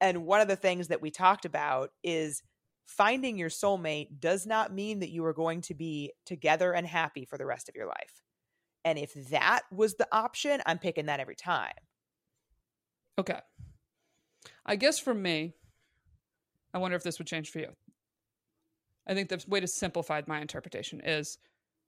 and 0.00 0.24
one 0.24 0.40
of 0.40 0.46
the 0.46 0.56
things 0.56 0.88
that 0.88 1.02
we 1.02 1.10
talked 1.10 1.44
about 1.44 1.90
is 2.04 2.44
finding 2.86 3.36
your 3.36 3.50
soulmate 3.50 4.20
does 4.20 4.46
not 4.46 4.72
mean 4.72 5.00
that 5.00 5.10
you 5.10 5.24
are 5.24 5.34
going 5.34 5.60
to 5.60 5.74
be 5.74 6.12
together 6.24 6.72
and 6.72 6.86
happy 6.86 7.24
for 7.24 7.36
the 7.36 7.46
rest 7.46 7.68
of 7.68 7.74
your 7.74 7.86
life 7.86 8.22
and 8.84 8.98
if 8.98 9.12
that 9.30 9.62
was 9.70 9.94
the 9.94 10.08
option 10.12 10.60
i'm 10.66 10.78
picking 10.78 11.06
that 11.06 11.20
every 11.20 11.36
time 11.36 11.72
Okay. 13.18 13.38
I 14.64 14.76
guess 14.76 14.98
for 14.98 15.14
me, 15.14 15.54
I 16.72 16.78
wonder 16.78 16.96
if 16.96 17.02
this 17.02 17.18
would 17.18 17.26
change 17.26 17.50
for 17.50 17.58
you. 17.58 17.68
I 19.06 19.14
think 19.14 19.28
the 19.28 19.44
way 19.46 19.60
to 19.60 19.66
simplify 19.66 20.22
my 20.26 20.40
interpretation 20.40 21.00
is 21.04 21.38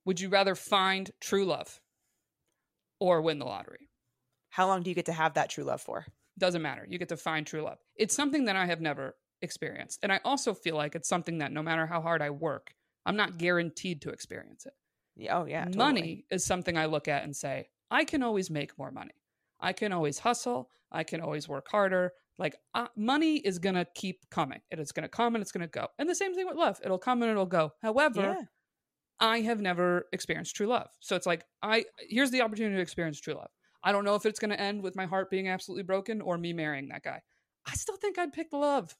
would 0.05 0.19
you 0.19 0.29
rather 0.29 0.53
find 0.55 1.09
true 1.19 1.45
love 1.45 1.79
or 2.99 3.21
win 3.21 3.39
the 3.39 3.45
lottery? 3.45 3.89
how 4.49 4.67
long 4.67 4.83
do 4.83 4.89
you 4.89 4.95
get 4.95 5.07
to 5.07 5.13
have 5.13 5.33
that 5.33 5.49
true 5.49 5.65
love 5.65 5.81
for 5.81 6.05
Doesn't 6.37 6.61
matter. 6.61 6.85
You 6.87 6.97
get 6.97 7.09
to 7.09 7.17
find 7.17 7.45
true 7.45 7.61
love. 7.61 7.79
It's 7.97 8.15
something 8.15 8.45
that 8.45 8.55
I 8.55 8.65
have 8.67 8.79
never 8.79 9.15
experienced. 9.41 9.99
And 10.03 10.11
I 10.13 10.21
also 10.23 10.53
feel 10.53 10.75
like 10.75 10.95
it's 10.95 11.09
something 11.09 11.39
that 11.39 11.51
no 11.51 11.61
matter 11.61 11.87
how 11.87 12.01
hard 12.01 12.21
I 12.21 12.29
work, 12.29 12.73
I'm 13.05 13.17
not 13.17 13.37
guaranteed 13.37 14.01
to 14.03 14.09
experience 14.11 14.65
it. 14.65 14.73
Oh 15.31 15.45
yeah 15.45 15.65
totally. 15.65 15.77
Money 15.77 16.25
is 16.31 16.45
something 16.45 16.77
I 16.77 16.85
look 16.85 17.07
at 17.07 17.23
and 17.23 17.35
say, 17.35 17.67
I 17.89 18.03
can 18.05 18.23
always 18.23 18.49
make 18.49 18.77
more 18.77 18.91
money. 18.91 19.13
I 19.59 19.73
can 19.73 19.93
always 19.93 20.19
hustle. 20.19 20.69
I 20.91 21.03
can 21.03 21.21
always 21.21 21.47
work 21.47 21.67
harder. 21.69 22.13
Like 22.37 22.57
uh, 22.73 22.87
money 22.97 23.37
is 23.37 23.59
going 23.59 23.75
to 23.75 23.85
keep 23.95 24.29
coming. 24.29 24.59
It 24.69 24.79
is 24.79 24.91
going 24.91 25.03
to 25.03 25.09
come 25.09 25.35
and 25.35 25.41
it's 25.41 25.51
going 25.53 25.61
to 25.61 25.67
go. 25.71 25.87
And 25.97 26.09
the 26.09 26.15
same 26.15 26.35
thing 26.35 26.45
with 26.45 26.57
love. 26.57 26.79
It'll 26.83 26.97
come 26.97 27.21
and 27.21 27.31
it'll 27.31 27.45
go. 27.45 27.71
However, 27.81 28.21
Yeah. 28.21 28.41
I 29.19 29.39
have 29.41 29.61
never 29.61 30.07
experienced 30.11 30.55
true 30.57 30.67
love. 30.67 30.89
So 30.99 31.15
it's 31.15 31.25
like 31.25 31.45
I 31.63 31.85
here's 32.09 32.31
the 32.31 32.41
opportunity 32.41 32.75
to 32.75 32.81
experience 32.81 33.19
true 33.19 33.35
love. 33.35 33.51
I 33.83 33.91
don't 33.93 34.03
know 34.03 34.15
if 34.15 34.25
it's 34.25 34.39
going 34.39 34.51
to 34.51 34.59
end 34.59 34.81
with 34.83 34.95
my 34.97 35.05
heart 35.05 35.29
being 35.29 35.47
absolutely 35.47 35.83
broken 35.83 36.19
or 36.19 36.37
me 36.37 36.51
marrying 36.51 36.89
that 36.89 37.03
guy. 37.03 37.21
I 37.65 37.73
still 37.75 37.95
think 37.95 38.17
I'd 38.19 38.33
pick 38.33 38.51
love. 38.51 38.95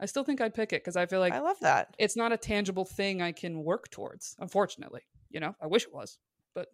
I 0.00 0.06
still 0.06 0.24
think 0.24 0.40
I'd 0.40 0.54
pick 0.54 0.72
it 0.72 0.82
because 0.82 0.96
I 0.96 1.06
feel 1.06 1.20
like 1.20 1.32
I 1.32 1.38
love 1.38 1.60
that. 1.60 1.94
it's 1.98 2.16
not 2.16 2.32
a 2.32 2.36
tangible 2.36 2.84
thing 2.84 3.22
I 3.22 3.30
can 3.30 3.62
work 3.62 3.90
towards. 3.90 4.34
Unfortunately, 4.40 5.02
you 5.34 5.40
know, 5.40 5.54
I 5.60 5.66
wish 5.66 5.82
it 5.84 5.92
was, 5.92 6.16
but 6.54 6.68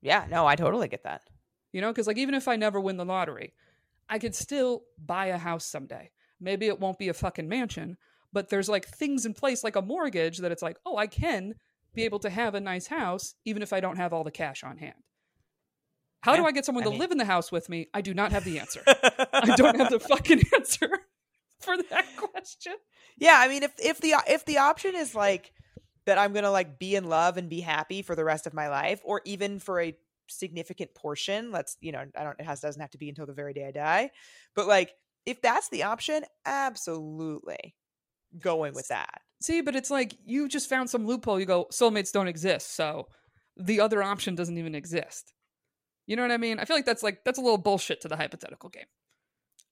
Yeah, 0.00 0.24
no, 0.30 0.46
I 0.46 0.56
totally 0.56 0.88
get 0.88 1.02
that. 1.04 1.22
you 1.72 1.80
know, 1.82 1.90
because 1.92 2.06
like 2.06 2.16
even 2.18 2.34
if 2.34 2.48
I 2.48 2.56
never 2.56 2.80
win 2.80 2.96
the 2.96 3.04
lottery, 3.04 3.52
I 4.08 4.18
could 4.18 4.34
still 4.34 4.82
buy 4.98 5.26
a 5.26 5.36
house 5.38 5.66
someday. 5.66 6.10
Maybe 6.40 6.66
it 6.68 6.80
won't 6.80 6.98
be 6.98 7.08
a 7.08 7.14
fucking 7.14 7.48
mansion, 7.48 7.96
but 8.32 8.48
there's 8.48 8.68
like 8.68 8.86
things 8.88 9.26
in 9.26 9.34
place 9.34 9.62
like 9.62 9.76
a 9.76 9.82
mortgage 9.82 10.38
that 10.38 10.52
it's 10.52 10.62
like, 10.62 10.78
oh, 10.86 10.96
I 10.96 11.06
can 11.06 11.54
be 11.94 12.04
able 12.04 12.20
to 12.20 12.30
have 12.30 12.54
a 12.54 12.60
nice 12.60 12.86
house 12.86 13.34
even 13.44 13.62
if 13.62 13.72
I 13.72 13.80
don't 13.80 13.96
have 13.98 14.12
all 14.12 14.24
the 14.24 14.30
cash 14.30 14.62
on 14.64 14.78
hand. 14.78 14.94
How 16.22 16.36
do 16.36 16.44
I 16.44 16.52
get 16.52 16.64
someone 16.64 16.84
I 16.84 16.86
to 16.86 16.90
mean- 16.90 17.00
live 17.00 17.10
in 17.12 17.18
the 17.18 17.24
house 17.24 17.50
with 17.50 17.68
me? 17.68 17.88
I 17.94 18.00
do 18.00 18.14
not 18.14 18.30
have 18.32 18.44
the 18.44 18.58
answer. 18.58 18.82
I 18.86 19.54
don't 19.56 19.76
have 19.78 19.90
the 19.90 20.00
fucking 20.00 20.42
answer 20.54 20.90
for 21.60 21.76
that 21.90 22.06
question. 22.16 22.74
Yeah, 23.16 23.36
I 23.38 23.48
mean, 23.48 23.62
if 23.62 23.72
if 23.78 24.00
the 24.00 24.14
if 24.28 24.44
the 24.44 24.58
option 24.58 24.94
is 24.94 25.14
like 25.14 25.52
that, 26.10 26.18
I'm 26.18 26.32
gonna 26.32 26.50
like 26.50 26.78
be 26.78 26.94
in 26.94 27.04
love 27.08 27.36
and 27.36 27.48
be 27.48 27.60
happy 27.60 28.02
for 28.02 28.14
the 28.14 28.24
rest 28.24 28.46
of 28.46 28.54
my 28.54 28.68
life, 28.68 29.00
or 29.04 29.22
even 29.24 29.58
for 29.58 29.80
a 29.80 29.96
significant 30.28 30.94
portion. 30.94 31.50
Let's 31.50 31.76
you 31.80 31.92
know, 31.92 32.04
I 32.16 32.24
don't. 32.24 32.38
It 32.38 32.44
has 32.44 32.60
doesn't 32.60 32.80
have 32.80 32.90
to 32.90 32.98
be 32.98 33.08
until 33.08 33.26
the 33.26 33.32
very 33.32 33.52
day 33.52 33.66
I 33.66 33.70
die, 33.70 34.10
but 34.54 34.66
like 34.66 34.94
if 35.26 35.40
that's 35.40 35.68
the 35.68 35.84
option, 35.84 36.24
absolutely 36.44 37.74
going 38.38 38.74
with 38.74 38.88
that. 38.88 39.20
See, 39.40 39.60
but 39.60 39.74
it's 39.76 39.90
like 39.90 40.16
you 40.24 40.48
just 40.48 40.68
found 40.68 40.90
some 40.90 41.06
loophole. 41.06 41.40
You 41.40 41.46
go, 41.46 41.66
soulmates 41.72 42.12
don't 42.12 42.28
exist, 42.28 42.74
so 42.74 43.08
the 43.56 43.80
other 43.80 44.02
option 44.02 44.34
doesn't 44.34 44.58
even 44.58 44.74
exist. 44.74 45.32
You 46.06 46.16
know 46.16 46.22
what 46.22 46.32
I 46.32 46.38
mean? 46.38 46.58
I 46.58 46.64
feel 46.64 46.76
like 46.76 46.86
that's 46.86 47.02
like 47.02 47.24
that's 47.24 47.38
a 47.38 47.42
little 47.42 47.58
bullshit 47.58 48.00
to 48.02 48.08
the 48.08 48.16
hypothetical 48.16 48.68
game. 48.68 48.86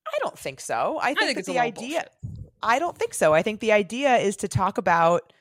I 0.07 0.18
don't 0.20 0.39
think 0.39 0.61
so. 0.61 0.99
I 1.01 1.09
think, 1.09 1.18
think 1.18 1.34
that 1.34 1.39
it's 1.41 1.49
the 1.49 1.59
idea. 1.59 2.05
bullshit. 2.22 2.39
I 2.62 2.78
don't 2.78 2.97
think 2.97 3.14
so. 3.14 3.34
I 3.34 3.43
think 3.43 3.61
the 3.61 3.72
idea 3.72 4.16
is 4.16 4.36
to 4.39 4.49
talk 4.49 4.78
about 4.78 5.32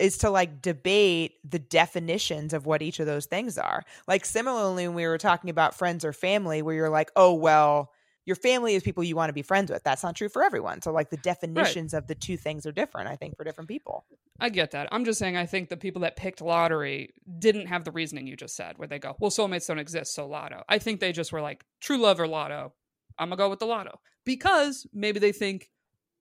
is 0.00 0.18
to 0.18 0.30
like 0.30 0.62
debate 0.62 1.34
the 1.48 1.58
definitions 1.58 2.52
of 2.52 2.66
what 2.66 2.82
each 2.82 2.98
of 2.98 3.06
those 3.06 3.26
things 3.26 3.58
are. 3.58 3.84
Like 4.08 4.24
similarly 4.24 4.88
when 4.88 4.96
we 4.96 5.06
were 5.06 5.18
talking 5.18 5.50
about 5.50 5.74
friends 5.74 6.04
or 6.04 6.12
family 6.12 6.62
where 6.62 6.74
you're 6.74 6.88
like, 6.88 7.10
"Oh, 7.14 7.34
well, 7.34 7.92
your 8.24 8.36
family 8.36 8.74
is 8.74 8.82
people 8.82 9.04
you 9.04 9.14
want 9.14 9.28
to 9.28 9.34
be 9.34 9.42
friends 9.42 9.70
with." 9.70 9.84
That's 9.84 10.02
not 10.02 10.16
true 10.16 10.30
for 10.30 10.42
everyone. 10.42 10.80
So 10.80 10.90
like 10.90 11.10
the 11.10 11.18
definitions 11.18 11.92
of 11.92 12.06
the 12.06 12.14
two 12.14 12.38
things 12.38 12.64
are 12.66 12.72
different, 12.72 13.08
I 13.08 13.16
think, 13.16 13.36
for 13.36 13.44
different 13.44 13.68
people. 13.68 14.06
I 14.40 14.48
get 14.48 14.70
that. 14.70 14.88
I'm 14.90 15.04
just 15.04 15.18
saying 15.18 15.36
I 15.36 15.46
think 15.46 15.68
the 15.68 15.76
people 15.76 16.00
that 16.02 16.16
picked 16.16 16.40
lottery 16.40 17.12
didn't 17.38 17.66
have 17.66 17.84
the 17.84 17.92
reasoning 17.92 18.26
you 18.26 18.36
just 18.36 18.56
said, 18.56 18.78
where 18.78 18.88
they 18.88 18.98
go, 18.98 19.16
"Well, 19.20 19.30
soulmates 19.30 19.66
don't 19.66 19.78
exist, 19.78 20.14
so 20.14 20.26
lotto." 20.26 20.64
I 20.68 20.78
think 20.78 21.00
they 21.00 21.12
just 21.12 21.30
were 21.32 21.42
like, 21.42 21.64
"True 21.80 21.98
love 21.98 22.18
or 22.18 22.26
lotto." 22.26 22.72
I'm 23.18 23.28
gonna 23.28 23.36
go 23.36 23.50
with 23.50 23.58
the 23.58 23.66
lotto 23.66 24.00
because 24.24 24.86
maybe 24.94 25.20
they 25.20 25.32
think 25.32 25.70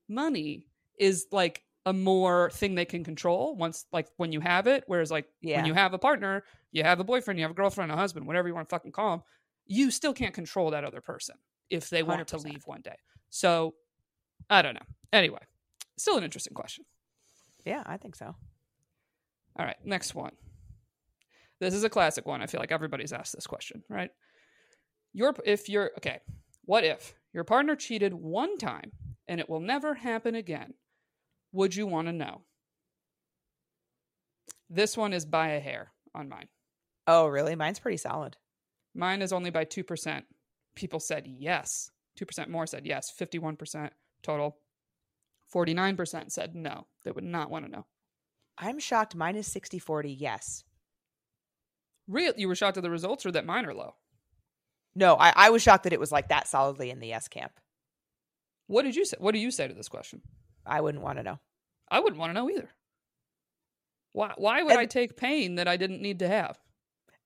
money 0.09 0.65
is 0.97 1.27
like 1.31 1.63
a 1.89 1.93
more 1.93 2.49
thing 2.51 2.75
they 2.75 2.85
can 2.85 3.03
control 3.03 3.55
once, 3.55 3.85
like 3.91 4.07
when 4.17 4.31
you 4.31 4.39
have 4.39 4.67
it. 4.67 4.83
Whereas, 4.87 5.11
like 5.11 5.27
Yeah. 5.41 5.57
when 5.57 5.65
you 5.65 5.73
have 5.73 5.93
a 5.93 5.97
partner, 5.99 6.43
you 6.71 6.83
have 6.83 6.99
a 6.99 7.03
boyfriend, 7.03 7.39
you 7.39 7.43
have 7.43 7.51
a 7.51 7.55
girlfriend, 7.55 7.91
a 7.91 7.95
husband, 7.95 8.25
whatever 8.27 8.47
you 8.47 8.53
want 8.53 8.69
to 8.69 8.73
fucking 8.75 8.91
call 8.91 9.09
them, 9.17 9.23
you 9.65 9.91
still 9.91 10.13
can't 10.13 10.33
control 10.33 10.71
that 10.71 10.83
other 10.83 11.01
person 11.01 11.35
if 11.69 11.89
they 11.89 12.03
want 12.03 12.27
to 12.27 12.35
100%. 12.37 12.43
leave 12.45 12.63
one 12.65 12.81
day. 12.81 12.95
So, 13.29 13.75
I 14.49 14.61
don't 14.61 14.73
know. 14.75 14.85
Anyway, 15.11 15.41
still 15.97 16.17
an 16.17 16.23
interesting 16.23 16.53
question. 16.53 16.85
Yeah, 17.65 17.83
I 17.85 17.97
think 17.97 18.15
so. 18.15 18.35
All 19.57 19.65
right, 19.65 19.77
next 19.83 20.15
one. 20.15 20.31
This 21.59 21.73
is 21.73 21.83
a 21.83 21.89
classic 21.89 22.25
one. 22.25 22.41
I 22.41 22.47
feel 22.47 22.59
like 22.61 22.71
everybody's 22.71 23.11
asked 23.11 23.33
this 23.35 23.45
question, 23.47 23.83
right? 23.89 24.11
Your 25.13 25.35
if 25.45 25.67
you're 25.67 25.91
okay, 25.97 26.19
what 26.65 26.83
if 26.83 27.13
your 27.33 27.43
partner 27.43 27.75
cheated 27.75 28.13
one 28.13 28.57
time 28.57 28.91
and 29.27 29.39
it 29.39 29.49
will 29.49 29.59
never 29.59 29.93
happen 29.95 30.35
again? 30.35 30.73
Would 31.51 31.75
you 31.75 31.87
want 31.87 32.07
to 32.07 32.13
know? 32.13 32.41
This 34.69 34.95
one 34.95 35.13
is 35.13 35.25
by 35.25 35.49
a 35.49 35.59
hair 35.59 35.91
on 36.13 36.29
mine. 36.29 36.47
Oh, 37.07 37.27
really? 37.27 37.55
Mine's 37.55 37.79
pretty 37.79 37.97
solid. 37.97 38.37
Mine 38.93 39.21
is 39.21 39.33
only 39.33 39.49
by 39.49 39.65
2%. 39.65 40.23
People 40.75 40.99
said 40.99 41.25
yes. 41.27 41.89
2% 42.19 42.49
more 42.49 42.67
said 42.67 42.85
yes. 42.85 43.11
51% 43.19 43.89
total. 44.21 44.57
49% 45.53 46.31
said 46.31 46.55
no. 46.55 46.85
They 47.03 47.11
would 47.11 47.23
not 47.23 47.49
want 47.49 47.65
to 47.65 47.71
know. 47.71 47.85
I'm 48.57 48.79
shocked 48.79 49.15
mine 49.15 49.35
is 49.35 49.47
60/40. 49.47 50.15
Yes. 50.19 50.63
Real 52.07 52.33
you 52.35 52.47
were 52.47 52.55
shocked 52.55 52.77
at 52.77 52.83
the 52.83 52.89
results 52.89 53.25
or 53.25 53.31
that 53.31 53.45
mine 53.45 53.65
are 53.65 53.73
low? 53.73 53.95
No, 54.95 55.15
I, 55.15 55.31
I 55.35 55.49
was 55.49 55.61
shocked 55.61 55.83
that 55.85 55.93
it 55.93 55.99
was 55.99 56.11
like 56.11 56.27
that 56.29 56.47
solidly 56.47 56.89
in 56.89 56.99
the 56.99 57.07
yes 57.07 57.27
camp. 57.27 57.53
What 58.67 58.83
did 58.83 58.95
you 58.95 59.05
say? 59.05 59.17
What 59.19 59.31
do 59.31 59.39
you 59.39 59.49
say 59.49 59.67
to 59.67 59.73
this 59.73 59.87
question? 59.87 60.21
I 60.69 60.81
wouldn't 60.81 61.03
want 61.03 61.17
to 61.17 61.23
know. 61.23 61.39
I 61.89 61.99
wouldn't 61.99 62.19
want 62.19 62.29
to 62.29 62.33
know 62.33 62.49
either. 62.49 62.69
Why 64.13 64.33
why 64.37 64.61
would 64.63 64.71
And- 64.71 64.79
I 64.79 64.85
take 64.85 65.17
pain 65.17 65.55
that 65.55 65.67
I 65.67 65.77
didn't 65.77 66.01
need 66.01 66.19
to 66.19 66.27
have? 66.27 66.57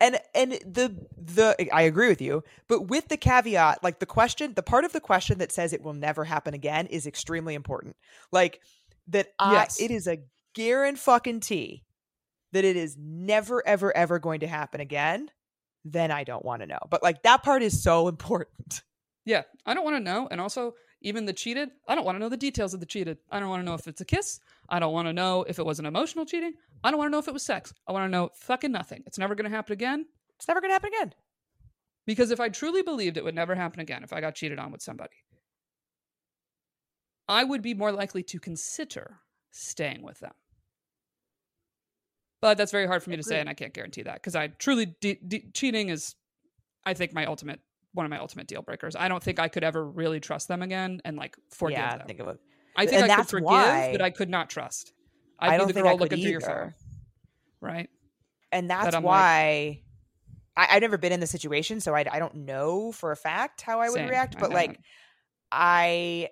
and 0.02 0.20
and 0.34 0.54
the 0.66 1.08
the 1.16 1.56
i 1.72 1.84
agree 1.84 2.08
with 2.10 2.20
you 2.20 2.44
but 2.68 2.88
with 2.88 3.08
the 3.10 3.16
caveat 3.16 3.84
like 3.84 4.00
the 4.00 4.08
question 4.08 4.52
the 4.56 4.64
part 4.64 4.86
of 4.86 4.91
the 4.91 5.00
question 5.00 5.38
that 5.38 5.52
says 5.52 5.72
it 5.72 5.84
will 5.84 5.94
never 5.94 6.26
happen 6.26 6.56
again 6.56 6.88
is 6.88 7.06
extremely 7.06 7.54
important 7.54 7.96
like 8.32 8.60
that 9.08 9.28
i 9.38 9.54
Yes. 9.54 9.80
it 9.80 9.91
is 9.91 10.08
a 10.08 10.18
guarantee 10.56 11.84
that 12.54 12.66
it 12.66 12.76
is 12.76 12.98
never 13.00 13.66
ever 13.68 13.96
ever 13.96 14.18
going 14.18 14.39
to 14.39 14.48
happen 14.48 14.82
again 14.82 15.30
then 15.86 16.10
i 16.12 16.24
don't 16.24 16.44
want 16.44 16.62
to 16.64 16.68
know 16.68 16.80
but 16.89 17.04
like 17.04 17.22
that 17.22 17.44
part 17.44 17.62
is 17.62 17.82
so 17.84 18.08
important 18.16 18.82
Yeah, 19.26 19.44
I 19.66 19.74
don't 19.76 19.86
want 19.86 19.96
to 19.96 20.04
know. 20.04 20.28
And 20.30 20.41
also, 20.41 20.74
even 21.04 21.26
the 21.26 21.34
cheated, 21.34 21.70
I 21.88 21.95
don't 21.95 22.06
want 22.06 22.16
to 22.16 22.20
know 22.20 22.30
the 22.30 22.38
details 22.38 22.74
of 22.74 22.80
the 22.80 22.86
cheated. 22.86 23.18
I 23.30 23.39
don't 23.39 23.49
want 23.49 23.62
to 23.62 23.66
know 23.66 23.76
if 23.76 23.88
it's 23.88 24.01
a 24.01 24.06
kiss. 24.06 24.39
I 24.70 24.80
don't 24.80 24.93
want 24.93 25.08
to 25.08 25.14
know 25.14 25.43
if 25.47 25.60
it 25.60 25.66
was 25.66 25.78
an 25.80 25.86
emotional 25.86 26.26
cheating. 26.26 26.54
I 26.84 26.89
don't 26.89 26.97
want 26.97 27.10
to 27.10 27.12
know 27.12 27.20
if 27.20 27.28
it 27.28 27.34
was 27.34 27.43
sex. 27.43 27.74
I 27.88 27.91
want 27.91 28.06
to 28.06 28.10
know 28.10 28.30
fucking 28.36 28.72
nothing. 28.72 29.04
It's 29.06 29.18
never 29.18 29.36
going 29.36 29.49
to 29.49 29.56
happen 29.56 29.74
again. 29.74 30.06
it's 30.38 30.47
never 30.47 30.62
going 30.62 30.70
to 30.70 30.74
happen 30.74 30.91
again 30.93 31.14
Because 32.08 32.32
if 32.32 32.39
I 32.39 32.49
truly 32.49 32.82
believed 32.82 33.18
it 33.18 33.24
would 33.24 33.36
never 33.36 33.54
happen 33.56 33.82
again, 33.82 34.04
if 34.04 34.14
I 34.14 34.22
got 34.22 34.36
cheated 34.36 34.60
on 34.60 34.72
with 34.72 34.82
somebody, 34.82 35.16
I 37.28 37.43
would 37.43 37.62
be 37.62 37.74
more 37.74 37.91
likely 37.91 38.24
to 38.24 38.39
consider 38.39 39.20
staying 39.51 40.01
with 40.04 40.20
them. 40.20 40.34
But 42.41 42.58
that's 42.58 42.72
very 42.74 42.88
hard 42.88 43.01
for 43.04 43.10
me 43.10 43.16
to 43.16 43.24
say, 43.24 43.39
and 43.39 43.47
I 43.47 43.54
can't 43.54 43.74
guarantee 43.74 44.04
that 44.04 44.16
because 44.16 44.36
I 44.36 44.47
truly 44.47 44.95
de- 44.99 45.20
de- 45.26 45.49
cheating 45.54 45.88
is, 45.89 46.16
I 46.86 46.93
think, 46.93 47.14
my 47.14 47.26
ultimate 47.26 47.62
one 47.94 48.06
of 48.06 48.10
my 48.10 48.18
ultimate 48.20 48.48
deal 48.48 48.62
breakers. 48.62 48.96
I 48.96 49.08
don't 49.08 49.22
think 49.24 49.39
I 49.39 49.48
could 49.48 49.64
ever 49.64 49.86
really 49.86 50.20
trust 50.20 50.48
them 50.48 50.62
again 50.62 51.00
and 51.06 51.16
like 51.18 51.36
forgive 51.52 51.78
yeah 51.78 51.98
them. 51.98 52.08
think 52.08 52.20
of 52.20 52.28
it 52.30 52.39
I 52.76 52.86
think 52.86 53.04
and 53.04 53.12
I 53.12 53.16
could 53.18 53.28
forgive, 53.28 53.46
why- 53.46 53.89
but 53.91 54.02
I 54.02 54.10
could 54.10 54.30
not 54.30 54.50
trust. 54.50 54.94
I'd 55.39 55.54
I 55.54 55.58
don't 55.58 55.68
the 55.68 55.74
think 55.74 55.84
girl 55.86 55.91
I 55.94 55.98
could 55.98 56.02
looking 56.12 56.22
through 56.24 56.32
your 56.32 56.41
either. 56.44 56.76
right? 57.62 57.89
and 58.52 58.70
that's 58.70 58.88
I'm 58.96 59.04
like- 59.04 59.04
why 59.04 59.82
I, 60.56 60.68
I've 60.72 60.82
never 60.82 60.98
been 61.00 61.12
in 61.12 61.20
the 61.20 61.26
situation, 61.28 61.80
so 61.82 61.96
I, 61.96 62.06
I 62.12 62.20
don't 62.20 62.36
know 62.46 62.91
for 62.91 63.12
a 63.12 63.16
fact 63.16 63.62
how 63.62 63.80
I 63.80 63.89
would 63.89 63.96
Same. 63.96 64.10
react. 64.10 64.36
I 64.38 64.39
But 64.39 64.52
like. 64.52 64.80
I, 65.52 66.30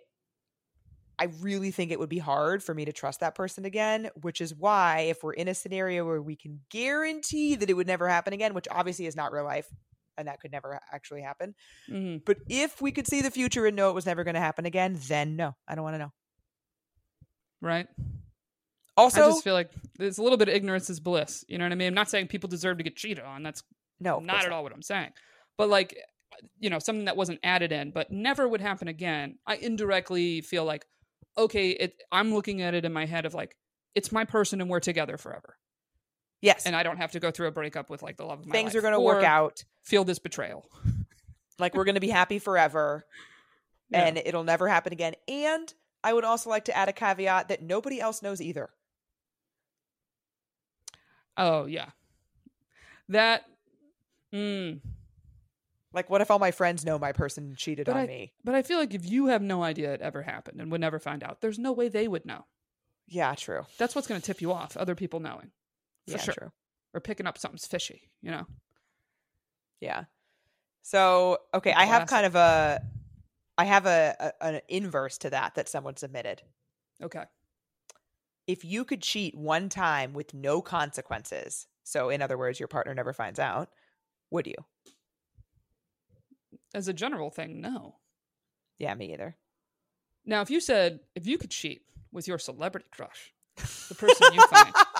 I 1.20 1.26
really 1.41 1.70
think 1.72 1.91
it 1.91 1.99
would 1.99 2.09
be 2.09 2.18
hard 2.18 2.64
for 2.64 2.74
me 2.74 2.86
to 2.86 2.91
trust 2.93 3.20
that 3.20 3.36
person 3.36 3.66
again. 3.66 4.09
Which 4.22 4.41
is 4.41 4.55
why, 4.55 5.01
if 5.09 5.24
we're 5.24 5.34
in 5.34 5.47
a 5.47 5.53
scenario 5.53 6.05
where 6.05 6.22
we 6.22 6.36
can 6.36 6.59
guarantee 6.70 7.55
that 7.55 7.70
it 7.70 7.74
would 7.74 7.86
never 7.88 8.07
happen 8.09 8.34
again, 8.34 8.53
which 8.55 8.68
obviously 8.72 9.05
is 9.05 9.16
not 9.16 9.32
real 9.32 9.43
life, 9.43 9.68
and 10.18 10.28
that 10.28 10.39
could 10.39 10.51
never 10.51 10.80
actually 10.91 11.22
happen. 11.22 11.55
Mhm. 11.89 12.24
But 12.26 12.38
if 12.49 12.82
we 12.82 12.91
could 12.91 13.07
see 13.07 13.22
the 13.22 13.32
future 13.32 13.66
and 13.66 13.76
know 13.76 13.89
it 13.89 13.93
was 13.93 14.05
never 14.05 14.24
going 14.24 14.36
to 14.36 14.41
happen 14.41 14.66
again, 14.66 14.97
then 15.07 15.36
no, 15.36 15.55
I 15.68 15.76
don't 15.76 15.84
want 15.84 15.95
to 15.95 15.99
know. 15.99 16.12
right. 17.62 17.88
Also, 18.97 19.24
I 19.24 19.30
just 19.30 19.43
feel 19.43 19.53
like 19.53 19.72
there's 19.97 20.18
a 20.18 20.24
little 20.24 20.38
bit 20.38 20.49
of 20.49 20.53
ignorance 20.53 20.89
is 20.89 20.99
bliss. 20.99 21.45
You 21.47 21.57
know 21.57 21.66
what 21.66 21.72
I 21.72 21.76
mean? 21.76 21.88
I'm 21.88 21.93
not 21.93 22.09
saying 22.09 22.28
people 22.28 22.49
deserve 22.49 22.78
to 22.78 22.84
get 22.84 22.95
cheated 22.97 23.24
on. 23.24 23.41
That's 23.41 23.64
no, 23.99 24.20
not 24.20 24.45
at 24.45 24.51
all 24.51 24.64
what 24.64 24.74
I'm 24.74 24.82
saying. 24.82 25.12
But 25.57 25.70
like, 25.70 25.95
you 26.59 26.70
know, 26.70 26.78
something 26.80 27.05
that 27.05 27.16
wasn't 27.16 27.39
added 27.43 27.72
in, 27.72 27.91
but 27.91 28.12
never 28.12 28.47
would 28.47 28.62
happen 28.62 28.88
again. 28.89 29.38
I 29.47 29.55
indirectly 29.55 30.41
feel 30.41 30.66
like, 30.66 30.86
okay, 31.38 31.70
it, 31.70 31.93
I'm 32.12 32.34
looking 32.34 32.62
at 32.62 32.74
it 32.74 32.84
in 32.84 32.91
my 32.91 33.05
head 33.05 33.26
of 33.26 33.34
like, 33.34 33.55
it's 33.95 34.12
my 34.12 34.26
person 34.26 34.59
and 34.59 34.70
we're 34.70 34.80
together 34.82 35.18
forever, 35.18 35.57
Yes, 36.41 36.66
and 36.66 36.76
I 36.76 36.84
don't 36.84 36.97
have 36.97 37.12
to 37.12 37.20
go 37.20 37.30
through 37.32 37.47
a 37.47 37.51
breakup 37.51 37.89
with 37.89 38.01
like 38.01 38.18
the 38.18 38.26
love 38.26 38.39
of 38.39 38.47
my 38.47 38.51
things 38.51 38.74
life 38.74 38.80
are 38.80 38.82
going 38.82 38.93
to 38.93 38.99
work 38.99 39.24
out. 39.24 39.64
Feel 39.84 40.03
this 40.03 40.19
betrayal. 40.19 40.69
Like 41.59 41.75
we're 41.75 41.84
going 41.84 41.93
to 41.95 42.01
be 42.01 42.09
happy 42.09 42.39
forever. 42.39 43.05
Yeah. 43.91 44.03
and 44.05 44.17
it'll 44.17 44.43
never 44.43 44.67
happen 44.67 44.93
again. 44.93 45.13
And 45.27 45.71
I 46.03 46.11
would 46.11 46.23
also 46.23 46.49
like 46.49 46.65
to 46.65 46.75
add 46.75 46.89
a 46.89 46.93
caveat 46.93 47.49
that 47.49 47.61
nobody 47.61 48.01
else 48.01 48.23
knows 48.23 48.41
either. 48.41 48.71
Oh 51.38 51.65
yeah, 51.65 51.89
that. 53.09 53.45
Mm, 54.34 54.79
Like, 55.93 56.09
what 56.09 56.21
if 56.21 56.32
all 56.32 56.39
my 56.39 56.51
friends 56.51 56.86
know 56.86 56.97
my 56.97 57.11
person 57.11 57.53
cheated 57.57 57.86
But 57.86 57.95
on 57.97 58.01
I- 58.03 58.07
me? 58.07 58.34
But 58.43 58.55
I 58.55 58.61
feel 58.61 58.77
like 58.79 58.93
if 58.93 59.05
you 59.09 59.27
have 59.27 59.41
no 59.41 59.61
idea 59.61 59.93
it 59.93 60.01
ever 60.01 60.21
happened 60.23 60.61
and 60.61 60.71
would 60.71 60.82
never 60.82 60.99
find 60.99 61.21
out, 61.23 61.41
there's 61.41 61.59
no 61.59 61.73
way 61.73 61.89
they 61.89 62.07
would 62.07 62.25
know. 62.25 62.45
Yeah, 63.07 63.36
true. 63.36 63.65
That's 63.77 63.93
what's 63.93 64.07
going 64.07 64.21
to 64.21 64.25
tip 64.25 64.41
you 64.41 64.51
off, 64.53 64.77
other 64.77 64.95
people 64.95 65.19
knowing. 65.19 65.51
For 66.07 66.13
yeah, 66.13 66.17
sure. 66.17 66.34
true. 66.34 66.51
Or 66.93 67.01
picking 67.01 67.27
up 67.27 67.38
something's 67.38 67.65
fishy, 67.67 68.09
you 68.21 68.32
know? 68.32 68.47
Yeah. 69.82 70.05
So, 70.84 71.39
okay, 71.53 71.73
I 71.73 71.86
have 71.86 72.07
kind 72.07 72.25
of 72.25 72.36
a, 72.36 72.82
I 73.57 73.65
have 73.65 73.86
a, 73.86 74.34
a 74.39 74.45
an 74.45 74.61
inverse 74.67 75.17
to 75.19 75.29
that 75.32 75.55
that 75.55 75.67
someone 75.67 75.97
submitted. 75.97 76.41
Okay. 77.03 77.23
If 78.47 78.65
you 78.65 78.86
could 78.86 79.01
cheat 79.01 79.36
one 79.36 79.69
time 79.69 80.13
with 80.13 80.34
no 80.34 80.61
consequences, 80.61 81.67
so 81.84 82.09
in 82.09 82.21
other 82.21 82.38
words, 82.38 82.59
your 82.59 82.67
partner 82.67 82.93
never 82.93 83.13
finds 83.13 83.39
out, 83.39 83.69
would 84.29 84.47
you? 84.47 84.55
As 86.73 86.88
a 86.88 86.93
general 86.93 87.29
thing, 87.29 87.61
no. 87.61 87.95
Yeah, 88.77 88.93
me 88.95 89.13
either. 89.13 89.36
Now, 90.25 90.41
if 90.41 90.49
you 90.49 90.59
said, 90.59 91.01
if 91.15 91.27
you 91.27 91.38
could 91.38 91.51
cheat 91.51 91.84
with 92.11 92.27
your 92.27 92.39
celebrity 92.39 92.88
crush, 92.91 93.34
the 93.89 93.95
person 93.95 94.34
you 94.34 94.41
find 94.47 94.73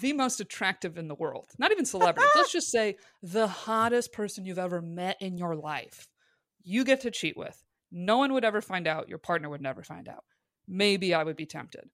the 0.00 0.12
most 0.12 0.40
attractive 0.40 0.98
in 0.98 1.08
the 1.08 1.14
world, 1.14 1.46
not 1.58 1.72
even 1.72 1.84
celebrities, 1.84 2.30
let's 2.34 2.52
just 2.52 2.70
say 2.70 2.96
the 3.22 3.46
hottest 3.48 4.12
person 4.12 4.44
you've 4.44 4.58
ever 4.58 4.80
met 4.82 5.16
in 5.20 5.36
your 5.38 5.54
life, 5.56 6.08
you 6.62 6.84
get 6.84 7.00
to 7.02 7.10
cheat 7.10 7.36
with. 7.36 7.62
No 7.90 8.18
one 8.18 8.32
would 8.34 8.44
ever 8.44 8.60
find 8.60 8.86
out. 8.86 9.08
Your 9.08 9.18
partner 9.18 9.48
would 9.48 9.62
never 9.62 9.82
find 9.82 10.08
out. 10.08 10.24
Maybe 10.66 11.14
I 11.14 11.22
would 11.24 11.36
be 11.36 11.46
tempted, 11.46 11.88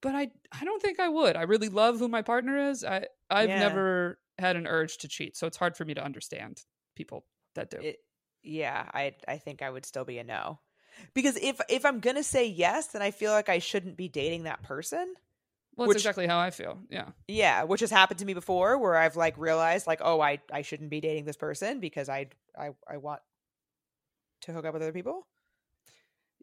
but 0.00 0.14
I, 0.14 0.30
I 0.52 0.64
don't 0.64 0.80
think 0.82 1.00
I 1.00 1.08
would. 1.08 1.36
I 1.36 1.42
really 1.42 1.68
love 1.68 1.98
who 1.98 2.08
my 2.08 2.22
partner 2.22 2.70
is. 2.70 2.84
I, 2.84 3.06
I've 3.30 3.48
Yeah. 3.48 3.58
never 3.60 4.18
had 4.38 4.56
an 4.56 4.66
urge 4.66 4.98
to 4.98 5.08
cheat, 5.08 5.36
so 5.36 5.46
it's 5.46 5.56
hard 5.56 5.76
for 5.76 5.84
me 5.84 5.94
to 5.94 6.04
understand 6.04 6.64
people 6.94 7.26
that 7.54 7.70
do. 7.70 7.78
it, 7.80 7.98
yeah, 8.42 8.88
I 8.94 9.14
I 9.26 9.38
think 9.38 9.62
I 9.62 9.70
would 9.70 9.84
still 9.84 10.04
be 10.04 10.18
a 10.18 10.24
no. 10.24 10.60
Because 11.14 11.36
if 11.36 11.60
if 11.68 11.84
I'm 11.84 12.00
gonna 12.00 12.22
say 12.22 12.46
yes, 12.46 12.88
then 12.88 13.02
I 13.02 13.10
feel 13.10 13.32
like 13.32 13.48
I 13.48 13.58
shouldn't 13.58 13.96
be 13.96 14.08
dating 14.08 14.44
that 14.44 14.62
person. 14.62 15.14
Well, 15.76 15.86
that's 15.86 15.96
which- 15.96 16.02
exactly 16.02 16.26
how 16.26 16.38
I 16.38 16.50
feel. 16.50 16.78
Yeah. 16.90 17.10
Yeah, 17.28 17.64
which 17.64 17.80
has 17.80 17.90
happened 17.90 18.18
to 18.20 18.24
me 18.24 18.34
before, 18.34 18.78
where 18.78 18.96
I've 18.96 19.16
like 19.16 19.36
realized 19.38 19.86
like, 19.86 20.00
oh, 20.02 20.20
I 20.20 20.40
I 20.52 20.62
shouldn't 20.62 20.90
be 20.90 21.00
dating 21.00 21.24
this 21.24 21.36
person 21.36 21.80
because 21.80 22.08
I 22.08 22.28
I 22.58 22.70
I 22.88 22.96
want 22.96 23.20
to 24.42 24.52
hook 24.52 24.64
up 24.64 24.72
with 24.72 24.82
other 24.82 24.92
people. 24.92 25.26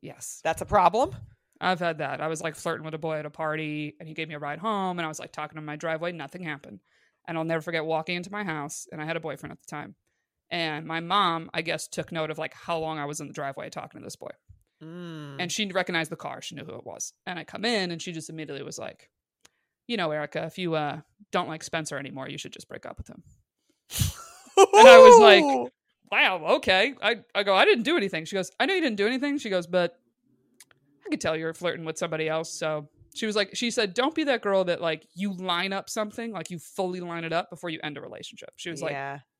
Yes. 0.02 0.42
That's 0.44 0.62
a 0.62 0.66
problem. 0.66 1.16
I've 1.62 1.80
had 1.80 2.00
that. 2.00 2.20
I 2.20 2.28
was 2.28 2.42
like 2.42 2.56
flirting 2.56 2.84
with 2.84 2.94
a 2.94 2.98
boy 3.00 3.18
at 3.18 3.26
a 3.26 3.30
party 3.30 3.96
and 4.00 4.08
he 4.08 4.14
gave 4.14 4.28
me 4.28 4.36
a 4.36 4.40
ride 4.40 4.60
home 4.60 5.00
and 5.00 5.06
I 5.06 5.08
was 5.08 5.20
like 5.20 5.32
talking 5.32 5.56
to 5.56 5.60
in 5.60 5.66
my 5.66 5.78
driveway. 5.78 6.12
Nothing 6.12 6.44
happened. 6.44 6.80
And 7.26 7.38
I'll 7.38 7.46
never 7.46 7.62
forget 7.62 7.86
walking 7.86 8.18
into 8.18 8.32
my 8.32 8.44
house 8.44 8.86
and 8.92 9.02
I 9.02 9.06
had 9.06 9.16
a 9.16 9.22
boyfriend 9.22 9.54
at 9.54 9.62
the 9.62 9.68
time. 9.68 9.96
And 10.52 10.86
my 10.86 11.00
mom, 11.00 11.50
I 11.54 11.62
guess, 11.62 11.88
took 11.88 12.12
note 12.12 12.32
of 12.32 12.38
like 12.38 12.54
how 12.54 12.78
long 12.80 13.00
I 13.00 13.06
was 13.06 13.22
in 13.22 13.28
the 13.28 13.34
driveway 13.34 13.70
talking 13.70 14.02
to 14.02 14.06
this 14.06 14.18
boy. 14.18 14.32
Mm. 14.84 15.38
And 15.40 15.52
she 15.52 15.72
recognized 15.72 16.12
the 16.12 16.18
car. 16.18 16.42
She 16.42 16.56
knew 16.56 16.66
who 16.66 16.76
it 16.76 16.86
was. 16.86 17.14
And 17.26 17.40
I 17.40 17.46
come 17.46 17.64
in 17.64 17.92
and 17.92 18.02
she 18.02 18.12
just 18.12 18.30
immediately 18.30 18.64
was 18.64 18.78
like, 18.78 19.10
you 19.88 19.98
know, 19.98 20.12
Erica, 20.12 20.44
if 20.46 20.58
you 20.58 20.76
uh, 20.76 21.00
don't 21.32 21.48
like 21.48 21.64
Spencer 21.64 21.98
anymore, 21.98 22.30
you 22.30 22.38
should 22.38 22.54
just 22.54 22.68
break 22.68 22.86
up 22.86 22.98
with 22.98 23.10
him. 23.10 23.24
and 24.58 24.88
I 24.88 24.98
was 24.98 25.20
like- 25.20 25.72
Wow, 26.12 26.46
okay. 26.58 26.94
I, 27.02 27.22
I 27.34 27.42
go, 27.42 27.56
I 27.56 27.66
didn't 27.66 27.86
do 27.86 27.98
anything. 27.98 28.26
She 28.26 28.36
goes, 28.36 28.52
I 28.60 28.68
know 28.68 28.76
you 28.76 28.82
didn't 28.82 28.98
do 28.98 29.08
anything. 29.08 29.40
She 29.40 29.50
goes, 29.50 29.66
but 29.66 29.98
I 31.04 31.10
could 31.10 31.20
tell 31.20 31.36
you're 31.36 31.56
flirting 31.56 31.86
with 31.86 31.98
somebody 31.98 32.30
else. 32.30 32.54
So 32.54 32.88
she 33.16 33.26
was 33.26 33.36
like, 33.36 33.56
she 33.56 33.72
said, 33.72 33.96
don't 33.96 34.14
be 34.14 34.26
that 34.26 34.44
girl 34.44 34.64
that 34.66 34.80
like 34.80 35.08
you 35.16 35.34
line 35.34 35.74
up 35.74 35.90
something, 35.90 36.32
like 36.32 36.52
you 36.52 36.60
fully 36.60 37.00
line 37.00 37.24
it 37.24 37.34
up 37.34 37.50
before 37.50 37.72
you 37.72 37.80
end 37.82 37.98
a 37.98 38.02
relationship. 38.02 38.52
She 38.58 38.70
was 38.70 38.80
like, 38.84 38.92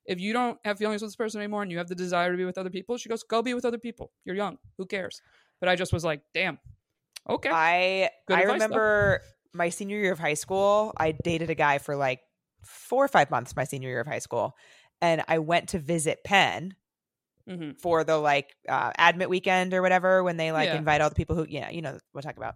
if 0.08 0.20
you 0.20 0.34
don't 0.34 0.58
have 0.66 0.80
feelings 0.80 1.04
with 1.04 1.10
this 1.10 1.16
person 1.16 1.42
anymore 1.42 1.62
and 1.62 1.72
you 1.72 1.78
have 1.78 1.90
the 1.90 1.96
desire 1.96 2.32
to 2.32 2.38
be 2.38 2.46
with 2.46 2.58
other 2.58 2.72
people, 2.72 2.98
she 2.98 3.08
goes, 3.08 3.22
go 3.22 3.44
be 3.44 3.54
with 3.54 3.66
other 3.66 3.78
people. 3.78 4.12
You're 4.26 4.36
young. 4.36 4.58
Who 4.80 4.88
cares? 4.88 5.22
But 5.60 5.70
I 5.70 5.76
just 5.76 5.94
was 5.94 6.04
like, 6.04 6.22
damn. 6.34 6.58
Okay. 7.30 7.52
I 7.52 8.10
Good 8.28 8.38
I 8.38 8.42
advice, 8.42 8.60
though. 8.72 8.76
My 9.54 9.70
senior 9.70 9.98
year 9.98 10.12
of 10.12 10.20
high 10.20 10.34
school. 10.34 10.94
I 10.98 11.12
dated 11.12 11.50
a 11.50 11.56
guy 11.56 11.78
for 11.78 11.96
like 11.96 12.22
four 12.64 13.04
or 13.04 13.08
five 13.08 13.30
months 13.32 13.56
my 13.56 13.64
senior 13.66 13.90
year 13.90 14.02
of 14.02 14.08
high 14.08 14.20
school, 14.20 14.56
and 15.02 15.24
I 15.28 15.40
went 15.40 15.70
to 15.70 15.80
visit 15.80 16.24
Penn 16.24 16.76
hmm 17.48 17.72
for 17.82 18.04
the 18.04 18.18
like 18.18 18.56
uh, 18.70 18.92
admit 18.98 19.30
weekend 19.30 19.74
or 19.74 19.82
whatever 19.82 20.24
when 20.24 20.38
they 20.38 20.52
like 20.52 20.70
Yeah. 20.70 20.78
invite 20.78 21.02
all 21.02 21.10
the 21.10 21.16
people 21.16 21.36
who 21.36 21.46
yeah 21.50 21.70
you 21.70 21.82
know 21.82 21.98
I'm 22.16 22.22
talking 22.22 22.38
about 22.38 22.56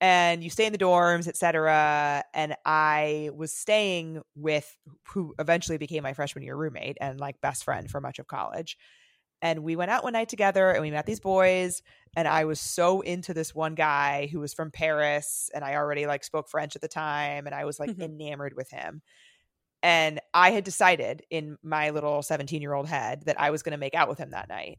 and 0.00 0.42
you 0.42 0.50
stay 0.50 0.66
in 0.66 0.72
the 0.72 0.78
dorms 0.78 1.28
etc 1.28 2.24
and 2.34 2.56
i 2.64 3.30
was 3.34 3.52
staying 3.52 4.22
with 4.34 4.76
who 5.08 5.34
eventually 5.38 5.78
became 5.78 6.02
my 6.02 6.14
freshman 6.14 6.44
year 6.44 6.56
roommate 6.56 6.96
and 7.00 7.20
like 7.20 7.40
best 7.40 7.64
friend 7.64 7.90
for 7.90 8.00
much 8.00 8.18
of 8.18 8.26
college 8.26 8.78
and 9.42 9.62
we 9.62 9.76
went 9.76 9.90
out 9.90 10.04
one 10.04 10.12
night 10.12 10.28
together 10.28 10.70
and 10.70 10.82
we 10.82 10.90
met 10.90 11.06
these 11.06 11.20
boys 11.20 11.82
and 12.16 12.26
i 12.28 12.44
was 12.44 12.60
so 12.60 13.00
into 13.00 13.32
this 13.34 13.54
one 13.54 13.74
guy 13.74 14.28
who 14.32 14.40
was 14.40 14.52
from 14.54 14.70
paris 14.70 15.50
and 15.54 15.64
i 15.64 15.74
already 15.76 16.06
like 16.06 16.24
spoke 16.24 16.48
french 16.48 16.76
at 16.76 16.82
the 16.82 16.88
time 16.88 17.46
and 17.46 17.54
i 17.54 17.64
was 17.64 17.78
like 17.80 17.90
Mhm. 17.90 18.02
enamored 18.02 18.54
with 18.56 18.70
him 18.70 19.02
and 19.82 20.20
i 20.34 20.50
had 20.50 20.64
decided 20.64 21.22
in 21.30 21.56
my 21.62 21.90
little 21.90 22.22
17 22.22 22.60
year 22.60 22.74
old 22.74 22.88
head 22.88 23.22
that 23.26 23.40
i 23.40 23.50
was 23.50 23.62
going 23.62 23.72
to 23.72 23.78
make 23.78 23.94
out 23.94 24.08
with 24.08 24.18
him 24.18 24.30
that 24.30 24.48
night 24.48 24.78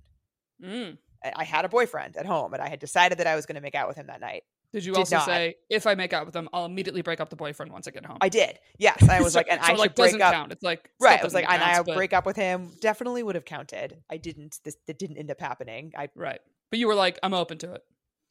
Mm. 0.64 0.99
I 1.36 1.43
had 1.43 1.66
a 1.66 1.70
boyfriend 1.70 2.18
at 2.18 2.28
home 2.28 2.53
and 2.53 2.62
I 2.62 2.70
had 2.70 2.80
decided 2.80 3.18
that 3.18 3.26
I 3.26 3.36
was 3.36 3.47
going 3.47 3.55
to 3.55 3.62
make 3.62 3.74
out 3.74 3.88
with 3.88 3.97
him 3.97 4.05
that 4.07 4.22
night. 4.22 4.43
Did 4.74 4.86
you 4.86 4.93
Did 4.93 4.99
also 4.99 5.17
not. 5.17 5.26
say, 5.26 5.55
if 5.69 5.86
I 5.86 5.95
make 5.95 6.13
out 6.13 6.26
with 6.26 6.34
them, 6.34 6.47
I'll 6.53 6.65
immediately 6.65 7.01
break 7.01 7.19
up 7.19 7.30
the 7.30 7.36
boyfriend 7.36 7.72
once 7.74 7.88
I 7.88 7.91
get 7.91 8.05
home? 8.05 8.17
I 8.22 8.30
did. 8.30 8.57
Yes. 8.80 9.03
I 9.09 9.19
was 9.22 9.34
So- 9.34 9.39
like, 9.39 9.47
and 9.49 9.59
so, 9.59 9.65
I 9.65 9.69
should 9.72 9.80
like 9.80 9.95
break 9.95 10.13
up. 10.22 10.34
count. 10.34 10.51
It's 10.53 10.63
like 10.63 10.89
Right. 10.99 11.19
I 11.19 11.24
was 11.24 11.34
like, 11.34 11.45
and 11.49 11.61
I'll 11.61 11.84
but- 11.84 11.95
break 11.97 12.13
up 12.13 12.26
with 12.26 12.38
him. 12.38 12.72
Definitely 12.80 13.22
would 13.24 13.36
have 13.36 13.43
counted. 13.45 13.97
I 14.09 14.15
didn't. 14.17 14.59
This 14.63 14.78
that 14.88 14.97
didn't 14.97 15.17
end 15.17 15.30
up 15.30 15.39
happening. 15.41 15.91
I 15.97 16.09
Right. 16.15 16.39
But 16.69 16.80
you 16.80 16.88
were 16.88 16.95
like, 16.95 17.19
I'm 17.22 17.34
open 17.34 17.57
to 17.59 17.74
it. 17.74 17.82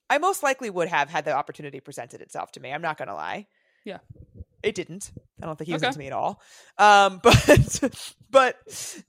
I 0.08 0.16
most 0.18 0.42
likely 0.42 0.70
would 0.70 0.88
have 0.88 1.10
had 1.10 1.24
the 1.26 1.32
opportunity 1.32 1.78
presented 1.80 2.20
itself 2.22 2.50
to 2.52 2.60
me. 2.60 2.72
I'm 2.72 2.82
not 2.82 2.96
going 2.96 3.08
to 3.08 3.14
lie. 3.14 3.46
Yeah. 3.84 3.98
It 4.62 4.74
didn't. 4.74 5.10
I 5.42 5.46
don't 5.46 5.56
think 5.56 5.66
he 5.68 5.72
was 5.72 5.82
Okay. 5.82 5.88
into 5.88 5.98
me 6.00 6.06
at 6.08 6.12
all. 6.12 6.40
Um, 6.78 7.20
but 7.22 7.92
but 8.30 8.56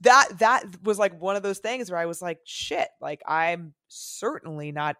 that 0.02 0.38
that 0.38 0.64
was 0.82 0.98
like 0.98 1.18
one 1.20 1.36
of 1.36 1.42
those 1.42 1.58
things 1.58 1.90
where 1.90 1.98
I 1.98 2.06
was 2.06 2.20
like, 2.22 2.38
shit, 2.44 2.88
like 3.00 3.22
I'm 3.26 3.74
certainly 3.88 4.70
not 4.70 4.96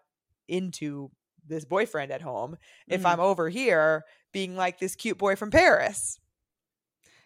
into 0.47 1.09
this 1.47 1.65
boyfriend 1.65 2.11
at 2.11 2.21
home 2.21 2.57
if 2.87 3.01
Mhm. 3.01 3.05
I'm 3.05 3.19
over 3.19 3.49
here 3.49 4.03
being 4.31 4.55
like 4.55 4.79
this 4.79 4.95
cute 4.95 5.17
boy 5.17 5.35
from 5.35 5.51
Paris. 5.51 6.19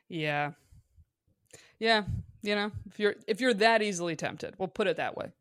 Yeah. 0.10 0.52
Yeah. 1.80 2.04
You 2.42 2.56
know, 2.56 2.72
if 2.90 3.00
you're 3.00 3.16
if 3.28 3.42
you're 3.42 3.54
that 3.56 3.82
easily 3.82 4.16
tempted, 4.16 4.56
we'll 4.58 4.68
put 4.68 4.88
it 4.88 4.98
that 4.98 5.18
way. 5.18 5.32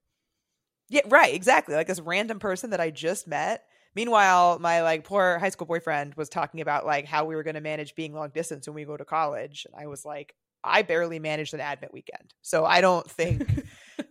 Yeah, 0.88 1.02
right, 1.06 1.34
exactly. 1.34 1.74
Like 1.74 1.86
this 1.88 2.00
random 2.00 2.38
person 2.38 2.70
that 2.70 2.80
I 2.80 2.90
just 2.90 3.26
met. 3.26 3.64
Meanwhile, 3.94 4.58
my 4.60 4.82
like 4.82 5.04
poor 5.04 5.38
high 5.38 5.48
school 5.48 5.66
boyfriend 5.66 6.14
was 6.14 6.28
talking 6.28 6.60
about 6.60 6.86
like 6.86 7.06
how 7.06 7.24
we 7.24 7.34
were 7.34 7.42
going 7.42 7.54
to 7.54 7.60
manage 7.60 7.94
being 7.94 8.12
long 8.14 8.30
distance 8.30 8.66
when 8.66 8.74
we 8.74 8.84
go 8.84 8.96
to 8.96 9.04
college, 9.04 9.66
and 9.66 9.80
I 9.80 9.86
was 9.86 10.04
like, 10.04 10.34
I 10.62 10.82
barely 10.82 11.18
managed 11.18 11.54
an 11.54 11.60
admit 11.60 11.92
weekend, 11.92 12.34
so 12.42 12.64
I 12.64 12.80
don't 12.80 13.08
think 13.10 13.48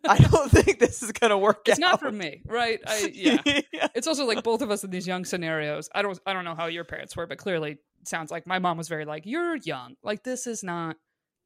I 0.09 0.17
don't 0.17 0.51
think 0.51 0.79
this 0.79 1.01
is 1.03 1.11
going 1.11 1.31
to 1.31 1.37
work. 1.37 1.67
It's 1.67 1.79
not 1.79 1.99
for 1.99 2.11
me, 2.11 2.41
right? 2.45 2.79
I 2.85 3.11
yeah. 3.13 3.41
yeah. 3.71 3.87
It's 3.95 4.07
also 4.07 4.25
like 4.25 4.43
both 4.43 4.61
of 4.61 4.71
us 4.71 4.83
in 4.83 4.89
these 4.91 5.07
young 5.07 5.25
scenarios. 5.25 5.89
I 5.93 6.01
don't 6.01 6.19
I 6.25 6.33
don't 6.33 6.45
know 6.45 6.55
how 6.55 6.67
your 6.67 6.83
parents 6.83 7.15
were, 7.15 7.27
but 7.27 7.37
clearly 7.37 7.71
it 8.01 8.07
sounds 8.07 8.31
like 8.31 8.45
my 8.47 8.59
mom 8.59 8.77
was 8.77 8.87
very 8.87 9.05
like, 9.05 9.23
You're 9.25 9.55
young. 9.57 9.95
Like 10.03 10.23
this 10.23 10.47
is 10.47 10.63
not 10.63 10.97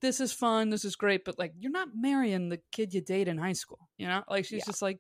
this 0.02 0.20
is 0.22 0.32
fun, 0.32 0.70
this 0.70 0.86
is 0.86 0.96
great, 0.96 1.26
but 1.26 1.38
like 1.38 1.54
you're 1.58 1.72
not 1.72 1.90
marrying 1.94 2.50
the 2.50 2.60
kid 2.72 2.94
you 2.94 3.02
date 3.02 3.28
in 3.28 3.38
high 3.38 3.54
school. 3.54 3.90
You 3.98 4.08
know? 4.08 4.24
Like 4.30 4.46
she's 4.46 4.60
Yeah. 4.60 4.66
just 4.68 4.82
like, 4.82 5.00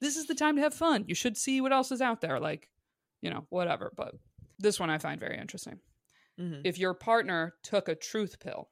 This 0.00 0.16
is 0.16 0.26
the 0.26 0.34
time 0.34 0.56
to 0.56 0.62
have 0.62 0.74
fun. 0.74 1.04
You 1.06 1.14
should 1.14 1.36
see 1.36 1.60
what 1.60 1.72
else 1.72 1.92
is 1.92 2.00
out 2.00 2.20
there. 2.20 2.40
Like, 2.40 2.68
you 3.20 3.30
know, 3.30 3.46
whatever. 3.50 3.92
But 3.96 4.14
this 4.58 4.78
one 4.80 4.90
I 4.90 4.98
find 4.98 5.20
very 5.20 5.38
interesting. 5.38 5.78
Mhm. 6.40 6.62
If 6.64 6.78
your 6.78 6.94
partner 6.94 7.54
took 7.62 7.88
a 7.88 7.94
truth 7.94 8.38
pill, 8.40 8.70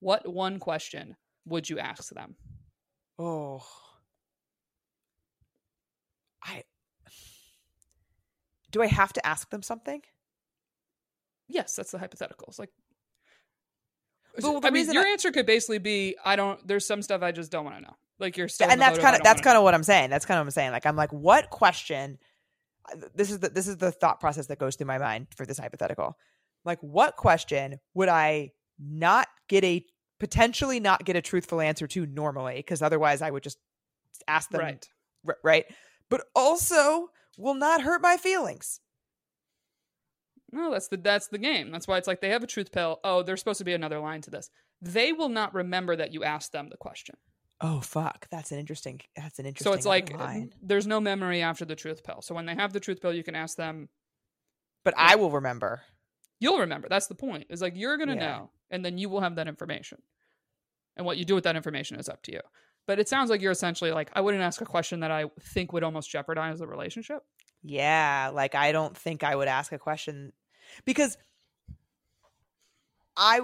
what 0.00 0.26
one 0.32 0.58
question 0.58 1.16
would 1.46 1.68
you 1.68 1.78
ask 1.78 2.12
them? 2.12 2.36
Oh, 3.18 3.62
I 6.42 6.62
do. 8.70 8.82
I 8.82 8.86
have 8.86 9.12
to 9.14 9.26
ask 9.26 9.50
them 9.50 9.62
something. 9.62 10.02
Yes, 11.48 11.76
that's 11.76 11.90
the 11.90 11.98
hypothetical. 11.98 12.46
It's 12.48 12.58
like, 12.58 12.70
Well, 14.42 14.60
I 14.64 14.70
mean, 14.70 14.90
your 14.90 15.04
I- 15.06 15.10
answer 15.10 15.30
could 15.30 15.46
basically 15.46 15.78
be, 15.78 16.16
"I 16.24 16.36
don't." 16.36 16.66
There's 16.66 16.86
some 16.86 17.02
stuff 17.02 17.22
I 17.22 17.32
just 17.32 17.52
don't 17.52 17.64
want 17.64 17.76
to 17.76 17.82
know. 17.82 17.96
Like 18.18 18.36
you're 18.36 18.48
still, 18.48 18.70
and 18.70 18.80
that's 18.80 18.98
kind 18.98 19.14
of 19.16 19.22
that's 19.22 19.42
kind 19.42 19.56
of 19.56 19.62
what 19.62 19.74
I'm 19.74 19.82
saying. 19.82 20.10
That's 20.10 20.24
kind 20.24 20.38
of 20.38 20.42
what 20.44 20.48
I'm 20.48 20.52
saying. 20.52 20.72
Like 20.72 20.86
I'm 20.86 20.96
like, 20.96 21.12
what 21.12 21.50
question? 21.50 22.18
This 23.14 23.30
is 23.30 23.40
the 23.40 23.48
this 23.50 23.68
is 23.68 23.76
the 23.76 23.92
thought 23.92 24.20
process 24.20 24.46
that 24.46 24.58
goes 24.58 24.76
through 24.76 24.86
my 24.86 24.98
mind 24.98 25.26
for 25.36 25.44
this 25.44 25.58
hypothetical. 25.58 26.16
Like, 26.64 26.78
what 26.80 27.16
question 27.16 27.78
would 27.94 28.08
I 28.08 28.52
not 28.78 29.28
get 29.48 29.64
a 29.64 29.84
potentially 30.22 30.78
not 30.78 31.04
get 31.04 31.16
a 31.16 31.20
truthful 31.20 31.60
answer 31.60 31.88
to 31.88 32.06
normally? 32.06 32.54
Because 32.54 32.80
otherwise, 32.80 33.22
I 33.22 33.30
would 33.32 33.42
just 33.42 33.58
ask 34.28 34.48
them 34.50 34.60
right. 34.60 34.88
r- 35.26 35.38
right. 35.42 35.66
But 36.08 36.22
also 36.36 37.10
will 37.36 37.54
not 37.54 37.82
hurt 37.82 38.00
my 38.00 38.16
feelings. 38.16 38.78
No, 40.52 40.70
that's 40.70 40.86
the 40.86 40.96
that's 40.96 41.26
the 41.26 41.38
game. 41.38 41.72
That's 41.72 41.88
why 41.88 41.96
it's 41.98 42.06
like 42.06 42.20
they 42.20 42.28
have 42.28 42.44
a 42.44 42.46
truth 42.46 42.70
pill. 42.70 43.00
Oh, 43.02 43.24
there's 43.24 43.40
supposed 43.40 43.58
to 43.58 43.64
be 43.64 43.72
another 43.72 43.98
line 43.98 44.20
to 44.22 44.30
this. 44.30 44.48
They 44.80 45.12
will 45.12 45.28
not 45.28 45.54
remember 45.54 45.96
that 45.96 46.12
you 46.12 46.22
asked 46.22 46.52
them 46.52 46.68
the 46.68 46.76
question. 46.76 47.16
Oh 47.60 47.80
fuck, 47.80 48.28
that's 48.30 48.52
an 48.52 48.58
interesting. 48.60 49.00
That's 49.16 49.40
an 49.40 49.46
interesting. 49.46 49.72
So 49.72 49.76
it's 49.76 49.86
like 49.86 50.16
line. 50.16 50.52
there's 50.62 50.86
no 50.86 51.00
memory 51.00 51.42
after 51.42 51.64
the 51.64 51.74
truth 51.74 52.04
pill. 52.04 52.20
So 52.22 52.34
when 52.34 52.46
they 52.46 52.54
have 52.54 52.72
the 52.72 52.80
truth 52.80 53.00
pill, 53.00 53.12
you 53.12 53.24
can 53.24 53.34
ask 53.34 53.56
them. 53.56 53.88
But 54.84 54.94
I 54.96 55.16
will 55.16 55.30
remember. 55.32 55.80
You'll 56.38 56.58
remember. 56.60 56.88
That's 56.88 57.06
the 57.06 57.14
point. 57.14 57.46
Is 57.48 57.62
like 57.62 57.74
you're 57.76 57.96
gonna 57.96 58.14
Yeah. 58.14 58.20
know, 58.20 58.50
and 58.72 58.84
then 58.84 58.98
you 58.98 59.08
will 59.08 59.20
have 59.20 59.36
that 59.36 59.46
information. 59.46 59.98
And 60.96 61.06
what 61.06 61.18
you 61.18 61.24
do 61.24 61.34
with 61.34 61.44
that 61.44 61.56
information 61.56 61.98
is 61.98 62.08
up 62.08 62.22
to 62.24 62.32
you. 62.32 62.40
But 62.86 62.98
it 62.98 63.08
sounds 63.08 63.30
like 63.30 63.40
you're 63.40 63.52
essentially 63.52 63.92
like, 63.92 64.10
I 64.14 64.20
wouldn't 64.20 64.42
ask 64.42 64.60
a 64.60 64.66
question 64.66 65.00
that 65.00 65.12
I 65.12 65.26
think 65.40 65.72
would 65.72 65.84
almost 65.84 66.10
jeopardize 66.10 66.58
the 66.58 66.66
relationship. 66.66 67.22
Yeah, 67.62 68.30
like 68.34 68.56
I 68.56 68.72
don't 68.72 68.96
think 68.96 69.22
I 69.22 69.36
would 69.36 69.46
ask 69.46 69.70
a 69.70 69.78
question 69.78 70.32
because 70.84 71.16
I, 73.16 73.40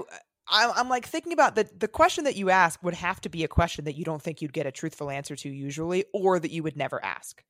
I 0.49 0.73
I'm 0.75 0.89
like 0.89 1.07
thinking 1.07 1.33
about 1.33 1.55
the 1.55 1.71
the 1.79 1.87
question 1.87 2.25
that 2.25 2.35
you 2.35 2.51
ask 2.51 2.83
would 2.83 2.95
have 2.95 3.21
to 3.21 3.29
be 3.29 3.45
a 3.45 3.49
question 3.49 3.85
that 3.85 3.97
you 3.97 4.05
don't 4.05 4.21
think 4.21 4.43
you'd 4.43 4.53
get 4.53 4.67
a 4.67 4.73
truthful 4.73 5.09
answer 5.09 5.37
to 5.37 5.49
usually, 5.49 6.05
or 6.13 6.41
that 6.41 6.51
you 6.51 6.65
would 6.65 6.77
never 6.77 7.05
ask. 7.05 7.45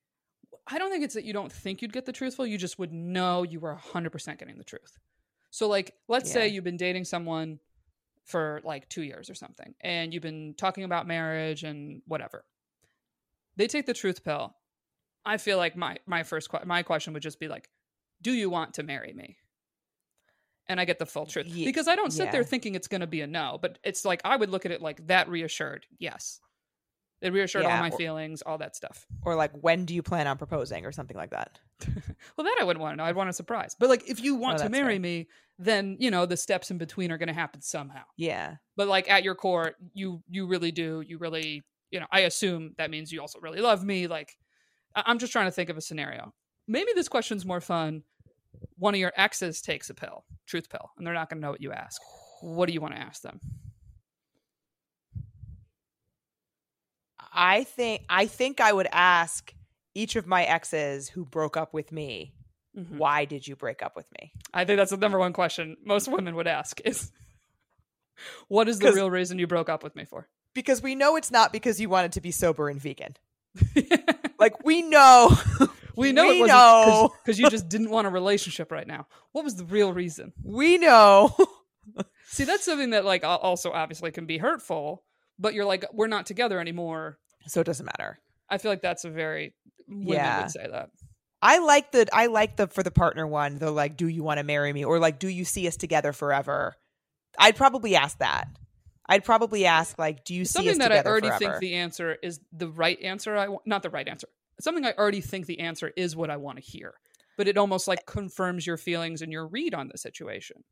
I 0.70 0.78
don't 0.78 0.90
think 0.90 1.04
it's 1.04 1.14
that 1.14 1.24
you 1.24 1.32
don't 1.32 1.50
think 1.50 1.80
you'd 1.80 1.94
get 1.94 2.04
the 2.04 2.12
truthful. 2.12 2.46
You 2.46 2.58
just 2.58 2.78
would 2.78 2.92
know 2.92 3.42
you 3.42 3.60
were 3.60 3.74
100% 3.74 4.38
getting 4.38 4.58
the 4.58 4.64
truth. 4.64 4.98
So, 5.50 5.66
like, 5.66 5.94
let's 6.08 6.30
say 6.30 6.48
you've 6.48 6.64
been 6.64 6.76
dating 6.76 7.04
someone 7.04 7.58
for 8.28 8.60
like 8.62 8.88
two 8.88 9.02
years 9.02 9.30
or 9.30 9.34
something, 9.34 9.74
and 9.80 10.12
you've 10.12 10.22
been 10.22 10.54
talking 10.56 10.84
about 10.84 11.06
marriage 11.06 11.64
and 11.64 12.02
whatever. 12.06 12.44
They 13.56 13.66
take 13.66 13.86
the 13.86 13.94
truth 13.94 14.22
pill. 14.22 14.54
I 15.24 15.38
feel 15.38 15.56
like 15.56 15.76
my 15.76 15.98
my 16.06 16.22
first 16.22 16.50
que- 16.50 16.64
my 16.64 16.82
question 16.82 17.12
would 17.14 17.22
just 17.22 17.40
be 17.40 17.48
like, 17.48 17.68
"Do 18.22 18.32
you 18.32 18.50
want 18.50 18.74
to 18.74 18.82
marry 18.82 19.12
me?" 19.12 19.38
And 20.68 20.78
I 20.78 20.84
get 20.84 20.98
the 20.98 21.06
full 21.06 21.24
truth 21.26 21.46
because 21.64 21.88
I 21.88 21.96
don't 21.96 22.12
sit 22.12 22.26
there 22.32 22.44
thinking 22.44 22.74
it's 22.74 22.88
going 22.88 23.00
to 23.00 23.06
be 23.06 23.22
a 23.22 23.26
no, 23.26 23.58
but 23.60 23.78
it's 23.82 24.04
like 24.04 24.20
I 24.24 24.36
would 24.36 24.50
look 24.50 24.66
at 24.66 24.72
it 24.72 24.82
like 24.82 25.06
that 25.06 25.28
reassured, 25.28 25.86
yes, 25.98 26.40
it 27.20 27.32
reassured 27.32 27.64
all 27.64 27.78
my 27.78 27.88
or- 27.88 27.96
feelings, 27.96 28.42
all 28.42 28.58
that 28.58 28.76
stuff. 28.76 29.06
Or 29.22 29.34
like 29.34 29.52
when 29.60 29.84
do 29.84 29.94
you 29.94 30.02
plan 30.02 30.26
on 30.26 30.38
proposing 30.38 30.84
or 30.86 30.92
something 30.92 31.16
like 31.16 31.30
that? 31.30 31.58
Well, 32.36 32.44
that 32.44 32.56
I 32.60 32.64
wouldn't 32.64 32.80
want 32.82 32.92
to 32.92 32.96
know. 32.96 33.04
I'd 33.04 33.16
want 33.16 33.30
a 33.30 33.32
surprise. 33.32 33.74
But 33.78 33.88
like, 33.88 34.08
if 34.08 34.20
you 34.22 34.34
want 34.36 34.60
Oh, 34.60 34.64
to 34.64 34.68
marry 34.70 34.94
fair. 34.94 35.00
me, 35.00 35.28
then 35.58 35.96
you 36.00 36.10
know 36.10 36.26
the 36.26 36.36
steps 36.36 36.70
in 36.70 36.78
between 36.78 37.10
are 37.12 37.18
going 37.18 37.28
to 37.28 37.32
happen 37.34 37.60
somehow. 37.60 38.02
Yeah. 38.16 38.56
But 38.76 38.86
like 38.88 39.08
at 39.10 39.22
your 39.24 39.34
core, 39.34 39.74
you 39.94 40.22
you 40.28 40.46
really 40.46 40.70
do. 40.72 41.02
You 41.06 41.18
really, 41.18 41.62
you 41.90 41.98
know. 42.00 42.06
I 42.12 42.20
assume 42.20 42.74
that 42.78 42.90
means 42.90 43.10
you 43.12 43.20
also 43.20 43.38
really 43.40 43.60
love 43.60 43.84
me. 43.84 44.06
Like, 44.06 44.36
I- 44.94 45.04
I'm 45.06 45.18
just 45.18 45.32
trying 45.32 45.46
to 45.46 45.50
think 45.52 45.68
of 45.70 45.76
a 45.76 45.80
scenario. 45.80 46.32
Maybe 46.66 46.90
this 46.94 47.08
question's 47.08 47.44
more 47.46 47.60
fun. 47.60 48.02
One 48.76 48.94
of 48.94 49.00
your 49.00 49.12
exes 49.16 49.60
takes 49.62 49.90
a 49.90 49.94
pill, 49.94 50.24
truth 50.46 50.68
pill, 50.68 50.90
and 50.98 51.06
they're 51.06 51.14
not 51.14 51.28
going 51.30 51.40
to 51.40 51.42
know 51.46 51.50
what 51.50 51.60
you 51.62 51.72
ask. 51.72 52.00
What 52.40 52.66
do 52.66 52.72
you 52.72 52.80
want 52.80 52.94
to 52.94 53.00
ask 53.00 53.22
them? 53.22 53.40
I 57.32 57.64
think 57.64 58.02
I 58.08 58.26
think 58.26 58.60
I 58.60 58.72
would 58.72 58.88
ask 58.92 59.52
each 59.94 60.16
of 60.16 60.26
my 60.26 60.44
exes 60.44 61.08
who 61.08 61.24
broke 61.24 61.56
up 61.56 61.72
with 61.74 61.90
me, 61.92 62.34
Mhm. 62.76 62.98
why 62.98 63.24
did 63.24 63.46
you 63.48 63.56
break 63.56 63.82
up 63.82 63.96
with 63.96 64.06
me? 64.20 64.32
I 64.54 64.64
think 64.64 64.76
that's 64.78 64.90
the 64.90 64.96
number 64.96 65.18
one 65.18 65.32
question 65.32 65.76
most 65.84 66.08
women 66.08 66.34
would 66.36 66.46
ask: 66.46 66.80
is 66.84 67.10
what 68.48 68.68
is 68.68 68.78
the 68.78 68.92
real 68.92 69.10
reason 69.10 69.38
you 69.38 69.46
broke 69.46 69.68
up 69.68 69.82
with 69.82 69.94
me 69.96 70.04
for? 70.04 70.28
Because 70.54 70.82
we 70.82 70.94
know 70.94 71.16
it's 71.16 71.30
not 71.30 71.52
because 71.52 71.80
you 71.80 71.88
wanted 71.88 72.12
to 72.12 72.20
be 72.20 72.30
sober 72.30 72.68
and 72.68 72.80
vegan. 72.80 73.16
Like 74.38 74.64
we 74.64 74.82
know 74.82 75.36
We 75.96 76.12
know 76.12 76.28
We 76.28 76.42
it 76.42 76.46
know. 76.46 76.84
wasn't 76.86 77.12
because 77.24 77.38
you 77.40 77.50
just 77.50 77.68
didn't 77.68 77.90
want 77.90 78.06
a 78.06 78.10
relationship 78.10 78.70
right 78.70 78.86
now. 78.86 79.08
What 79.32 79.42
was 79.44 79.56
the 79.56 79.64
real 79.64 79.92
reason? 79.92 80.32
we 80.44 80.78
know. 80.78 81.34
See, 82.26 82.44
that's 82.44 82.64
something 82.64 82.90
that 82.90 83.04
like 83.04 83.24
also 83.24 83.72
obviously 83.72 84.12
can 84.12 84.26
be 84.26 84.38
hurtful, 84.38 85.02
but 85.38 85.54
you're 85.54 85.64
like 85.64 85.84
we're 85.92 86.06
not 86.08 86.26
together 86.26 86.60
anymore. 86.60 87.18
so 87.46 87.60
it 87.60 87.64
doesn't 87.64 87.86
matter. 87.86 88.18
I 88.50 88.58
feel 88.58 88.70
like 88.72 88.82
that's 88.82 89.04
a 89.04 89.10
very 89.10 89.54
women 89.86 90.08
Yeah. 90.14 90.40
would 90.42 90.50
say 90.50 90.66
that. 90.70 90.90
I 91.40 91.58
like 91.58 91.92
the 91.92 92.06
I 92.12 92.26
like 92.26 92.56
the 92.56 92.66
for 92.66 92.82
the 92.82 92.90
partner 92.90 93.26
one, 93.26 93.58
the 93.58 93.70
like, 93.70 93.96
do 93.96 94.08
you 94.08 94.22
want 94.24 94.38
to 94.38 94.44
marry 94.44 94.72
me? 94.72 94.84
Or 94.84 94.98
like, 94.98 95.18
do 95.18 95.28
you 95.28 95.44
see 95.44 95.68
us 95.68 95.76
together 95.76 96.12
forever? 96.12 96.74
I'd 97.38 97.56
probably 97.56 97.94
ask 97.94 98.18
that. 98.18 98.48
I'd 99.08 99.24
probably 99.24 99.64
ask 99.64 99.98
like, 99.98 100.24
do 100.24 100.34
you 100.34 100.44
see 100.44 100.52
Something 100.58 100.78
that 100.78 100.92
I 100.92 101.02
already 101.02 101.28
forever? 101.28 101.38
think 101.38 101.58
the 101.60 101.74
answer 101.76 102.16
is 102.22 102.40
the 102.52 102.68
right 102.68 103.00
answer. 103.00 103.36
I 103.36 103.46
not 103.64 103.82
the 103.82 103.90
right 103.90 104.06
answer. 104.08 104.28
Something 104.60 104.84
I 104.84 104.92
already 104.98 105.20
think 105.20 105.46
the 105.46 105.60
answer 105.60 105.92
is 105.96 106.16
what 106.16 106.28
I 106.30 106.36
want 106.36 106.58
to 106.58 106.64
hear, 106.64 106.94
but 107.36 107.46
it 107.46 107.56
almost 107.56 107.86
like 107.86 108.04
confirms 108.06 108.66
your 108.66 108.76
feelings 108.76 109.22
and 109.22 109.30
your 109.32 109.46
read 109.46 109.72
on 109.74 109.88
the 109.88 109.96
situation. 109.96 110.64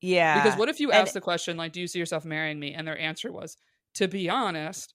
yeah, 0.00 0.42
Because 0.42 0.58
what 0.58 0.68
if 0.68 0.80
you 0.80 0.90
and- 0.90 1.02
ask 1.02 1.14
the 1.14 1.20
question 1.20 1.56
like, 1.56 1.72
"Do 1.72 1.80
you 1.80 1.86
see 1.86 1.98
yourself 1.98 2.24
marrying 2.24 2.58
me?" 2.58 2.74
and 2.74 2.86
their 2.86 2.98
answer 2.98 3.30
was, 3.32 3.56
"To 3.96 4.08
be 4.08 4.30
honest, 4.30 4.94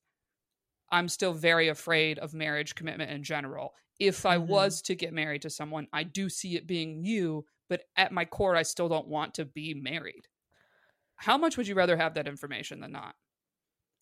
I'm 0.92 1.10
still 1.10 1.34
very 1.34 1.68
afraid 1.70 2.20
of 2.20 2.34
marriage 2.34 2.76
commitment 2.76 3.12
in 3.12 3.24
general. 3.24 3.76
If 4.00 4.26
I 4.26 4.38
Mhm. 4.38 4.48
was 4.48 4.82
to 4.84 4.96
get 4.96 5.14
married 5.14 5.44
to 5.44 5.50
someone, 5.52 5.88
I 5.94 6.04
do 6.04 6.30
see 6.30 6.56
it 6.58 6.68
being 6.68 7.06
you, 7.06 7.48
but 7.70 7.86
at 7.98 8.12
my 8.12 8.26
core, 8.26 8.56
I 8.56 8.64
still 8.64 8.90
don't 8.90 9.08
want 9.08 9.36
to 9.36 9.46
be 9.46 9.74
married." 9.74 10.28
How 11.16 11.38
much 11.38 11.58
would 11.58 11.68
you 11.68 11.76
rather 11.76 11.98
have 11.98 12.16
that 12.16 12.28
information 12.28 12.80
than 12.82 12.92
not? 12.94 13.16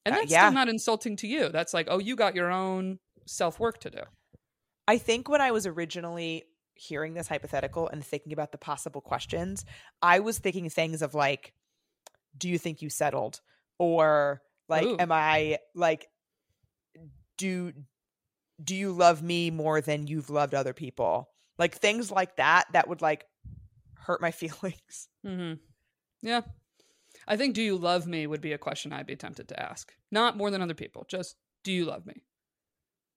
And 0.05 0.15
Uh, 0.15 0.17
that's 0.17 0.31
yeah. 0.31 0.49
still 0.49 0.51
not 0.51 0.69
insulting 0.69 1.15
to 1.17 1.27
you. 1.27 1.49
That's 1.49 1.73
like, 1.73 1.87
oh, 1.89 1.99
you 1.99 2.15
got 2.15 2.35
your 2.35 2.51
own 2.51 2.99
self 3.25 3.59
work 3.59 3.79
to 3.81 3.89
do. 3.91 4.03
I 4.87 4.97
think 4.97 5.29
when 5.29 5.41
I 5.41 5.51
was 5.51 5.67
originally 5.67 6.45
hearing 6.75 7.13
this 7.13 7.27
hypothetical 7.27 7.87
and 7.87 8.05
thinking 8.05 8.33
about 8.33 8.51
the 8.51 8.57
possible 8.57 9.01
questions, 9.01 9.65
I 10.01 10.19
was 10.19 10.39
thinking 10.39 10.69
things 10.69 11.01
of 11.01 11.13
like, 11.13 11.53
do 12.37 12.49
you 12.49 12.57
think 12.57 12.81
you 12.81 12.89
settled? 12.89 13.41
Or 13.79 14.43
like, 14.69 14.85
Ooh. 14.85 14.97
am 14.99 15.11
I 15.11 15.57
like, 15.75 16.07
do 17.37 17.73
do 18.61 18.75
you 18.75 18.91
love 18.91 19.23
me 19.23 19.49
more 19.51 19.79
than 19.81 20.07
you've 20.07 20.29
loved 20.29 20.53
other 20.53 20.73
people? 20.73 21.29
Like 21.57 21.75
things 21.75 22.11
like 22.11 22.35
that 22.37 22.65
that 22.73 22.87
would 22.87 23.01
like 23.01 23.25
hurt 23.95 24.21
my 24.21 24.31
feelings. 24.41 25.07
Mm-hmm. 25.25 25.53
Yeah. 26.21 26.41
I 27.27 27.37
think 27.37 27.55
do 27.55 27.61
you 27.61 27.75
love 27.77 28.05
me 28.07 28.27
would 28.27 28.41
be 28.41 28.53
a 28.53 28.57
question 28.57 28.91
I'd 28.93 29.05
be 29.07 29.15
tempted 29.15 29.47
to 29.49 29.61
ask. 29.61 29.91
Not 30.11 30.35
more 30.37 30.51
than 30.51 30.61
other 30.61 30.73
people, 30.73 31.05
just 31.09 31.35
do 31.63 31.71
you 31.71 31.85
love 31.85 32.05
me? 32.05 32.23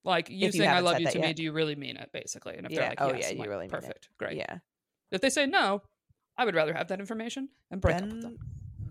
Like 0.05 0.31
you 0.31 0.49
If 0.49 0.55
you 0.55 0.61
saying 0.63 0.71
I 0.71 0.81
love 0.81 1.01
you 1.01 1.09
to 1.09 1.19
me, 1.19 1.33
do 1.33 1.43
you 1.43 1.53
really 1.53 1.77
mean 1.77 1.97
it 1.97 2.11
basically? 2.13 2.57
And 2.57 2.67
if 2.67 2.73
Yeah. 2.73 2.81
they're 2.81 2.89
like 2.91 3.01
Oh, 3.01 3.13
yes, 3.13 3.23
yeah, 3.23 3.29
I'm 3.29 3.35
you 3.35 3.41
like, 3.41 3.49
really 3.49 3.67
mean 3.67 3.75
it. 3.75 3.81
perfect. 3.81 4.09
Great. 4.19 4.37
Yeah. 4.37 4.59
If 5.11 5.21
they 5.21 5.31
say 5.31 5.47
no, 5.47 5.83
I 6.37 6.45
would 6.45 6.55
rather 6.55 6.73
have 6.75 6.89
that 6.89 7.01
information 7.01 7.49
and 7.71 7.81
break 7.81 7.97
up 7.97 8.03
with 8.09 8.23
them. 8.23 8.39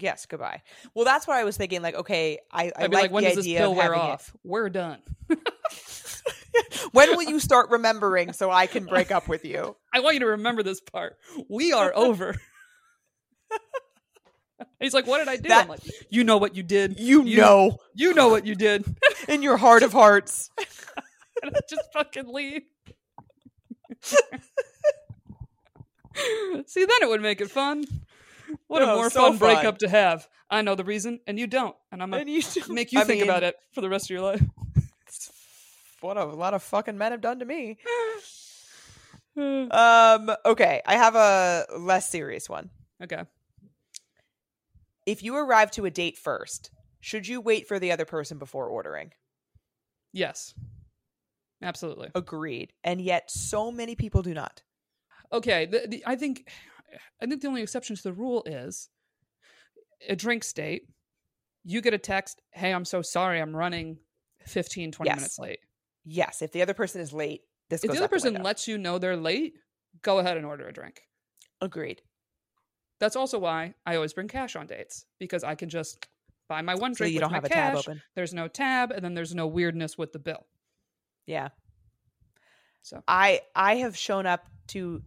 Yes, 0.01 0.25
goodbye. 0.25 0.61
Well, 0.93 1.05
that's 1.05 1.27
what 1.27 1.37
I 1.37 1.43
was 1.43 1.57
thinking. 1.57 1.81
Like, 1.81 1.95
okay, 1.95 2.39
I, 2.51 2.71
I 2.75 2.81
like, 2.83 2.93
like, 2.93 3.11
when 3.11 3.23
the 3.23 3.29
does 3.29 3.37
this 3.37 3.45
idea 3.45 3.59
pill 3.59 3.71
of 3.71 3.77
wear 3.77 3.93
having 3.93 3.99
it- 4.09 4.13
off? 4.13 4.35
We're 4.43 4.69
done. 4.69 4.99
when 6.91 7.09
will 7.15 7.23
you 7.23 7.39
start 7.39 7.69
remembering 7.69 8.33
so 8.33 8.51
I 8.51 8.67
can 8.67 8.85
break 8.85 9.11
up 9.11 9.27
with 9.27 9.45
you? 9.45 9.75
I 9.93 9.99
want 10.01 10.15
you 10.15 10.19
to 10.21 10.27
remember 10.27 10.63
this 10.63 10.81
part. 10.81 11.17
We 11.49 11.71
are 11.73 11.91
over. 11.95 12.35
He's 14.79 14.93
like, 14.93 15.05
what 15.07 15.19
did 15.19 15.27
I 15.27 15.37
do? 15.37 15.49
That- 15.49 15.63
I'm 15.63 15.69
like, 15.69 15.81
you 16.09 16.23
know 16.23 16.37
what 16.37 16.55
you 16.55 16.63
did. 16.63 16.99
You, 16.99 17.23
You- 17.23 17.37
know 17.37 17.77
You 17.95 18.13
know 18.13 18.29
what 18.29 18.45
you 18.45 18.55
did. 18.55 18.83
in 19.27 19.41
your 19.43 19.57
heart 19.57 19.83
of 19.83 19.91
hearts. 19.93 20.49
and 21.43 21.51
I 21.55 21.59
just 21.69 21.83
fucking 21.93 22.27
leave. 22.27 22.63
See, 26.65 26.85
then 26.85 26.97
it 27.01 27.09
would 27.09 27.21
make 27.21 27.41
it 27.41 27.49
fun. 27.51 27.85
What 28.67 28.81
a 28.81 28.85
No, 28.85 28.95
more 28.95 29.09
so 29.09 29.21
fun, 29.21 29.37
fun. 29.37 29.55
breakup 29.55 29.77
to 29.79 29.89
have. 29.89 30.27
I 30.49 30.61
know 30.61 30.75
the 30.75 30.83
reason, 30.83 31.19
and 31.27 31.39
you 31.39 31.47
don't, 31.47 31.75
and 31.91 32.01
I'm 32.03 32.13
you 32.27 32.41
do- 32.41 32.73
make 32.73 32.91
you 32.91 32.99
I 32.99 33.03
think 33.03 33.21
mean, 33.21 33.29
about 33.29 33.43
it 33.43 33.55
for 33.73 33.81
the 33.81 33.89
rest 33.89 34.05
of 34.05 34.09
your 34.11 34.21
life. 34.21 34.41
What 36.01 36.17
a 36.17 36.25
lot 36.25 36.55
of 36.55 36.63
fucking 36.63 36.97
men 36.97 37.11
have 37.11 37.21
done 37.21 37.39
to 37.39 37.45
me. 37.45 37.77
Um. 39.37 40.29
Okay, 40.45 40.81
I 40.85 40.95
have 40.97 41.15
a 41.15 41.65
less 41.79 42.09
serious 42.09 42.49
one. 42.49 42.69
okay. 43.01 43.23
If 45.05 45.23
you 45.23 45.35
arrive 45.37 45.71
to 45.71 45.85
a 45.85 45.89
date 45.91 46.17
first, 46.17 46.69
should 46.99 47.27
you 47.27 47.39
wait 47.39 47.67
for 47.67 47.79
the 47.79 47.91
other 47.93 48.05
person 48.05 48.37
before 48.39 48.67
ordering? 48.67 49.13
Yes. 50.11 50.53
Absolutely. 51.63 52.09
Agreed. 52.13 52.73
And 52.83 52.99
yet, 52.99 53.31
so 53.31 53.71
many 53.71 53.95
people 53.95 54.21
do 54.21 54.33
not. 54.33 54.63
Okay. 55.31 55.65
The, 55.65 55.87
the, 55.87 56.03
I 56.05 56.15
think, 56.17 56.49
I 57.21 57.25
think 57.25 57.41
the 57.41 57.47
only 57.47 57.61
exception 57.61 57.95
to 57.95 58.03
the 58.03 58.13
rule 58.13 58.43
is 58.45 58.89
a 60.07 60.15
drink 60.15 60.43
state. 60.43 60.83
You 61.63 61.81
get 61.81 61.93
a 61.93 61.97
text, 61.97 62.41
"Hey, 62.51 62.73
I'm 62.73 62.85
so 62.85 63.01
sorry, 63.01 63.39
I'm 63.39 63.55
running 63.55 63.99
15, 64.45 64.91
20 64.91 65.09
Yes. 65.09 65.17
minutes 65.17 65.39
late." 65.39 65.59
Yes, 66.03 66.41
if 66.41 66.51
the 66.51 66.61
other 66.61 66.73
person 66.73 67.01
is 67.01 67.13
late, 67.13 67.41
this 67.69 67.83
If 67.83 67.91
the 67.91 67.97
other 67.97 68.07
person 68.07 68.33
window. 68.33 68.43
lets 68.47 68.67
you 68.67 68.77
know 68.77 68.97
they're 68.97 69.15
late, 69.17 69.53
go 70.01 70.17
ahead 70.19 70.37
and 70.37 70.45
order 70.45 70.67
a 70.67 70.73
drink. 70.73 71.03
Agreed. 71.61 72.01
That's 72.99 73.15
also 73.15 73.37
why 73.39 73.75
I 73.85 73.95
always 73.95 74.13
bring 74.13 74.27
cash 74.27 74.55
on 74.55 74.65
dates 74.67 75.05
because 75.19 75.43
I 75.43 75.55
can 75.55 75.69
just 75.69 76.05
buy 76.47 76.61
my 76.61 76.73
one 76.75 76.93
So 76.95 76.99
drink 76.99 77.13
you 77.13 77.17
with 77.17 77.21
don't 77.21 77.33
have 77.33 77.45
a 77.45 77.49
cash. 77.49 77.73
tab 77.73 77.77
open. 77.77 78.01
There's 78.15 78.33
no 78.33 78.47
tab, 78.47 78.91
and 78.91 79.03
then 79.05 79.13
there's 79.13 79.33
no 79.35 79.47
weirdness 79.47 79.97
with 79.97 80.11
the 80.11 80.19
bill. 80.19 80.47
Yeah. 81.27 81.49
So 82.81 83.03
I 83.07 83.41
I 83.55 83.75
have 83.77 83.95
shown 83.95 84.25
up 84.25 84.47
to 84.69 85.03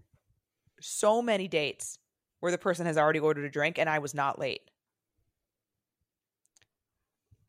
so 0.84 1.22
many 1.22 1.48
dates 1.48 1.98
where 2.40 2.52
the 2.52 2.58
person 2.58 2.86
has 2.86 2.98
already 2.98 3.20
ordered 3.20 3.44
a 3.44 3.50
drink 3.50 3.78
and 3.78 3.88
I 3.88 3.98
was 3.98 4.14
not 4.14 4.38
late. 4.38 4.70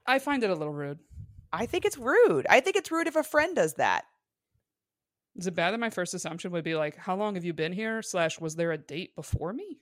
I 0.08 0.20
find 0.20 0.44
it 0.44 0.50
a 0.50 0.56
little 0.56 0.74
rude. 0.74 1.00
I 1.52 1.66
think 1.66 1.86
it's 1.86 1.98
rude. 1.98 2.46
I 2.50 2.60
think 2.60 2.76
it's 2.76 2.92
rude 2.92 3.08
if 3.08 3.16
a 3.16 3.24
friend 3.24 3.56
does 3.56 3.76
that. 3.76 4.06
Is 5.36 5.48
it 5.48 5.56
bad 5.56 5.72
that 5.72 5.80
my 5.80 5.90
first 5.90 6.14
assumption 6.14 6.52
would 6.52 6.64
be 6.64 6.76
like, 6.76 6.96
how 6.96 7.16
long 7.16 7.36
have 7.36 7.44
you 7.44 7.54
been 7.54 7.74
here? 7.74 8.02
Slash, 8.02 8.40
was 8.40 8.56
there 8.56 8.72
a 8.72 8.78
date 8.78 9.16
before 9.16 9.52
me? 9.52 9.80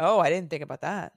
Oh, 0.00 0.18
I 0.18 0.30
didn't 0.30 0.50
think 0.50 0.62
about 0.62 0.80
that. 0.80 1.12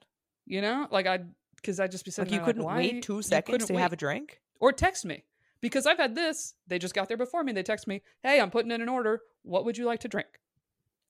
You 0.46 0.62
know, 0.62 0.88
like 0.92 1.08
I, 1.08 1.22
because 1.56 1.80
I'd 1.80 1.92
just 1.92 2.06
be 2.06 2.12
saying, 2.12 2.30
Like 2.30 2.40
you 2.40 2.46
couldn't 2.46 2.64
why 2.64 2.78
wait 2.78 3.04
two 3.04 3.22
seconds 3.22 3.66
to 3.66 3.74
wait?" 3.74 3.82
have 3.82 3.94
a 3.94 3.98
drink? 3.98 4.40
or 4.60 4.72
text 4.72 5.06
me 5.06 5.24
because 5.62 5.86
I've 5.88 5.98
had 5.98 6.16
this. 6.16 6.54
They 6.68 6.78
just 6.80 6.94
got 6.94 7.08
there 7.08 7.18
before 7.18 7.44
me. 7.44 7.52
They 7.52 7.64
text 7.64 7.88
me, 7.88 8.02
"Hey, 8.22 8.40
I'm 8.40 8.52
putting 8.52 8.72
in 8.72 8.82
an 8.82 8.90
order. 8.90 9.22
What 9.42 9.66
would 9.66 9.78
you 9.78 9.86
like 9.86 10.00
to 10.02 10.08
drink?" 10.08 10.28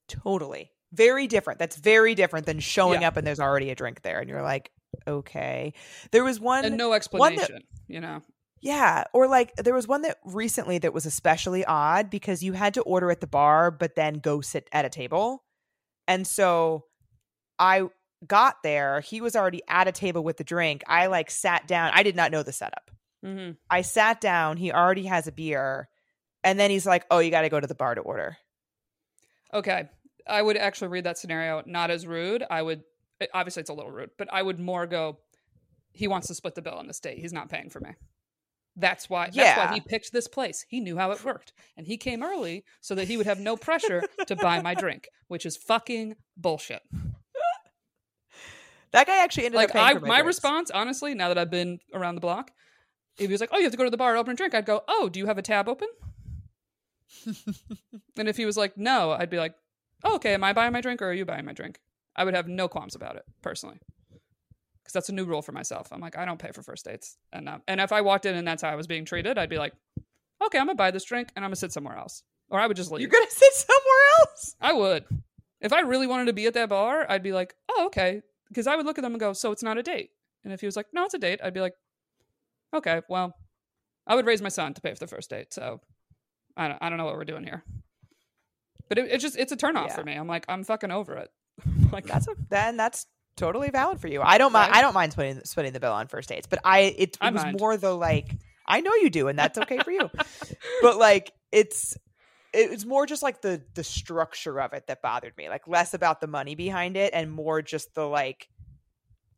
Totally. 0.08 0.72
Very 0.94 1.28
different. 1.28 1.60
That's 1.60 1.76
very 1.76 2.16
different 2.16 2.46
than 2.46 2.60
showing 2.60 3.02
Yeah. 3.02 3.10
up 3.10 3.18
and 3.18 3.28
there's 3.28 3.40
already 3.40 3.70
a 3.72 3.76
drink 3.76 4.02
there 4.04 4.20
and 4.20 4.30
you're 4.30 4.42
like, 4.42 4.72
okay. 5.08 5.74
There 6.12 6.24
was 6.24 6.40
one 6.40 6.64
And 6.66 6.78
no 6.78 6.94
explanation. 6.94 7.56
that- 7.56 7.64
you 7.88 8.00
know, 8.02 8.22
Yeah, 8.62 9.04
or 9.14 9.28
like 9.28 9.56
there 9.58 9.74
was 9.74 9.88
one 9.88 10.02
that 10.04 10.18
recently 10.26 10.78
that 10.80 10.94
was 10.94 11.06
especially 11.06 11.64
odd 11.66 12.10
because 12.10 12.42
you 12.44 12.54
had 12.54 12.74
to 12.76 12.82
order 12.82 13.12
at 13.12 13.22
the 13.22 13.28
bar 13.28 13.70
but 13.72 13.96
then 13.96 14.16
go 14.16 14.42
sit 14.42 14.68
at 14.72 14.86
a 14.86 14.90
table. 14.90 15.44
And 16.08 16.26
so 16.26 16.86
I 17.60 17.84
got 18.26 18.64
there, 18.64 19.02
he 19.02 19.22
was 19.22 19.36
already 19.36 19.62
at 19.68 19.88
a 19.88 19.92
table 19.92 20.24
with 20.24 20.38
the 20.38 20.44
drink. 20.44 20.84
I 20.88 21.06
like 21.08 21.30
sat 21.30 21.68
down. 21.68 21.92
I 21.94 22.02
did 22.04 22.16
not 22.16 22.32
know 22.32 22.44
the 22.44 22.52
setup. 22.54 22.90
hmm 23.24 23.52
I 23.70 23.82
sat 23.82 24.22
down, 24.22 24.58
he 24.58 24.72
already 24.72 25.06
has 25.06 25.28
a 25.28 25.32
beer, 25.32 25.90
and 26.44 26.60
then 26.60 26.70
he's 26.72 26.86
like, 26.86 27.06
"Oh, 27.12 27.20
you 27.20 27.30
got 27.32 27.42
to 27.42 27.50
go 27.50 27.60
to 27.60 27.68
the 27.68 27.76
bar 27.76 27.94
to 27.96 28.02
order." 28.02 28.38
okay. 29.54 29.88
I 30.30 30.42
would 30.42 30.58
actually 30.58 30.90
read 30.90 31.04
that 31.06 31.18
scenario 31.18 31.64
not 31.66 31.90
as 31.90 32.06
rude. 32.06 32.44
I 32.50 32.62
would 32.62 32.84
eh, 33.22 33.28
obviously 33.34 33.62
it's 33.62 33.70
a 33.70 33.74
little 33.74 33.92
rude, 33.92 34.12
but 34.18 34.32
I 34.32 34.42
would 34.42 34.60
more 34.60 34.86
go. 34.86 35.20
He 35.92 36.08
wants 36.08 36.28
to 36.28 36.36
split 36.36 36.56
the 36.56 36.62
bill 36.62 36.76
on 36.76 36.88
this 36.88 37.00
date. 37.00 37.18
He's 37.18 37.34
not 37.34 37.50
paying 37.50 37.70
for 37.70 37.80
me. 37.80 37.92
That's 38.76 39.10
why. 39.10 39.30
That's 39.34 39.58
why 39.58 39.74
he 39.74 39.82
picked 39.82 40.12
this 40.12 40.28
place. 40.28 40.66
He 40.70 40.80
knew 40.80 40.98
how 40.98 41.12
it 41.12 41.24
worked, 41.26 41.54
and 41.76 41.88
he 41.88 41.98
came 41.98 42.22
early 42.22 42.64
so 42.80 42.94
that 42.96 43.08
he 43.08 43.18
would 43.18 43.26
have 43.26 43.40
no 43.40 43.58
pressure 43.58 44.04
to 44.28 44.36
buy 44.36 44.62
my 44.62 44.76
drink, 44.76 45.10
which 45.28 45.46
is 45.46 45.58
fucking 45.58 46.16
bullshit. 46.36 46.84
That 48.92 49.08
guy 49.08 49.22
actually 49.24 49.48
ended 49.48 49.58
like 49.58 49.70
up 49.72 49.76
I, 49.76 49.94
my, 49.96 50.08
my, 50.08 50.20
response, 50.20 50.72
honestly, 50.72 51.14
now 51.14 51.28
that 51.28 51.38
I've 51.38 51.52
been 51.52 51.80
around 51.94 52.16
the 52.16 52.22
block, 52.22 52.52
if 53.18 53.26
he 53.26 53.32
was 53.32 53.42
like, 53.42 53.50
"Oh, 53.52 53.58
you 53.58 53.64
have 53.64 53.72
to 53.74 53.78
go 53.78 53.84
to 53.84 53.90
the 53.90 53.98
bar 53.98 54.14
to 54.14 54.20
open 54.20 54.34
a 54.34 54.36
drink," 54.36 54.56
I'd 54.56 54.66
go, 54.66 54.84
"Oh, 54.88 55.10
do 55.10 55.20
you 55.20 55.26
have 55.26 55.38
a 55.38 55.42
tab 55.42 55.68
open?" 55.68 55.90
and 58.18 58.30
if 58.30 58.38
he 58.38 58.46
was 58.46 58.58
like, 58.58 58.78
"No," 58.78 59.12
I'd 59.12 59.30
be 59.30 59.38
like, 59.38 59.56
oh, 60.04 60.16
"Okay, 60.16 60.34
am 60.34 60.44
I 60.44 60.54
buying 60.54 60.74
my 60.74 60.82
drink 60.82 61.02
or 61.02 61.10
are 61.10 61.14
you 61.14 61.26
buying 61.26 61.46
my 61.46 61.54
drink?" 61.54 61.80
I 62.16 62.24
would 62.24 62.34
have 62.34 62.48
no 62.48 62.68
qualms 62.68 62.96
about 62.96 63.16
it 63.16 63.24
personally, 63.42 63.80
because 64.10 64.94
that's 64.94 65.10
a 65.10 65.14
new 65.14 65.26
rule 65.26 65.42
for 65.42 65.52
myself. 65.52 65.90
I'm 65.92 66.02
like, 66.02 66.18
I 66.18 66.26
don't 66.26 66.40
pay 66.40 66.52
for 66.52 66.64
first 66.64 66.86
dates, 66.86 67.18
and 67.32 67.48
um, 67.48 67.62
and 67.68 67.80
if 67.80 67.92
I 67.92 68.02
walked 68.02 68.26
in 68.26 68.36
and 68.36 68.48
that's 68.48 68.64
how 68.64 68.70
I 68.70 68.76
was 68.76 68.88
being 68.88 69.06
treated, 69.06 69.38
I'd 69.38 69.50
be 69.50 69.60
like, 69.60 69.74
"Okay, 70.44 70.58
I'm 70.58 70.68
gonna 70.68 70.76
buy 70.76 70.92
this 70.92 71.06
drink 71.06 71.30
and 71.36 71.46
I'm 71.46 71.50
gonna 71.50 71.58
sit 71.58 71.72
somewhere 71.72 71.98
else," 71.98 72.24
or 72.50 72.60
I 72.60 72.68
would 72.68 72.78
just 72.78 72.92
leave. 72.92 73.02
You're 73.02 73.10
gonna 73.10 73.26
sit 73.30 73.54
somewhere 73.54 74.20
else. 74.20 74.56
I 74.62 74.74
would. 74.74 75.06
If 75.62 75.74
I 75.74 75.82
really 75.82 76.08
wanted 76.08 76.26
to 76.26 76.34
be 76.34 76.46
at 76.46 76.54
that 76.54 76.70
bar, 76.70 77.06
I'd 77.10 77.24
be 77.24 77.34
like, 77.34 77.56
oh, 77.70 77.88
okay. 77.88 78.22
Because 78.48 78.68
I 78.68 78.76
would 78.76 78.86
look 78.86 78.98
at 78.98 79.02
them 79.02 79.14
and 79.14 79.20
go, 79.20 79.34
so 79.34 79.52
it's 79.52 79.64
not 79.64 79.78
a 79.78 79.84
date. 79.84 80.12
And 80.44 80.54
if 80.54 80.62
he 80.62 80.68
was 80.68 80.76
like, 80.76 80.88
no, 80.94 81.04
it's 81.04 81.14
a 81.14 81.20
date, 81.20 81.40
I'd 81.44 81.54
be 81.54 81.62
like, 81.62 81.74
okay, 82.74 83.02
well, 83.10 83.36
I 84.06 84.16
would 84.16 84.26
raise 84.26 84.42
my 84.42 84.50
son 84.50 84.74
to 84.74 84.82
pay 84.82 84.94
for 84.94 85.00
the 85.00 85.08
first 85.08 85.30
date. 85.30 85.54
So 85.54 85.82
I 86.56 86.68
don't, 86.68 86.78
I 86.82 86.90
don't 86.90 86.98
know 86.98 87.06
what 87.06 87.16
we're 87.16 87.26
doing 87.26 87.44
here. 87.44 87.64
But 88.90 88.98
it, 89.00 89.12
it's 89.12 89.24
just, 89.24 89.38
it's 89.38 89.52
a 89.52 89.58
turnoff 89.58 89.88
Yeah. 89.88 89.96
for 89.96 90.04
me. 90.04 90.14
I'm 90.14 90.28
like, 90.28 90.46
I'm 90.50 90.64
fucking 90.64 90.92
over 90.92 91.16
it. 91.18 91.30
like, 91.92 92.06
That's 92.06 92.28
a, 92.28 92.36
then 92.50 92.78
that's 92.78 93.06
totally 93.36 93.70
valid 93.70 94.00
for 94.00 94.08
you. 94.08 94.22
I 94.22 94.38
don't 94.38 94.52
mind. 94.52 94.72
Right? 94.72 94.78
I 94.80 94.82
don't 94.82 94.94
mind 94.94 95.12
splitting 95.14 95.42
splitting 95.46 95.74
the 95.74 95.80
bill 95.80 95.94
on 95.94 96.08
first 96.08 96.30
dates, 96.30 96.48
but 96.48 96.60
I 96.64 96.80
it, 96.80 96.96
it 97.00 97.18
I 97.22 97.30
was 97.32 97.44
mind. 97.44 97.60
more 97.60 97.78
the 97.78 97.96
like 97.96 98.32
I 98.66 98.82
know 98.82 98.94
you 98.96 99.10
do, 99.10 99.28
and 99.28 99.38
that's 99.38 99.58
okay 99.58 99.78
for 99.80 99.92
you. 99.92 100.10
but 100.82 100.98
like 100.98 101.32
it's 101.52 101.96
it 102.54 102.70
was 102.72 102.86
more 102.86 103.06
just 103.06 103.22
like 103.22 103.42
the 103.42 103.62
the 103.76 103.84
structure 103.84 104.60
of 104.60 104.74
it 104.74 104.88
that 104.88 105.02
bothered 105.04 105.38
me. 105.38 105.50
Like 105.50 105.68
less 105.68 105.94
about 105.94 106.20
the 106.22 106.28
money 106.28 106.56
behind 106.56 106.98
it, 106.98 107.14
and 107.14 107.32
more 107.32 107.62
just 107.62 107.94
the 107.94 108.08
like 108.08 108.50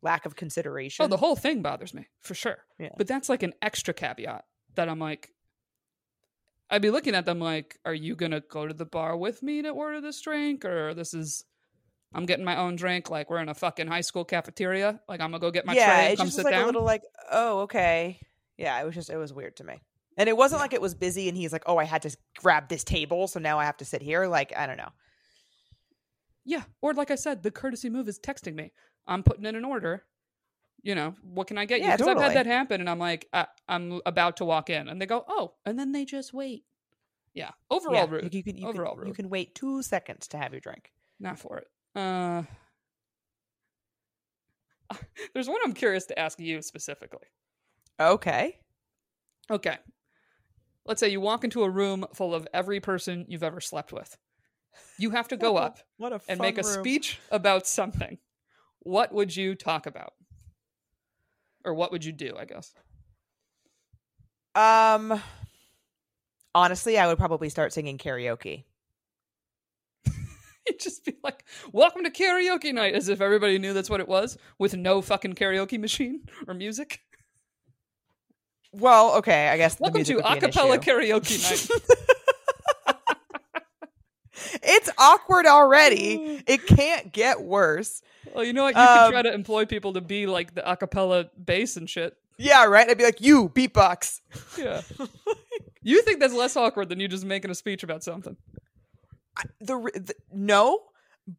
lack 0.02 0.24
of 0.24 0.34
consideration. 0.34 1.04
oh, 1.04 1.08
the 1.08 1.18
whole 1.18 1.36
thing 1.36 1.60
bothers 1.60 1.92
me 1.92 2.06
for 2.20 2.34
sure. 2.34 2.56
Yeah. 2.78 2.88
But 2.96 3.06
that's 3.06 3.28
like 3.28 3.42
an 3.42 3.52
extra 3.60 3.92
caveat 3.92 4.44
that 4.76 4.88
I'm 4.88 4.98
like, 4.98 5.28
I'd 6.70 6.82
be 6.82 6.90
looking 6.90 7.14
at 7.14 7.26
them 7.26 7.40
like, 7.40 7.78
are 7.84 7.94
you 7.94 8.14
to 8.32 8.40
go 8.48 8.66
to 8.66 8.74
the 8.74 8.84
bar 8.86 9.16
with 9.16 9.42
me 9.42 9.62
to 9.62 9.70
order 9.70 10.00
this 10.00 10.20
drink? 10.20 10.64
Or 10.64 10.94
this 10.94 11.12
is, 11.14 11.44
I'm 12.14 12.26
getting 12.26 12.44
my 12.44 12.56
own 12.56 12.76
drink. 12.76 13.10
Like 13.10 13.28
we're 13.28 13.38
in 13.40 13.48
a 13.48 13.54
fucking 13.54 13.88
high 13.88 14.02
school 14.02 14.24
cafeteria. 14.24 15.00
Like 15.08 15.20
I'm 15.20 15.32
to 15.32 15.38
go 15.38 15.50
get 15.50 15.66
my 15.66 15.74
yeah, 15.74 15.86
tray 15.86 16.12
it 16.12 16.16
come 16.16 16.26
just 16.26 16.38
was 16.38 16.44
like 16.44 16.54
down. 16.54 16.62
a 16.62 16.66
little 16.66 16.84
like 16.84 17.02
oh 17.30 17.60
okay. 17.60 18.20
Yeah, 18.56 18.80
it 18.80 18.84
was 18.86 18.94
just 18.94 19.10
it 19.10 19.16
was 19.16 19.32
weird 19.32 19.56
to 19.56 19.64
me. 19.64 19.80
And 20.16 20.28
it 20.28 20.36
wasn't 20.36 20.58
Yeah. 20.58 20.64
like 20.64 20.72
it 20.74 20.80
was 20.82 20.94
busy 20.94 21.28
and 21.28 21.36
he's 21.36 21.52
like, 21.52 21.62
"Oh, 21.66 21.76
I 21.78 21.84
had 21.84 22.02
to 22.02 22.14
grab 22.38 22.68
this 22.68 22.84
table, 22.84 23.26
so 23.26 23.40
now 23.40 23.58
I 23.58 23.64
have 23.64 23.78
to 23.78 23.84
sit 23.84 24.02
here." 24.02 24.26
Like, 24.26 24.54
I 24.56 24.66
don't 24.66 24.76
know. 24.76 24.90
yeah. 26.44 26.62
Or 26.82 26.92
like 26.94 27.10
I 27.10 27.14
said, 27.14 27.42
the 27.42 27.50
courtesy 27.50 27.88
move 27.90 28.08
is 28.08 28.18
texting 28.18 28.54
me. 28.54 28.72
I'm 29.06 29.22
putting 29.22 29.44
in 29.44 29.54
an 29.56 29.64
order. 29.64 30.04
You 30.82 30.94
know, 30.94 31.14
what 31.22 31.46
can 31.46 31.58
I 31.58 31.66
get 31.66 31.80
you? 31.80 31.86
Yeah, 31.86 31.96
Because 31.96 32.08
I've 32.08 32.20
had 32.22 32.34
that 32.36 32.46
happen 32.46 32.80
and 32.80 32.88
I'm 32.88 32.98
like, 32.98 33.28
I, 33.32 33.46
I'm 33.68 34.00
about 34.06 34.38
to 34.38 34.44
walk 34.46 34.70
in. 34.70 34.88
And 34.88 35.00
they 35.00 35.06
go, 35.06 35.24
oh. 35.28 35.52
And 35.66 35.78
then 35.78 35.92
they 35.92 36.04
just 36.06 36.32
wait. 36.32 36.64
Yeah. 37.34 37.50
Overall 37.70 37.94
Yeah, 37.94 38.06
rude. 38.08 38.34
You, 38.34 38.42
can, 38.42 38.56
you, 38.56 38.66
Overall 38.66 38.96
can, 38.96 39.06
you 39.08 39.12
can 39.14 39.28
wait 39.28 39.54
two 39.54 39.82
seconds 39.82 40.26
to 40.28 40.38
have 40.38 40.52
your 40.52 40.60
drink. 40.60 40.90
Not 41.20 41.38
for 41.38 41.58
it. 41.58 41.66
Uh, 41.94 42.42
there's 45.34 45.48
one 45.48 45.58
I'm 45.64 45.72
curious 45.74 46.06
to 46.06 46.18
ask 46.18 46.40
you 46.40 46.62
specifically. 46.62 47.28
Okay. 48.00 48.58
Okay. 49.50 49.76
Let's 50.86 51.00
say 51.00 51.08
you 51.10 51.20
walk 51.20 51.44
into 51.44 51.62
a 51.62 51.70
room 51.70 52.06
full 52.14 52.34
of 52.34 52.48
every 52.54 52.80
person 52.80 53.26
you've 53.28 53.42
ever 53.42 53.60
slept 53.60 53.92
with. 53.92 54.16
You 54.98 55.10
have 55.10 55.28
to 55.28 55.36
go 55.36 55.52
What 55.52 55.62
a- 55.62 55.66
up 55.66 55.78
What 55.98 56.12
a 56.12 56.20
and 56.28 56.40
make 56.40 56.58
a 56.58 56.62
room. 56.62 56.72
speech 56.80 57.18
about 57.30 57.66
something. 57.66 58.18
What 58.80 59.12
would 59.12 59.36
you 59.36 59.54
talk 59.54 59.86
about? 59.86 60.14
Or 61.64 61.74
what 61.74 61.92
would 61.92 62.04
you 62.04 62.12
do, 62.12 62.34
I 62.38 62.44
guess? 62.44 62.72
Um, 64.54 65.22
honestly, 66.54 66.98
I 66.98 67.06
would 67.06 67.18
probably 67.18 67.48
start 67.48 67.72
singing 67.72 67.98
karaoke. 67.98 68.64
You'd 70.66 70.80
just 70.80 71.04
be 71.04 71.14
like, 71.22 71.44
Welcome 71.72 72.04
to 72.04 72.10
karaoke 72.10 72.72
night, 72.72 72.94
as 72.94 73.08
if 73.08 73.20
everybody 73.20 73.58
knew 73.58 73.72
that's 73.72 73.90
what 73.90 74.00
it 74.00 74.08
was, 74.08 74.38
with 74.58 74.76
no 74.76 75.02
fucking 75.02 75.34
karaoke 75.34 75.78
machine 75.78 76.22
or 76.48 76.54
music. 76.54 77.00
Well, 78.72 79.16
okay, 79.16 79.48
I 79.48 79.56
guess. 79.56 79.74
the 79.74 79.82
Welcome 79.82 79.98
music 79.98 80.16
to 80.16 80.22
would 80.22 80.40
be 80.40 80.46
an 80.46 80.52
acapella 80.52 80.78
karaoke 80.78 81.42
night. 81.90 82.09
It's 84.62 84.90
awkward 84.98 85.46
already. 85.46 86.42
It 86.46 86.66
can't 86.66 87.12
get 87.12 87.40
worse. 87.42 88.02
Well, 88.34 88.44
you 88.44 88.52
know 88.52 88.64
what? 88.64 88.74
You 88.74 88.80
Um, 88.80 88.98
could 89.06 89.10
try 89.12 89.22
to 89.22 89.32
employ 89.32 89.66
people 89.66 89.92
to 89.94 90.00
be 90.00 90.26
like 90.26 90.54
the 90.54 90.62
acapella 90.62 91.28
bass 91.42 91.76
and 91.76 91.88
shit. 91.88 92.16
Yeah, 92.38 92.64
right. 92.64 92.88
I'd 92.88 92.96
be 92.98 93.04
like, 93.04 93.20
"You 93.20 93.48
beatbox." 93.50 94.20
Yeah. 94.58 94.80
you 95.82 96.02
think 96.02 96.20
that's 96.20 96.32
less 96.34 96.56
awkward 96.56 96.88
than 96.88 97.00
you 97.00 97.08
just 97.08 97.24
making 97.24 97.50
a 97.50 97.54
speech 97.54 97.82
about 97.82 98.02
something? 98.02 98.36
I- 99.36 99.44
the, 99.60 99.76
the 99.94 100.14
no, 100.32 100.80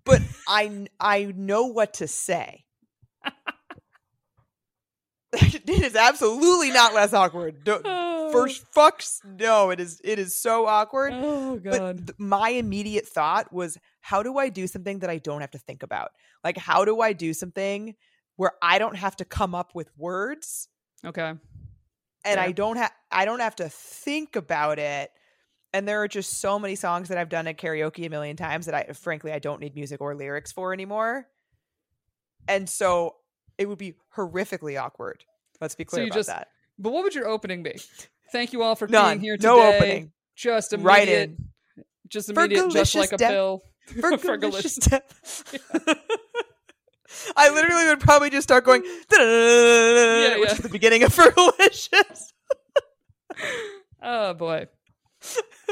but 0.05 0.21
I 0.47 0.87
I 0.99 1.33
know 1.35 1.65
what 1.65 1.95
to 1.95 2.07
say. 2.07 2.65
it 5.33 5.69
is 5.69 5.95
absolutely 5.95 6.71
not 6.71 6.93
less 6.93 7.13
awkward. 7.13 7.63
Don't, 7.63 7.83
oh. 7.85 8.31
first 8.31 8.65
fucks 8.73 9.19
no, 9.23 9.69
it 9.69 9.79
is 9.79 10.01
it 10.03 10.19
is 10.19 10.35
so 10.35 10.65
awkward. 10.65 11.13
Oh 11.13 11.59
But 11.63 11.97
th- 11.97 12.09
my 12.17 12.49
immediate 12.49 13.07
thought 13.07 13.53
was, 13.53 13.77
how 14.01 14.23
do 14.23 14.37
I 14.37 14.49
do 14.49 14.67
something 14.67 14.99
that 14.99 15.09
I 15.09 15.19
don't 15.19 15.41
have 15.41 15.51
to 15.51 15.57
think 15.57 15.83
about? 15.83 16.11
Like, 16.43 16.57
how 16.57 16.83
do 16.83 16.99
I 16.99 17.13
do 17.13 17.33
something 17.33 17.95
where 18.35 18.51
I 18.61 18.77
don't 18.77 18.95
have 18.95 19.15
to 19.17 19.25
come 19.25 19.55
up 19.55 19.73
with 19.73 19.89
words 19.97 20.67
okay. 21.05 21.29
and 21.29 21.39
Fair. 22.25 22.39
I 22.39 22.51
don't 22.51 22.77
have 22.77 22.91
I 23.09 23.23
don't 23.23 23.39
have 23.39 23.55
to 23.57 23.69
think 23.69 24.35
about 24.35 24.79
it. 24.79 25.11
And 25.73 25.87
there 25.87 26.01
are 26.01 26.07
just 26.09 26.41
so 26.41 26.59
many 26.59 26.75
songs 26.75 27.07
that 27.07 27.17
I've 27.17 27.29
done 27.29 27.47
at 27.47 27.57
karaoke 27.57 28.05
a 28.05 28.09
million 28.09 28.35
times 28.35 28.65
that 28.65 28.75
I 28.75 28.91
frankly 28.91 29.31
I 29.31 29.39
don't 29.39 29.61
need 29.61 29.75
music 29.75 30.01
or 30.01 30.13
lyrics 30.13 30.51
for 30.51 30.73
anymore. 30.73 31.27
And 32.47 32.67
so 32.67 33.15
it 33.61 33.69
would 33.69 33.77
be 33.77 33.93
horrifically 34.15 34.81
awkward. 34.81 35.23
Let's 35.61 35.75
be 35.75 35.83
So 35.83 35.89
clear 35.91 36.03
you 36.05 36.07
about 36.09 36.15
just- 36.17 36.29
that. 36.29 36.47
But 36.79 36.91
what 36.93 37.03
would 37.03 37.13
your 37.13 37.27
opening 37.27 37.61
be? 37.61 37.79
Thank 38.31 38.53
you 38.53 38.63
all 38.63 38.75
for 38.75 38.87
None. 38.87 39.17
being 39.17 39.21
here 39.21 39.37
today. 39.37 39.47
No 39.47 39.61
opening. 39.75 40.11
Just 40.35 40.73
immediate. 40.73 40.87
Right 40.87 41.07
in. 41.07 41.49
Just 42.07 42.29
immediate. 42.29 42.71
Just 42.71 42.95
like 42.95 43.11
a 43.11 43.17
death. 43.17 43.29
pill. 43.31 43.63
Fergalicious. 43.93 44.39
delicious 44.39 44.75
death. 44.77 45.57
I 47.37 47.49
literally 47.51 47.85
would 47.85 47.99
probably 47.99 48.29
just 48.31 48.43
start 48.47 48.63
going, 48.63 48.83
Yeah, 48.83 50.37
which 50.39 50.47
yeah. 50.49 50.53
is 50.53 50.57
the 50.59 50.69
beginning 50.69 51.03
of 51.03 51.13
Fergalicious. 51.15 52.31
Oh 54.01 54.33
boy. 54.33 54.67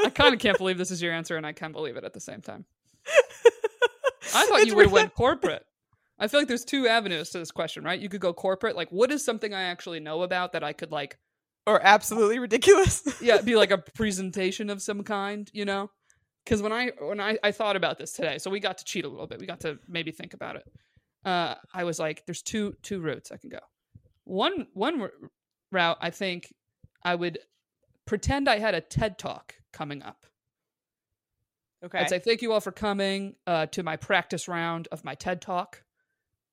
I 0.04 0.10
kind 0.10 0.32
of 0.34 0.38
can't 0.40 0.58
believe 0.58 0.78
this 0.78 0.90
is 0.92 1.02
your 1.02 1.12
answer, 1.12 1.36
and 1.36 1.44
I 1.46 1.52
can't 1.52 1.72
believe 1.72 1.96
it 1.96 2.04
at 2.04 2.12
the 2.12 2.20
same 2.20 2.40
time. 2.40 2.64
I 4.34 4.46
thought 4.46 4.60
It's 4.60 4.66
you 4.68 4.76
would 4.76 4.84
have 4.86 4.92
went 4.92 5.14
corporate. 5.14 5.64
I 6.20 6.28
feel 6.28 6.38
like 6.38 6.48
there's 6.48 6.64
two 6.64 6.86
avenues 6.86 7.30
to 7.30 7.38
this 7.38 7.50
question, 7.50 7.82
right? 7.82 7.98
You 7.98 8.10
could 8.10 8.20
go 8.20 8.32
corporate, 8.32 8.76
like 8.76 8.92
what 8.92 9.10
is 9.10 9.24
something 9.24 9.54
I 9.54 9.62
actually 9.62 10.00
know 10.00 10.22
about 10.22 10.52
that 10.52 10.62
I 10.62 10.72
could 10.74 10.92
like 10.92 11.18
or 11.66 11.80
absolutely 11.82 12.38
ridiculous. 12.38 13.02
yeah, 13.20 13.40
be 13.40 13.56
like 13.56 13.70
a 13.70 13.78
presentation 13.78 14.70
of 14.70 14.82
some 14.82 15.02
kind, 15.02 15.50
you 15.52 15.64
know? 15.64 15.90
Because 16.44 16.62
when 16.62 16.72
I 16.72 16.90
when 17.00 17.20
I, 17.20 17.38
I 17.42 17.52
thought 17.52 17.76
about 17.76 17.98
this 17.98 18.12
today, 18.12 18.38
so 18.38 18.50
we 18.50 18.60
got 18.60 18.78
to 18.78 18.84
cheat 18.84 19.04
a 19.04 19.08
little 19.08 19.26
bit. 19.26 19.40
We 19.40 19.46
got 19.46 19.60
to 19.60 19.78
maybe 19.88 20.10
think 20.10 20.34
about 20.34 20.56
it. 20.56 20.64
Uh, 21.24 21.54
I 21.72 21.84
was 21.84 21.98
like, 21.98 22.24
there's 22.26 22.42
two 22.42 22.74
two 22.82 23.00
routes 23.00 23.30
I 23.30 23.36
can 23.36 23.50
go. 23.50 23.58
One 24.24 24.66
one 24.72 25.00
r- 25.02 25.12
route, 25.70 25.98
I 26.00 26.10
think 26.10 26.52
I 27.04 27.14
would 27.14 27.38
pretend 28.06 28.48
I 28.48 28.58
had 28.58 28.74
a 28.74 28.80
TED 28.80 29.18
talk 29.18 29.54
coming 29.72 30.02
up. 30.02 30.26
Okay. 31.84 31.98
I'd 31.98 32.10
say 32.10 32.18
thank 32.18 32.42
you 32.42 32.52
all 32.52 32.60
for 32.60 32.72
coming 32.72 33.36
uh, 33.46 33.66
to 33.66 33.82
my 33.82 33.96
practice 33.96 34.48
round 34.48 34.88
of 34.92 35.04
my 35.04 35.14
TED 35.14 35.40
talk. 35.40 35.82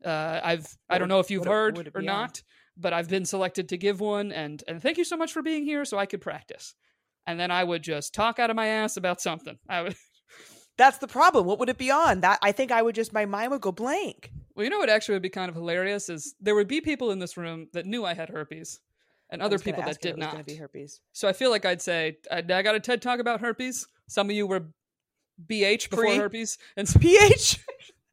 Uh, 0.03 0.39
I've 0.43 0.67
I 0.89 0.97
don't 0.97 1.09
know 1.09 1.19
if 1.19 1.31
you've 1.31 1.41
what 1.41 1.49
heard 1.49 1.91
or 1.95 2.01
not, 2.01 2.41
but 2.77 2.93
I've 2.93 3.09
been 3.09 3.25
selected 3.25 3.69
to 3.69 3.77
give 3.77 3.99
one, 3.99 4.31
and 4.31 4.63
and 4.67 4.81
thank 4.81 4.97
you 4.97 5.03
so 5.03 5.17
much 5.17 5.33
for 5.33 5.41
being 5.41 5.63
here, 5.63 5.85
so 5.85 5.97
I 5.97 6.05
could 6.05 6.21
practice. 6.21 6.75
And 7.25 7.39
then 7.39 7.51
I 7.51 7.63
would 7.63 7.81
just 7.81 8.13
talk 8.13 8.39
out 8.39 8.49
of 8.49 8.55
my 8.55 8.67
ass 8.67 8.95
about 8.97 9.21
something. 9.21 9.57
I 9.67 9.81
would. 9.83 9.95
That's 10.77 10.99
the 10.99 11.07
problem. 11.07 11.45
What 11.45 11.59
would 11.59 11.69
it 11.69 11.77
be 11.77 11.89
on? 11.89 12.21
That 12.21 12.39
I 12.41 12.51
think 12.51 12.71
I 12.71 12.81
would 12.81 12.95
just 12.95 13.11
my 13.11 13.25
mind 13.25 13.51
would 13.51 13.61
go 13.61 13.71
blank. 13.71 14.31
Well, 14.55 14.63
you 14.63 14.69
know 14.69 14.77
what 14.79 14.89
actually 14.89 15.15
would 15.15 15.23
be 15.23 15.29
kind 15.29 15.49
of 15.49 15.55
hilarious 15.55 16.09
is 16.09 16.35
there 16.39 16.55
would 16.55 16.67
be 16.67 16.81
people 16.81 17.11
in 17.11 17.19
this 17.19 17.37
room 17.37 17.67
that 17.73 17.85
knew 17.85 18.05
I 18.05 18.13
had 18.13 18.29
herpes, 18.29 18.79
and 19.29 19.41
other 19.41 19.59
people 19.59 19.83
that 19.83 20.01
did 20.01 20.17
not. 20.17 20.45
be 20.45 20.55
herpes. 20.55 21.01
So 21.13 21.27
I 21.27 21.33
feel 21.33 21.49
like 21.49 21.65
I'd 21.65 21.81
say 21.81 22.17
I, 22.31 22.37
I 22.37 22.61
got 22.61 22.75
a 22.75 22.79
TED 22.79 23.01
talk 23.01 23.19
about 23.19 23.41
herpes. 23.41 23.87
Some 24.07 24.29
of 24.29 24.35
you 24.35 24.47
were 24.47 24.67
BH 25.45 25.89
before 25.89 26.05
Pre- 26.05 26.17
herpes, 26.17 26.57
and 26.75 26.87
PH. 26.87 27.59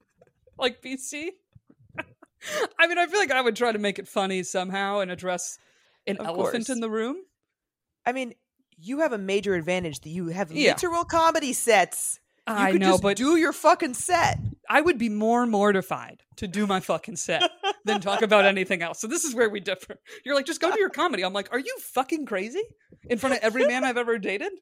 like 0.59 0.83
BC. 0.83 1.31
I 2.79 2.87
mean, 2.87 2.99
I 2.99 3.07
feel 3.07 3.19
like 3.21 3.31
I 3.31 3.41
would 3.41 3.57
try 3.57 3.73
to 3.73 3.79
make 3.79 3.99
it 3.99 4.09
funny 4.09 4.43
somehow 4.43 5.01
and 5.01 5.11
address 5.11 5.59
an 6.07 6.19
Of 6.19 6.27
elephant 6.27 6.67
course. 6.67 6.69
in 6.69 6.81
the 6.81 6.91
room. 6.91 7.17
I 8.07 8.13
mean, 8.13 8.35
you 8.77 9.01
have 9.01 9.13
a 9.13 9.19
major 9.19 9.55
advantage 9.55 10.01
that 10.01 10.11
you 10.11 10.29
have 10.29 10.53
Yeah. 10.53 10.73
literal 10.73 11.05
comedy 11.05 11.53
sets. 11.53 12.21
You 12.47 12.55
I 12.55 12.73
could 12.73 12.81
know, 12.83 12.91
just 12.91 13.03
but 13.03 13.17
do 13.17 13.37
your 13.37 13.55
fucking 13.55 13.95
set. 13.95 14.39
I 14.69 14.83
would 14.83 14.99
be 14.99 15.09
more 15.09 15.47
mortified 15.47 16.23
to 16.37 16.47
do 16.47 16.67
my 16.67 16.81
fucking 16.81 17.17
set 17.17 17.51
than 17.87 18.03
talk 18.03 18.21
about 18.21 18.45
anything 18.45 18.83
else. 18.83 19.01
So 19.01 19.07
this 19.07 19.25
is 19.25 19.35
where 19.35 19.49
we 19.49 19.61
differ. 19.61 19.97
You're 20.27 20.35
like, 20.35 20.45
just 20.45 20.61
go 20.61 20.71
do 20.71 20.79
your 20.79 20.91
comedy. 20.91 21.23
I'm 21.25 21.33
like, 21.33 21.51
are 21.53 21.59
you 21.59 21.75
fucking 21.81 22.27
crazy? 22.27 22.63
In 23.09 23.17
front 23.17 23.37
of 23.37 23.43
every 23.43 23.67
man 23.67 23.83
I've 23.85 23.97
ever 23.97 24.19
dated? 24.19 24.53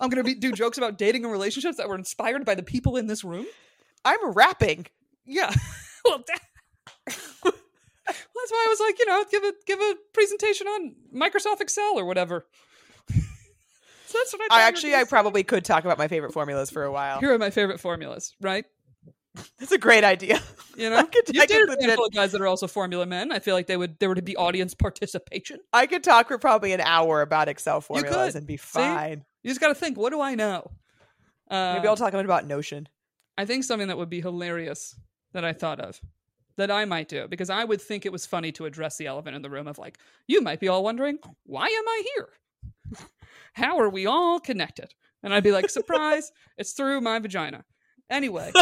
I'm 0.00 0.08
gonna 0.08 0.24
be, 0.24 0.34
do 0.34 0.52
jokes 0.52 0.78
about 0.78 0.96
dating 0.96 1.24
and 1.24 1.32
relationships 1.32 1.76
that 1.76 1.88
were 1.88 1.94
inspired 1.94 2.44
by 2.46 2.54
the 2.54 2.62
people 2.62 2.96
in 2.96 3.06
this 3.06 3.22
room. 3.24 3.46
I'm 4.04 4.32
rapping. 4.32 4.86
Yeah. 5.26 5.52
well, 6.04 6.22
that, 6.26 6.40
well, 6.40 6.55
that's 7.06 8.50
why 8.50 8.64
I 8.66 8.68
was 8.68 8.80
like, 8.80 8.98
you 8.98 9.06
know, 9.06 9.24
give 9.30 9.42
a 9.42 9.52
give 9.66 9.80
a 9.80 9.94
presentation 10.12 10.66
on 10.66 10.94
Microsoft 11.14 11.60
Excel 11.60 11.98
or 11.98 12.04
whatever. 12.04 12.46
so 13.08 14.18
that's 14.18 14.32
what 14.32 14.40
I. 14.42 14.44
I 14.44 14.48
thought 14.48 14.54
you 14.54 14.56
were 14.56 14.68
actually, 14.68 14.94
I 14.94 15.04
probably 15.04 15.44
could 15.44 15.64
talk 15.64 15.84
about 15.84 15.98
my 15.98 16.08
favorite 16.08 16.32
formulas 16.32 16.70
for 16.70 16.84
a 16.84 16.92
while. 16.92 17.20
Here 17.20 17.32
are 17.32 17.38
my 17.38 17.50
favorite 17.50 17.80
formulas, 17.80 18.34
right? 18.40 18.64
That's 19.58 19.72
a 19.72 19.78
great 19.78 20.02
idea. 20.02 20.40
You 20.78 20.88
know, 20.90 20.96
I 20.96 21.02
could- 21.02 21.34
you 21.34 21.42
I 21.42 21.46
could 21.46 21.54
dated 21.54 21.68
a 21.68 21.82
handful 21.82 22.06
of 22.06 22.12
guys 22.12 22.32
that 22.32 22.40
are 22.40 22.46
also 22.46 22.66
formula 22.66 23.04
men. 23.06 23.32
I 23.32 23.38
feel 23.38 23.54
like 23.54 23.66
they 23.66 23.76
would 23.76 23.98
there 23.98 24.08
would 24.08 24.24
be 24.24 24.36
audience 24.36 24.74
participation. 24.74 25.58
I 25.72 25.86
could 25.86 26.02
talk 26.02 26.28
for 26.28 26.38
probably 26.38 26.72
an 26.72 26.80
hour 26.80 27.20
about 27.22 27.48
Excel 27.48 27.80
formulas 27.80 28.32
could. 28.32 28.38
and 28.38 28.46
be 28.46 28.56
See? 28.56 28.62
fine. 28.64 29.24
You 29.42 29.50
just 29.50 29.60
got 29.60 29.68
to 29.68 29.74
think, 29.74 29.96
what 29.98 30.10
do 30.10 30.20
I 30.20 30.34
know? 30.34 30.70
Uh, 31.50 31.74
Maybe 31.76 31.86
I'll 31.88 31.96
talk 31.96 32.12
about 32.14 32.46
Notion. 32.46 32.88
I 33.38 33.44
think 33.44 33.64
something 33.64 33.88
that 33.88 33.98
would 33.98 34.10
be 34.10 34.20
hilarious 34.20 34.98
that 35.32 35.44
I 35.44 35.52
thought 35.52 35.80
of 35.80 36.00
that 36.56 36.70
I 36.70 36.84
might 36.84 37.08
do 37.08 37.26
because 37.28 37.50
I 37.50 37.64
would 37.64 37.80
think 37.80 38.06
it 38.06 38.12
was 38.12 38.26
funny 38.26 38.52
to 38.52 38.66
address 38.66 38.96
the 38.96 39.06
elephant 39.06 39.36
in 39.36 39.42
the 39.42 39.50
room 39.50 39.68
of 39.68 39.78
like, 39.78 39.98
you 40.26 40.40
might 40.40 40.60
be 40.60 40.68
all 40.68 40.82
wondering, 40.84 41.18
why 41.44 41.66
am 41.66 41.88
I 41.88 42.02
here? 42.14 42.28
How 43.54 43.78
are 43.78 43.90
we 43.90 44.06
all 44.06 44.40
connected? 44.40 44.94
And 45.22 45.34
I'd 45.34 45.42
be 45.44 45.52
like, 45.52 45.70
surprise, 45.70 46.30
it's 46.58 46.72
through 46.72 47.00
my 47.00 47.18
vagina. 47.18 47.64
Anyway, 48.08 48.52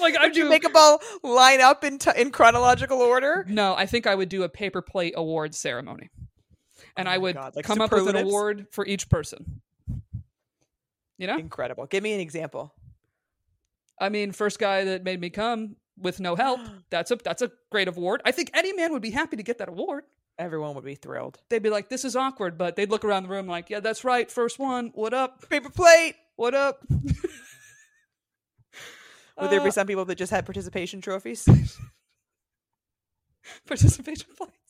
like 0.00 0.16
I 0.16 0.24
Would 0.24 0.36
you 0.36 0.44
do. 0.44 0.48
make 0.48 0.62
them 0.62 0.72
all 0.74 1.00
line 1.22 1.60
up 1.60 1.84
in 1.84 1.98
t- 1.98 2.10
in 2.16 2.30
chronological 2.32 2.98
order? 2.98 3.44
no, 3.48 3.74
I 3.76 3.86
think 3.86 4.06
I 4.08 4.14
would 4.14 4.28
do 4.28 4.42
a 4.42 4.48
paper 4.48 4.82
plate 4.82 5.14
award 5.16 5.54
ceremony, 5.54 6.10
and 6.96 7.06
Oh 7.06 7.10
I 7.12 7.18
would 7.18 7.36
God, 7.36 7.54
like 7.56 7.64
come 7.64 7.80
up 7.80 7.92
with 7.92 8.08
an 8.08 8.16
award 8.16 8.66
for 8.72 8.84
each 8.86 9.08
person. 9.08 9.60
You 11.16 11.26
know, 11.28 11.36
Incredible. 11.38 11.86
Give 11.86 12.02
me 12.02 12.12
an 12.14 12.20
example. 12.20 12.74
I 14.00 14.08
mean, 14.08 14.30
first 14.32 14.58
guy 14.60 14.84
that 14.84 15.02
made 15.04 15.20
me 15.20 15.30
come 15.30 15.76
with 16.00 16.20
no 16.20 16.36
help. 16.36 16.60
That's 16.90 17.10
a 17.10 17.16
that's 17.16 17.42
a 17.42 17.50
great 17.70 17.88
award. 17.88 18.22
I 18.24 18.32
think 18.32 18.50
any 18.54 18.72
man 18.72 18.92
would 18.92 19.02
be 19.02 19.10
happy 19.10 19.36
to 19.36 19.42
get 19.42 19.58
that 19.58 19.68
award. 19.68 20.04
Everyone 20.38 20.74
would 20.74 20.84
be 20.84 20.94
thrilled. 20.94 21.38
They'd 21.48 21.62
be 21.62 21.70
like, 21.70 21.88
"This 21.88 22.04
is 22.04 22.14
awkward," 22.16 22.56
but 22.56 22.76
they'd 22.76 22.90
look 22.90 23.04
around 23.04 23.24
the 23.24 23.28
room 23.28 23.46
like, 23.48 23.70
"Yeah, 23.70 23.80
that's 23.80 24.04
right. 24.04 24.30
First 24.30 24.58
one. 24.58 24.90
What 24.94 25.12
up? 25.12 25.48
Paper 25.48 25.70
plate. 25.70 26.14
What 26.36 26.54
up?" 26.54 26.78
Would 29.40 29.50
there 29.50 29.60
Uh, 29.60 29.64
be 29.64 29.70
some 29.70 29.86
people 29.86 30.04
that 30.06 30.16
just 30.16 30.32
had 30.32 30.46
participation 30.46 31.00
trophies? 31.00 31.46
participation 33.66 34.26
plates? 34.36 34.67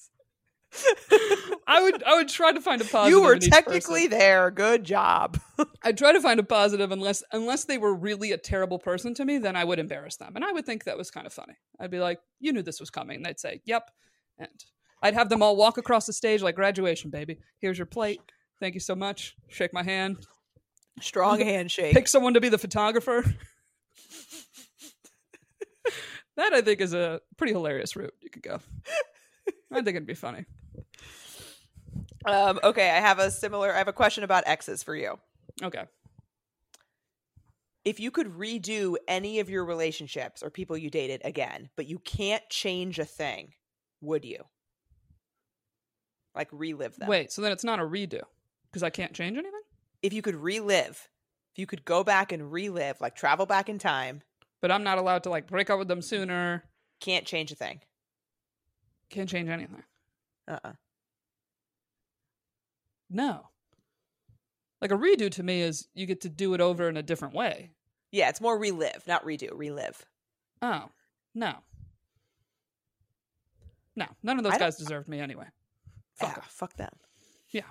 I 1.66 1.82
would 1.82 2.02
I 2.04 2.14
would 2.16 2.28
try 2.28 2.52
to 2.52 2.60
find 2.60 2.80
a 2.80 2.84
positive. 2.84 3.10
you 3.10 3.22
were 3.22 3.38
technically 3.38 4.06
person. 4.06 4.18
there. 4.18 4.50
Good 4.50 4.84
job. 4.84 5.38
I'd 5.82 5.98
try 5.98 6.12
to 6.12 6.20
find 6.20 6.40
a 6.40 6.44
positive 6.44 6.90
unless 6.92 7.22
unless 7.32 7.64
they 7.64 7.78
were 7.78 7.94
really 7.94 8.32
a 8.32 8.38
terrible 8.38 8.78
person 8.78 9.14
to 9.14 9.24
me, 9.24 9.38
then 9.38 9.56
I 9.56 9.64
would 9.64 9.78
embarrass 9.78 10.16
them. 10.16 10.32
And 10.34 10.44
I 10.44 10.52
would 10.52 10.66
think 10.66 10.84
that 10.84 10.98
was 10.98 11.10
kind 11.10 11.26
of 11.26 11.32
funny. 11.32 11.54
I'd 11.78 11.90
be 11.90 12.00
like, 12.00 12.20
You 12.40 12.52
knew 12.52 12.62
this 12.62 12.80
was 12.80 12.90
coming. 12.90 13.16
And 13.16 13.26
they'd 13.26 13.40
say, 13.40 13.60
Yep. 13.64 13.90
And 14.38 14.64
I'd 15.02 15.14
have 15.14 15.28
them 15.28 15.42
all 15.42 15.56
walk 15.56 15.78
across 15.78 16.06
the 16.06 16.12
stage 16.12 16.42
like 16.42 16.54
graduation, 16.54 17.10
baby. 17.10 17.38
Here's 17.58 17.78
your 17.78 17.86
plate. 17.86 18.20
Thank 18.60 18.74
you 18.74 18.80
so 18.80 18.94
much. 18.94 19.36
Shake 19.48 19.72
my 19.72 19.82
hand. 19.82 20.18
Strong 21.00 21.40
handshake. 21.44 21.94
Pick 21.94 22.08
someone 22.08 22.34
to 22.34 22.40
be 22.40 22.48
the 22.48 22.58
photographer. 22.58 23.22
that 26.36 26.52
I 26.52 26.60
think 26.60 26.80
is 26.80 26.94
a 26.94 27.20
pretty 27.36 27.52
hilarious 27.52 27.94
route 27.96 28.14
you 28.20 28.30
could 28.30 28.42
go. 28.42 28.60
I 29.70 29.82
think 29.82 29.96
it'd 29.96 30.06
be 30.06 30.14
funny. 30.14 30.46
Um, 32.24 32.58
okay, 32.62 32.90
I 32.90 33.00
have 33.00 33.18
a 33.18 33.30
similar. 33.30 33.72
I 33.74 33.78
have 33.78 33.88
a 33.88 33.92
question 33.92 34.24
about 34.24 34.44
exes 34.46 34.82
for 34.82 34.94
you. 34.94 35.18
Okay. 35.62 35.84
If 37.84 38.00
you 38.00 38.10
could 38.10 38.26
redo 38.36 38.96
any 39.06 39.40
of 39.40 39.48
your 39.48 39.64
relationships 39.64 40.42
or 40.42 40.50
people 40.50 40.76
you 40.76 40.90
dated 40.90 41.22
again, 41.24 41.70
but 41.76 41.86
you 41.86 41.98
can't 42.00 42.42
change 42.50 42.98
a 42.98 43.04
thing, 43.04 43.54
would 44.02 44.24
you? 44.24 44.44
Like 46.34 46.48
relive 46.52 46.96
them? 46.96 47.08
Wait, 47.08 47.32
so 47.32 47.40
then 47.40 47.52
it's 47.52 47.64
not 47.64 47.78
a 47.80 47.82
redo 47.84 48.22
because 48.70 48.82
I 48.82 48.90
can't 48.90 49.14
change 49.14 49.36
anything? 49.38 49.60
If 50.02 50.12
you 50.12 50.20
could 50.22 50.36
relive, 50.36 51.08
if 51.52 51.58
you 51.58 51.66
could 51.66 51.84
go 51.84 52.04
back 52.04 52.30
and 52.30 52.52
relive, 52.52 53.00
like 53.00 53.14
travel 53.16 53.46
back 53.46 53.68
in 53.68 53.78
time, 53.78 54.22
But 54.60 54.70
I'm 54.70 54.84
not 54.84 54.98
allowed 54.98 55.22
to 55.22 55.30
like 55.30 55.46
break 55.46 55.70
up 55.70 55.78
with 55.78 55.88
them 55.88 56.02
sooner. 56.02 56.64
can't 57.00 57.24
change 57.24 57.50
a 57.52 57.54
thing. 57.54 57.80
Can't 59.08 59.28
change 59.28 59.48
anything. 59.48 59.82
Uh 60.46 60.58
uh 60.62 60.72
No. 63.10 63.48
Like 64.80 64.92
a 64.92 64.96
redo 64.96 65.30
to 65.32 65.42
me 65.42 65.62
is 65.62 65.88
you 65.94 66.06
get 66.06 66.20
to 66.22 66.28
do 66.28 66.54
it 66.54 66.60
over 66.60 66.88
in 66.88 66.96
a 66.96 67.02
different 67.02 67.34
way. 67.34 67.70
Yeah, 68.12 68.28
it's 68.28 68.40
more 68.40 68.58
relive, 68.58 69.02
not 69.06 69.24
redo, 69.24 69.50
relive. 69.52 70.06
Oh, 70.62 70.84
no. 71.34 71.54
No, 73.96 74.06
none 74.22 74.38
of 74.38 74.44
those 74.44 74.56
guys 74.56 74.76
deserved 74.76 75.08
me 75.08 75.20
anyway. 75.20 75.46
Fuck 76.14 76.36
Yeah, 76.36 76.42
fuck 76.48 76.76
them. 76.76 76.92
Yeah. 77.50 77.62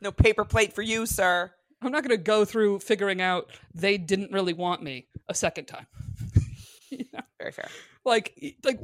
No 0.00 0.12
paper 0.12 0.44
plate 0.44 0.72
for 0.72 0.82
you, 0.82 1.06
sir. 1.06 1.50
I'm 1.80 1.90
not 1.90 2.04
going 2.04 2.16
to 2.16 2.22
go 2.22 2.44
through 2.44 2.78
figuring 2.78 3.20
out 3.20 3.50
they 3.74 3.98
didn't 3.98 4.30
really 4.30 4.52
want 4.52 4.82
me 4.82 5.08
a 5.28 5.34
second 5.34 5.66
time. 5.66 5.86
You 6.90 7.06
know? 7.10 7.20
Very 7.38 7.52
fair. 7.52 7.70
Like, 8.04 8.56
like 8.64 8.80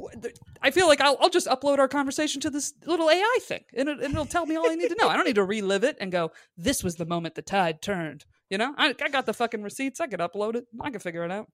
I 0.61 0.71
feel 0.71 0.87
like 0.87 1.01
I'll, 1.01 1.17
I'll 1.19 1.29
just 1.29 1.47
upload 1.47 1.79
our 1.79 1.89
conversation 1.89 2.39
to 2.41 2.49
this 2.49 2.73
little 2.85 3.09
AI 3.09 3.37
thing, 3.41 3.65
and, 3.75 3.89
it, 3.89 4.01
it'll 4.01 4.25
tell 4.25 4.45
me 4.45 4.55
all 4.55 4.69
I 4.71 4.75
need 4.75 4.87
to 4.89 4.95
know. 4.97 5.09
I 5.09 5.17
don't 5.17 5.25
need 5.25 5.35
to 5.35 5.43
relive 5.43 5.83
it 5.83 5.97
and 5.99 6.09
go, 6.11 6.31
"This 6.55 6.83
was 6.85 6.95
the 6.95 7.05
moment 7.05 7.35
the 7.35 7.41
tide 7.41 7.81
turned." 7.81 8.23
You 8.49 8.57
know, 8.57 8.73
I, 8.77 8.95
I 9.01 9.09
got 9.09 9.25
the 9.25 9.33
fucking 9.33 9.61
receipts. 9.61 9.99
I 9.99 10.07
could 10.07 10.21
upload 10.21 10.55
it. 10.55 10.65
I 10.81 10.89
could 10.89 11.01
figure 11.01 11.25
it 11.25 11.31
out. 11.31 11.47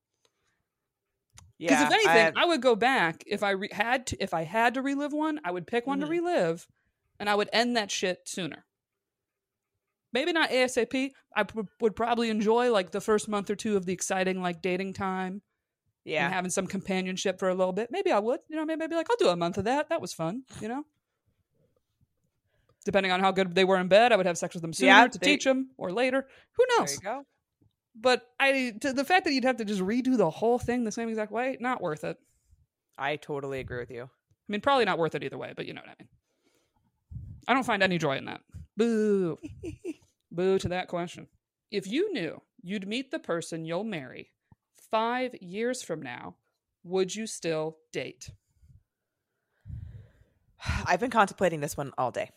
Yeah. 1.58 1.70
Because 1.70 1.82
Yeah. 1.82 1.88
if 1.88 1.94
anything, 1.94 2.38
I, 2.38 2.44
I- 2.44 2.46
would 2.46 2.62
go 2.62 2.76
back 2.76 3.24
if 3.26 3.42
I 3.42 3.52
re- 3.52 3.70
had 3.72 4.06
to. 4.08 4.18
If 4.24 4.34
I 4.36 4.44
had 4.44 4.76
to 4.76 4.84
relive 4.84 5.14
one, 5.14 5.40
I 5.44 5.50
would 5.52 5.66
pick 5.66 5.88
one 5.88 5.98
Mhm. 6.00 6.04
to 6.06 6.08
relive, 6.08 6.68
and 7.20 7.28
I 7.30 7.34
would 7.36 7.50
end 7.52 7.76
that 7.78 7.90
shit 7.90 8.28
sooner. 8.28 8.66
Maybe 10.14 10.32
not 10.34 10.52
ASAP. 10.52 11.12
I 11.36 11.44
p- 11.44 11.60
would 11.82 11.96
probably 11.96 12.30
enjoy 12.30 12.72
like 12.72 12.92
the 12.92 13.02
first 13.02 13.28
month 13.28 13.50
or 13.50 13.56
two 13.56 13.76
of 13.76 13.86
the 13.88 13.94
exciting 13.94 14.42
like 14.42 14.62
dating 14.62 14.94
time 14.94 15.42
yeah. 16.06 16.26
and 16.26 16.34
having 16.34 16.52
some 16.52 16.68
companionship 16.68 17.40
for 17.40 17.49
a 17.49 17.53
little 17.56 17.73
bit. 17.73 17.90
Maybe 17.91 18.11
I 18.11 18.19
would. 18.19 18.40
You 18.48 18.56
know, 18.56 18.65
maybe 18.65 18.84
I'd 18.84 18.90
be 18.90 18.95
like, 18.95 19.07
I'll 19.10 19.18
do 19.18 19.27
a 19.30 19.36
month 19.36 19.57
of 19.57 19.65
that. 19.65 19.90
That 19.90 19.99
was 20.02 20.14
fun. 20.14 20.44
You 20.61 20.69
know. 20.69 20.86
Depending 22.86 23.11
on 23.11 23.19
how 23.19 23.32
good 23.32 23.56
they 23.56 23.65
were 23.65 23.77
in 23.77 23.88
bed, 23.88 24.11
I 24.11 24.15
would 24.15 24.27
have 24.27 24.38
sex 24.38 24.53
with 24.53 24.61
them 24.61 24.72
sooner 24.72 24.88
Yeah, 24.91 25.07
to 25.07 25.18
they- 25.18 25.26
teach 25.26 25.44
them 25.44 25.72
or 25.77 25.91
later. 25.91 26.27
Who 26.53 26.65
there 26.69 26.80
knows? 26.80 26.94
you 26.94 26.99
go. 27.02 27.23
But 27.98 28.23
I, 28.40 28.73
to 28.82 28.94
the 28.94 29.06
fact 29.06 29.26
that 29.26 29.34
you'd 29.34 29.45
have 29.45 29.57
to 29.57 29.65
just 29.65 29.82
redo 29.82 30.18
the 30.18 30.30
whole 30.30 30.60
thing 30.60 30.84
the 30.84 30.91
same 30.91 31.10
exact 31.10 31.32
way, 31.32 31.57
not 31.60 31.82
worth 31.82 32.03
it. 32.03 32.18
I 32.98 33.15
totally 33.15 33.60
agree 33.60 33.80
with 33.80 33.90
you. 33.90 34.03
I 34.03 34.07
mean, 34.49 34.61
probably 34.61 34.86
not 34.86 34.99
worth 34.99 35.15
it 35.15 35.23
either 35.23 35.38
way, 35.38 35.53
but 35.56 35.65
you 35.65 35.73
know 35.73 35.82
what 35.82 35.90
I 35.90 35.95
mean. 35.99 36.10
I 37.48 37.53
don't 37.53 37.65
find 37.65 37.82
any 37.82 37.98
joy 37.98 38.18
in 38.18 38.26
that. 38.26 38.41
Boo. 38.77 39.38
Boo 40.32 40.60
to 40.60 40.69
that 40.69 40.88
question. 40.90 41.27
If 41.72 41.88
you 41.88 42.11
knew 42.14 42.41
you'd 42.61 42.88
meet 42.88 43.11
the 43.11 43.19
person 43.19 43.65
you'll 43.65 43.84
marry 43.84 44.30
five 44.91 45.36
years 45.41 45.82
from 45.84 46.02
now, 46.02 46.36
would 46.84 47.16
you 47.16 47.28
still 47.28 47.78
date? 47.91 48.30
I've 50.86 50.99
been 50.99 51.12
contemplating 51.12 51.60
this 51.62 51.78
one 51.78 51.91
all 51.98 52.12
day. 52.12 52.30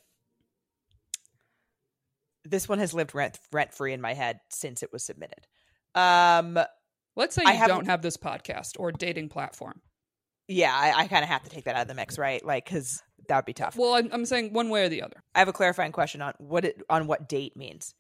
This 2.45 2.69
one 2.69 2.79
has 2.79 2.95
lived 2.95 3.15
rent 3.15 3.39
rent 3.53 3.75
free 3.75 3.93
in 3.93 4.01
my 4.01 4.15
head 4.15 4.41
since 4.49 4.83
it 4.83 4.93
was 4.93 5.05
submitted. 5.05 5.47
Um, 5.95 6.59
Let's 7.17 7.35
say 7.35 7.43
I 7.45 7.53
you 7.53 7.59
haven't- 7.59 7.77
don't 7.77 7.87
have 7.87 8.01
this 8.03 8.17
podcast 8.17 8.77
or 8.79 8.93
dating 8.93 9.29
platform. 9.29 9.81
yeah, 10.47 10.73
I, 10.75 11.03
I 11.03 11.09
kind 11.09 11.25
of 11.25 11.29
have 11.29 11.43
to 11.43 11.51
take 11.51 11.65
that 11.65 11.75
out 11.75 11.83
of 11.83 11.89
the 11.89 11.95
mix, 11.95 12.17
right? 12.17 12.43
Like, 12.45 12.65
because 12.65 13.03
that 13.29 13.37
would 13.37 13.45
be 13.45 13.53
tough. 13.53 13.77
Well, 13.77 13.95
I'm, 13.95 14.09
I'm 14.13 14.25
saying 14.25 14.53
one 14.53 14.71
way 14.71 14.85
or 14.85 14.89
the 14.89 15.03
other. 15.03 15.23
I 15.35 15.41
have 15.41 15.49
a 15.49 15.53
clarifying 15.53 15.93
question 15.93 16.23
on 16.23 16.33
what 16.39 16.65
it 16.65 16.81
on 16.89 17.07
what 17.07 17.29
date 17.29 17.57
means. 17.57 17.95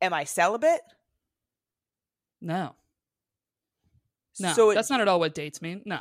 Am 0.00 0.12
I 0.14 0.24
celibate? 0.24 0.80
No. 2.40 2.74
No, 4.40 4.52
so 4.52 4.70
it, 4.70 4.74
that's 4.74 4.90
not 4.90 5.00
at 5.00 5.08
all 5.08 5.18
what 5.20 5.34
dates 5.34 5.60
mean. 5.62 5.82
No. 5.84 6.00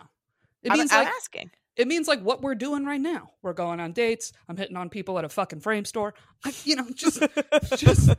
It 0.63 0.71
I'm, 0.71 0.77
means 0.79 0.91
I'm 0.91 1.05
like 1.05 1.13
asking. 1.13 1.51
it 1.75 1.87
means 1.87 2.07
like 2.07 2.21
what 2.21 2.41
we're 2.41 2.55
doing 2.55 2.85
right 2.85 2.99
now. 3.01 3.29
We're 3.41 3.53
going 3.53 3.79
on 3.79 3.93
dates. 3.93 4.33
I'm 4.49 4.57
hitting 4.57 4.75
on 4.75 4.89
people 4.89 5.17
at 5.19 5.25
a 5.25 5.29
fucking 5.29 5.59
frame 5.61 5.85
store. 5.85 6.13
I, 6.43 6.53
you 6.63 6.75
know, 6.75 6.87
just 6.93 7.21
just 7.77 8.09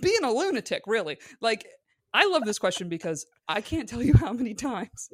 being 0.00 0.24
a 0.24 0.30
lunatic, 0.30 0.82
really. 0.86 1.18
Like 1.40 1.66
I 2.12 2.26
love 2.26 2.44
this 2.44 2.58
question 2.58 2.88
because 2.88 3.26
I 3.48 3.60
can't 3.60 3.88
tell 3.88 4.02
you 4.02 4.14
how 4.14 4.32
many 4.32 4.54
times 4.54 5.10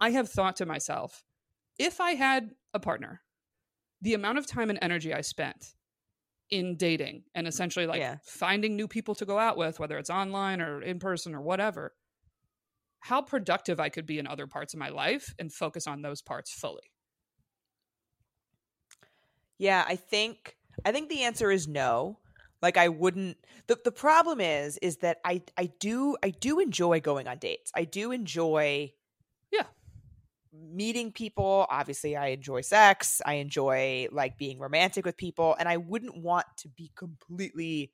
I 0.00 0.10
have 0.10 0.28
thought 0.28 0.56
to 0.56 0.66
myself, 0.66 1.22
if 1.78 2.00
I 2.00 2.12
had 2.12 2.50
a 2.74 2.80
partner, 2.80 3.22
the 4.02 4.14
amount 4.14 4.38
of 4.38 4.46
time 4.46 4.70
and 4.70 4.78
energy 4.82 5.14
I 5.14 5.22
spent 5.22 5.74
in 6.50 6.76
dating 6.76 7.22
and 7.34 7.46
essentially 7.48 7.86
like 7.86 8.00
Yeah. 8.00 8.16
finding 8.22 8.76
new 8.76 8.86
people 8.86 9.14
to 9.16 9.24
go 9.24 9.38
out 9.38 9.56
with, 9.56 9.80
whether 9.80 9.96
it's 9.98 10.10
online 10.10 10.60
or 10.60 10.82
in 10.82 10.98
person 10.98 11.34
or 11.34 11.40
whatever, 11.40 11.94
how 13.04 13.22
productive 13.22 13.80
I 13.80 13.90
could 13.90 14.06
be 14.06 14.18
in 14.18 14.26
other 14.26 14.46
parts 14.46 14.74
of 14.74 14.80
my 14.80 14.88
life 14.88 15.34
and 15.38 15.52
focus 15.52 15.86
on 15.86 16.02
those 16.02 16.22
parts 16.22 16.52
fully. 16.52 16.90
Yeah, 19.58 19.84
I 19.86 19.96
think 19.96 20.56
I 20.84 20.92
think 20.92 21.08
the 21.08 21.22
answer 21.22 21.50
is 21.50 21.68
no. 21.68 22.20
Like 22.62 22.76
I 22.76 22.88
wouldn't 22.88 23.36
the 23.66 23.78
the 23.84 23.92
problem 23.92 24.40
is 24.40 24.78
is 24.78 24.98
that 24.98 25.18
I 25.24 25.42
I 25.56 25.66
do 25.80 26.16
I 26.22 26.30
do 26.30 26.60
enjoy 26.60 27.00
going 27.00 27.28
on 27.28 27.38
dates. 27.38 27.70
I 27.74 27.84
do 27.84 28.10
enjoy 28.12 28.92
Yeah. 29.50 29.66
meeting 30.52 31.12
people. 31.12 31.66
Obviously, 31.68 32.16
I 32.16 32.28
enjoy 32.28 32.60
sex. 32.60 33.20
I 33.26 33.34
enjoy 33.34 34.08
like 34.12 34.38
being 34.38 34.58
romantic 34.58 35.04
with 35.04 35.16
people 35.16 35.56
and 35.58 35.68
I 35.68 35.76
wouldn't 35.78 36.16
want 36.22 36.46
to 36.58 36.68
be 36.68 36.90
completely 36.96 37.92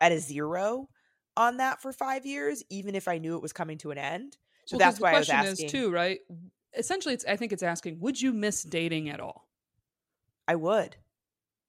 at 0.00 0.12
a 0.12 0.18
zero 0.20 0.88
on 1.36 1.56
that 1.58 1.80
for 1.80 1.92
5 1.92 2.26
years 2.26 2.62
even 2.70 2.94
if 2.94 3.08
I 3.08 3.18
knew 3.18 3.36
it 3.36 3.42
was 3.42 3.52
coming 3.52 3.78
to 3.78 3.90
an 3.90 3.98
end. 3.98 4.36
So 4.66 4.76
Well, 4.76 4.86
that's 4.86 5.00
why 5.00 5.10
I 5.14 5.18
was 5.18 5.28
question 5.28 5.46
asking. 5.52 5.66
is 5.66 5.72
too, 5.72 5.90
right? 5.90 6.20
Essentially, 6.76 7.14
it's 7.14 7.24
I 7.26 7.36
think 7.36 7.52
it's 7.52 7.62
asking, 7.62 8.00
would 8.00 8.20
you 8.20 8.32
miss 8.32 8.62
dating 8.62 9.08
at 9.08 9.20
all? 9.20 9.48
I 10.48 10.54
would. 10.56 10.96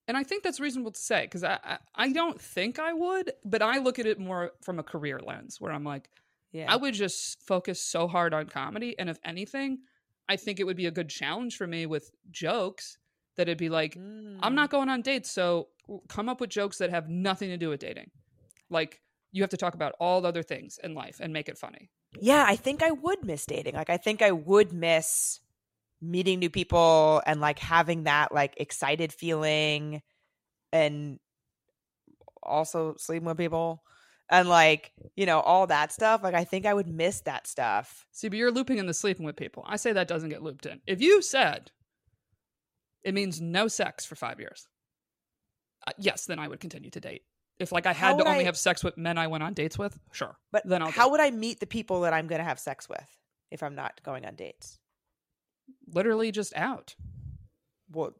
And 0.07 0.17
I 0.17 0.23
think 0.23 0.43
that's 0.43 0.59
reasonable 0.59 0.91
to 0.91 0.99
say 0.99 1.21
because 1.23 1.43
I, 1.43 1.59
I 1.63 1.77
I 1.95 2.11
don't 2.11 2.39
think 2.39 2.77
I 2.79 2.93
would, 2.93 3.31
but 3.45 3.61
I 3.61 3.77
look 3.79 3.99
at 3.99 4.05
it 4.05 4.19
more 4.19 4.51
from 4.61 4.79
a 4.79 4.83
career 4.83 5.19
lens 5.19 5.61
where 5.61 5.71
I'm 5.71 5.83
like, 5.85 6.09
Yeah. 6.51 6.71
I 6.71 6.75
would 6.75 6.93
just 6.93 7.41
focus 7.41 7.81
so 7.81 8.07
hard 8.07 8.33
on 8.33 8.47
comedy, 8.47 8.97
and 8.99 9.09
if 9.09 9.17
anything, 9.23 9.79
I 10.27 10.35
think 10.35 10.59
it 10.59 10.65
would 10.65 10.77
be 10.77 10.87
a 10.87 10.91
good 10.91 11.09
challenge 11.09 11.55
for 11.57 11.67
me 11.67 11.85
with 11.85 12.11
jokes 12.31 12.97
that 13.37 13.43
it'd 13.47 13.57
be 13.57 13.69
like, 13.69 13.95
I'm 13.95 14.51
Mm. 14.51 14.53
not 14.55 14.69
going 14.69 14.89
on 14.89 15.01
dates, 15.01 15.31
so 15.31 15.69
come 16.09 16.27
up 16.29 16.41
with 16.41 16.49
jokes 16.49 16.77
that 16.79 16.89
have 16.89 17.07
nothing 17.09 17.49
to 17.49 17.57
do 17.57 17.69
with 17.69 17.79
dating. 17.79 18.11
Like 18.69 19.01
you 19.33 19.41
have 19.41 19.49
to 19.49 19.57
talk 19.57 19.73
about 19.73 19.95
all 19.99 20.25
other 20.25 20.43
things 20.43 20.79
in 20.81 20.93
life 20.93 21.19
and 21.19 21.33
make 21.33 21.49
it 21.49 21.57
funny. 21.57 21.89
yeah, 22.21 22.45
I 22.47 22.55
think 22.55 22.81
I 22.83 22.91
would 22.91 23.25
miss 23.25 23.45
dating. 23.45 23.73
Like 23.73 23.89
I 23.89 23.97
think 23.97 24.21
I 24.21 24.31
would 24.31 24.71
miss 24.71 25.41
meeting 26.01 26.39
new 26.39 26.49
people 26.49 27.21
and 27.25 27.41
like 27.41 27.59
having 27.59 28.03
that 28.03 28.33
like 28.33 28.53
excited 28.57 29.11
feeling 29.11 30.01
and 30.71 31.19
also 32.41 32.95
sleeping 32.97 33.25
with 33.25 33.37
people 33.37 33.83
and 34.29 34.47
like, 34.47 34.91
you 35.15 35.25
know, 35.25 35.39
all 35.39 35.67
that 35.67 35.91
stuff. 35.91 36.21
Like 36.23 36.35
I 36.35 36.43
think 36.43 36.65
I 36.65 36.73
would 36.73 36.87
miss 36.87 37.21
that 37.21 37.47
stuff. 37.47 38.05
See, 38.11 38.29
but 38.29 38.37
you're 38.37 38.51
looping 38.51 38.77
in 38.77 38.85
the 38.85 38.93
sleeping 38.93 39.25
with 39.25 39.35
people. 39.35 39.63
I 39.67 39.77
say 39.77 39.93
that 39.93 40.07
doesn't 40.07 40.29
get 40.29 40.43
looped 40.43 40.65
in. 40.65 40.81
If 40.85 41.01
you 41.01 41.21
said 41.21 41.71
it 43.03 43.13
means 43.13 43.41
no 43.41 43.67
sex 43.67 44.05
for 44.05 44.15
five 44.15 44.39
years, 44.39 44.67
uh, 45.87 45.91
yes, 45.97 46.25
then 46.25 46.39
I 46.39 46.47
would 46.47 46.59
continue 46.59 46.89
to 46.91 46.99
date. 46.99 47.23
If 47.59 47.71
like 47.71 47.85
I 47.85 47.93
had 47.93 48.17
to 48.17 48.25
only 48.25 48.41
I- 48.41 48.43
have 48.43 48.57
sex 48.57 48.83
with 48.83 48.97
men 48.97 49.17
I 49.17 49.27
went 49.27 49.43
on 49.43 49.53
dates 49.53 49.77
with, 49.77 49.97
sure. 50.11 50.35
But 50.51 50.67
Then 50.67 50.81
I'll 50.81 50.91
how 50.91 51.11
would 51.11 51.19
I 51.19 51.31
meet 51.31 51.59
the 51.59 51.67
people 51.67 52.01
that 52.01 52.13
I'm 52.13 52.27
going 52.27 52.39
to 52.39 52.45
have 52.45 52.59
sex 52.59 52.89
with 52.89 53.17
if 53.51 53.61
I'm 53.63 53.75
not 53.75 54.01
going 54.03 54.25
on 54.25 54.35
dates? 54.35 54.79
Literally 55.87 56.31
just 56.31 56.53
out. 56.55 56.95
Well, 57.91 58.13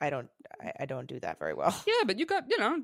I 0.00 0.10
don't 0.10 0.28
I, 0.60 0.72
I 0.80 0.86
don't 0.86 1.06
do 1.06 1.18
that 1.20 1.38
very 1.38 1.54
well. 1.54 1.74
Yeah, 1.86 2.04
but 2.06 2.18
you 2.18 2.26
got 2.26 2.44
you 2.48 2.58
know 2.58 2.78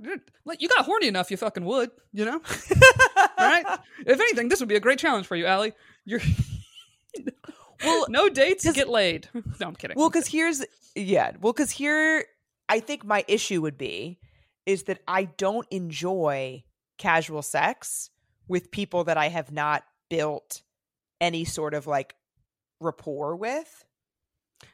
like 0.45 0.61
you 0.61 0.69
got 0.69 0.85
horny 0.85 1.07
enough, 1.09 1.31
you 1.31 1.37
fucking 1.37 1.65
would, 1.65 1.91
you 2.13 2.25
know. 2.25 2.41
right? 3.39 3.65
If 4.07 4.21
anything, 4.21 4.49
this 4.49 4.61
would 4.61 4.69
be 4.69 4.77
a 4.77 4.81
great 4.81 4.99
challenge 4.99 5.27
for 5.27 5.37
you, 5.37 5.47
Ali. 5.47 5.73
You're 6.05 6.21
Well, 7.83 8.07
no 8.11 8.29
dates 8.29 8.71
get 8.73 8.89
laid. 8.89 9.29
No, 9.61 9.69
I'm 9.69 9.75
kidding. 9.77 9.97
Well, 9.97 10.09
because 10.11 10.27
here's 10.27 10.65
yeah. 10.95 11.33
Well, 11.41 11.53
because 11.53 11.71
here 11.71 12.25
I 12.69 12.81
think 12.81 13.05
my 13.05 13.25
issue 13.29 13.61
would 13.63 13.79
be 13.79 14.19
is 14.71 14.85
that 14.85 15.01
I 15.09 15.25
don't 15.25 15.67
enjoy 15.73 16.63
casual 16.97 17.43
sex 17.43 18.11
with 18.47 18.71
people 18.71 19.03
that 19.05 19.17
I 19.17 19.27
have 19.27 19.51
not 19.51 19.83
built 20.09 20.63
any 21.21 21.45
sort 21.45 21.75
of 21.75 21.89
like 21.89 22.15
rapport 22.81 23.35
with. 23.35 23.85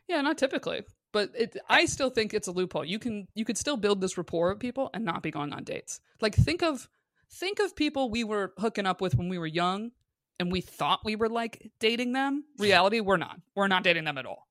Yeah, 0.06 0.20
not 0.20 0.36
typically, 0.36 0.82
but 1.12 1.30
it, 1.34 1.56
I 1.66 1.82
eh. 1.82 1.86
still 1.86 2.10
think 2.10 2.34
it's 2.34 2.46
a 2.46 2.52
loophole. 2.52 2.84
You 2.84 2.98
can 2.98 3.26
you 3.34 3.46
could 3.46 3.56
still 3.56 3.78
build 3.78 4.02
this 4.02 4.18
rapport 4.18 4.50
with 4.50 4.58
people 4.58 4.90
and 4.92 5.02
not 5.02 5.22
be 5.22 5.30
going 5.30 5.54
on 5.54 5.64
dates. 5.64 6.00
Like 6.20 6.34
think 6.34 6.62
of 6.62 6.88
think 7.30 7.58
of 7.58 7.74
people 7.74 8.10
we 8.10 8.22
were 8.22 8.52
hooking 8.58 8.84
up 8.84 9.00
with 9.00 9.14
when 9.14 9.30
we 9.30 9.38
were 9.38 9.46
young 9.46 9.92
and 10.38 10.52
we 10.52 10.60
thought 10.60 11.06
we 11.06 11.16
were 11.16 11.30
like 11.30 11.70
dating 11.80 12.12
them. 12.12 12.44
Reality, 12.58 13.00
we're 13.00 13.16
not. 13.16 13.40
We're 13.54 13.68
not 13.68 13.82
dating 13.82 14.04
them 14.04 14.18
at 14.18 14.26
all. 14.26 14.46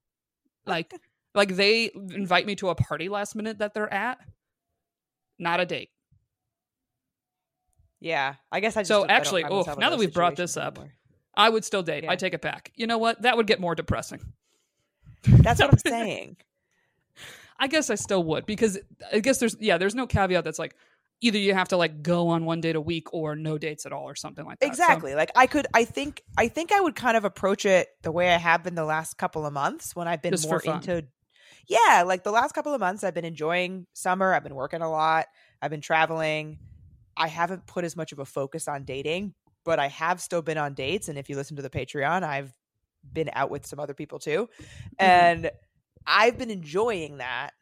Like 0.66 0.92
like 1.36 1.56
they 1.56 1.92
invite 1.94 2.48
me 2.48 2.56
to 2.56 2.70
a 2.70 2.76
party 2.76 3.10
last 3.10 3.36
minute 3.36 3.60
that 3.60 3.76
they're 3.76 3.94
at. 3.94 4.18
Not 5.40 5.60
a 5.60 5.66
date. 5.66 5.90
Yeah, 8.00 8.36
I 8.52 8.60
guess 8.60 8.78
I 8.78 8.82
just 8.82 8.90
So 8.90 9.00
don't- 9.02 9.10
I 9.10 9.14
don't 9.14 9.18
actually, 9.22 9.44
oh, 9.46 9.76
now 9.80 9.90
that 9.90 10.00
we've 10.00 10.14
brought 10.14 10.36
this 10.36 10.58
up, 10.58 10.78
anymore. 10.78 10.94
I 11.36 11.50
would 11.50 11.66
still 11.66 11.84
date. 11.84 12.04
Yeah. 12.04 12.12
I 12.12 12.16
take 12.16 12.34
it 12.34 12.42
back. 12.42 12.72
You 12.76 12.88
know 12.88 12.98
what? 12.98 13.22
That 13.24 13.36
would 13.38 13.48
get 13.48 13.60
more 13.60 13.76
depressing. 13.76 14.22
that's 15.24 15.60
what 15.60 15.72
I'm 15.74 15.78
saying. 15.88 16.38
I 17.58 17.68
guess 17.68 17.90
I 17.90 17.96
still 17.96 18.24
would 18.26 18.46
because 18.46 18.78
I 19.14 19.20
guess 19.20 19.40
there's 19.40 19.56
yeah, 19.60 19.78
there's 19.78 19.96
no 19.96 20.08
caveat 20.08 20.44
that's 20.44 20.60
like 20.60 20.76
either 21.22 21.38
you 21.38 21.54
have 21.54 21.70
to 21.70 21.78
like 21.78 22.04
go 22.04 22.28
on 22.28 22.44
one 22.46 22.60
date 22.62 22.76
a 22.76 22.82
week 22.82 23.14
or 23.14 23.36
no 23.36 23.58
dates 23.58 23.86
at 23.86 23.94
all 23.94 24.04
or 24.04 24.16
something 24.16 24.46
like 24.46 24.60
that. 24.60 24.66
So- 24.66 24.72
Exactly. 24.72 25.16
Like 25.16 25.32
I 25.36 25.48
could 25.48 25.66
I 25.74 25.86
think 25.86 26.22
I 26.38 26.50
think 26.50 26.72
I 26.74 26.80
would 26.82 26.96
kind 26.96 27.16
of 27.18 27.24
approach 27.26 27.66
it 27.66 27.88
the 28.04 28.12
way 28.12 28.34
I 28.34 28.38
have 28.38 28.62
been 28.64 28.76
the 28.76 28.84
last 28.86 29.18
couple 29.18 29.46
of 29.46 29.54
months 29.54 29.96
when 29.96 30.08
I've 30.08 30.22
been 30.22 30.36
more 30.48 30.62
into 30.66 31.06
Yeah, 31.68 32.04
like 32.06 32.24
the 32.24 32.32
last 32.32 32.54
couple 32.54 32.74
of 32.74 32.80
months 32.80 33.04
I've 33.04 33.14
been 33.14 33.26
enjoying 33.26 33.88
summer, 33.94 34.34
I've 34.34 34.44
been 34.44 34.56
working 34.56 34.82
a 34.82 34.90
lot, 34.90 35.26
I've 35.62 35.72
been 35.72 35.82
traveling. 35.82 36.60
I 37.18 37.28
haven't 37.28 37.66
put 37.66 37.86
as 37.86 37.96
much 37.96 38.12
of 38.12 38.20
a 38.20 38.26
focus 38.26 38.68
on 38.68 38.84
dating, 38.84 39.34
but 39.64 39.80
I 39.80 39.88
have 39.88 40.20
still 40.20 40.42
been 40.42 40.58
on 40.58 40.74
dates 40.74 41.08
and 41.08 41.18
if 41.18 41.30
you 41.30 41.36
listen 41.36 41.56
to 41.56 41.62
the 41.62 41.70
Patreon, 41.70 42.24
I've 42.24 42.54
been 43.14 43.30
out 43.34 43.50
with 43.50 43.66
some 43.66 43.80
other 43.80 43.94
people 43.94 44.20
too. 44.20 44.50
Mm-hmm. 44.60 44.96
And 45.00 45.52
I've 46.06 46.38
been 46.38 46.52
enjoying 46.52 47.18
that 47.18 47.54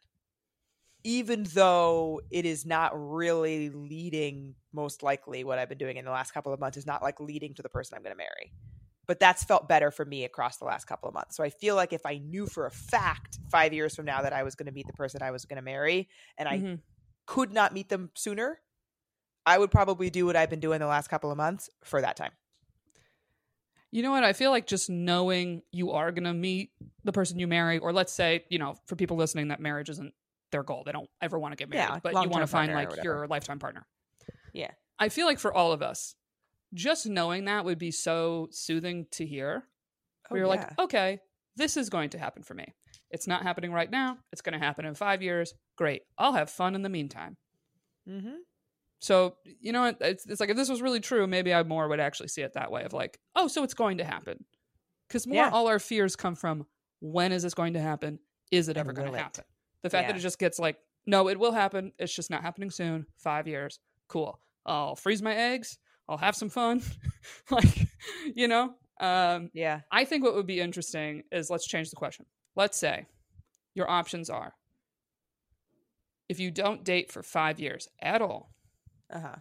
even 1.04 1.44
though 1.52 2.22
it 2.30 2.46
is 2.46 2.64
not 2.64 2.92
really 2.94 3.68
leading 3.68 4.54
most 4.72 5.02
likely 5.02 5.44
what 5.44 5.58
i've 5.58 5.68
been 5.68 5.78
doing 5.78 5.96
in 5.96 6.04
the 6.04 6.10
last 6.10 6.32
couple 6.32 6.52
of 6.52 6.58
months 6.58 6.76
is 6.76 6.86
not 6.86 7.02
like 7.02 7.20
leading 7.20 7.54
to 7.54 7.62
the 7.62 7.68
person 7.68 7.96
i'm 7.96 8.02
going 8.02 8.12
to 8.12 8.16
marry 8.16 8.52
but 9.06 9.18
that's 9.20 9.44
felt 9.44 9.68
better 9.68 9.90
for 9.90 10.04
me 10.04 10.24
across 10.24 10.56
the 10.58 10.64
last 10.64 10.86
couple 10.86 11.08
of 11.08 11.14
months 11.14 11.36
so 11.36 11.44
i 11.44 11.50
feel 11.50 11.74
like 11.76 11.92
if 11.92 12.04
i 12.06 12.18
knew 12.18 12.46
for 12.46 12.66
a 12.66 12.70
fact 12.70 13.38
five 13.50 13.72
years 13.72 13.94
from 13.94 14.04
now 14.04 14.22
that 14.22 14.32
i 14.32 14.42
was 14.42 14.54
going 14.54 14.66
to 14.66 14.72
meet 14.72 14.86
the 14.86 14.92
person 14.92 15.22
i 15.22 15.30
was 15.30 15.44
going 15.44 15.56
to 15.56 15.62
marry 15.62 16.08
and 16.38 16.48
i 16.48 16.58
Mhm. 16.58 16.80
could 17.26 17.52
not 17.52 17.72
meet 17.72 17.88
them 17.88 18.10
sooner 18.14 18.60
i 19.46 19.58
would 19.58 19.70
probably 19.70 20.10
do 20.10 20.26
what 20.26 20.36
i've 20.36 20.50
been 20.50 20.60
doing 20.60 20.80
the 20.80 20.86
last 20.86 21.08
couple 21.08 21.30
of 21.30 21.36
months 21.36 21.68
for 21.82 22.00
that 22.00 22.16
time 22.16 22.32
You 23.90 24.02
know 24.02 24.10
what? 24.10 24.24
I 24.24 24.32
feel 24.32 24.50
like 24.50 24.66
just 24.66 24.90
knowing 24.90 25.62
you 25.70 25.92
are 25.92 26.10
going 26.10 26.24
to 26.24 26.32
meet 26.34 26.72
the 27.04 27.12
person 27.12 27.38
you 27.38 27.46
marry, 27.46 27.78
or 27.78 27.92
let's 27.92 28.12
say, 28.12 28.44
you 28.48 28.58
know, 28.58 28.74
for 28.86 28.96
people 28.96 29.16
listening, 29.16 29.48
that 29.48 29.60
marriage 29.60 29.88
isn't 29.88 30.12
their 30.50 30.64
goal. 30.64 30.82
They 30.84 30.90
don't 30.90 31.08
ever 31.22 31.38
want 31.38 31.52
to 31.52 31.56
get 31.56 31.68
married, 31.68 31.88
Yeah, 31.88 31.98
but 32.02 32.12
you 32.24 32.28
want 32.28 32.42
to 32.42 32.48
find 32.48 32.72
like 32.74 33.04
your 33.04 33.28
lifetime 33.28 33.60
partner. 33.60 33.86
Yeah. 34.52 34.72
I 34.98 35.10
feel 35.10 35.26
like 35.26 35.38
for 35.38 35.52
all 35.54 35.70
of 35.70 35.80
us, 35.80 36.16
just 36.74 37.06
knowing 37.06 37.44
that 37.44 37.64
would 37.64 37.78
be 37.78 37.90
so 37.90 38.48
soothing 38.50 39.06
to 39.12 39.26
hear. 39.26 39.64
Where 40.28 40.38
you're 40.40 40.48
like, 40.48 40.70
Oh, 40.78 40.84
okay, 40.84 41.20
this 41.56 41.76
is 41.76 41.90
going 41.90 42.10
to 42.10 42.18
happen 42.18 42.42
for 42.42 42.54
me. 42.54 42.66
It's 43.10 43.26
not 43.26 43.42
happening 43.42 43.72
right 43.72 43.90
now. 43.90 44.18
It's 44.32 44.42
going 44.42 44.58
to 44.58 44.64
happen 44.64 44.84
in 44.84 44.94
five 44.94 45.22
years. 45.22 45.54
Great. 45.76 46.02
I'll 46.18 46.32
have 46.32 46.50
fun 46.50 46.74
in 46.74 46.82
the 46.82 46.88
meantime. 46.88 47.36
Mm-hmm. 48.08 48.36
So, 49.00 49.36
you 49.60 49.72
know, 49.72 49.94
it's, 50.00 50.26
it's 50.26 50.40
like 50.40 50.48
if 50.50 50.56
this 50.56 50.68
was 50.70 50.80
really 50.82 51.00
true, 51.00 51.26
maybe 51.26 51.52
I 51.52 51.62
more 51.62 51.88
would 51.88 52.00
actually 52.00 52.28
see 52.28 52.42
it 52.42 52.54
that 52.54 52.72
way 52.72 52.84
of 52.84 52.92
like, 52.92 53.18
oh, 53.36 53.48
so 53.48 53.62
it's 53.62 53.74
going 53.74 53.98
to 53.98 54.04
happen. 54.04 54.44
Because 55.06 55.26
more 55.26 55.36
Yeah. 55.36 55.50
all 55.50 55.68
our 55.68 55.78
fears 55.78 56.16
come 56.16 56.34
from 56.34 56.66
when 57.00 57.30
is 57.30 57.42
this 57.42 57.54
going 57.54 57.74
to 57.74 57.80
happen? 57.80 58.18
Is 58.50 58.68
it 58.68 58.76
ever 58.76 58.92
going 58.92 59.12
to 59.12 59.18
happen? 59.18 59.44
The 59.82 59.90
fact 59.90 60.08
that 60.08 60.16
it 60.16 60.20
just 60.20 60.38
gets 60.38 60.58
like, 60.58 60.78
no, 61.06 61.28
it 61.28 61.38
will 61.38 61.52
happen. 61.52 61.92
It's 61.98 62.14
just 62.14 62.30
not 62.30 62.40
happening 62.42 62.70
soon. 62.70 63.06
Five 63.18 63.46
years. 63.46 63.78
Cool. 64.08 64.40
I'll 64.64 64.96
freeze 64.96 65.20
my 65.22 65.34
eggs. 65.34 65.78
I'll 66.08 66.18
have 66.18 66.36
some 66.36 66.50
fun. 66.50 66.82
like, 67.50 67.88
you 68.34 68.48
know? 68.48 68.74
Um, 69.00 69.50
Yeah. 69.54 69.80
I 69.90 70.04
think 70.04 70.22
what 70.24 70.34
would 70.34 70.46
be 70.46 70.60
interesting 70.60 71.22
is 71.32 71.50
let's 71.50 71.66
change 71.66 71.90
the 71.90 71.96
question. 71.96 72.26
Let's 72.56 72.78
say 72.78 73.06
your 73.74 73.90
options 73.90 74.30
are 74.30 74.54
if 76.28 76.40
you 76.40 76.50
don't 76.50 76.84
date 76.84 77.12
for 77.12 77.22
five 77.22 77.60
years 77.60 77.88
at 78.00 78.22
all, 78.22 78.54
Uh 79.10 79.20
huh. 79.20 79.36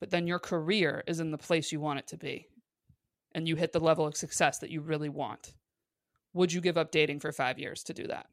but 0.00 0.10
then 0.10 0.26
your 0.26 0.38
career 0.38 1.02
is 1.06 1.20
in 1.20 1.30
the 1.30 1.38
place 1.38 1.70
you 1.72 1.80
want 1.80 1.98
it 1.98 2.06
to 2.08 2.16
be 2.16 2.48
and 3.34 3.46
you 3.48 3.56
hit 3.56 3.72
the 3.72 3.80
level 3.80 4.06
of 4.06 4.16
success 4.16 4.58
that 4.58 4.70
you 4.70 4.80
really 4.80 5.08
want, 5.08 5.54
would 6.32 6.52
you 6.52 6.60
give 6.60 6.78
up 6.78 6.90
dating 6.90 7.20
for 7.20 7.32
five 7.32 7.58
years 7.58 7.82
to 7.84 7.92
do 7.92 8.06
that? 8.06 8.26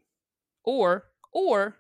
Or, 0.64 1.06
or 1.34 1.76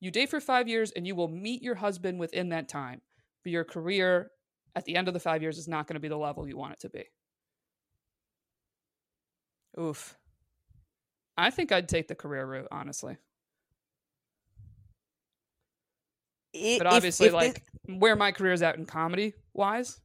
you 0.00 0.10
date 0.10 0.28
for 0.28 0.40
five 0.40 0.68
years 0.68 0.90
and 0.90 1.06
you 1.06 1.14
will 1.14 1.28
meet 1.28 1.62
your 1.62 1.76
husband 1.76 2.18
within 2.18 2.48
that 2.50 2.68
time, 2.68 3.00
but 3.42 3.52
your 3.52 3.64
career 3.64 4.30
at 4.76 4.84
the 4.84 4.96
end 4.96 5.08
of 5.08 5.14
the 5.14 5.20
five 5.20 5.42
years 5.42 5.58
is 5.58 5.68
not 5.68 5.86
going 5.86 5.94
to 5.94 6.00
be 6.00 6.08
the 6.08 6.16
level 6.16 6.48
you 6.48 6.56
want 6.56 6.72
it 6.74 6.80
to 6.80 6.88
be. 6.88 7.04
Oof. 9.78 10.16
I 11.36 11.50
think 11.50 11.72
I'd 11.72 11.88
take 11.88 12.08
the 12.08 12.14
career 12.14 12.46
route, 12.46 12.68
honestly. 12.70 13.16
I- 16.54 16.76
But 16.78 16.86
obviously, 16.86 17.26
if 17.26 17.32
this- 17.32 17.34
like 17.34 17.62
where 17.86 18.16
my 18.16 18.32
career 18.32 18.52
is 18.52 18.62
at 18.62 18.76
in 18.76 18.86
comedy 18.86 19.34
wise, 19.52 20.00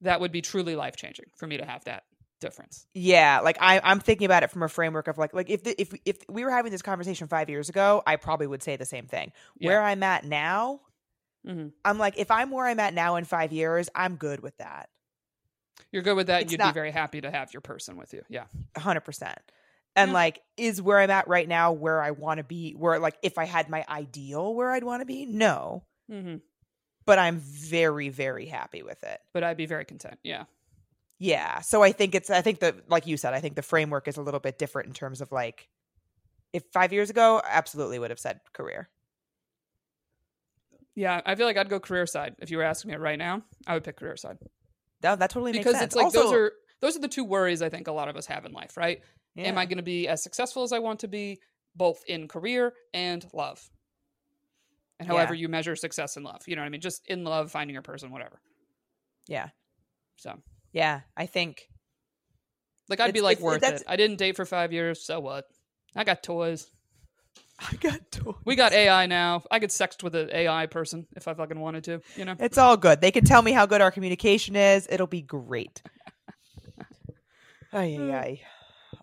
that 0.00 0.20
would 0.20 0.32
be 0.32 0.42
truly 0.42 0.76
life 0.76 0.96
changing 0.96 1.26
for 1.36 1.46
me 1.46 1.58
to 1.58 1.64
have 1.64 1.84
that 1.84 2.04
difference. 2.40 2.86
Yeah, 2.94 3.40
like 3.40 3.58
I, 3.60 3.80
I'm 3.84 4.00
thinking 4.00 4.24
about 4.24 4.42
it 4.42 4.50
from 4.50 4.62
a 4.62 4.68
framework 4.68 5.08
of 5.08 5.18
like, 5.18 5.32
like 5.34 5.50
if 5.50 5.62
the, 5.62 5.80
if 5.80 5.94
if 6.04 6.18
we 6.28 6.44
were 6.44 6.50
having 6.50 6.72
this 6.72 6.82
conversation 6.82 7.28
five 7.28 7.48
years 7.50 7.68
ago, 7.68 8.02
I 8.06 8.16
probably 8.16 8.46
would 8.46 8.62
say 8.62 8.76
the 8.76 8.84
same 8.86 9.06
thing. 9.06 9.32
Yeah. 9.58 9.68
Where 9.68 9.82
I'm 9.82 10.02
at 10.02 10.24
now, 10.24 10.80
Mhm. 11.46 11.72
I'm 11.84 11.98
like, 11.98 12.14
if 12.18 12.30
I'm 12.30 12.50
where 12.50 12.66
I'm 12.66 12.80
at 12.80 12.94
now 12.94 13.16
in 13.16 13.24
five 13.24 13.52
years, 13.52 13.88
I'm 13.94 14.16
good 14.16 14.40
with 14.40 14.56
that, 14.58 14.88
You're 15.90 16.02
good 16.02 16.16
with 16.16 16.26
that. 16.28 16.42
It's 16.42 16.52
You'd 16.52 16.58
not- 16.58 16.72
be 16.74 16.78
very 16.78 16.90
happy 16.90 17.20
to 17.20 17.30
have 17.30 17.52
your 17.52 17.60
person 17.60 17.96
with 17.96 18.12
you. 18.14 18.22
Yeah. 18.28 18.46
hundred 18.76 19.02
percent. 19.02 19.38
And 19.96 20.10
Yeah. 20.10 20.14
like, 20.14 20.42
is 20.56 20.80
where 20.82 20.98
I'm 20.98 21.10
at 21.10 21.28
right 21.28 21.46
now 21.48 21.70
where 21.72 22.02
I 22.02 22.10
want 22.12 22.38
to 22.38 22.44
be? 22.44 22.72
Where 22.72 22.98
like, 22.98 23.16
if 23.22 23.38
I 23.38 23.44
had 23.44 23.68
my 23.68 23.84
ideal 23.88 24.54
where 24.54 24.72
I'd 24.72 24.82
want 24.84 25.02
to 25.02 25.06
be, 25.06 25.24
no, 25.26 25.84
Mm-hmm. 26.10 26.36
but 27.06 27.18
I'm 27.18 27.38
very 27.38 28.08
very 28.08 28.46
happy 28.46 28.82
with 28.82 29.02
it. 29.04 29.20
But 29.32 29.44
I'd 29.44 29.56
be 29.56 29.66
very 29.66 29.84
content. 29.84 30.18
Yeah. 30.24 30.44
Yeah. 31.18 31.60
So 31.60 31.82
I 31.82 31.92
think 31.92 32.14
it's 32.14 32.28
I 32.30 32.40
think 32.42 32.58
that 32.60 32.88
like 32.90 33.06
you 33.06 33.16
said, 33.16 33.34
I 33.34 33.40
think 33.40 33.54
the 33.54 33.62
framework 33.62 34.08
is 34.08 34.16
a 34.16 34.22
little 34.22 34.40
bit 34.40 34.58
different 34.58 34.88
in 34.88 34.94
terms 34.94 35.20
of 35.20 35.30
like 35.32 35.68
if 36.52 36.64
five 36.72 36.92
years 36.92 37.08
ago, 37.10 37.40
I 37.44 37.50
absolutely 37.50 37.98
would 38.00 38.10
have 38.10 38.18
said 38.20 38.40
career. 38.52 38.88
Yeah. 40.94 41.20
I 41.26 41.34
feel 41.34 41.46
like 41.46 41.56
I'd 41.56 41.68
go 41.68 41.80
career 41.80 42.06
side. 42.06 42.36
If 42.38 42.50
you 42.50 42.56
were 42.58 42.62
asking 42.64 42.90
me 42.90 42.96
right 42.96 43.18
now, 43.18 43.42
I 43.66 43.74
would 43.74 43.84
pick 43.84 43.96
career 43.96 44.16
side 44.16 44.38
That 45.00 45.18
that 45.18 45.30
totally 45.30 45.52
because 45.52 45.66
makes 45.74 45.78
sense. 45.80 45.86
it's 45.86 45.96
like 45.96 46.04
Also- 46.06 46.22
those 46.22 46.32
are 46.32 46.52
those 46.80 46.96
are 46.96 47.00
the 47.00 47.08
two 47.08 47.24
worries 47.24 47.62
I 47.62 47.68
think 47.70 47.88
a 47.88 47.92
lot 47.92 48.08
of 48.08 48.16
us 48.16 48.26
have 48.26 48.44
in 48.44 48.52
life, 48.52 48.76
right? 48.76 49.00
Am. 49.36 49.58
I 49.58 49.64
going 49.66 49.78
to 49.78 49.82
be 49.82 50.06
as 50.06 50.22
successful 50.22 50.62
as 50.62 50.72
I 50.72 50.78
want 50.78 51.00
to 51.00 51.08
be, 51.08 51.40
both 51.74 52.04
in 52.06 52.28
career 52.28 52.72
and 52.92 53.26
love? 53.32 53.68
And 55.00 55.08
Yeah. 55.08 55.14
however 55.14 55.34
you 55.34 55.48
measure 55.48 55.74
success 55.76 56.16
in 56.16 56.22
love, 56.22 56.42
you 56.46 56.54
know 56.54 56.62
what 56.62 56.66
I 56.66 56.68
mean? 56.68 56.80
Just 56.80 57.04
in 57.08 57.24
love, 57.24 57.50
finding 57.50 57.74
your 57.74 57.82
person, 57.82 58.10
whatever. 58.12 58.40
Yeah. 59.26 59.48
So, 60.16 60.40
Yeah. 60.72 61.00
I 61.16 61.26
think 61.26 61.68
like, 62.88 63.00
I'd 63.00 63.14
be 63.14 63.22
like, 63.22 63.40
worth 63.40 63.62
it. 63.64 63.82
I 63.88 63.96
didn't 63.96 64.16
date 64.18 64.36
for 64.36 64.44
five 64.44 64.72
years, 64.72 65.04
so 65.04 65.18
what? 65.18 65.46
I 65.96 66.04
got 66.04 66.22
toys. 66.22 66.70
I 67.60 67.76
got 67.76 68.10
toys. 68.10 68.34
We 68.44 68.56
got 68.56 68.72
AI 68.72 69.06
now. 69.06 69.42
I 69.50 69.58
could 69.60 69.70
sext 69.70 70.02
with 70.02 70.14
an 70.14 70.30
AI 70.32 70.66
person 70.66 71.06
if 71.16 71.28
I 71.28 71.34
fucking 71.34 71.58
wanted 71.58 71.84
to, 71.84 72.00
you 72.16 72.24
know? 72.24 72.34
It's 72.40 72.58
all 72.58 72.76
good. 72.76 73.00
They 73.00 73.10
can 73.12 73.24
tell 73.24 73.42
me 73.42 73.52
how 73.52 73.64
good 73.66 73.80
our 73.80 73.90
communication 73.90 74.56
is. 74.56 74.88
It'll 74.90 75.06
be 75.06 75.22
great. 75.22 75.82
Ay, 77.72 77.96
ay, 78.00 78.12
ay. 78.12 78.40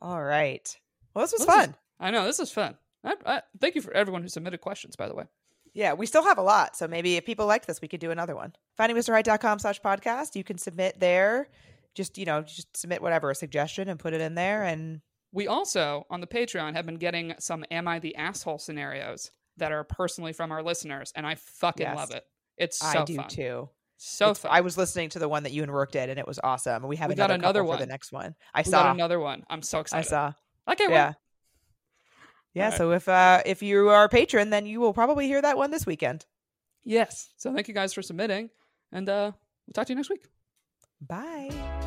All 0.02 0.22
right. 0.22 0.78
Well, 1.14 1.23
this 1.26 1.34
was 1.34 1.45
This 1.45 1.49
is- 1.49 1.53
fun. 1.65 1.76
I 1.99 2.10
know, 2.11 2.26
this 2.26 2.40
is 2.40 2.52
fun. 2.52 2.78
I, 3.03 3.15
I, 3.26 3.41
thank 3.60 3.76
you 3.76 3.82
for 3.82 3.94
everyone 3.94 4.22
who 4.22 4.28
submitted 4.28 4.60
questions, 4.61 4.95
by 4.95 5.07
the 5.07 5.14
way. 5.15 5.26
Yeah, 5.73 5.94
we 5.94 6.06
still 6.06 6.23
have 6.23 6.38
a 6.38 6.41
lot. 6.44 6.76
So 6.76 6.88
maybe 6.88 7.15
if 7.15 7.26
people 7.26 7.45
like 7.45 7.65
this, 7.65 7.82
we 7.82 7.88
could 7.88 7.99
do 7.99 8.11
another 8.11 8.36
one. 8.36 8.53
Findingmrheight.com 8.80 9.60
slash 9.60 9.82
podcast. 9.82 10.36
You 10.36 10.44
can 10.44 10.57
submit 10.57 10.99
there. 10.99 11.49
Just, 11.95 12.18
you 12.18 12.26
know, 12.26 12.41
just 12.41 12.76
submit 12.76 13.02
whatever, 13.02 13.30
a 13.30 13.36
suggestion 13.36 13.88
and 13.88 13.99
put 13.99 14.14
it 14.14 14.22
in 14.22 14.36
there. 14.36 14.64
And 14.64 15.02
We 15.32 15.48
also, 15.48 16.06
on 16.10 16.20
the 16.22 16.28
Patreon, 16.28 16.74
have 16.74 16.86
been 16.86 16.95
getting 16.98 17.34
some 17.40 17.64
Am 17.72 17.88
I 17.88 17.99
the 17.99 18.16
Asshole 18.16 18.60
scenarios 18.60 19.32
that 19.58 19.72
are 19.72 19.84
personally 19.84 20.34
from 20.34 20.52
our 20.52 20.62
listeners, 20.64 21.14
and 21.16 21.26
I 21.26 21.36
fucking 21.36 21.86
Yes. 21.86 21.95
love 21.95 22.12
it. 22.12 22.24
It's 22.58 22.78
so 22.78 22.99
I 23.02 23.06
do 23.06 23.16
fun. 23.16 23.28
too. 23.30 23.70
So 23.98 24.26
It's- 24.32 24.40
fun. 24.40 24.52
I 24.52 24.62
was 24.62 24.78
listening 24.78 25.10
to 25.12 25.20
the 25.20 25.30
one 25.30 25.44
that 25.44 25.52
you 25.52 25.64
and 25.64 25.72
Rourke 25.74 25.91
did, 25.91 26.10
and 26.10 26.18
it 26.20 26.28
was 26.28 26.40
awesome. 26.44 26.84
We 26.88 26.95
have 26.98 27.10
We 27.10 27.16
got 27.16 27.26
another, 27.32 27.36
another 27.44 27.60
couple 27.62 27.68
for 27.74 27.78
one. 27.78 27.80
the 27.80 27.86
next 27.94 28.12
one. 28.12 28.36
I 28.53 28.62
we 28.62 28.64
saw. 28.72 28.84
got 28.84 28.95
another 28.95 29.20
one. 29.20 29.44
I'm 29.49 29.62
so 29.62 29.78
I 29.78 29.82
excited. 29.82 30.10
saw. 30.10 30.34
I 30.68 30.76
can't 30.76 30.91
Yeah. 30.91 31.08
wait. 31.10 31.16
Yeah. 32.53 32.64
Alright. 32.66 32.78
So 32.78 32.91
if 32.91 33.08
uh 33.08 33.41
if 33.45 33.62
you 33.64 33.88
are 33.90 34.03
a 34.06 34.10
patron, 34.10 34.49
then 34.49 34.66
you 34.66 34.80
will 34.82 34.94
probably 34.94 35.28
hear 35.28 35.41
that 35.41 35.56
one 35.58 35.72
this 35.72 35.86
weekend. 35.86 36.26
Yes. 36.84 37.32
So 37.38 37.53
thank 37.53 37.68
you 37.70 37.74
guys 37.74 37.94
for 37.94 38.02
submitting, 38.02 38.49
and 38.91 39.08
uh, 39.08 39.32
we'll 39.68 39.74
talk 39.74 39.86
to 39.88 39.94
you 39.94 39.95
next 39.95 40.10
week. 40.10 40.26
Bye. 40.99 41.81